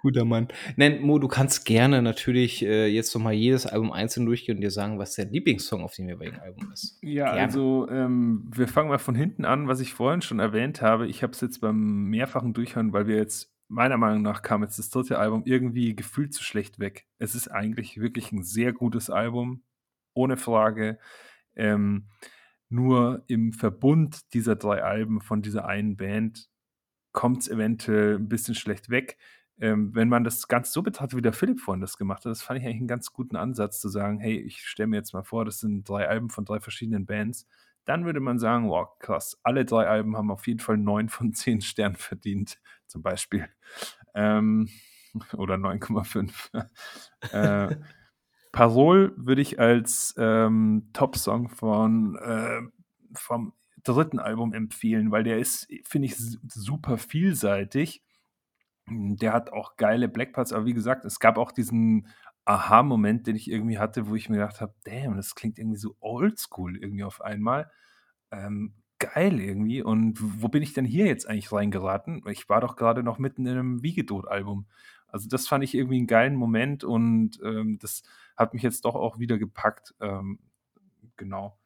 Guter 0.00 0.24
Mann. 0.24 0.48
Nein, 0.76 1.00
Mo, 1.00 1.18
du 1.18 1.28
kannst 1.28 1.64
gerne 1.64 2.02
natürlich, 2.02 2.64
äh, 2.64 2.86
jetzt 2.86 3.14
noch 3.14 3.22
mal 3.22 3.32
jedes 3.32 3.66
Album 3.66 3.92
einzeln 3.92 4.26
durchgehen 4.26 4.56
und 4.56 4.62
dir 4.62 4.70
sagen, 4.70 4.98
was 4.98 5.14
dein 5.14 5.30
Lieblingssong 5.30 5.82
auf 5.82 5.94
dem 5.94 6.08
jeweiligen 6.08 6.38
Album 6.38 6.70
ist. 6.72 6.98
Ja, 7.02 7.26
Gerne. 7.26 7.40
also, 7.42 7.88
ähm, 7.90 8.50
wir 8.54 8.68
fangen 8.68 8.88
mal 8.88 8.98
von 8.98 9.14
hinten 9.14 9.44
an, 9.44 9.68
was 9.68 9.80
ich 9.80 9.94
vorhin 9.94 10.22
schon 10.22 10.40
erwähnt 10.40 10.82
habe. 10.82 11.06
Ich 11.06 11.22
habe 11.22 11.32
es 11.32 11.40
jetzt 11.40 11.60
beim 11.60 12.04
mehrfachen 12.04 12.54
Durchhören, 12.54 12.92
weil 12.92 13.06
wir 13.06 13.16
jetzt 13.16 13.52
meiner 13.68 13.98
Meinung 13.98 14.22
nach 14.22 14.42
kam 14.42 14.62
jetzt 14.62 14.78
das 14.78 14.90
3. 14.90 15.14
Album 15.16 15.42
irgendwie 15.44 15.94
gefühlt 15.94 16.32
zu 16.32 16.42
schlecht 16.42 16.78
weg. 16.78 17.06
Es 17.18 17.34
ist 17.34 17.48
eigentlich 17.48 18.00
wirklich 18.00 18.32
'n 18.32 18.42
sehr 18.42 18.72
gutes 18.72 19.10
Album, 19.10 19.62
ohne 20.14 20.36
Frage. 20.38 20.98
Ähm, 21.54 22.08
nur 22.70 23.24
im 23.28 23.52
Verbund 23.52 24.32
dieser 24.34 24.56
3 24.56 24.82
Alben 24.82 25.20
von 25.20 25.42
dieser 25.42 25.66
einen 25.66 25.96
Band 25.96 26.48
kommt's 27.18 27.48
eventuell 27.48 28.16
'n 28.16 28.28
bisschen 28.28 28.54
schlecht 28.54 28.90
weg. 28.90 29.18
Ähm, 29.60 29.94
wenn 29.94 30.08
man 30.08 30.24
das 30.24 30.48
Ganze 30.48 30.72
so 30.72 30.82
betrachtet, 30.82 31.16
wie 31.18 31.22
der 31.22 31.32
Philipp 31.32 31.60
vorhin 31.60 31.80
das 31.80 31.96
gemacht 31.98 32.24
hat, 32.24 32.30
das 32.30 32.42
fand 32.42 32.60
ich 32.60 32.66
eigentlich 32.66 32.80
'n 32.82 32.88
ganz 32.88 33.12
guten 33.12 33.36
Ansatz 33.36 33.80
zu 33.80 33.88
sagen: 33.88 34.20
„Hey, 34.20 34.38
ich 34.40 34.60
stelle 34.66 34.88
mir 34.88 34.96
jetzt 34.98 35.14
mal 35.14 35.24
vor, 35.24 35.44
das 35.44 35.60
sind 35.60 35.88
3 35.88 36.08
Alben 36.08 36.30
von 36.30 36.44
3 36.44 36.60
verschiedenen 36.60 37.06
Bands.“ 37.06 37.46
Dann 37.86 38.04
würde 38.04 38.20
man 38.20 38.38
sagen: 38.38 38.68
„Wow, 38.70 38.98
krass, 39.00 39.38
alle 39.42 39.64
3 39.64 39.86
Alben 39.88 40.16
haben 40.16 40.30
auf 40.30 40.46
jeden 40.46 40.60
Fall 40.60 40.78
9 40.78 41.08
von 41.08 41.32
10 41.34 41.60
Sternen 41.62 41.96
verdient“, 41.96 42.60
zum 42.86 43.02
Beispiel. 43.02 43.48
Ähm, 44.14 44.68
oder 45.36 45.58
9,5. 45.58 46.50
Äh, 47.32 47.72
„Parole“ 48.52 49.12
würde 49.16 49.42
ich 49.42 49.60
als, 49.60 50.14
ähm, 50.18 50.90
Top-Song 50.94 51.48
von, 51.50 52.16
äh 52.16 52.60
vom 53.14 53.52
3. 53.84 54.18
Album 54.20 54.52
empfehlen, 54.54 55.10
weil 55.10 55.24
der 55.24 55.38
ist, 55.38 55.68
finde 55.86 56.06
ich, 56.06 56.16
super 56.48 56.98
vielseitig. 56.98 58.02
Hm, 58.88 59.16
der 59.16 59.32
hat 59.32 59.52
auch 59.52 59.76
geile 59.76 60.08
Black-Parts, 60.08 60.52
aber 60.52 60.66
wie 60.66 60.74
gesagt, 60.74 61.04
es 61.04 61.20
gab 61.20 61.38
auch 61.38 61.52
diesen 61.52 62.08
Aha-Moment, 62.44 63.26
den 63.26 63.36
ich 63.36 63.50
irgendwie 63.50 63.78
hatte, 63.78 64.08
wo 64.08 64.14
ich 64.16 64.28
mir 64.30 64.36
gedacht 64.38 64.60
habe: 64.60 64.74
„Damn, 64.84 65.16
das 65.16 65.34
klingt 65.34 65.58
irgendwie 65.58 65.78
so 65.78 65.96
oldschool 66.00 66.76
irgendwie 66.78 67.04
auf 67.04 67.20
einmal. 67.22 67.70
Ähm, 68.30 68.74
geil 68.98 69.40
irgendwie. 69.40 69.82
Und 69.82 70.18
wo 70.42 70.48
bin 70.48 70.62
ich 70.62 70.72
denn 70.74 70.84
hier 70.84 71.06
jetzt 71.06 71.28
eigentlich 71.28 71.52
reingeraten? 71.52 72.22
Ich 72.30 72.48
war 72.48 72.60
doch 72.60 72.76
grade 72.76 73.02
noch 73.02 73.18
mitten 73.18 73.46
in 73.46 73.54
'nem 73.56 73.82
Wiegedot-Album.“ 73.82 74.66
Also 75.08 75.28
das 75.28 75.48
fand 75.48 75.64
ich 75.64 75.74
irgendwie 75.74 75.98
einen 75.98 76.06
geilen 76.06 76.34
Moment 76.36 76.84
und 76.84 77.40
ähm, 77.44 77.78
das 77.80 78.02
hat 78.36 78.54
mich 78.54 78.62
jetzt 78.62 78.84
doch 78.84 78.94
auch 78.96 79.18
wieder 79.18 79.38
gepackt. 79.38 79.94
Ähm, 80.00 80.38
genau. 81.16 81.58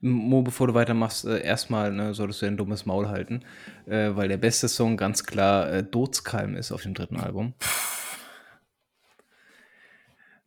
Mo, 0.00 0.42
bevor 0.42 0.66
du 0.66 0.74
weitermachst, 0.74 1.24
äh, 1.24 1.42
erstmal 1.42 1.92
ne, 1.92 2.14
solltest 2.14 2.42
du 2.42 2.46
ein 2.46 2.56
dummes 2.56 2.86
Maul 2.86 3.08
halten, 3.08 3.40
äh, 3.86 4.10
weil 4.14 4.28
der 4.28 4.36
beste 4.36 4.68
Song 4.68 4.96
ganz 4.96 5.24
klar 5.24 5.70
äh, 5.72 5.82
Dotskalm 5.82 6.56
ist 6.56 6.72
auf 6.72 6.82
dem 6.82 6.94
dritten 6.94 7.16
Album. 7.16 7.54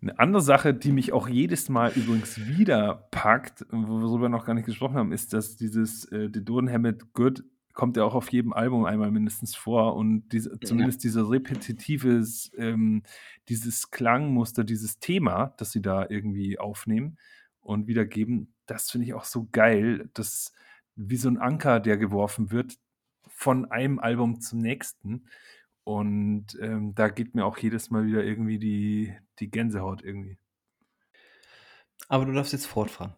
Eine 0.02 0.20
andere 0.20 0.42
Sache, 0.42 0.74
die 0.74 0.92
mich 0.92 1.14
auch 1.14 1.28
jedes 1.28 1.68
Mal 1.68 1.92
übrigens 1.96 2.46
wieder 2.46 3.08
packt, 3.10 3.66
worüber 3.72 4.26
wir 4.26 4.30
noch 4.30 4.46
gar 4.46 4.54
nicht 4.54 4.66
gesprochen 4.66 4.98
haben, 4.98 5.12
ist, 5.12 5.34
dass 5.34 5.56
dieses 5.56 6.06
äh, 6.12 6.30
The 6.32 6.46
Don 6.46 6.70
Hammett 6.70 7.14
Good 7.14 7.44
kommt 7.76 7.98
ja 7.98 8.04
auch 8.04 8.16
auf 8.16 8.32
jedem 8.32 8.54
Album 8.54 8.86
einmal 8.86 9.12
mindestens 9.12 9.56
vor 9.56 9.96
und 9.96 10.30
diese, 10.30 10.60
zumindest 10.60 11.04
ja. 11.04 11.10
dieser 11.10 11.30
repetitives, 11.30 12.52
ähm, 12.58 13.04
dieses 13.50 13.92
Klangmuster, 13.92 14.64
dieses 14.64 15.00
Thema, 15.00 15.54
das 15.58 15.72
sie 15.72 15.82
da 15.82 16.06
irgendwie 16.10 16.58
aufnehmen 16.58 17.18
und 17.60 17.88
wiedergeben, 17.88 18.55
das 18.66 18.92
finde 18.92 19.08
ich 19.08 19.14
auch 19.14 19.26
so 19.26 19.48
geil, 19.52 20.10
dass 20.14 20.54
wie 20.96 21.18
so 21.18 21.30
ein 21.30 21.38
Anker, 21.38 21.80
der 21.80 21.98
geworfen 21.98 22.52
wird 22.52 22.78
von 23.28 23.70
einem 23.72 24.00
Album 24.00 24.42
zum 24.42 24.60
nächsten. 24.60 25.28
Und 25.84 26.58
ähm, 26.60 26.96
da 26.96 27.10
geht 27.10 27.36
mir 27.36 27.46
auch 27.46 27.58
jedes 27.58 27.92
Mal 27.92 28.06
wieder 28.06 28.24
irgendwie 28.24 28.58
die, 28.58 29.16
die 29.40 29.52
Gänsehaut 29.52 30.02
irgendwie. 30.04 30.38
Aber 32.08 32.26
du 32.26 32.34
darfst 32.34 32.54
jetzt 32.54 32.66
fortfahren. 32.66 33.14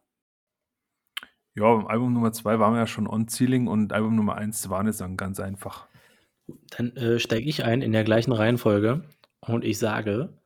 Ja, 1.56 1.74
im 1.74 1.88
Album 1.88 2.14
Nummer 2.14 2.32
2 2.32 2.60
waren 2.60 2.74
wir 2.74 2.80
ja 2.80 2.88
schon 2.88 3.08
on 3.08 3.28
Ceiling 3.28 3.68
und 3.68 3.93
Album 3.93 4.16
Nummer 4.16 4.36
1 4.36 4.70
waren 4.70 4.88
es 4.88 4.98
dann 4.98 5.18
ganz 5.18 5.39
einfach. 5.39 5.88
Dann 6.70 6.95
äh, 6.98 7.20
steige 7.20 7.48
ich 7.50 7.64
ein 7.64 7.82
in 7.82 7.93
der 7.93 8.04
gleichen 8.04 8.32
Reihenfolge 8.32 9.04
und 9.39 9.66
ich 9.66 9.80
sage, 9.80 10.38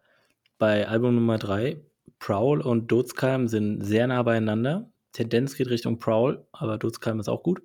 bei 0.58 0.88
Album 0.88 1.16
Nummer 1.16 1.38
3 1.38 1.82
Prowl 2.20 2.62
und 2.62 2.92
Dozkalm 2.92 3.48
sind 3.48 3.82
sehr 3.82 4.08
nah 4.08 4.22
beieinander. 4.22 4.91
Tendenz 5.12 5.56
geht 5.56 5.70
Richtung 5.70 6.00
Prowl, 6.00 6.46
aber 6.52 6.78
Dozkalm 6.78 7.20
ist 7.20 7.30
auch 7.30 7.44
gut. 7.44 7.62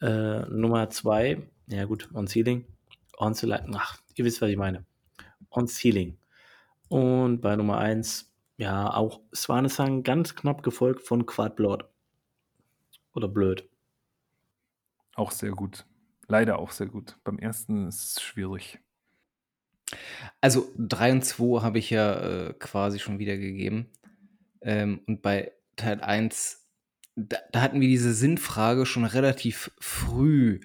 Äh, 0.00 0.40
Nummer 0.48 0.90
zwei, 0.90 1.42
ja 1.66 1.84
gut, 1.84 2.08
On 2.14 2.26
Ceiling. 2.26 2.64
On 3.18 3.34
Ceiling, 3.34 3.74
ach, 3.74 3.98
ihr 4.14 4.24
wisst, 4.24 4.40
was 4.40 4.50
ich 4.50 4.56
meine. 4.56 4.84
On 5.50 5.66
Ceiling. 5.66 6.18
Und 6.88 7.40
bei 7.40 7.56
Nummer 7.56 7.78
eins, 7.78 8.32
ja, 8.56 8.92
auch 8.92 9.20
Swanesang 9.34 10.02
ganz 10.02 10.34
knapp 10.34 10.62
gefolgt 10.62 11.02
von 11.02 11.26
Quad 11.26 11.56
Blood. 11.56 11.84
Oder 13.14 13.28
Blöd. 13.28 13.68
Auch 15.14 15.30
sehr 15.30 15.52
gut. 15.52 15.86
Leider 16.28 16.58
auch 16.58 16.70
sehr 16.70 16.86
gut. 16.86 17.16
Beim 17.24 17.38
ersten 17.38 17.88
ist 17.88 18.16
es 18.16 18.22
schwierig. 18.22 18.80
Also 20.40 20.72
3 20.78 21.12
und 21.12 21.24
2 21.24 21.62
habe 21.62 21.78
ich 21.78 21.90
ja 21.90 22.48
äh, 22.48 22.54
quasi 22.54 22.98
schon 22.98 23.18
wiedergegeben. 23.18 23.90
Ähm, 24.60 25.02
und 25.06 25.22
bei 25.22 25.52
Teil 25.76 26.00
1, 26.00 26.66
da, 27.16 27.38
da, 27.52 27.60
hatten 27.60 27.80
wir 27.80 27.88
diese 27.88 28.12
Sinnfrage 28.12 28.86
schon 28.86 29.04
relativ 29.04 29.70
früh 29.78 30.60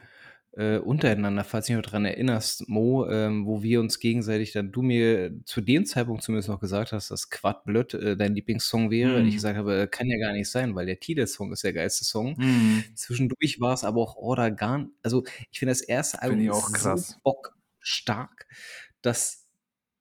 äh, 0.53 0.77
untereinander, 0.77 1.43
falls 1.43 1.67
du 1.67 1.73
dich 1.73 1.77
noch 1.77 1.89
daran 1.89 2.05
erinnerst, 2.05 2.67
Mo, 2.67 3.07
ähm, 3.07 3.45
wo 3.45 3.61
wir 3.61 3.79
uns 3.79 3.99
gegenseitig 3.99 4.51
dann, 4.51 4.71
du 4.71 4.81
mir 4.81 5.31
zu 5.45 5.61
dem 5.61 5.85
Zeitpunkt 5.85 6.23
zumindest 6.23 6.49
noch 6.49 6.59
gesagt 6.59 6.91
hast, 6.91 7.11
dass 7.11 7.29
Quad 7.29 7.65
Blöd 7.65 7.93
äh, 7.93 8.17
dein 8.17 8.33
Lieblingssong 8.33 8.89
wäre. 8.89 9.21
Mhm. 9.21 9.27
Ich 9.27 9.35
gesagt 9.35 9.57
habe, 9.57 9.87
kann 9.87 10.07
ja 10.07 10.17
gar 10.17 10.33
nicht 10.33 10.49
sein, 10.49 10.73
weil 10.75 10.87
der 10.87 10.99
Titelsong 10.99 11.51
ist 11.53 11.63
der 11.63 11.73
geilste 11.73 12.03
Song. 12.03 12.35
Mhm. 12.37 12.83
Zwischendurch 12.95 13.59
war 13.59 13.73
es 13.73 13.83
aber 13.83 14.01
auch 14.01 14.15
Order 14.15 14.49
Garn. 14.49 14.91
Also 15.03 15.23
ich 15.51 15.59
finde 15.59 15.71
das 15.71 15.81
erste 15.81 16.21
Album 16.21 16.49
auch 16.49 16.71
krass. 16.71 17.09
so 17.09 17.15
bockstark 17.23 18.47
dass 19.01 19.47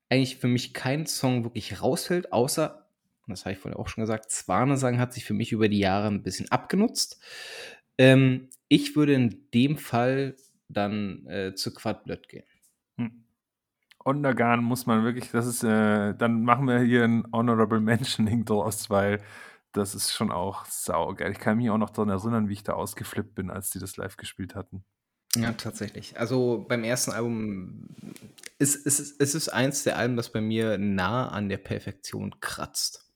eigentlich 0.09 0.36
für 0.38 0.48
mich 0.48 0.74
kein 0.74 1.06
Song 1.06 1.44
wirklich 1.44 1.82
rausfällt, 1.82 2.32
außer, 2.32 2.88
und 3.29 3.33
das 3.33 3.45
habe 3.45 3.53
ich 3.53 3.59
vorhin 3.59 3.79
auch 3.79 3.89
schon 3.89 4.03
gesagt, 4.03 4.31
Zwanesang 4.31 4.99
hat 4.99 5.12
sich 5.12 5.24
für 5.24 5.35
mich 5.35 5.53
über 5.53 5.68
die 5.68 5.79
Jahre 5.79 6.09
ein 6.09 6.22
bisschen 6.22 6.51
abgenutzt. 6.51 7.20
Ähm, 7.99 8.49
ich 8.68 8.97
würde 8.97 9.12
in 9.12 9.49
dem 9.53 9.76
Fall 9.76 10.37
dann 10.68 11.26
äh, 11.26 11.55
zu 11.55 11.72
Quadblöd 11.74 12.29
gehen. 12.29 12.45
Hm. 12.97 13.24
Ondergan 14.05 14.64
muss 14.64 14.87
man 14.87 15.05
wirklich, 15.05 15.31
das 15.31 15.47
ist, 15.47 15.62
äh, 15.62 16.14
dann 16.14 16.43
machen 16.43 16.66
wir 16.66 16.81
hier 16.81 17.05
ein 17.05 17.24
Honorable 17.33 17.81
Mentioning 17.81 18.45
draus, 18.45 18.89
weil 18.91 19.20
das 19.72 19.95
ist 19.95 20.12
schon 20.12 20.33
auch 20.33 20.64
saugeil. 20.66 21.33
Ich 21.33 21.39
kann 21.39 21.59
mich 21.59 21.70
auch 21.70 21.79
noch 21.79 21.91
daran 21.91 22.09
erinnern, 22.09 22.49
wie 22.49 22.55
ich 22.55 22.62
da 22.62 22.72
ausgeflippt 22.72 23.35
bin, 23.35 23.51
als 23.51 23.70
die 23.70 23.79
das 23.79 23.97
live 23.97 24.16
gespielt 24.16 24.55
hatten. 24.55 24.85
Ja, 25.37 25.53
tatsächlich. 25.53 26.18
Also 26.18 26.64
beim 26.68 26.85
ersten 26.85 27.12
Album 27.12 27.89
ist 28.59 28.87
es 28.87 28.99
ist, 28.99 29.20
ist, 29.20 29.35
ist 29.35 29.49
eins 29.51 29.85
der 29.85 29.99
Alben, 29.99 30.16
das 30.16 30.33
bei 30.33 30.41
mir 30.41 30.79
nah 30.79 31.29
an 31.29 31.49
der 31.49 31.59
Perfektion 31.59 32.41
kratzt. 32.41 33.07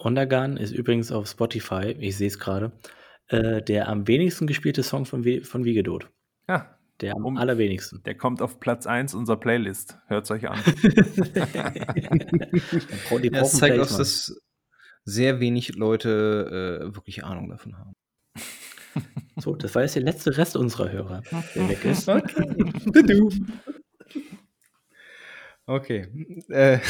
Ondergan 0.00 0.56
ist 0.56 0.72
übrigens 0.72 1.12
auf 1.12 1.28
Spotify, 1.28 1.94
ich 1.98 2.16
sehe 2.16 2.28
es 2.28 2.38
gerade, 2.38 2.72
äh, 3.28 3.60
der 3.62 3.88
am 3.88 4.08
wenigsten 4.08 4.46
gespielte 4.46 4.82
Song 4.82 5.04
von, 5.04 5.24
We 5.24 5.42
von 5.42 5.64
Wiegedot. 5.64 6.08
Ja. 6.48 6.76
Der 7.00 7.16
am 7.16 7.24
um, 7.24 7.36
allerwenigsten. 7.38 8.02
Der 8.02 8.14
kommt 8.14 8.42
auf 8.42 8.60
Platz 8.60 8.86
1 8.86 9.14
unserer 9.14 9.38
Playlist. 9.38 9.96
Hört 10.06 10.24
es 10.24 10.30
euch 10.30 10.46
an. 10.48 10.58
Die 13.22 13.30
das 13.30 13.52
zeigt 13.52 13.78
auch, 13.78 13.96
dass 13.96 14.38
sehr 15.04 15.40
wenig 15.40 15.76
Leute 15.76 16.82
äh, 16.82 16.94
wirklich 16.94 17.24
Ahnung 17.24 17.48
davon 17.48 17.78
haben. 17.78 17.94
So, 19.36 19.56
das 19.56 19.74
war 19.74 19.80
jetzt 19.82 19.94
der 19.94 20.02
letzte 20.02 20.36
Rest 20.36 20.56
unserer 20.56 20.92
Hörer, 20.92 21.22
der 21.54 21.68
weg 21.70 21.82
ist. 21.86 22.06
Okay. 22.08 23.02
du. 23.06 23.30
Okay. 25.66 26.08
Äh. 26.48 26.80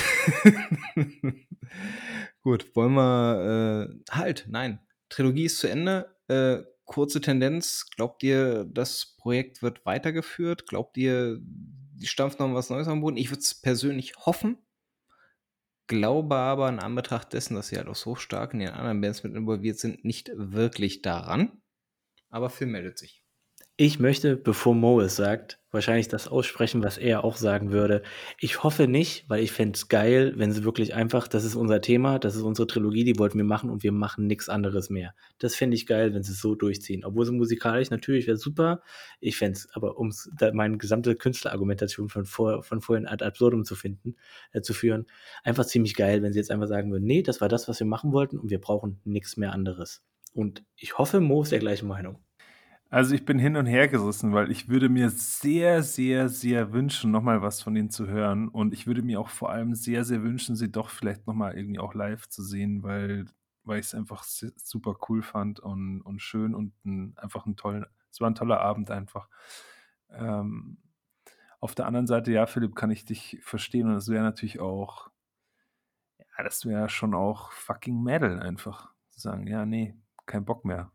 Gut, 2.42 2.74
wollen 2.74 2.94
wir. 2.94 3.88
Äh, 3.90 4.14
halt, 4.14 4.46
nein. 4.48 4.80
Trilogie 5.08 5.44
ist 5.44 5.58
zu 5.58 5.68
Ende. 5.68 6.16
Äh, 6.28 6.62
kurze 6.84 7.20
Tendenz. 7.20 7.86
Glaubt 7.94 8.22
ihr, 8.22 8.64
das 8.64 9.14
Projekt 9.18 9.62
wird 9.62 9.84
weitergeführt? 9.84 10.66
Glaubt 10.66 10.96
ihr, 10.96 11.38
die 11.40 12.06
stampft 12.06 12.40
noch 12.40 12.52
was 12.54 12.70
Neues 12.70 12.88
am 12.88 13.00
Boden? 13.00 13.16
Ich 13.16 13.30
würde 13.30 13.40
es 13.40 13.54
persönlich 13.54 14.16
hoffen. 14.16 14.58
Glaube 15.86 16.36
aber 16.36 16.68
in 16.68 16.78
Anbetracht 16.78 17.32
dessen, 17.32 17.56
dass 17.56 17.68
sie 17.68 17.76
halt 17.76 17.88
auch 17.88 17.96
so 17.96 18.14
stark 18.14 18.54
in 18.54 18.60
den 18.60 18.70
anderen 18.70 19.00
Bands 19.00 19.24
mit 19.24 19.34
involviert 19.34 19.78
sind, 19.78 20.04
nicht 20.04 20.30
wirklich 20.34 21.02
daran. 21.02 21.60
Aber 22.28 22.48
Phil 22.48 22.68
meldet 22.68 22.96
sich. 22.96 23.24
Ich 23.82 23.98
möchte, 23.98 24.36
bevor 24.36 24.74
Mo 24.74 25.00
es 25.00 25.16
sagt, 25.16 25.58
wahrscheinlich 25.70 26.06
das 26.06 26.28
aussprechen, 26.28 26.82
was 26.82 26.98
er 26.98 27.24
auch 27.24 27.38
sagen 27.38 27.72
würde. 27.72 28.02
Ich 28.38 28.62
hoffe 28.62 28.86
nicht, 28.86 29.24
weil 29.28 29.42
ich 29.42 29.52
fände 29.52 29.74
es 29.74 29.88
geil, 29.88 30.34
wenn 30.36 30.52
sie 30.52 30.64
wirklich 30.64 30.92
einfach, 30.92 31.26
das 31.26 31.44
ist 31.44 31.54
unser 31.54 31.80
Thema, 31.80 32.18
das 32.18 32.36
ist 32.36 32.42
unsere 32.42 32.66
Trilogie, 32.66 33.04
die 33.04 33.18
wollten 33.18 33.38
wir 33.38 33.44
machen 33.46 33.70
und 33.70 33.82
wir 33.82 33.92
machen 33.92 34.26
nichts 34.26 34.50
anderes 34.50 34.90
mehr. 34.90 35.14
Das 35.38 35.54
fände 35.54 35.76
ich 35.76 35.86
geil, 35.86 36.12
wenn 36.12 36.22
sie 36.22 36.32
es 36.32 36.42
so 36.42 36.54
durchziehen. 36.54 37.06
Obwohl 37.06 37.24
sie 37.24 37.32
musikalisch 37.32 37.88
natürlich 37.88 38.26
wäre 38.26 38.36
super. 38.36 38.82
Ich 39.18 39.38
fände 39.38 39.56
es, 39.56 39.66
aber 39.72 39.96
um 39.96 40.12
meine 40.52 40.76
gesamte 40.76 41.16
Künstlerargumentation 41.16 42.10
von, 42.10 42.26
vor, 42.26 42.62
von 42.62 42.82
vorhin 42.82 43.06
ad 43.06 43.24
absurdum 43.24 43.64
zu 43.64 43.76
finden, 43.76 44.16
äh, 44.52 44.60
zu 44.60 44.74
führen, 44.74 45.06
einfach 45.42 45.64
ziemlich 45.64 45.94
geil, 45.94 46.22
wenn 46.22 46.34
sie 46.34 46.38
jetzt 46.38 46.50
einfach 46.50 46.68
sagen 46.68 46.92
würden, 46.92 47.06
nee, 47.06 47.22
das 47.22 47.40
war 47.40 47.48
das, 47.48 47.66
was 47.66 47.80
wir 47.80 47.86
machen 47.86 48.12
wollten 48.12 48.38
und 48.38 48.50
wir 48.50 48.60
brauchen 48.60 49.00
nichts 49.04 49.38
mehr 49.38 49.54
anderes. 49.54 50.02
Und 50.34 50.64
ich 50.76 50.98
hoffe, 50.98 51.20
Mo 51.20 51.44
ist 51.44 51.52
der 51.52 51.60
gleichen 51.60 51.88
Meinung. 51.88 52.18
Also 52.92 53.14
ich 53.14 53.24
bin 53.24 53.38
hin 53.38 53.56
und 53.56 53.66
her 53.66 53.86
gerissen, 53.86 54.32
weil 54.32 54.50
ich 54.50 54.68
würde 54.68 54.88
mir 54.88 55.10
sehr, 55.10 55.84
sehr, 55.84 56.28
sehr 56.28 56.72
wünschen, 56.72 57.12
nochmal 57.12 57.40
was 57.40 57.62
von 57.62 57.76
ihnen 57.76 57.90
zu 57.90 58.08
hören. 58.08 58.48
Und 58.48 58.74
ich 58.74 58.88
würde 58.88 59.02
mir 59.02 59.20
auch 59.20 59.28
vor 59.28 59.50
allem 59.50 59.76
sehr, 59.76 60.04
sehr 60.04 60.24
wünschen, 60.24 60.56
sie 60.56 60.72
doch 60.72 60.90
vielleicht 60.90 61.24
nochmal 61.28 61.56
irgendwie 61.56 61.78
auch 61.78 61.94
live 61.94 62.28
zu 62.28 62.42
sehen, 62.42 62.82
weil, 62.82 63.26
weil 63.62 63.78
ich 63.78 63.86
es 63.86 63.94
einfach 63.94 64.24
super 64.24 64.96
cool 65.08 65.22
fand 65.22 65.60
und, 65.60 66.02
und 66.02 66.20
schön 66.20 66.52
und 66.52 66.74
ein, 66.84 67.14
einfach 67.16 67.46
ein 67.46 67.54
toller, 67.54 67.86
es 68.10 68.20
war 68.20 68.28
ein 68.28 68.34
toller 68.34 68.60
Abend 68.60 68.90
einfach. 68.90 69.28
Ähm, 70.10 70.78
auf 71.60 71.76
der 71.76 71.86
anderen 71.86 72.08
Seite, 72.08 72.32
ja, 72.32 72.46
Philipp, 72.46 72.74
kann 72.74 72.90
ich 72.90 73.04
dich 73.04 73.38
verstehen 73.42 73.86
und 73.86 73.94
es 73.94 74.08
wäre 74.08 74.24
natürlich 74.24 74.58
auch, 74.58 75.10
ja, 76.18 76.42
das 76.42 76.66
wäre 76.66 76.88
schon 76.88 77.14
auch 77.14 77.52
fucking 77.52 78.02
Metal 78.02 78.40
einfach. 78.40 78.92
Zu 79.10 79.20
sagen, 79.20 79.46
ja, 79.46 79.64
nee, 79.64 79.94
kein 80.26 80.44
Bock 80.44 80.64
mehr. 80.64 80.90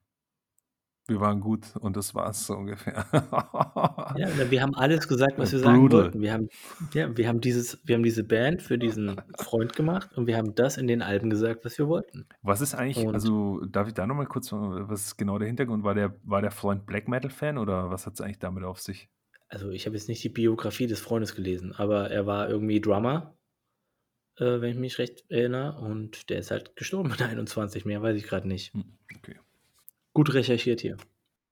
Wir 1.07 1.19
waren 1.19 1.39
gut 1.39 1.75
und 1.79 1.95
das 1.95 2.15
war's 2.15 2.47
so 2.47 2.55
ungefähr. 2.55 3.05
Ja, 4.17 4.49
wir 4.49 4.61
haben 4.61 4.73
alles 4.75 5.07
gesagt, 5.07 5.37
was 5.37 5.51
wir 5.51 5.59
sagen 5.59 5.81
Brutal. 5.81 6.03
wollten. 6.03 6.21
Wir 6.21 6.33
haben, 6.33 6.49
ja, 6.93 7.15
wir 7.15 7.27
haben 7.27 7.41
dieses, 7.41 7.79
wir 7.85 7.95
haben 7.95 8.03
diese 8.03 8.23
Band 8.23 8.61
für 8.61 8.77
diesen 8.77 9.21
Freund 9.37 9.75
gemacht 9.75 10.11
und 10.15 10.25
wir 10.25 10.37
haben 10.37 10.55
das 10.55 10.77
in 10.77 10.87
den 10.87 11.01
Alben 11.01 11.29
gesagt, 11.29 11.65
was 11.65 11.77
wir 11.77 11.87
wollten. 11.87 12.25
Was 12.41 12.61
ist 12.61 12.75
eigentlich, 12.75 13.05
Und 13.05 13.13
also 13.13 13.61
darf 13.65 13.87
ich 13.87 13.93
da 13.93 14.07
nochmal 14.07 14.25
kurz, 14.25 14.51
was 14.51 15.05
ist 15.05 15.17
genau 15.17 15.37
der 15.37 15.47
Hintergrund? 15.47 15.83
War 15.83 15.95
der, 15.95 16.15
war 16.23 16.41
der 16.41 16.51
Freund 16.51 16.85
Black 16.85 17.07
Metal 17.07 17.29
Fan 17.29 17.57
oder 17.57 17.89
was 17.89 18.05
hat 18.05 18.13
es 18.13 18.21
eigentlich 18.21 18.39
damit 18.39 18.63
auf 18.63 18.79
sich? 18.79 19.09
also 19.47 19.69
ich 19.71 19.85
habe 19.85 19.95
jetzt 19.95 20.09
nicht 20.09 20.23
die 20.23 20.29
Biografie 20.29 20.87
des 20.87 20.99
Freundes 20.99 21.35
gelesen, 21.35 21.73
aber 21.73 22.09
er 22.11 22.25
war 22.25 22.49
irgendwie 22.49 22.81
Drummer, 22.81 23.37
äh, 24.37 24.61
wenn 24.61 24.71
ich 24.71 24.77
mich 24.77 24.97
recht 24.97 25.23
erinnere, 25.29 25.79
und 25.79 26.29
der 26.29 26.39
ist 26.39 26.51
halt 26.51 26.75
gestorben 26.75 27.09
mit 27.11 27.21
21, 27.21 27.85
mehr 27.85 28.01
weiß 28.01 28.17
ich 28.17 28.23
gerade 28.23 28.47
nicht. 28.47 28.73
Hm, 28.73 28.97
okay. 29.15 29.39
Gut 30.15 30.33
recherchiert 30.33 30.81
hier. 30.81 30.97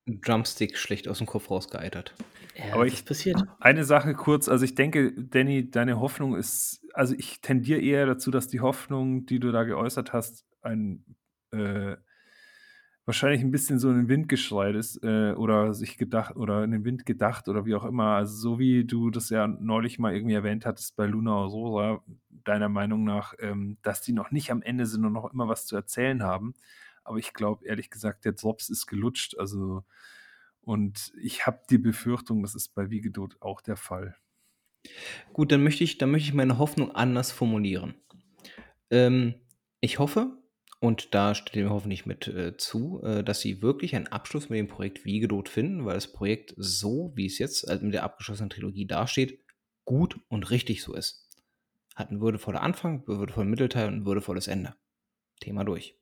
Drumstick 0.08 0.78
schlecht 0.78 1.08
aus 1.08 1.20
dem 1.20 1.28
Kopf 1.28 1.52
rausgeeitert. 1.52 2.16
Ja, 2.56 2.74
Aber 2.74 2.88
ich 2.88 3.06
passiert. 3.06 3.44
eine 3.60 3.84
Sache 3.84 4.16
kurz, 4.16 4.50
also 4.50 4.66
ich 4.66 4.74
denke, 4.74 5.14
Danny, 5.14 5.70
deine 5.70 6.00
Hoffnung 6.00 6.36
ist 6.36 6.84
also 6.94 7.16
ich 7.18 7.42
tendiere 7.42 7.82
eher 7.82 8.06
dazu, 8.06 8.32
dass 8.32 8.48
die 8.48 8.62
Hoffnung, 8.62 9.26
die 9.26 9.40
du 9.40 9.52
da 9.52 9.64
geäußert 9.64 10.14
hast, 10.14 10.46
ein 10.62 11.04
äh, 11.52 11.98
wahrscheinlich 13.06 13.42
ein 13.42 13.52
bisschen 13.52 13.80
so 13.80 13.90
in 13.90 13.98
den 13.98 14.08
Wind 14.08 14.30
geschreit 14.30 14.76
ist, 14.76 15.04
äh, 15.04 15.34
oder 15.34 15.74
sich 15.74 15.98
gedacht 15.98 16.36
oder 16.36 16.64
in 16.64 16.72
den 16.72 16.86
Wind 16.86 17.06
gedacht 17.06 17.50
oder 17.50 17.66
wie 17.66 17.76
auch 17.76 17.84
immer. 17.84 18.16
Also, 18.16 18.36
so 18.36 18.60
wie 18.60 18.86
du 18.86 19.10
das 19.10 19.30
ja 19.30 19.48
neulich 19.48 20.00
mal 20.00 20.14
irgendwie 20.14 20.36
erwähnt 20.36 20.66
hattest 20.66 20.96
bei 20.96 21.06
Luna 21.06 21.34
Aurora, 21.34 22.02
deiner 22.30 22.70
Meinung 22.70 23.04
nach, 23.04 23.34
ähm, 23.40 23.78
dass 23.82 24.02
die 24.02 24.14
noch 24.14 24.32
nicht 24.32 24.52
am 24.52 24.62
Ende 24.62 24.86
sind 24.86 25.04
und 25.04 25.14
noch 25.14 25.34
immer 25.34 25.48
was 25.50 25.66
zu 25.66 25.76
erzählen 25.76 26.24
haben. 26.24 26.54
Aber 27.04 27.18
ich 27.18 27.34
glaube, 27.34 27.66
ehrlich 27.66 27.90
gesagt, 27.90 28.26
der 28.26 28.34
Drops 28.34 28.70
ist 28.70 28.88
gelutscht, 28.88 29.38
also 29.38 29.84
und 30.62 31.12
ich 31.22 31.46
habe 31.46 31.62
die 31.70 31.78
Befürchtung, 31.78 32.42
das 32.42 32.56
ist 32.56 32.74
bei 32.74 32.90
Wiegedot 32.90 33.36
auch 33.42 33.60
der 33.62 33.76
Fall. 33.76 34.16
Gut, 35.34 35.52
dann 35.52 35.64
möchte 35.64 35.84
ich 35.84 35.98
dann 35.98 36.12
möchte 36.12 36.30
ich 36.30 36.34
meine 36.34 36.58
Hoffnung 36.58 36.92
anders 36.92 37.32
formulieren. 37.32 37.96
Ähm, 38.90 39.36
ich 39.82 40.00
hoffe, 40.00 40.38
und 40.80 41.14
da 41.16 41.34
steht 41.34 41.64
mir 41.64 41.70
hoffentlich 41.70 42.06
mit 42.06 42.28
äh, 42.28 42.58
zu, 42.58 43.02
äh, 43.04 43.24
dass 43.24 43.40
sie 43.40 43.62
wirklich 43.62 43.96
einen 43.96 44.08
Abschluss 44.08 44.50
mit 44.50 44.60
dem 44.60 44.68
Projekt 44.68 45.06
Wiegedot 45.06 45.48
finden, 45.48 45.86
weil 45.86 45.96
das 45.96 46.12
Projekt 46.12 46.54
so, 46.58 47.14
wie 47.16 47.26
es 47.26 47.40
jetzt 47.40 47.70
also 47.70 47.86
mit 47.86 47.94
der 47.94 48.04
abgeschlossenen 48.04 48.50
Trilogie 48.50 48.86
dasteht, 48.86 49.40
gut 49.86 50.20
und 50.28 50.50
richtig 50.52 50.84
so 50.84 50.94
ist. 50.94 51.30
Hat 51.96 52.10
einen 52.10 52.20
würdevollen 52.20 52.60
Anfang, 52.60 53.08
würdevollen 53.08 53.50
Mittelteil 53.50 53.88
und 53.88 53.94
ein 53.94 54.06
würdevolles 54.06 54.48
Ende. 54.48 54.76
Thema 55.40 55.64
durch. 55.64 55.98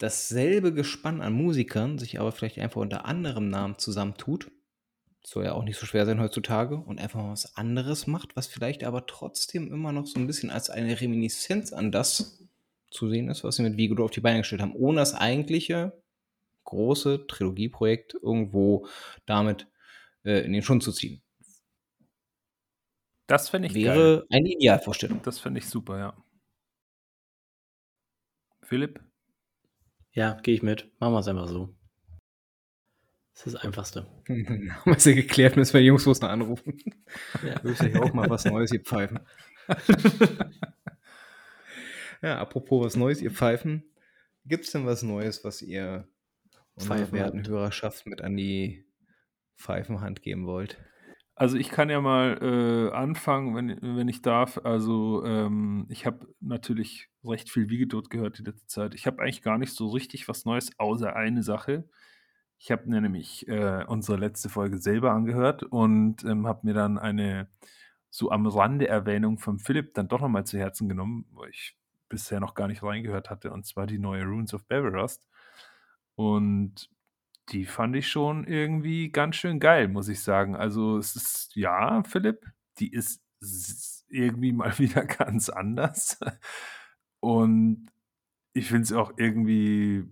Dasselbe 0.00 0.72
Gespann 0.72 1.20
an 1.20 1.34
Musikern 1.34 1.98
sich 1.98 2.18
aber 2.18 2.32
vielleicht 2.32 2.58
einfach 2.58 2.80
unter 2.80 3.04
anderem 3.04 3.50
Namen 3.50 3.76
zusammentut, 3.78 4.50
soll 5.22 5.44
ja 5.44 5.52
auch 5.52 5.62
nicht 5.62 5.78
so 5.78 5.84
schwer 5.84 6.06
sein 6.06 6.20
heutzutage, 6.20 6.76
und 6.76 6.98
einfach 6.98 7.20
mal 7.20 7.32
was 7.32 7.54
anderes 7.56 8.06
macht, 8.06 8.34
was 8.34 8.46
vielleicht 8.46 8.82
aber 8.82 9.04
trotzdem 9.04 9.70
immer 9.70 9.92
noch 9.92 10.06
so 10.06 10.18
ein 10.18 10.26
bisschen 10.26 10.48
als 10.48 10.70
eine 10.70 10.98
Reminiszenz 10.98 11.74
an 11.74 11.92
das 11.92 12.42
zu 12.90 13.10
sehen 13.10 13.28
ist, 13.28 13.44
was 13.44 13.56
sie 13.56 13.62
mit 13.62 13.76
Vigo 13.76 14.02
auf 14.02 14.10
die 14.10 14.22
Beine 14.22 14.38
gestellt 14.38 14.62
haben, 14.62 14.74
ohne 14.74 15.00
das 15.00 15.14
eigentliche 15.14 16.02
große 16.64 17.26
Trilogieprojekt 17.26 18.14
irgendwo 18.14 18.86
damit 19.26 19.66
äh, 20.24 20.40
in 20.46 20.54
den 20.54 20.62
Schund 20.62 20.82
zu 20.82 20.92
ziehen. 20.92 21.22
Das 23.26 23.50
fände 23.50 23.68
ich 23.68 23.74
Wäre 23.74 24.20
geil. 24.20 24.26
eine 24.30 24.48
Idealvorstellung. 24.48 25.20
Das 25.22 25.38
fände 25.38 25.58
ich 25.58 25.68
super, 25.68 25.98
ja. 25.98 26.24
Philipp? 28.62 29.09
Ja, 30.12 30.40
gehe 30.42 30.54
ich 30.54 30.62
mit. 30.62 30.90
Machen 30.98 31.12
wir 31.12 31.20
es 31.20 31.28
einfach 31.28 31.48
so. 31.48 31.74
Das 33.34 33.46
ist 33.46 33.54
das 33.54 33.64
Einfachste. 33.64 34.02
Haben 34.28 34.82
wir 34.84 34.96
es 34.96 35.04
ja 35.04 35.14
geklärt, 35.14 35.56
müssen 35.56 35.72
wir 35.74 35.80
die 35.80 35.86
Jungs 35.86 36.04
bloß 36.04 36.20
noch 36.20 36.28
anrufen. 36.28 36.78
Ja. 37.42 37.60
Müssen 37.62 37.90
ja 37.90 38.02
auch 38.02 38.12
mal 38.12 38.28
was 38.28 38.44
Neues 38.44 38.70
hier 38.70 38.82
pfeifen. 38.82 39.20
ja, 42.22 42.38
apropos 42.38 42.84
was 42.84 42.96
Neues, 42.96 43.22
ihr 43.22 43.30
pfeifen. 43.30 43.84
Gibt 44.44 44.64
es 44.64 44.72
denn 44.72 44.84
was 44.84 45.02
Neues, 45.02 45.44
was 45.44 45.62
ihr 45.62 46.08
unserer 46.74 47.12
werten. 47.12 47.46
Hörerschaft 47.46 48.06
mit 48.06 48.20
an 48.20 48.36
die 48.36 48.84
Pfeifenhand 49.56 50.22
geben 50.22 50.46
wollt? 50.46 50.76
Also 51.40 51.56
ich 51.56 51.70
kann 51.70 51.88
ja 51.88 52.02
mal 52.02 52.36
äh, 52.42 52.94
anfangen, 52.94 53.54
wenn, 53.54 53.96
wenn 53.96 54.08
ich 54.08 54.20
darf. 54.20 54.60
Also 54.62 55.24
ähm, 55.24 55.86
ich 55.88 56.04
habe 56.04 56.28
natürlich 56.40 57.08
recht 57.24 57.48
viel 57.48 57.70
Wiegedot 57.70 58.10
gehört 58.10 58.36
die 58.38 58.42
letzte 58.42 58.66
Zeit. 58.66 58.94
Ich 58.94 59.06
habe 59.06 59.22
eigentlich 59.22 59.40
gar 59.40 59.56
nicht 59.56 59.72
so 59.72 59.88
richtig 59.88 60.28
was 60.28 60.44
Neues, 60.44 60.70
außer 60.78 61.16
eine 61.16 61.42
Sache. 61.42 61.88
Ich 62.58 62.70
habe 62.70 62.90
nämlich 62.90 63.48
äh, 63.48 63.86
unsere 63.88 64.18
letzte 64.18 64.50
Folge 64.50 64.76
selber 64.76 65.12
angehört 65.12 65.62
und 65.62 66.24
ähm, 66.24 66.46
habe 66.46 66.66
mir 66.66 66.74
dann 66.74 66.98
eine 66.98 67.48
so 68.10 68.30
am 68.30 68.46
Rande 68.46 68.88
Erwähnung 68.88 69.38
von 69.38 69.58
Philipp 69.58 69.94
dann 69.94 70.08
doch 70.08 70.20
nochmal 70.20 70.44
zu 70.44 70.58
Herzen 70.58 70.90
genommen, 70.90 71.24
weil 71.32 71.48
ich 71.48 71.74
bisher 72.10 72.40
noch 72.40 72.52
gar 72.52 72.68
nicht 72.68 72.82
reingehört 72.82 73.30
hatte, 73.30 73.50
und 73.50 73.64
zwar 73.64 73.86
die 73.86 73.98
neue 73.98 74.24
Runes 74.24 74.52
of 74.52 74.66
Beverust. 74.66 75.26
Und 76.16 76.90
die 77.48 77.64
fand 77.64 77.96
ich 77.96 78.08
schon 78.08 78.44
irgendwie 78.44 79.10
ganz 79.10 79.36
schön 79.36 79.58
geil, 79.58 79.88
muss 79.88 80.08
ich 80.08 80.22
sagen. 80.22 80.54
Also 80.54 80.98
es 80.98 81.16
ist, 81.16 81.56
ja, 81.56 82.02
Philipp, 82.04 82.46
die 82.78 82.92
ist 82.92 83.22
irgendwie 84.08 84.52
mal 84.52 84.78
wieder 84.78 85.04
ganz 85.04 85.48
anders. 85.48 86.18
Und 87.20 87.90
ich 88.52 88.68
finde 88.68 88.82
es 88.82 88.92
auch 88.92 89.12
irgendwie 89.16 90.04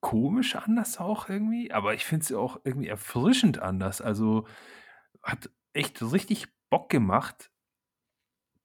komisch 0.00 0.54
anders 0.54 0.98
auch 0.98 1.30
irgendwie, 1.30 1.72
aber 1.72 1.94
ich 1.94 2.04
finde 2.04 2.26
sie 2.26 2.34
auch 2.34 2.60
irgendwie 2.64 2.88
erfrischend 2.88 3.60
anders. 3.60 4.02
Also 4.02 4.46
hat 5.22 5.50
echt 5.72 6.02
richtig 6.02 6.48
Bock 6.68 6.90
gemacht, 6.90 7.50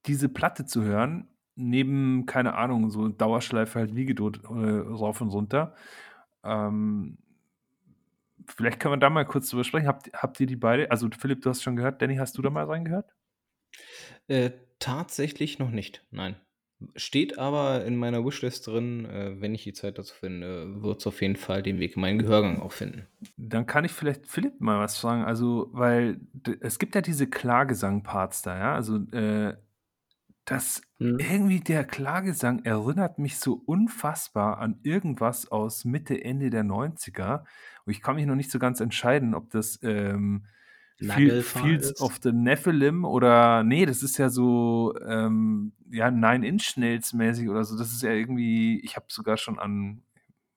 diese 0.05 0.27
Platte 0.27 0.65
zu 0.65 0.83
hören, 0.83 1.29
neben, 1.55 2.25
keine 2.25 2.55
Ahnung, 2.55 2.89
so 2.89 3.07
Dauerschleife 3.07 3.79
halt 3.79 3.95
Wiegedot 3.95 4.43
äh, 4.43 4.47
rauf 4.47 5.21
und 5.21 5.29
runter. 5.29 5.75
Ähm, 6.43 7.17
vielleicht 8.47 8.79
können 8.79 8.93
wir 8.93 8.97
da 8.97 9.09
mal 9.09 9.25
kurz 9.25 9.49
drüber 9.49 9.63
sprechen. 9.63 9.87
Habt, 9.87 10.11
habt 10.13 10.39
ihr 10.39 10.47
die 10.47 10.55
beide, 10.55 10.91
also 10.91 11.07
Philipp, 11.17 11.41
du 11.41 11.49
hast 11.49 11.63
schon 11.63 11.75
gehört, 11.75 12.01
Danny, 12.01 12.15
hast 12.15 12.37
du 12.37 12.41
da 12.41 12.49
mal 12.49 12.65
reingehört? 12.65 13.11
Äh, 14.27 14.51
tatsächlich 14.79 15.59
noch 15.59 15.71
nicht, 15.71 16.05
nein. 16.11 16.35
Steht 16.95 17.37
aber 17.37 17.83
in 17.83 17.97
meiner 17.97 18.23
Wishlist 18.23 18.65
drin, 18.67 19.03
äh, 19.03 19.41
wenn 19.41 19.53
ich 19.53 19.65
die 19.65 19.73
Zeit 19.73 19.97
dazu 19.97 20.15
finde, 20.15 20.81
wird 20.81 21.01
es 21.01 21.07
auf 21.07 21.21
jeden 21.21 21.35
Fall 21.35 21.61
den 21.61 21.79
Weg 21.79 21.97
in 21.97 22.01
meinen 22.01 22.19
Gehörgang 22.19 22.61
auch 22.61 22.71
finden. 22.71 23.05
Dann 23.35 23.65
kann 23.65 23.83
ich 23.83 23.91
vielleicht 23.91 24.27
Philipp 24.27 24.61
mal 24.61 24.79
was 24.79 24.97
fragen. 24.97 25.25
Also, 25.25 25.69
weil 25.73 26.21
es 26.61 26.79
gibt 26.79 26.95
ja 26.95 27.01
diese 27.01 27.27
Klagesang-Parts 27.29 28.43
da, 28.43 28.57
ja. 28.57 28.75
Also, 28.75 28.95
äh, 29.11 29.57
das 30.45 30.81
Hm. 30.99 31.17
irgendwie 31.17 31.61
der 31.61 31.85
Klagesang 31.85 32.65
erinnert 32.65 33.19
mich 33.19 33.39
so 33.39 33.53
unfassbar 33.65 34.59
an 34.59 34.79
irgendwas 34.83 35.49
aus 35.49 35.85
Mitte, 35.85 36.23
Ende 36.23 36.49
der 36.49 36.63
90er. 36.63 37.45
Und 37.85 37.91
ich 37.91 38.01
kann 38.01 38.15
mich 38.15 38.25
noch 38.25 38.35
nicht 38.35 38.51
so 38.51 38.59
ganz 38.59 38.81
entscheiden, 38.81 39.33
ob 39.33 39.49
das 39.49 39.79
ähm, 39.81 40.45
Nagelfahr 40.99 41.63
Fields 41.63 41.91
ist? 41.91 42.01
of 42.01 42.19
the 42.21 42.33
Nephilim 42.33 43.05
oder 43.05 43.63
nee, 43.63 43.85
das 43.85 44.03
ist 44.03 44.17
ja 44.17 44.29
so 44.29 44.93
ähm, 45.07 45.71
ja 45.89 46.11
Nine 46.11 46.45
Inch 46.45 46.75
Nails 46.75 47.13
mäßig 47.13 47.47
oder 47.47 47.63
so. 47.63 47.77
Das 47.77 47.93
ist 47.93 48.03
ja 48.03 48.11
irgendwie, 48.11 48.79
ich 48.81 48.97
habe 48.97 49.05
sogar 49.07 49.37
schon 49.37 49.57
an 49.57 50.03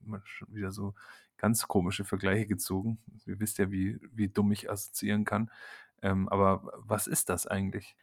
immer 0.04 0.20
schon 0.24 0.52
wieder 0.52 0.72
so 0.72 0.94
ganz 1.36 1.66
komische 1.66 2.04
Vergleiche 2.04 2.46
gezogen. 2.46 2.98
Ihr 3.26 3.40
wisst 3.40 3.58
ja, 3.58 3.70
wie, 3.70 3.98
wie 4.12 4.28
dumm 4.28 4.52
ich 4.52 4.70
assoziieren 4.70 5.24
kann. 5.24 5.50
Ähm, 6.00 6.28
aber 6.28 6.72
was 6.78 7.06
ist 7.06 7.28
das 7.28 7.46
eigentlich? 7.46 7.96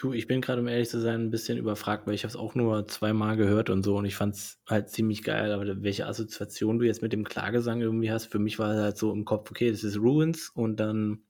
Du, 0.00 0.12
ich 0.14 0.26
bin 0.26 0.40
gerade, 0.40 0.62
um 0.62 0.66
ehrlich 0.68 0.88
zu 0.88 0.98
sein, 0.98 1.20
ein 1.26 1.30
bisschen 1.30 1.58
überfragt, 1.58 2.06
weil 2.06 2.14
ich 2.14 2.22
habe 2.24 2.30
es 2.30 2.36
auch 2.36 2.54
nur 2.54 2.88
zweimal 2.88 3.36
gehört 3.36 3.68
und 3.68 3.82
so 3.82 3.98
und 3.98 4.06
ich 4.06 4.16
fand 4.16 4.34
es 4.34 4.62
halt 4.66 4.88
ziemlich 4.88 5.22
geil, 5.22 5.52
aber 5.52 5.82
welche 5.82 6.06
Assoziation 6.06 6.78
du 6.78 6.86
jetzt 6.86 7.02
mit 7.02 7.12
dem 7.12 7.24
Klagesang 7.24 7.82
irgendwie 7.82 8.10
hast, 8.10 8.26
für 8.26 8.38
mich 8.38 8.58
war 8.58 8.72
es 8.74 8.80
halt 8.82 8.96
so 8.96 9.12
im 9.12 9.26
Kopf, 9.26 9.50
okay, 9.50 9.70
das 9.70 9.84
ist 9.84 9.98
Ruins 9.98 10.48
und 10.54 10.80
dann 10.80 11.24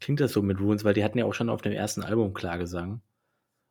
klingt 0.00 0.20
das 0.20 0.32
so 0.32 0.42
mit 0.42 0.60
Ruins, 0.60 0.84
weil 0.84 0.94
die 0.94 1.04
hatten 1.04 1.18
ja 1.18 1.26
auch 1.26 1.34
schon 1.34 1.50
auf 1.50 1.62
dem 1.62 1.72
ersten 1.72 2.02
Album 2.02 2.34
Klagesang. 2.34 3.02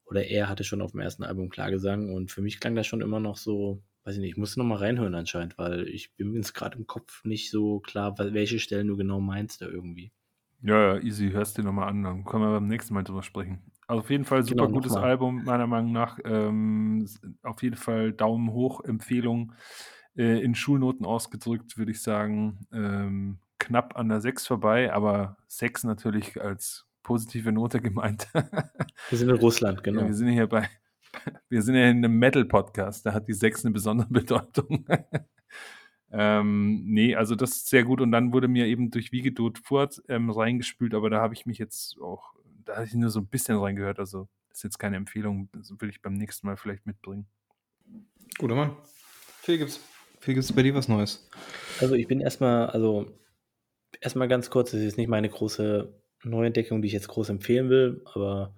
Oder 0.06 0.26
er 0.28 0.50
hatte 0.50 0.64
schon 0.66 0.82
auf 0.82 0.92
dem 0.92 1.02
ersten 1.02 1.24
Album 1.24 1.50
Klagesang 1.50 2.14
und 2.14 2.32
für 2.32 2.42
mich 2.42 2.60
klang 2.60 2.76
das 2.76 2.88
schon 2.88 3.02
immer 3.02 3.20
noch 3.22 3.38
so, 3.38 3.84
weiß 4.06 4.16
ich 4.16 4.22
nicht, 4.22 4.32
ich 4.32 4.38
muss 4.38 4.58
noch 4.58 4.66
mal 4.66 4.78
reinhören 4.78 5.16
anscheinend, 5.16 5.58
weil 5.58 5.88
ich 5.90 6.16
bin 6.16 6.32
mir 6.32 6.38
jetzt 6.38 6.54
gerade 6.54 6.78
im 6.80 6.88
Kopf 6.88 7.24
nicht 7.26 7.52
so 7.52 7.80
klar, 7.82 8.18
wel- 8.20 8.34
welche 8.34 8.60
Stellen 8.60 8.88
du 8.88 8.98
genau 8.98 9.22
meinst 9.22 9.62
da 9.62 9.68
irgendwie. 9.68 10.12
Ja, 10.62 10.96
ja, 10.96 11.02
easy, 11.02 11.32
hörst 11.32 11.58
dir 11.58 11.64
nochmal 11.64 11.90
an, 11.90 12.02
dann 12.04 12.24
können 12.26 12.44
wir 12.44 12.52
beim 12.52 12.68
nächsten 12.68 12.94
Mal 12.94 13.04
drüber 13.04 13.24
sprechen. 13.24 13.72
Also 13.90 14.02
auf 14.02 14.10
jeden 14.12 14.24
Fall 14.26 14.44
super 14.44 14.68
Genau, 14.68 14.76
gutes. 14.76 14.96
Album, 14.96 15.44
meiner 15.46 15.66
Meinung 15.66 15.92
nach. 15.92 16.20
Ähm, 16.24 17.08
auf 17.42 17.64
jeden 17.64 17.76
Fall 17.76 18.14
Daumen 18.14 18.52
hoch, 18.52 18.84
Empfehlung. 18.84 19.54
Äh, 20.16 20.42
in 20.44 20.54
Schulnoten 20.54 21.06
ausgedrückt, 21.08 21.78
würde 21.78 21.92
ich 21.92 22.02
sagen, 22.02 22.68
ähm, 22.72 23.40
knapp 23.58 23.96
an 23.98 24.10
der 24.10 24.22
6 24.22 24.46
vorbei, 24.46 24.94
aber 24.94 25.38
6 25.48 25.86
natürlich 25.86 26.40
als 26.40 26.86
positive 27.02 27.52
Note 27.52 27.82
gemeint. 27.82 28.28
Wir 29.10 29.18
sind 29.18 29.30
in 29.30 29.36
Russland, 29.38 29.78
Ja, 29.80 29.84
genau. 29.84 30.06
wir 30.06 30.14
sind 30.14 30.28
hier 30.30 30.46
bei, 30.48 30.70
wir 31.50 31.62
sind 31.64 31.74
ja 31.76 31.90
in 31.90 31.98
einem 31.98 32.20
Metal-Podcast, 32.20 33.06
da 33.08 33.14
hat 33.14 33.28
die 33.28 33.34
6 33.34 33.66
eine 33.66 33.74
besondere 33.74 34.08
Bedeutung. 34.12 34.86
ähm, 36.12 36.84
nee, 36.86 37.16
also 37.16 37.36
das 37.36 37.52
ist 37.52 37.70
sehr 37.70 37.84
gut 37.84 38.02
und 38.02 38.12
dann 38.12 38.34
wurde 38.34 38.48
mir 38.48 38.66
eben 38.68 38.90
durch 38.92 39.12
Wiegedot 39.12 39.60
Furt 39.60 40.02
ähm, 40.10 40.30
reingespült, 40.30 40.94
aber 40.96 41.10
da 41.10 41.22
habe 41.22 41.34
ich 41.36 41.46
mich 41.46 41.58
jetzt 41.60 42.00
auch, 42.02 42.34
da 42.70 42.76
habe 42.76 42.86
ich 42.86 42.94
nur 42.94 43.10
so 43.10 43.20
ein 43.20 43.28
bisschen 43.28 43.58
reingehört, 43.58 44.00
also 44.00 44.28
ist 44.52 44.64
jetzt 44.64 44.78
keine 44.78 44.98
Empfehlung, 44.98 45.50
das 45.54 45.74
will 45.80 45.90
ich 45.90 46.02
beim 46.02 46.14
nächsten 46.14 46.46
Mal 46.46 46.56
vielleicht 46.56 46.86
mitbringen. 46.86 47.28
Guter 48.38 48.56
Mann. 48.56 48.78
Viel 49.42 49.58
gibt's. 49.58 49.80
Viel 50.20 50.36
gibt's 50.36 50.54
bei 50.54 50.62
dir 50.62 50.76
was 50.76 50.88
Neues. 50.88 51.28
Also 51.80 51.96
ich 51.96 52.08
bin 52.08 52.22
erstmal, 52.22 52.68
also 52.68 53.12
erstmal 54.02 54.28
ganz 54.28 54.50
kurz, 54.50 54.72
das 54.72 54.82
ist 54.82 54.86
jetzt 54.86 54.98
nicht 54.98 55.08
meine 55.08 55.30
große 55.30 55.92
Neuentdeckung, 56.24 56.82
die 56.82 56.88
ich 56.88 56.94
jetzt 56.94 57.08
groß 57.08 57.30
empfehlen 57.30 57.70
will, 57.70 58.04
aber 58.14 58.54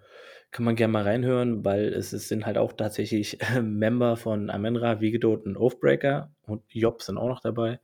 kann 0.51 0.65
man 0.65 0.75
gerne 0.75 0.91
mal 0.91 1.03
reinhören, 1.03 1.63
weil 1.63 1.93
es, 1.93 2.11
es 2.11 2.27
sind 2.27 2.45
halt 2.45 2.57
auch 2.57 2.73
tatsächlich 2.73 3.37
Member 3.61 4.17
von 4.17 4.49
Amenra, 4.49 4.99
Vigedot 4.99 5.45
und 5.45 5.55
Oathbreaker 5.55 6.35
und 6.41 6.63
Job 6.67 7.01
sind 7.01 7.17
auch 7.17 7.29
noch 7.29 7.39
dabei. 7.39 7.79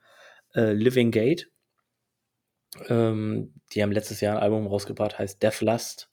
Äh, 0.54 0.74
Living 0.74 1.12
Gate. 1.12 1.50
Ähm, 2.90 3.54
die 3.72 3.82
haben 3.82 3.94
letztes 3.94 4.20
Jahr 4.20 4.36
ein 4.36 4.44
Album 4.44 4.68
rausgebracht, 4.68 5.18
heißt 5.18 5.42
Death 5.42 5.62
Lust. 5.62 6.10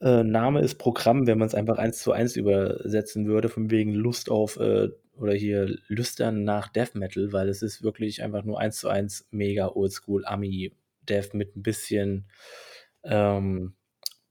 Äh, 0.00 0.24
Name 0.24 0.60
ist 0.60 0.76
Programm, 0.76 1.26
wenn 1.26 1.38
man 1.38 1.48
es 1.48 1.54
einfach 1.54 1.78
eins 1.78 1.98
zu 2.00 2.12
eins 2.12 2.36
übersetzen 2.36 3.26
würde, 3.26 3.48
von 3.48 3.70
wegen 3.70 3.94
Lust 3.94 4.30
auf 4.30 4.58
äh, 4.58 4.88
oder 5.16 5.34
hier 5.34 5.78
Lüstern 5.86 6.44
nach 6.44 6.68
Death 6.68 6.94
Metal, 6.94 7.32
weil 7.32 7.48
es 7.48 7.62
ist 7.62 7.82
wirklich 7.82 8.22
einfach 8.22 8.44
nur 8.44 8.58
eins 8.60 8.78
zu 8.78 8.88
eins 8.88 9.26
mega 9.30 9.68
oldschool 9.68 10.24
Ami 10.26 10.72
Death 11.08 11.34
mit 11.34 11.56
ein 11.56 11.62
bisschen, 11.62 12.26
ähm, 13.04 13.74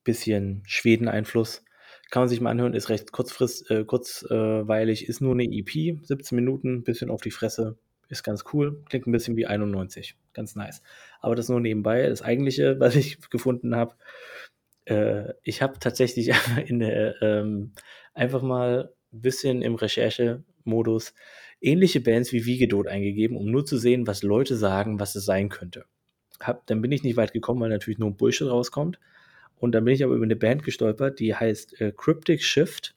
bisschen 0.04 0.64
Schweden-Einfluss. 0.66 1.64
Kann 2.10 2.22
man 2.22 2.30
sich 2.30 2.42
mal 2.42 2.52
anhören, 2.52 2.74
ist 2.74 2.90
recht 2.90 3.12
kurzfrist, 3.12 3.72
äh, 3.72 3.86
kurzweilig, 3.86 5.08
ist 5.08 5.22
nur 5.22 5.34
eine 5.34 5.46
EP, 5.46 5.98
17 6.04 6.36
Minuten, 6.36 6.84
bisschen 6.84 7.10
auf 7.10 7.22
die 7.22 7.32
Fresse, 7.32 7.78
ist 8.10 8.24
ganz 8.24 8.44
cool, 8.54 8.84
klingt 8.90 9.08
ein 9.08 9.12
bisschen 9.12 9.38
wie 9.38 9.48
91, 9.48 10.16
ganz 10.34 10.56
nice. 10.56 10.84
Aber 11.22 11.36
das 11.36 11.50
nur 11.50 11.60
nebenbei. 11.60 12.08
Das 12.10 12.22
eigentliche, 12.22 12.76
was 12.80 12.96
ich 12.96 13.20
gefunden 13.30 13.76
habe, 13.76 13.96
äh, 14.86 15.34
ich 15.44 15.62
habe 15.62 15.80
tatsächlich 15.80 16.32
in 16.66 16.80
der, 16.80 17.22
ähm, 17.22 17.74
einfach 18.14 18.42
mal 18.42 18.94
ein 19.12 19.22
bisschen 19.22 19.62
im 19.62 19.76
Recherchemodus 19.76 21.14
ähnliche 21.62 22.02
Bands 22.02 22.34
wie 22.34 22.46
Wiegedot 22.46 22.88
eingegeben, 22.88 23.38
um 23.38 23.50
nur 23.50 23.66
zu 23.66 23.78
sehen, 23.78 24.06
was 24.06 24.22
Leute 24.22 24.58
sagen, 24.58 25.00
was 25.00 25.16
es 25.16 25.26
sein 25.26 25.50
könnte. 25.50 25.86
Hab, 26.40 26.68
dann 26.68 26.82
bin 26.82 26.92
ich 26.92 27.04
nicht 27.04 27.16
weit 27.16 27.32
gekommen, 27.32 27.62
weil 27.62 27.70
natürlich 27.70 28.00
nur 28.00 28.12
Bullshit 28.12 28.48
rauskommt. 28.48 29.00
Und 29.56 29.72
dann 29.72 29.86
bin 29.86 29.94
ich 29.94 30.04
aber 30.04 30.16
über 30.16 30.26
eine 30.26 30.36
Band 30.36 30.64
gestolpert, 30.64 31.20
die 31.20 31.34
heißt 31.34 31.80
äh, 31.80 31.94
Cryptic 31.96 32.44
Shift. 32.44 32.96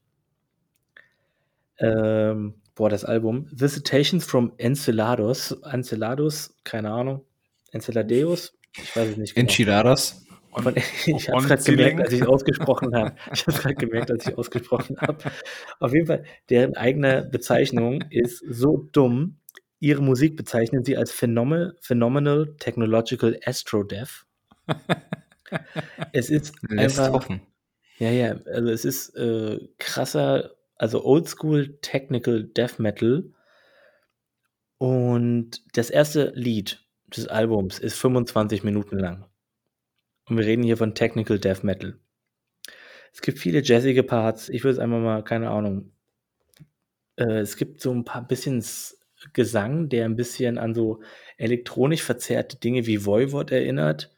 Ähm, 1.79 2.55
boah, 2.75 2.89
das 2.89 3.05
Album. 3.05 3.47
Visitations 3.53 4.25
from 4.25 4.53
Enceladus. 4.57 5.53
Enceladus, 5.63 6.57
keine 6.65 6.91
Ahnung. 6.91 7.25
Enceladus? 7.71 8.59
Ich 8.83 8.97
weiß 8.97 9.11
es 9.11 9.17
nicht 9.17 9.35
genau. 9.35 9.43
Enchiladas. 9.45 10.26
Von, 10.59 10.75
ich 11.07 11.29
habe 11.29 11.39
es 11.39 11.47
gerade 11.47 11.63
gemerkt, 11.63 12.01
als 12.01 12.13
ich 12.13 12.21
es 12.23 12.27
ausgesprochen 12.27 12.95
habe. 12.95 13.15
Ich 13.33 13.47
habe 13.47 13.59
gerade 13.59 13.75
gemerkt, 13.75 14.11
als 14.11 14.27
ich 14.27 14.39
ausgesprochen 14.39 14.97
habe. 15.01 15.19
Auf 15.81 15.93
jeden 15.93 16.07
Fall, 16.07 16.25
deren 16.49 16.77
eigene 16.77 17.29
Bezeichnung 17.31 18.03
ist 18.11 18.43
so 18.49 18.89
dumm. 18.93 19.39
Ihre 19.79 20.03
Musik 20.03 20.37
bezeichnen 20.37 20.85
sie 20.85 20.97
als 20.97 21.13
Phenom 21.13 21.73
Phenomenal 21.81 22.55
Technological 22.59 23.39
Astro 23.45 23.83
Death. 23.83 24.27
es 26.13 26.31
ist 26.31 26.55
Lässt 26.69 26.99
einfach. 26.99 27.13
hoffen. 27.13 27.43
Ja, 27.99 28.11
ja, 28.11 28.37
also 28.47 28.71
es 28.71 28.85
ist 28.85 29.15
äh, 29.17 29.59
krasser, 29.79 30.53
also 30.77 31.05
Oldschool 31.05 31.79
Technical 31.83 32.45
Death 32.45 32.79
Metal. 32.79 33.31
Und 34.79 35.63
das 35.77 35.91
erste 35.91 36.33
Lied 36.35 36.85
des 37.15 37.29
Albums 37.29 37.79
ist 37.79 37.99
25 37.99 38.65
Minuten 38.65 38.99
lang. 38.99 39.27
Und 40.29 40.39
wir 40.39 40.47
reden 40.47 40.63
hier 40.63 40.77
von 40.77 40.95
Technical 40.95 41.39
Death 41.39 41.65
Metal. 41.65 41.99
Es 43.13 43.23
gibt 43.23 43.39
viele 43.39 43.63
jazzige 43.63 44.03
Parts. 44.03 44.49
Ich 44.49 44.65
würde 44.65 44.75
es 44.75 44.79
einfach 44.79 45.01
mal, 45.01 45.23
keine 45.25 45.51
Ahnung. 45.51 45.93
Äh, 47.17 47.39
es 47.41 47.57
gibt 47.57 47.81
so 47.81 47.93
ein 47.93 48.05
paar 48.05 48.27
bisschen 48.27 48.63
Gesang, 49.33 49.89
der 49.89 50.05
ein 50.05 50.17
bisschen 50.17 50.59
an 50.59 50.75
so 50.75 51.01
elektronisch 51.39 52.03
verzerrte 52.03 52.59
Dinge 52.59 52.87
wie 52.87 53.07
Voivod 53.07 53.51
erinnert. 53.51 54.11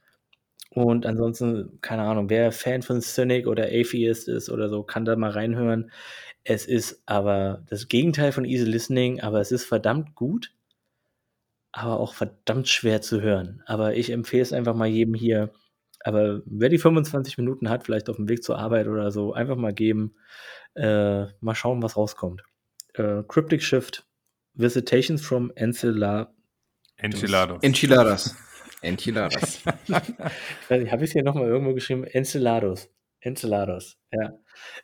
Und 0.71 1.07
ansonsten, 1.07 1.79
keine 1.81 2.03
Ahnung, 2.03 2.31
wer 2.31 2.53
Fan 2.53 2.83
von 2.83 3.01
Cynic 3.01 3.47
oder 3.47 3.65
Atheist 3.67 4.29
ist 4.29 4.51
oder 4.51 4.69
so, 4.69 4.83
kann 4.83 5.05
da 5.05 5.17
mal 5.17 5.31
reinhören. 5.31 5.91
Es 6.45 6.67
ist 6.67 7.03
aber 7.07 7.65
das 7.69 7.89
Gegenteil 7.89 8.33
von 8.33 8.45
Easy 8.45 8.65
Listening, 8.65 9.21
aber 9.21 9.41
es 9.41 9.53
ist 9.53 9.65
verdammt 9.65 10.15
gut, 10.15 10.53
aber 11.73 12.01
auch 12.01 12.15
verdammt 12.15 12.69
schwer 12.69 13.01
zu 13.03 13.21
hören. 13.23 13.63
Aber 13.67 13.95
ich 13.95 14.11
empfehle 14.11 14.43
es 14.43 14.53
einfach 14.53 14.75
mal 14.75 14.89
jedem 14.89 15.15
hier. 15.15 15.53
Aber 16.01 16.43
wer 16.47 16.69
die 16.69 16.79
25 16.79 17.39
Minuten 17.39 17.69
hat, 17.69 17.85
vielleicht 17.85 18.09
auf 18.09 18.16
dem 18.16 18.29
Weg 18.29 18.43
zur 18.43 18.59
Arbeit 18.59 18.87
oder 18.87 19.11
so, 19.11 19.33
einfach 19.33 19.57
mal 19.57 19.73
geben. 19.73 20.15
Äh, 20.75 21.27
mal 21.41 21.55
schauen, 21.55 21.83
was 21.83 21.97
rauskommt. 21.97 22.43
Äh, 22.95 23.23
Cryptic 23.27 23.62
Shift, 23.62 24.07
Visitations 24.55 25.25
from 25.25 25.53
Enceladus. 25.55 26.33
Enchilados. 26.97 27.62
Enchiladas. 27.62 28.37
Enchiladas. 28.81 29.45
Ich 29.45 29.65
weiß 30.69 30.81
nicht, 30.81 30.93
habe 30.93 31.05
ich 31.05 31.11
es 31.11 31.12
hier 31.12 31.23
nochmal 31.23 31.47
irgendwo 31.47 31.75
geschrieben? 31.75 32.05
Enceladus. 32.05 32.89
Enceladus, 33.20 33.97
ja. 34.12 34.33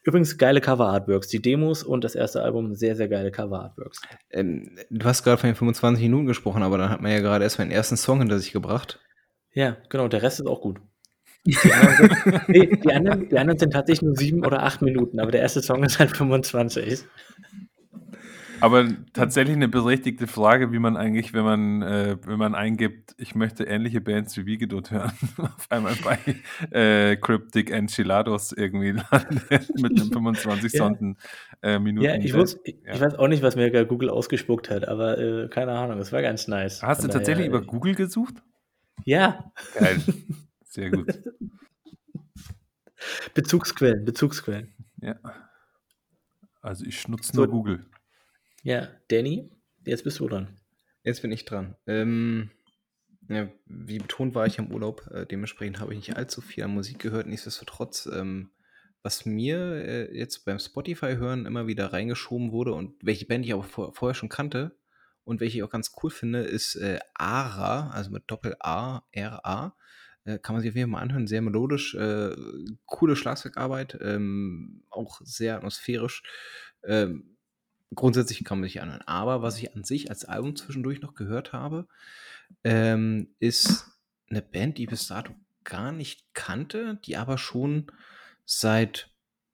Übrigens 0.02 0.36
geile 0.38 0.60
Cover-Artworks. 0.60 1.28
Die 1.28 1.40
Demos 1.40 1.82
und 1.84 2.02
das 2.02 2.14
erste 2.14 2.42
Album, 2.42 2.74
sehr, 2.74 2.96
sehr 2.96 3.08
geile 3.08 3.30
Cover-Artworks. 3.30 4.02
ähm, 4.30 4.76
du 4.90 5.06
hast 5.06 5.22
gerade 5.22 5.38
von 5.38 5.50
den 5.50 5.56
25 5.56 6.02
Minuten 6.02 6.26
gesprochen, 6.26 6.62
aber 6.62 6.78
dann 6.78 6.90
hat 6.90 7.00
man 7.00 7.12
ja 7.12 7.20
gerade 7.20 7.44
erst 7.44 7.58
mal 7.58 7.64
den 7.64 7.72
ersten 7.72 7.96
Song 7.96 8.18
hinter 8.18 8.38
sich 8.38 8.52
gebracht. 8.52 9.00
Ja, 9.52 9.76
genau, 9.88 10.08
der 10.08 10.22
Rest 10.22 10.40
ist 10.40 10.46
auch 10.46 10.60
gut. 10.60 10.80
Die 11.46 11.72
anderen, 11.72 12.16
sind, 12.24 12.48
nee, 12.48 12.66
die, 12.82 12.92
anderen, 12.92 13.28
die 13.28 13.38
anderen 13.38 13.58
sind 13.58 13.72
tatsächlich 13.72 14.02
nur 14.02 14.16
sieben 14.16 14.44
oder 14.46 14.62
acht 14.62 14.80
Minuten, 14.80 15.20
aber 15.20 15.30
der 15.30 15.42
erste 15.42 15.60
Song 15.60 15.82
ist 15.84 15.98
halt 15.98 16.16
25. 16.16 17.04
Aber 18.60 18.86
tatsächlich 19.12 19.56
eine 19.56 19.68
berechtigte 19.68 20.26
Frage, 20.26 20.72
wie 20.72 20.78
man 20.78 20.96
eigentlich, 20.96 21.34
wenn 21.34 21.44
man, 21.44 21.82
äh, 21.82 22.16
wenn 22.24 22.38
man 22.38 22.54
eingibt, 22.54 23.14
ich 23.18 23.34
möchte 23.34 23.64
ähnliche 23.64 24.00
Bands 24.00 24.38
wie 24.38 24.46
Wiegedot 24.46 24.90
hören, 24.90 25.12
auf 25.36 25.66
einmal 25.68 25.94
bei 26.02 26.18
äh, 26.70 27.16
Cryptic 27.16 27.70
Enchilados 27.70 28.52
irgendwie 28.52 28.92
landet 28.92 29.78
mit 29.78 30.00
einem 30.00 30.10
25 30.10 30.72
Ja. 30.72 30.78
Sonden 30.78 31.18
äh, 31.62 31.78
Minuten. 31.78 32.06
Ja, 32.06 32.14
ich, 32.16 32.32
Band. 32.32 32.42
wus, 32.42 32.58
ich, 32.64 32.76
ich 32.90 33.00
weiß 33.00 33.16
auch 33.16 33.28
nicht, 33.28 33.42
was 33.42 33.54
mir 33.54 33.70
Google 33.84 34.08
ausgespuckt 34.08 34.70
hat, 34.70 34.88
aber 34.88 35.18
äh, 35.18 35.48
keine 35.48 35.72
Ahnung, 35.72 35.98
es 35.98 36.10
war 36.10 36.22
ganz 36.22 36.48
nice. 36.48 36.82
Hast 36.82 37.02
du 37.02 37.08
Von 37.08 37.10
tatsächlich 37.12 37.48
daher, 37.48 37.60
über 37.60 37.70
Google 37.70 37.94
gesucht? 37.94 38.36
Ja, 39.04 39.52
Geil. 39.74 39.98
Sehr 40.74 40.90
gut. 40.90 41.06
Bezugsquellen, 43.34 44.04
Bezugsquellen. 44.04 44.74
Ja. 45.00 45.20
Also 46.62 46.84
ich 46.84 47.06
nutze 47.06 47.30
So. 47.32 47.42
nur 47.42 47.48
Google. 47.48 47.86
Ja, 48.64 48.88
Danny, 49.06 49.52
jetzt 49.84 50.02
bist 50.02 50.18
du 50.18 50.26
dran. 50.26 50.48
Jetzt 51.04 51.22
bin 51.22 51.30
ich 51.30 51.44
dran. 51.44 51.76
Ähm, 51.86 52.50
ja, 53.28 53.48
wie 53.66 54.00
betont 54.00 54.34
war 54.34 54.46
ich 54.46 54.58
im 54.58 54.72
Urlaub, 54.72 55.08
äh, 55.12 55.26
dementsprechend 55.26 55.78
habe 55.78 55.92
ich 55.92 56.08
nicht 56.08 56.16
allzu 56.16 56.40
viel 56.40 56.64
an 56.64 56.74
Musik 56.74 56.98
gehört. 56.98 57.28
Nichtsdestotrotz, 57.28 58.06
ähm, 58.12 58.50
was 59.04 59.24
mir 59.26 59.58
äh, 59.76 60.18
jetzt 60.18 60.44
beim 60.44 60.58
Spotify-Hören 60.58 61.46
immer 61.46 61.68
wieder 61.68 61.92
reingeschoben 61.92 62.50
wurde 62.50 62.72
und 62.72 62.96
welche 63.00 63.26
Band 63.26 63.46
ich 63.46 63.52
aber 63.52 63.62
vor, 63.62 63.94
vorher 63.94 64.14
schon 64.14 64.28
kannte 64.28 64.76
und 65.22 65.38
welche 65.38 65.58
ich 65.58 65.62
auch 65.62 65.70
ganz 65.70 65.92
cool 66.02 66.10
finde, 66.10 66.40
ist 66.40 66.74
äh, 66.74 66.98
Ara, 67.14 67.90
also 67.90 68.10
mit 68.10 68.24
Doppel-A, 68.26 69.04
R-A. 69.12 69.76
Äh, 70.24 70.38
kann 70.38 70.54
man 70.54 70.62
sich 70.62 70.70
auf 70.70 70.76
jeden 70.76 70.90
Fall 70.90 71.00
mal 71.00 71.02
anhören. 71.02 71.26
Sehr 71.26 71.42
melodisch, 71.42 71.94
äh, 71.94 72.34
coole 72.86 73.16
Schlagzeugarbeit, 73.16 73.98
ähm, 74.00 74.82
auch 74.90 75.20
sehr 75.22 75.56
atmosphärisch. 75.56 76.22
Ähm, 76.82 77.36
grundsätzlich 77.94 78.44
kann 78.44 78.60
man 78.60 78.68
sich 78.68 78.80
anhören. 78.80 79.02
Aber 79.06 79.42
was 79.42 79.58
ich 79.58 79.74
an 79.74 79.84
sich 79.84 80.10
als 80.10 80.24
Album 80.24 80.56
zwischendurch 80.56 81.00
noch 81.00 81.14
gehört 81.14 81.52
habe, 81.52 81.86
ähm, 82.62 83.34
ist 83.38 83.86
eine 84.30 84.42
Band, 84.42 84.78
die 84.78 84.84
ich 84.84 84.90
bis 84.90 85.06
dato 85.06 85.34
gar 85.64 85.92
nicht 85.92 86.34
kannte, 86.34 86.98
die 87.04 87.16
aber 87.16 87.38
schon 87.38 87.86
seit 88.44 89.10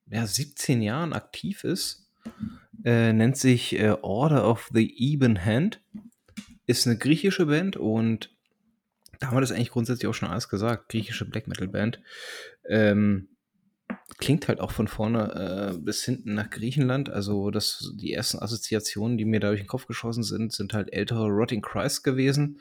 ja, 0.07 0.27
17 0.27 0.83
Jahren 0.83 1.13
aktiv 1.13 1.65
ist. 1.65 2.09
Äh, 2.85 3.13
nennt 3.13 3.37
sich 3.37 3.79
äh, 3.79 3.97
Order 4.03 4.49
of 4.49 4.71
the 4.73 4.95
Even 4.97 5.45
Hand. 5.45 5.81
Ist 6.67 6.87
eine 6.87 6.99
griechische 6.99 7.47
Band 7.47 7.77
und 7.77 8.35
da 9.21 9.29
haben 9.29 9.37
wir 9.37 9.43
das 9.43 9.53
eigentlich 9.53 9.71
grundsätzlich 9.71 10.09
auch 10.09 10.15
schon 10.15 10.31
alles 10.31 10.49
gesagt. 10.49 10.89
Griechische 10.89 11.27
Black 11.27 11.47
Metal 11.47 11.69
Band. 11.69 12.01
Ähm, 12.69 13.29
klingt 14.19 14.49
halt 14.49 14.61
auch 14.61 14.71
von 14.71 14.89
vorne 14.89 15.75
äh, 15.75 15.79
bis 15.79 16.03
hinten 16.05 16.35
nach 16.35 16.51
Griechenland. 16.51 17.11
Also 17.11 17.51
das, 17.51 17.93
die 17.97 18.13
ersten 18.13 18.39
Assoziationen, 18.39 19.19
die 19.19 19.27
mir 19.27 19.41
da 19.41 19.49
durch 19.49 19.61
den 19.61 19.67
Kopf 19.69 19.87
geschossen 19.87 20.23
sind, 20.23 20.53
sind 20.53 20.73
halt 20.73 20.93
ältere 20.93 21.29
Rotting 21.29 21.61
Christ 21.61 22.03
gewesen. 22.03 22.61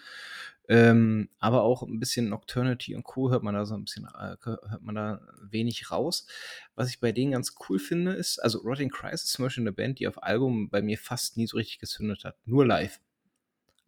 Ähm, 0.67 1.29
aber 1.39 1.63
auch 1.63 1.81
ein 1.81 1.99
bisschen 1.99 2.29
Nocturnity 2.29 2.93
und 2.93 3.03
Co. 3.03 3.31
hört 3.31 3.41
man 3.41 3.55
da 3.55 3.65
so 3.65 3.73
ein 3.73 3.85
bisschen, 3.85 4.05
äh, 4.05 4.35
hört 4.43 4.81
man 4.83 4.93
da 4.93 5.21
wenig 5.41 5.89
raus. 5.89 6.27
Was 6.75 6.89
ich 6.89 6.99
bei 6.99 7.11
denen 7.11 7.31
ganz 7.31 7.55
cool 7.67 7.79
finde, 7.79 8.11
ist, 8.11 8.37
also 8.37 8.59
Rotting 8.59 8.89
Christ 8.89 9.25
ist 9.25 9.31
zum 9.31 9.45
Beispiel 9.45 9.63
eine 9.63 9.71
Band, 9.71 9.97
die 9.97 10.07
auf 10.07 10.21
Album 10.21 10.69
bei 10.69 10.83
mir 10.83 10.99
fast 10.99 11.37
nie 11.37 11.47
so 11.47 11.57
richtig 11.57 11.79
gezündet 11.79 12.23
hat. 12.23 12.35
Nur 12.45 12.67
live. 12.67 12.99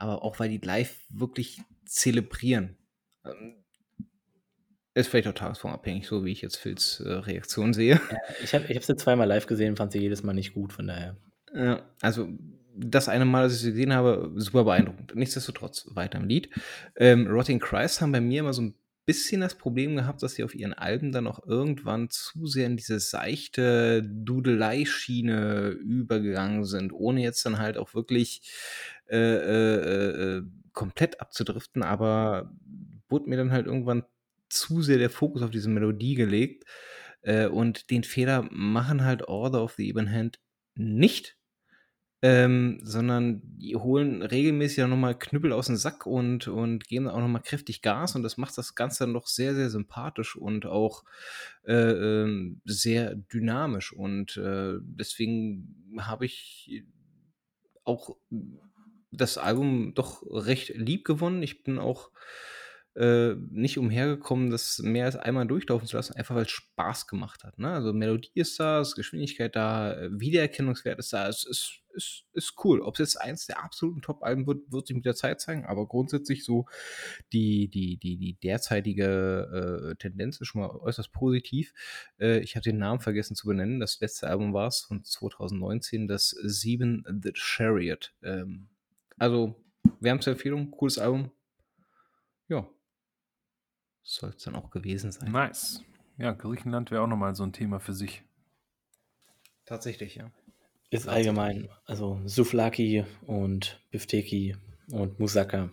Aber 0.02 0.24
auch 0.24 0.40
weil 0.40 0.50
die 0.50 0.58
live 0.58 0.96
wirklich 1.10 1.62
zelebrieren. 1.86 2.76
Ähm, 3.24 3.56
ist 4.94 5.08
vielleicht 5.10 5.28
auch 5.28 5.34
tagesformabhängig, 5.34 6.08
so 6.08 6.26
wie 6.26 6.32
ich 6.32 6.42
jetzt 6.42 6.58
Phils 6.58 7.00
äh, 7.02 7.10
Reaktion 7.10 7.74
sehe. 7.74 8.02
Ja, 8.12 8.18
ich 8.44 8.54
habe 8.54 8.66
ich 8.68 8.76
hab 8.76 8.84
sie 8.84 8.96
zweimal 8.96 9.28
live 9.28 9.46
gesehen, 9.46 9.78
fand 9.78 9.92
sie 9.92 10.00
jedes 10.00 10.24
Mal 10.24 10.34
nicht 10.34 10.54
gut, 10.54 10.74
von 10.74 10.88
daher. 10.88 11.18
Ja, 11.54 11.84
also 12.02 12.30
das 12.76 13.10
eine 13.10 13.26
Mal, 13.26 13.44
dass 13.44 13.54
ich 13.54 13.60
sie 13.60 13.72
gesehen 13.72 13.94
habe, 13.94 14.32
super 14.36 14.64
beeindruckend. 14.64 15.16
Nichtsdestotrotz, 15.16 15.88
weiter 15.92 16.18
im 16.18 16.28
Lied. 16.28 16.50
Ähm, 16.96 17.28
Rotting 17.28 17.60
Christ 17.60 18.02
haben 18.02 18.12
bei 18.12 18.22
mir 18.22 18.40
immer 18.40 18.54
so 18.54 18.64
ein 18.64 18.76
bisschen 19.06 19.42
das 19.42 19.56
Problem 19.56 19.96
gehabt, 19.96 20.22
dass 20.24 20.36
sie 20.36 20.44
auf 20.44 20.56
ihren 20.56 20.74
Alben 20.74 21.12
dann 21.12 21.28
auch 21.28 21.46
irgendwann 21.46 22.10
zu 22.10 22.46
sehr 22.46 22.68
in 22.68 22.78
diese 22.78 23.00
seichte 23.00 24.04
Dudelei-Schiene 24.04 25.70
übergegangen 25.70 26.66
sind, 26.66 26.94
ohne 26.94 27.22
jetzt 27.22 27.46
dann 27.46 27.60
halt 27.60 27.78
auch 27.78 27.94
wirklich 27.94 28.42
äh, 29.12 29.18
äh, 29.18 30.38
äh, 30.38 30.44
komplett 30.72 31.20
abzudriften, 31.20 31.84
aber 31.84 32.52
wurde 33.10 33.30
mir 33.30 33.36
dann 33.36 33.52
halt 33.52 33.66
irgendwann 33.66 34.06
zu 34.48 34.82
sehr 34.82 34.98
der 34.98 35.10
Fokus 35.10 35.42
auf 35.42 35.52
diese 35.52 35.70
Melodie 35.70 36.16
gelegt. 36.16 36.66
Äh, 37.22 37.48
und 37.48 37.90
den 37.90 38.04
Fehler 38.04 38.48
machen 38.52 39.04
halt 39.04 39.28
Order 39.28 39.64
of 39.64 39.74
the 39.74 39.88
Even 39.88 40.10
Hand 40.10 40.40
nicht, 40.76 41.38
ähm, 42.22 42.80
sondern 42.84 43.42
die 43.44 43.76
holen 43.76 44.22
regelmäßig 44.22 44.84
auch 44.84 44.88
nochmal 44.88 45.18
Knüppel 45.18 45.52
aus 45.52 45.68
dem 45.68 45.76
Sack 45.76 46.06
und, 46.06 46.48
und 46.48 46.88
geben 46.88 47.08
auch 47.08 47.20
nochmal 47.20 47.42
kräftig 47.42 47.82
Gas 47.82 48.16
und 48.16 48.24
das 48.24 48.38
macht 48.38 48.58
das 48.58 48.76
Ganze 48.76 49.04
dann 49.04 49.14
noch 49.14 49.28
sehr, 49.28 49.56
sehr 49.56 49.70
sympathisch 49.70 50.36
und 50.36 50.66
auch 50.66 51.04
äh, 51.64 51.74
ähm, 51.74 52.62
sehr 52.64 53.16
dynamisch. 53.16 53.92
Und 53.92 54.38
äh, 54.38 54.76
deswegen 54.82 55.96
habe 56.00 56.26
ich 56.26 56.86
auch 57.84 58.16
das 59.12 59.38
Album 59.38 59.94
doch 59.94 60.24
recht 60.30 60.70
lieb 60.76 61.06
gewonnen. 61.06 61.44
Ich 61.44 61.64
bin 61.64 61.80
auch 61.80 62.12
äh, 62.96 63.36
nicht 63.50 63.78
umhergekommen, 63.78 64.50
das 64.50 64.80
mehr 64.80 65.06
als 65.06 65.16
einmal 65.16 65.48
durchlaufen 65.48 65.88
zu 65.88 65.96
lassen, 65.96 66.16
einfach 66.16 66.36
weil 66.36 66.44
es 66.44 66.52
Spaß 66.52 67.08
gemacht 67.08 67.44
hat. 67.46 67.58
Ne? 67.58 67.72
Also 67.72 67.94
Melodie 67.94 68.32
ist 68.34 68.60
da, 68.60 68.82
ist 68.82 68.96
Geschwindigkeit 68.96 69.56
da, 69.56 69.94
äh, 69.94 70.10
Wiedererkennungswert 70.12 71.00
ist 71.00 71.14
da. 71.14 71.30
Es 71.30 71.46
ist, 71.46 71.80
ist, 71.94 72.26
ist 72.34 72.54
cool. 72.66 72.82
Ob 72.82 72.96
es 72.96 73.00
jetzt 73.00 73.22
eins 73.22 73.46
der 73.46 73.64
absoluten 73.64 74.02
Top-Alben 74.02 74.46
wird, 74.46 74.70
wird 74.74 74.88
sich 74.88 74.96
mit 74.96 75.06
der 75.06 75.16
Zeit 75.16 75.40
zeigen, 75.40 75.66
aber 75.66 75.88
grundsätzlich 75.88 76.44
so 76.44 76.66
die, 77.32 77.70
die, 77.70 77.98
die, 77.98 78.18
die 78.18 78.34
derzeitige 78.34 79.92
äh, 79.92 79.96
Tendenz 79.96 80.42
ist 80.42 80.48
schon 80.50 80.62
mal 80.62 80.72
äußerst 80.72 81.14
positiv. 81.14 81.74
Äh, 82.20 82.40
ich 82.40 82.58
habe 82.58 82.64
den 82.64 82.78
Namen 82.78 83.00
vergessen 83.00 83.38
zu 83.38 83.48
benennen. 83.48 83.80
Das 83.80 84.02
letzte 84.02 84.28
Album 84.28 84.54
war 84.54 84.68
es 84.68 84.82
von 84.82 85.02
2019, 85.02 86.10
das 86.10 86.30
Sieben 86.44 87.06
The 87.24 87.32
Chariot. 87.36 88.14
Ähm, 88.22 88.68
also, 89.22 89.56
Wärmste-Empfehlung, 90.00 90.72
cooles 90.72 90.98
Album. 90.98 91.32
Ja, 92.48 92.68
soll 94.04 94.32
es 94.32 94.44
dann 94.44 94.56
auch 94.56 94.70
gewesen 94.70 95.12
sein. 95.12 95.32
Nice. 95.32 95.84
Ja, 96.18 96.32
Griechenland 96.32 96.92
wäre 96.92 97.04
auch 97.04 97.08
nochmal 97.08 97.36
so 97.36 97.44
ein 97.44 97.54
Thema 97.54 97.80
für 97.80 97.94
sich. 97.94 98.24
Tatsächlich, 99.66 100.16
ja. 100.16 100.32
Ist 100.90 101.08
allgemein, 101.08 101.70
also 101.86 102.20
Souflaki 102.26 103.06
und 103.26 103.82
Bifteki 103.92 104.58
und 104.92 105.20
Moussaka. 105.20 105.70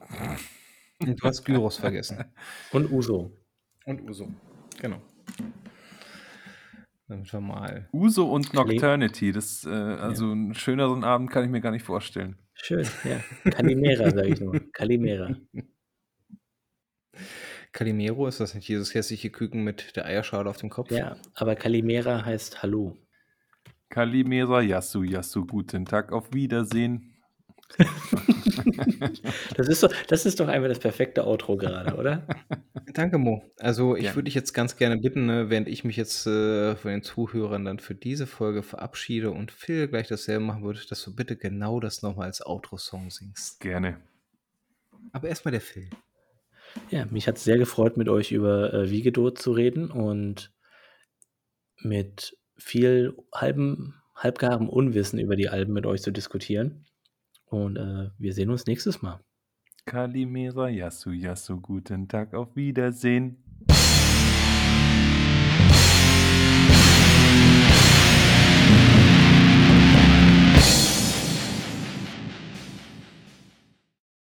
Und 1.00 1.20
du 1.20 1.26
hast 1.26 1.44
Gyros 1.44 1.78
vergessen. 1.78 2.24
Und 2.72 2.90
Uso. 2.90 3.32
Und 3.84 4.02
Uso, 4.02 4.28
genau. 4.80 5.00
Damit 7.06 7.32
wir 7.32 7.40
mal. 7.40 7.88
Uso 7.92 8.30
und 8.30 8.52
Nocturnity, 8.52 9.32
das, 9.32 9.64
äh, 9.64 9.70
also 9.70 10.26
ja. 10.26 10.32
einen 10.32 10.54
schöneren 10.54 11.04
Abend 11.04 11.30
kann 11.30 11.44
ich 11.44 11.50
mir 11.50 11.60
gar 11.60 11.70
nicht 11.70 11.84
vorstellen. 11.84 12.36
Schön, 12.60 12.86
ja. 13.04 13.50
Kalimera, 13.50 14.10
sage 14.10 14.28
ich 14.28 14.40
nur. 14.40 14.60
Kalimera. 14.72 15.36
Calimero, 17.72 18.26
ist 18.26 18.40
das 18.40 18.54
nicht 18.54 18.68
dieses 18.68 18.94
hässliche 18.94 19.30
Küken 19.30 19.62
mit 19.62 19.96
der 19.96 20.06
Eierschale 20.06 20.50
auf 20.50 20.56
dem 20.56 20.68
Kopf? 20.68 20.90
Ja, 20.90 21.16
aber 21.34 21.54
Calimera 21.54 22.24
heißt 22.24 22.62
Hallo. 22.62 22.96
Calimera, 23.88 24.60
Yasu, 24.60 25.02
Yasu, 25.02 25.46
guten 25.46 25.84
Tag, 25.84 26.12
auf 26.12 26.32
Wiedersehen. 26.32 27.14
das, 29.56 29.68
ist 29.68 29.82
doch, 29.82 29.92
das 30.08 30.26
ist 30.26 30.40
doch 30.40 30.48
einfach 30.48 30.68
das 30.68 30.78
perfekte 30.78 31.26
Outro 31.26 31.56
gerade, 31.56 31.96
oder? 31.96 32.26
Danke, 32.94 33.18
Mo. 33.18 33.42
Also 33.58 33.94
ich 33.94 34.04
ja. 34.04 34.14
würde 34.14 34.24
dich 34.24 34.34
jetzt 34.34 34.52
ganz 34.54 34.76
gerne 34.76 34.96
bitten, 34.98 35.26
ne, 35.26 35.50
während 35.50 35.68
ich 35.68 35.84
mich 35.84 35.96
jetzt 35.96 36.26
äh, 36.26 36.76
von 36.76 36.90
den 36.90 37.02
Zuhörern 37.02 37.64
dann 37.64 37.78
für 37.78 37.94
diese 37.94 38.26
Folge 38.26 38.62
verabschiede 38.62 39.30
und 39.30 39.52
Phil 39.52 39.88
gleich 39.88 40.08
dasselbe 40.08 40.44
machen 40.44 40.64
würde, 40.64 40.80
dass 40.88 41.02
du 41.04 41.14
bitte 41.14 41.36
genau 41.36 41.78
das 41.80 42.02
nochmal 42.02 42.26
als 42.26 42.44
Outro-Song 42.44 43.10
singst. 43.10 43.60
Gerne. 43.60 43.98
Aber 45.12 45.28
erstmal 45.28 45.52
der 45.52 45.60
Phil. 45.60 45.90
Ja, 46.90 47.06
mich 47.06 47.28
hat 47.28 47.36
es 47.36 47.44
sehr 47.44 47.58
gefreut, 47.58 47.96
mit 47.96 48.08
euch 48.08 48.32
über 48.32 48.72
äh, 48.72 48.90
Wiegedot 48.90 49.38
zu 49.38 49.52
reden 49.52 49.90
und 49.90 50.52
mit 51.80 52.36
viel 52.56 53.16
halbem, 53.32 53.94
halbgarem 54.14 54.68
Unwissen 54.68 55.18
über 55.18 55.36
die 55.36 55.48
Alben 55.48 55.72
mit 55.72 55.86
euch 55.86 56.02
zu 56.02 56.10
diskutieren. 56.10 56.84
Und 57.50 57.76
äh, 57.76 58.10
wir 58.18 58.32
sehen 58.32 58.50
uns 58.50 58.66
nächstes 58.66 59.02
Mal. 59.02 59.20
Kalimera, 59.86 60.68
Yasu, 60.68 61.10
Yasu, 61.10 61.60
guten 61.60 62.08
Tag, 62.08 62.34
auf 62.34 62.54
Wiedersehen. 62.56 63.42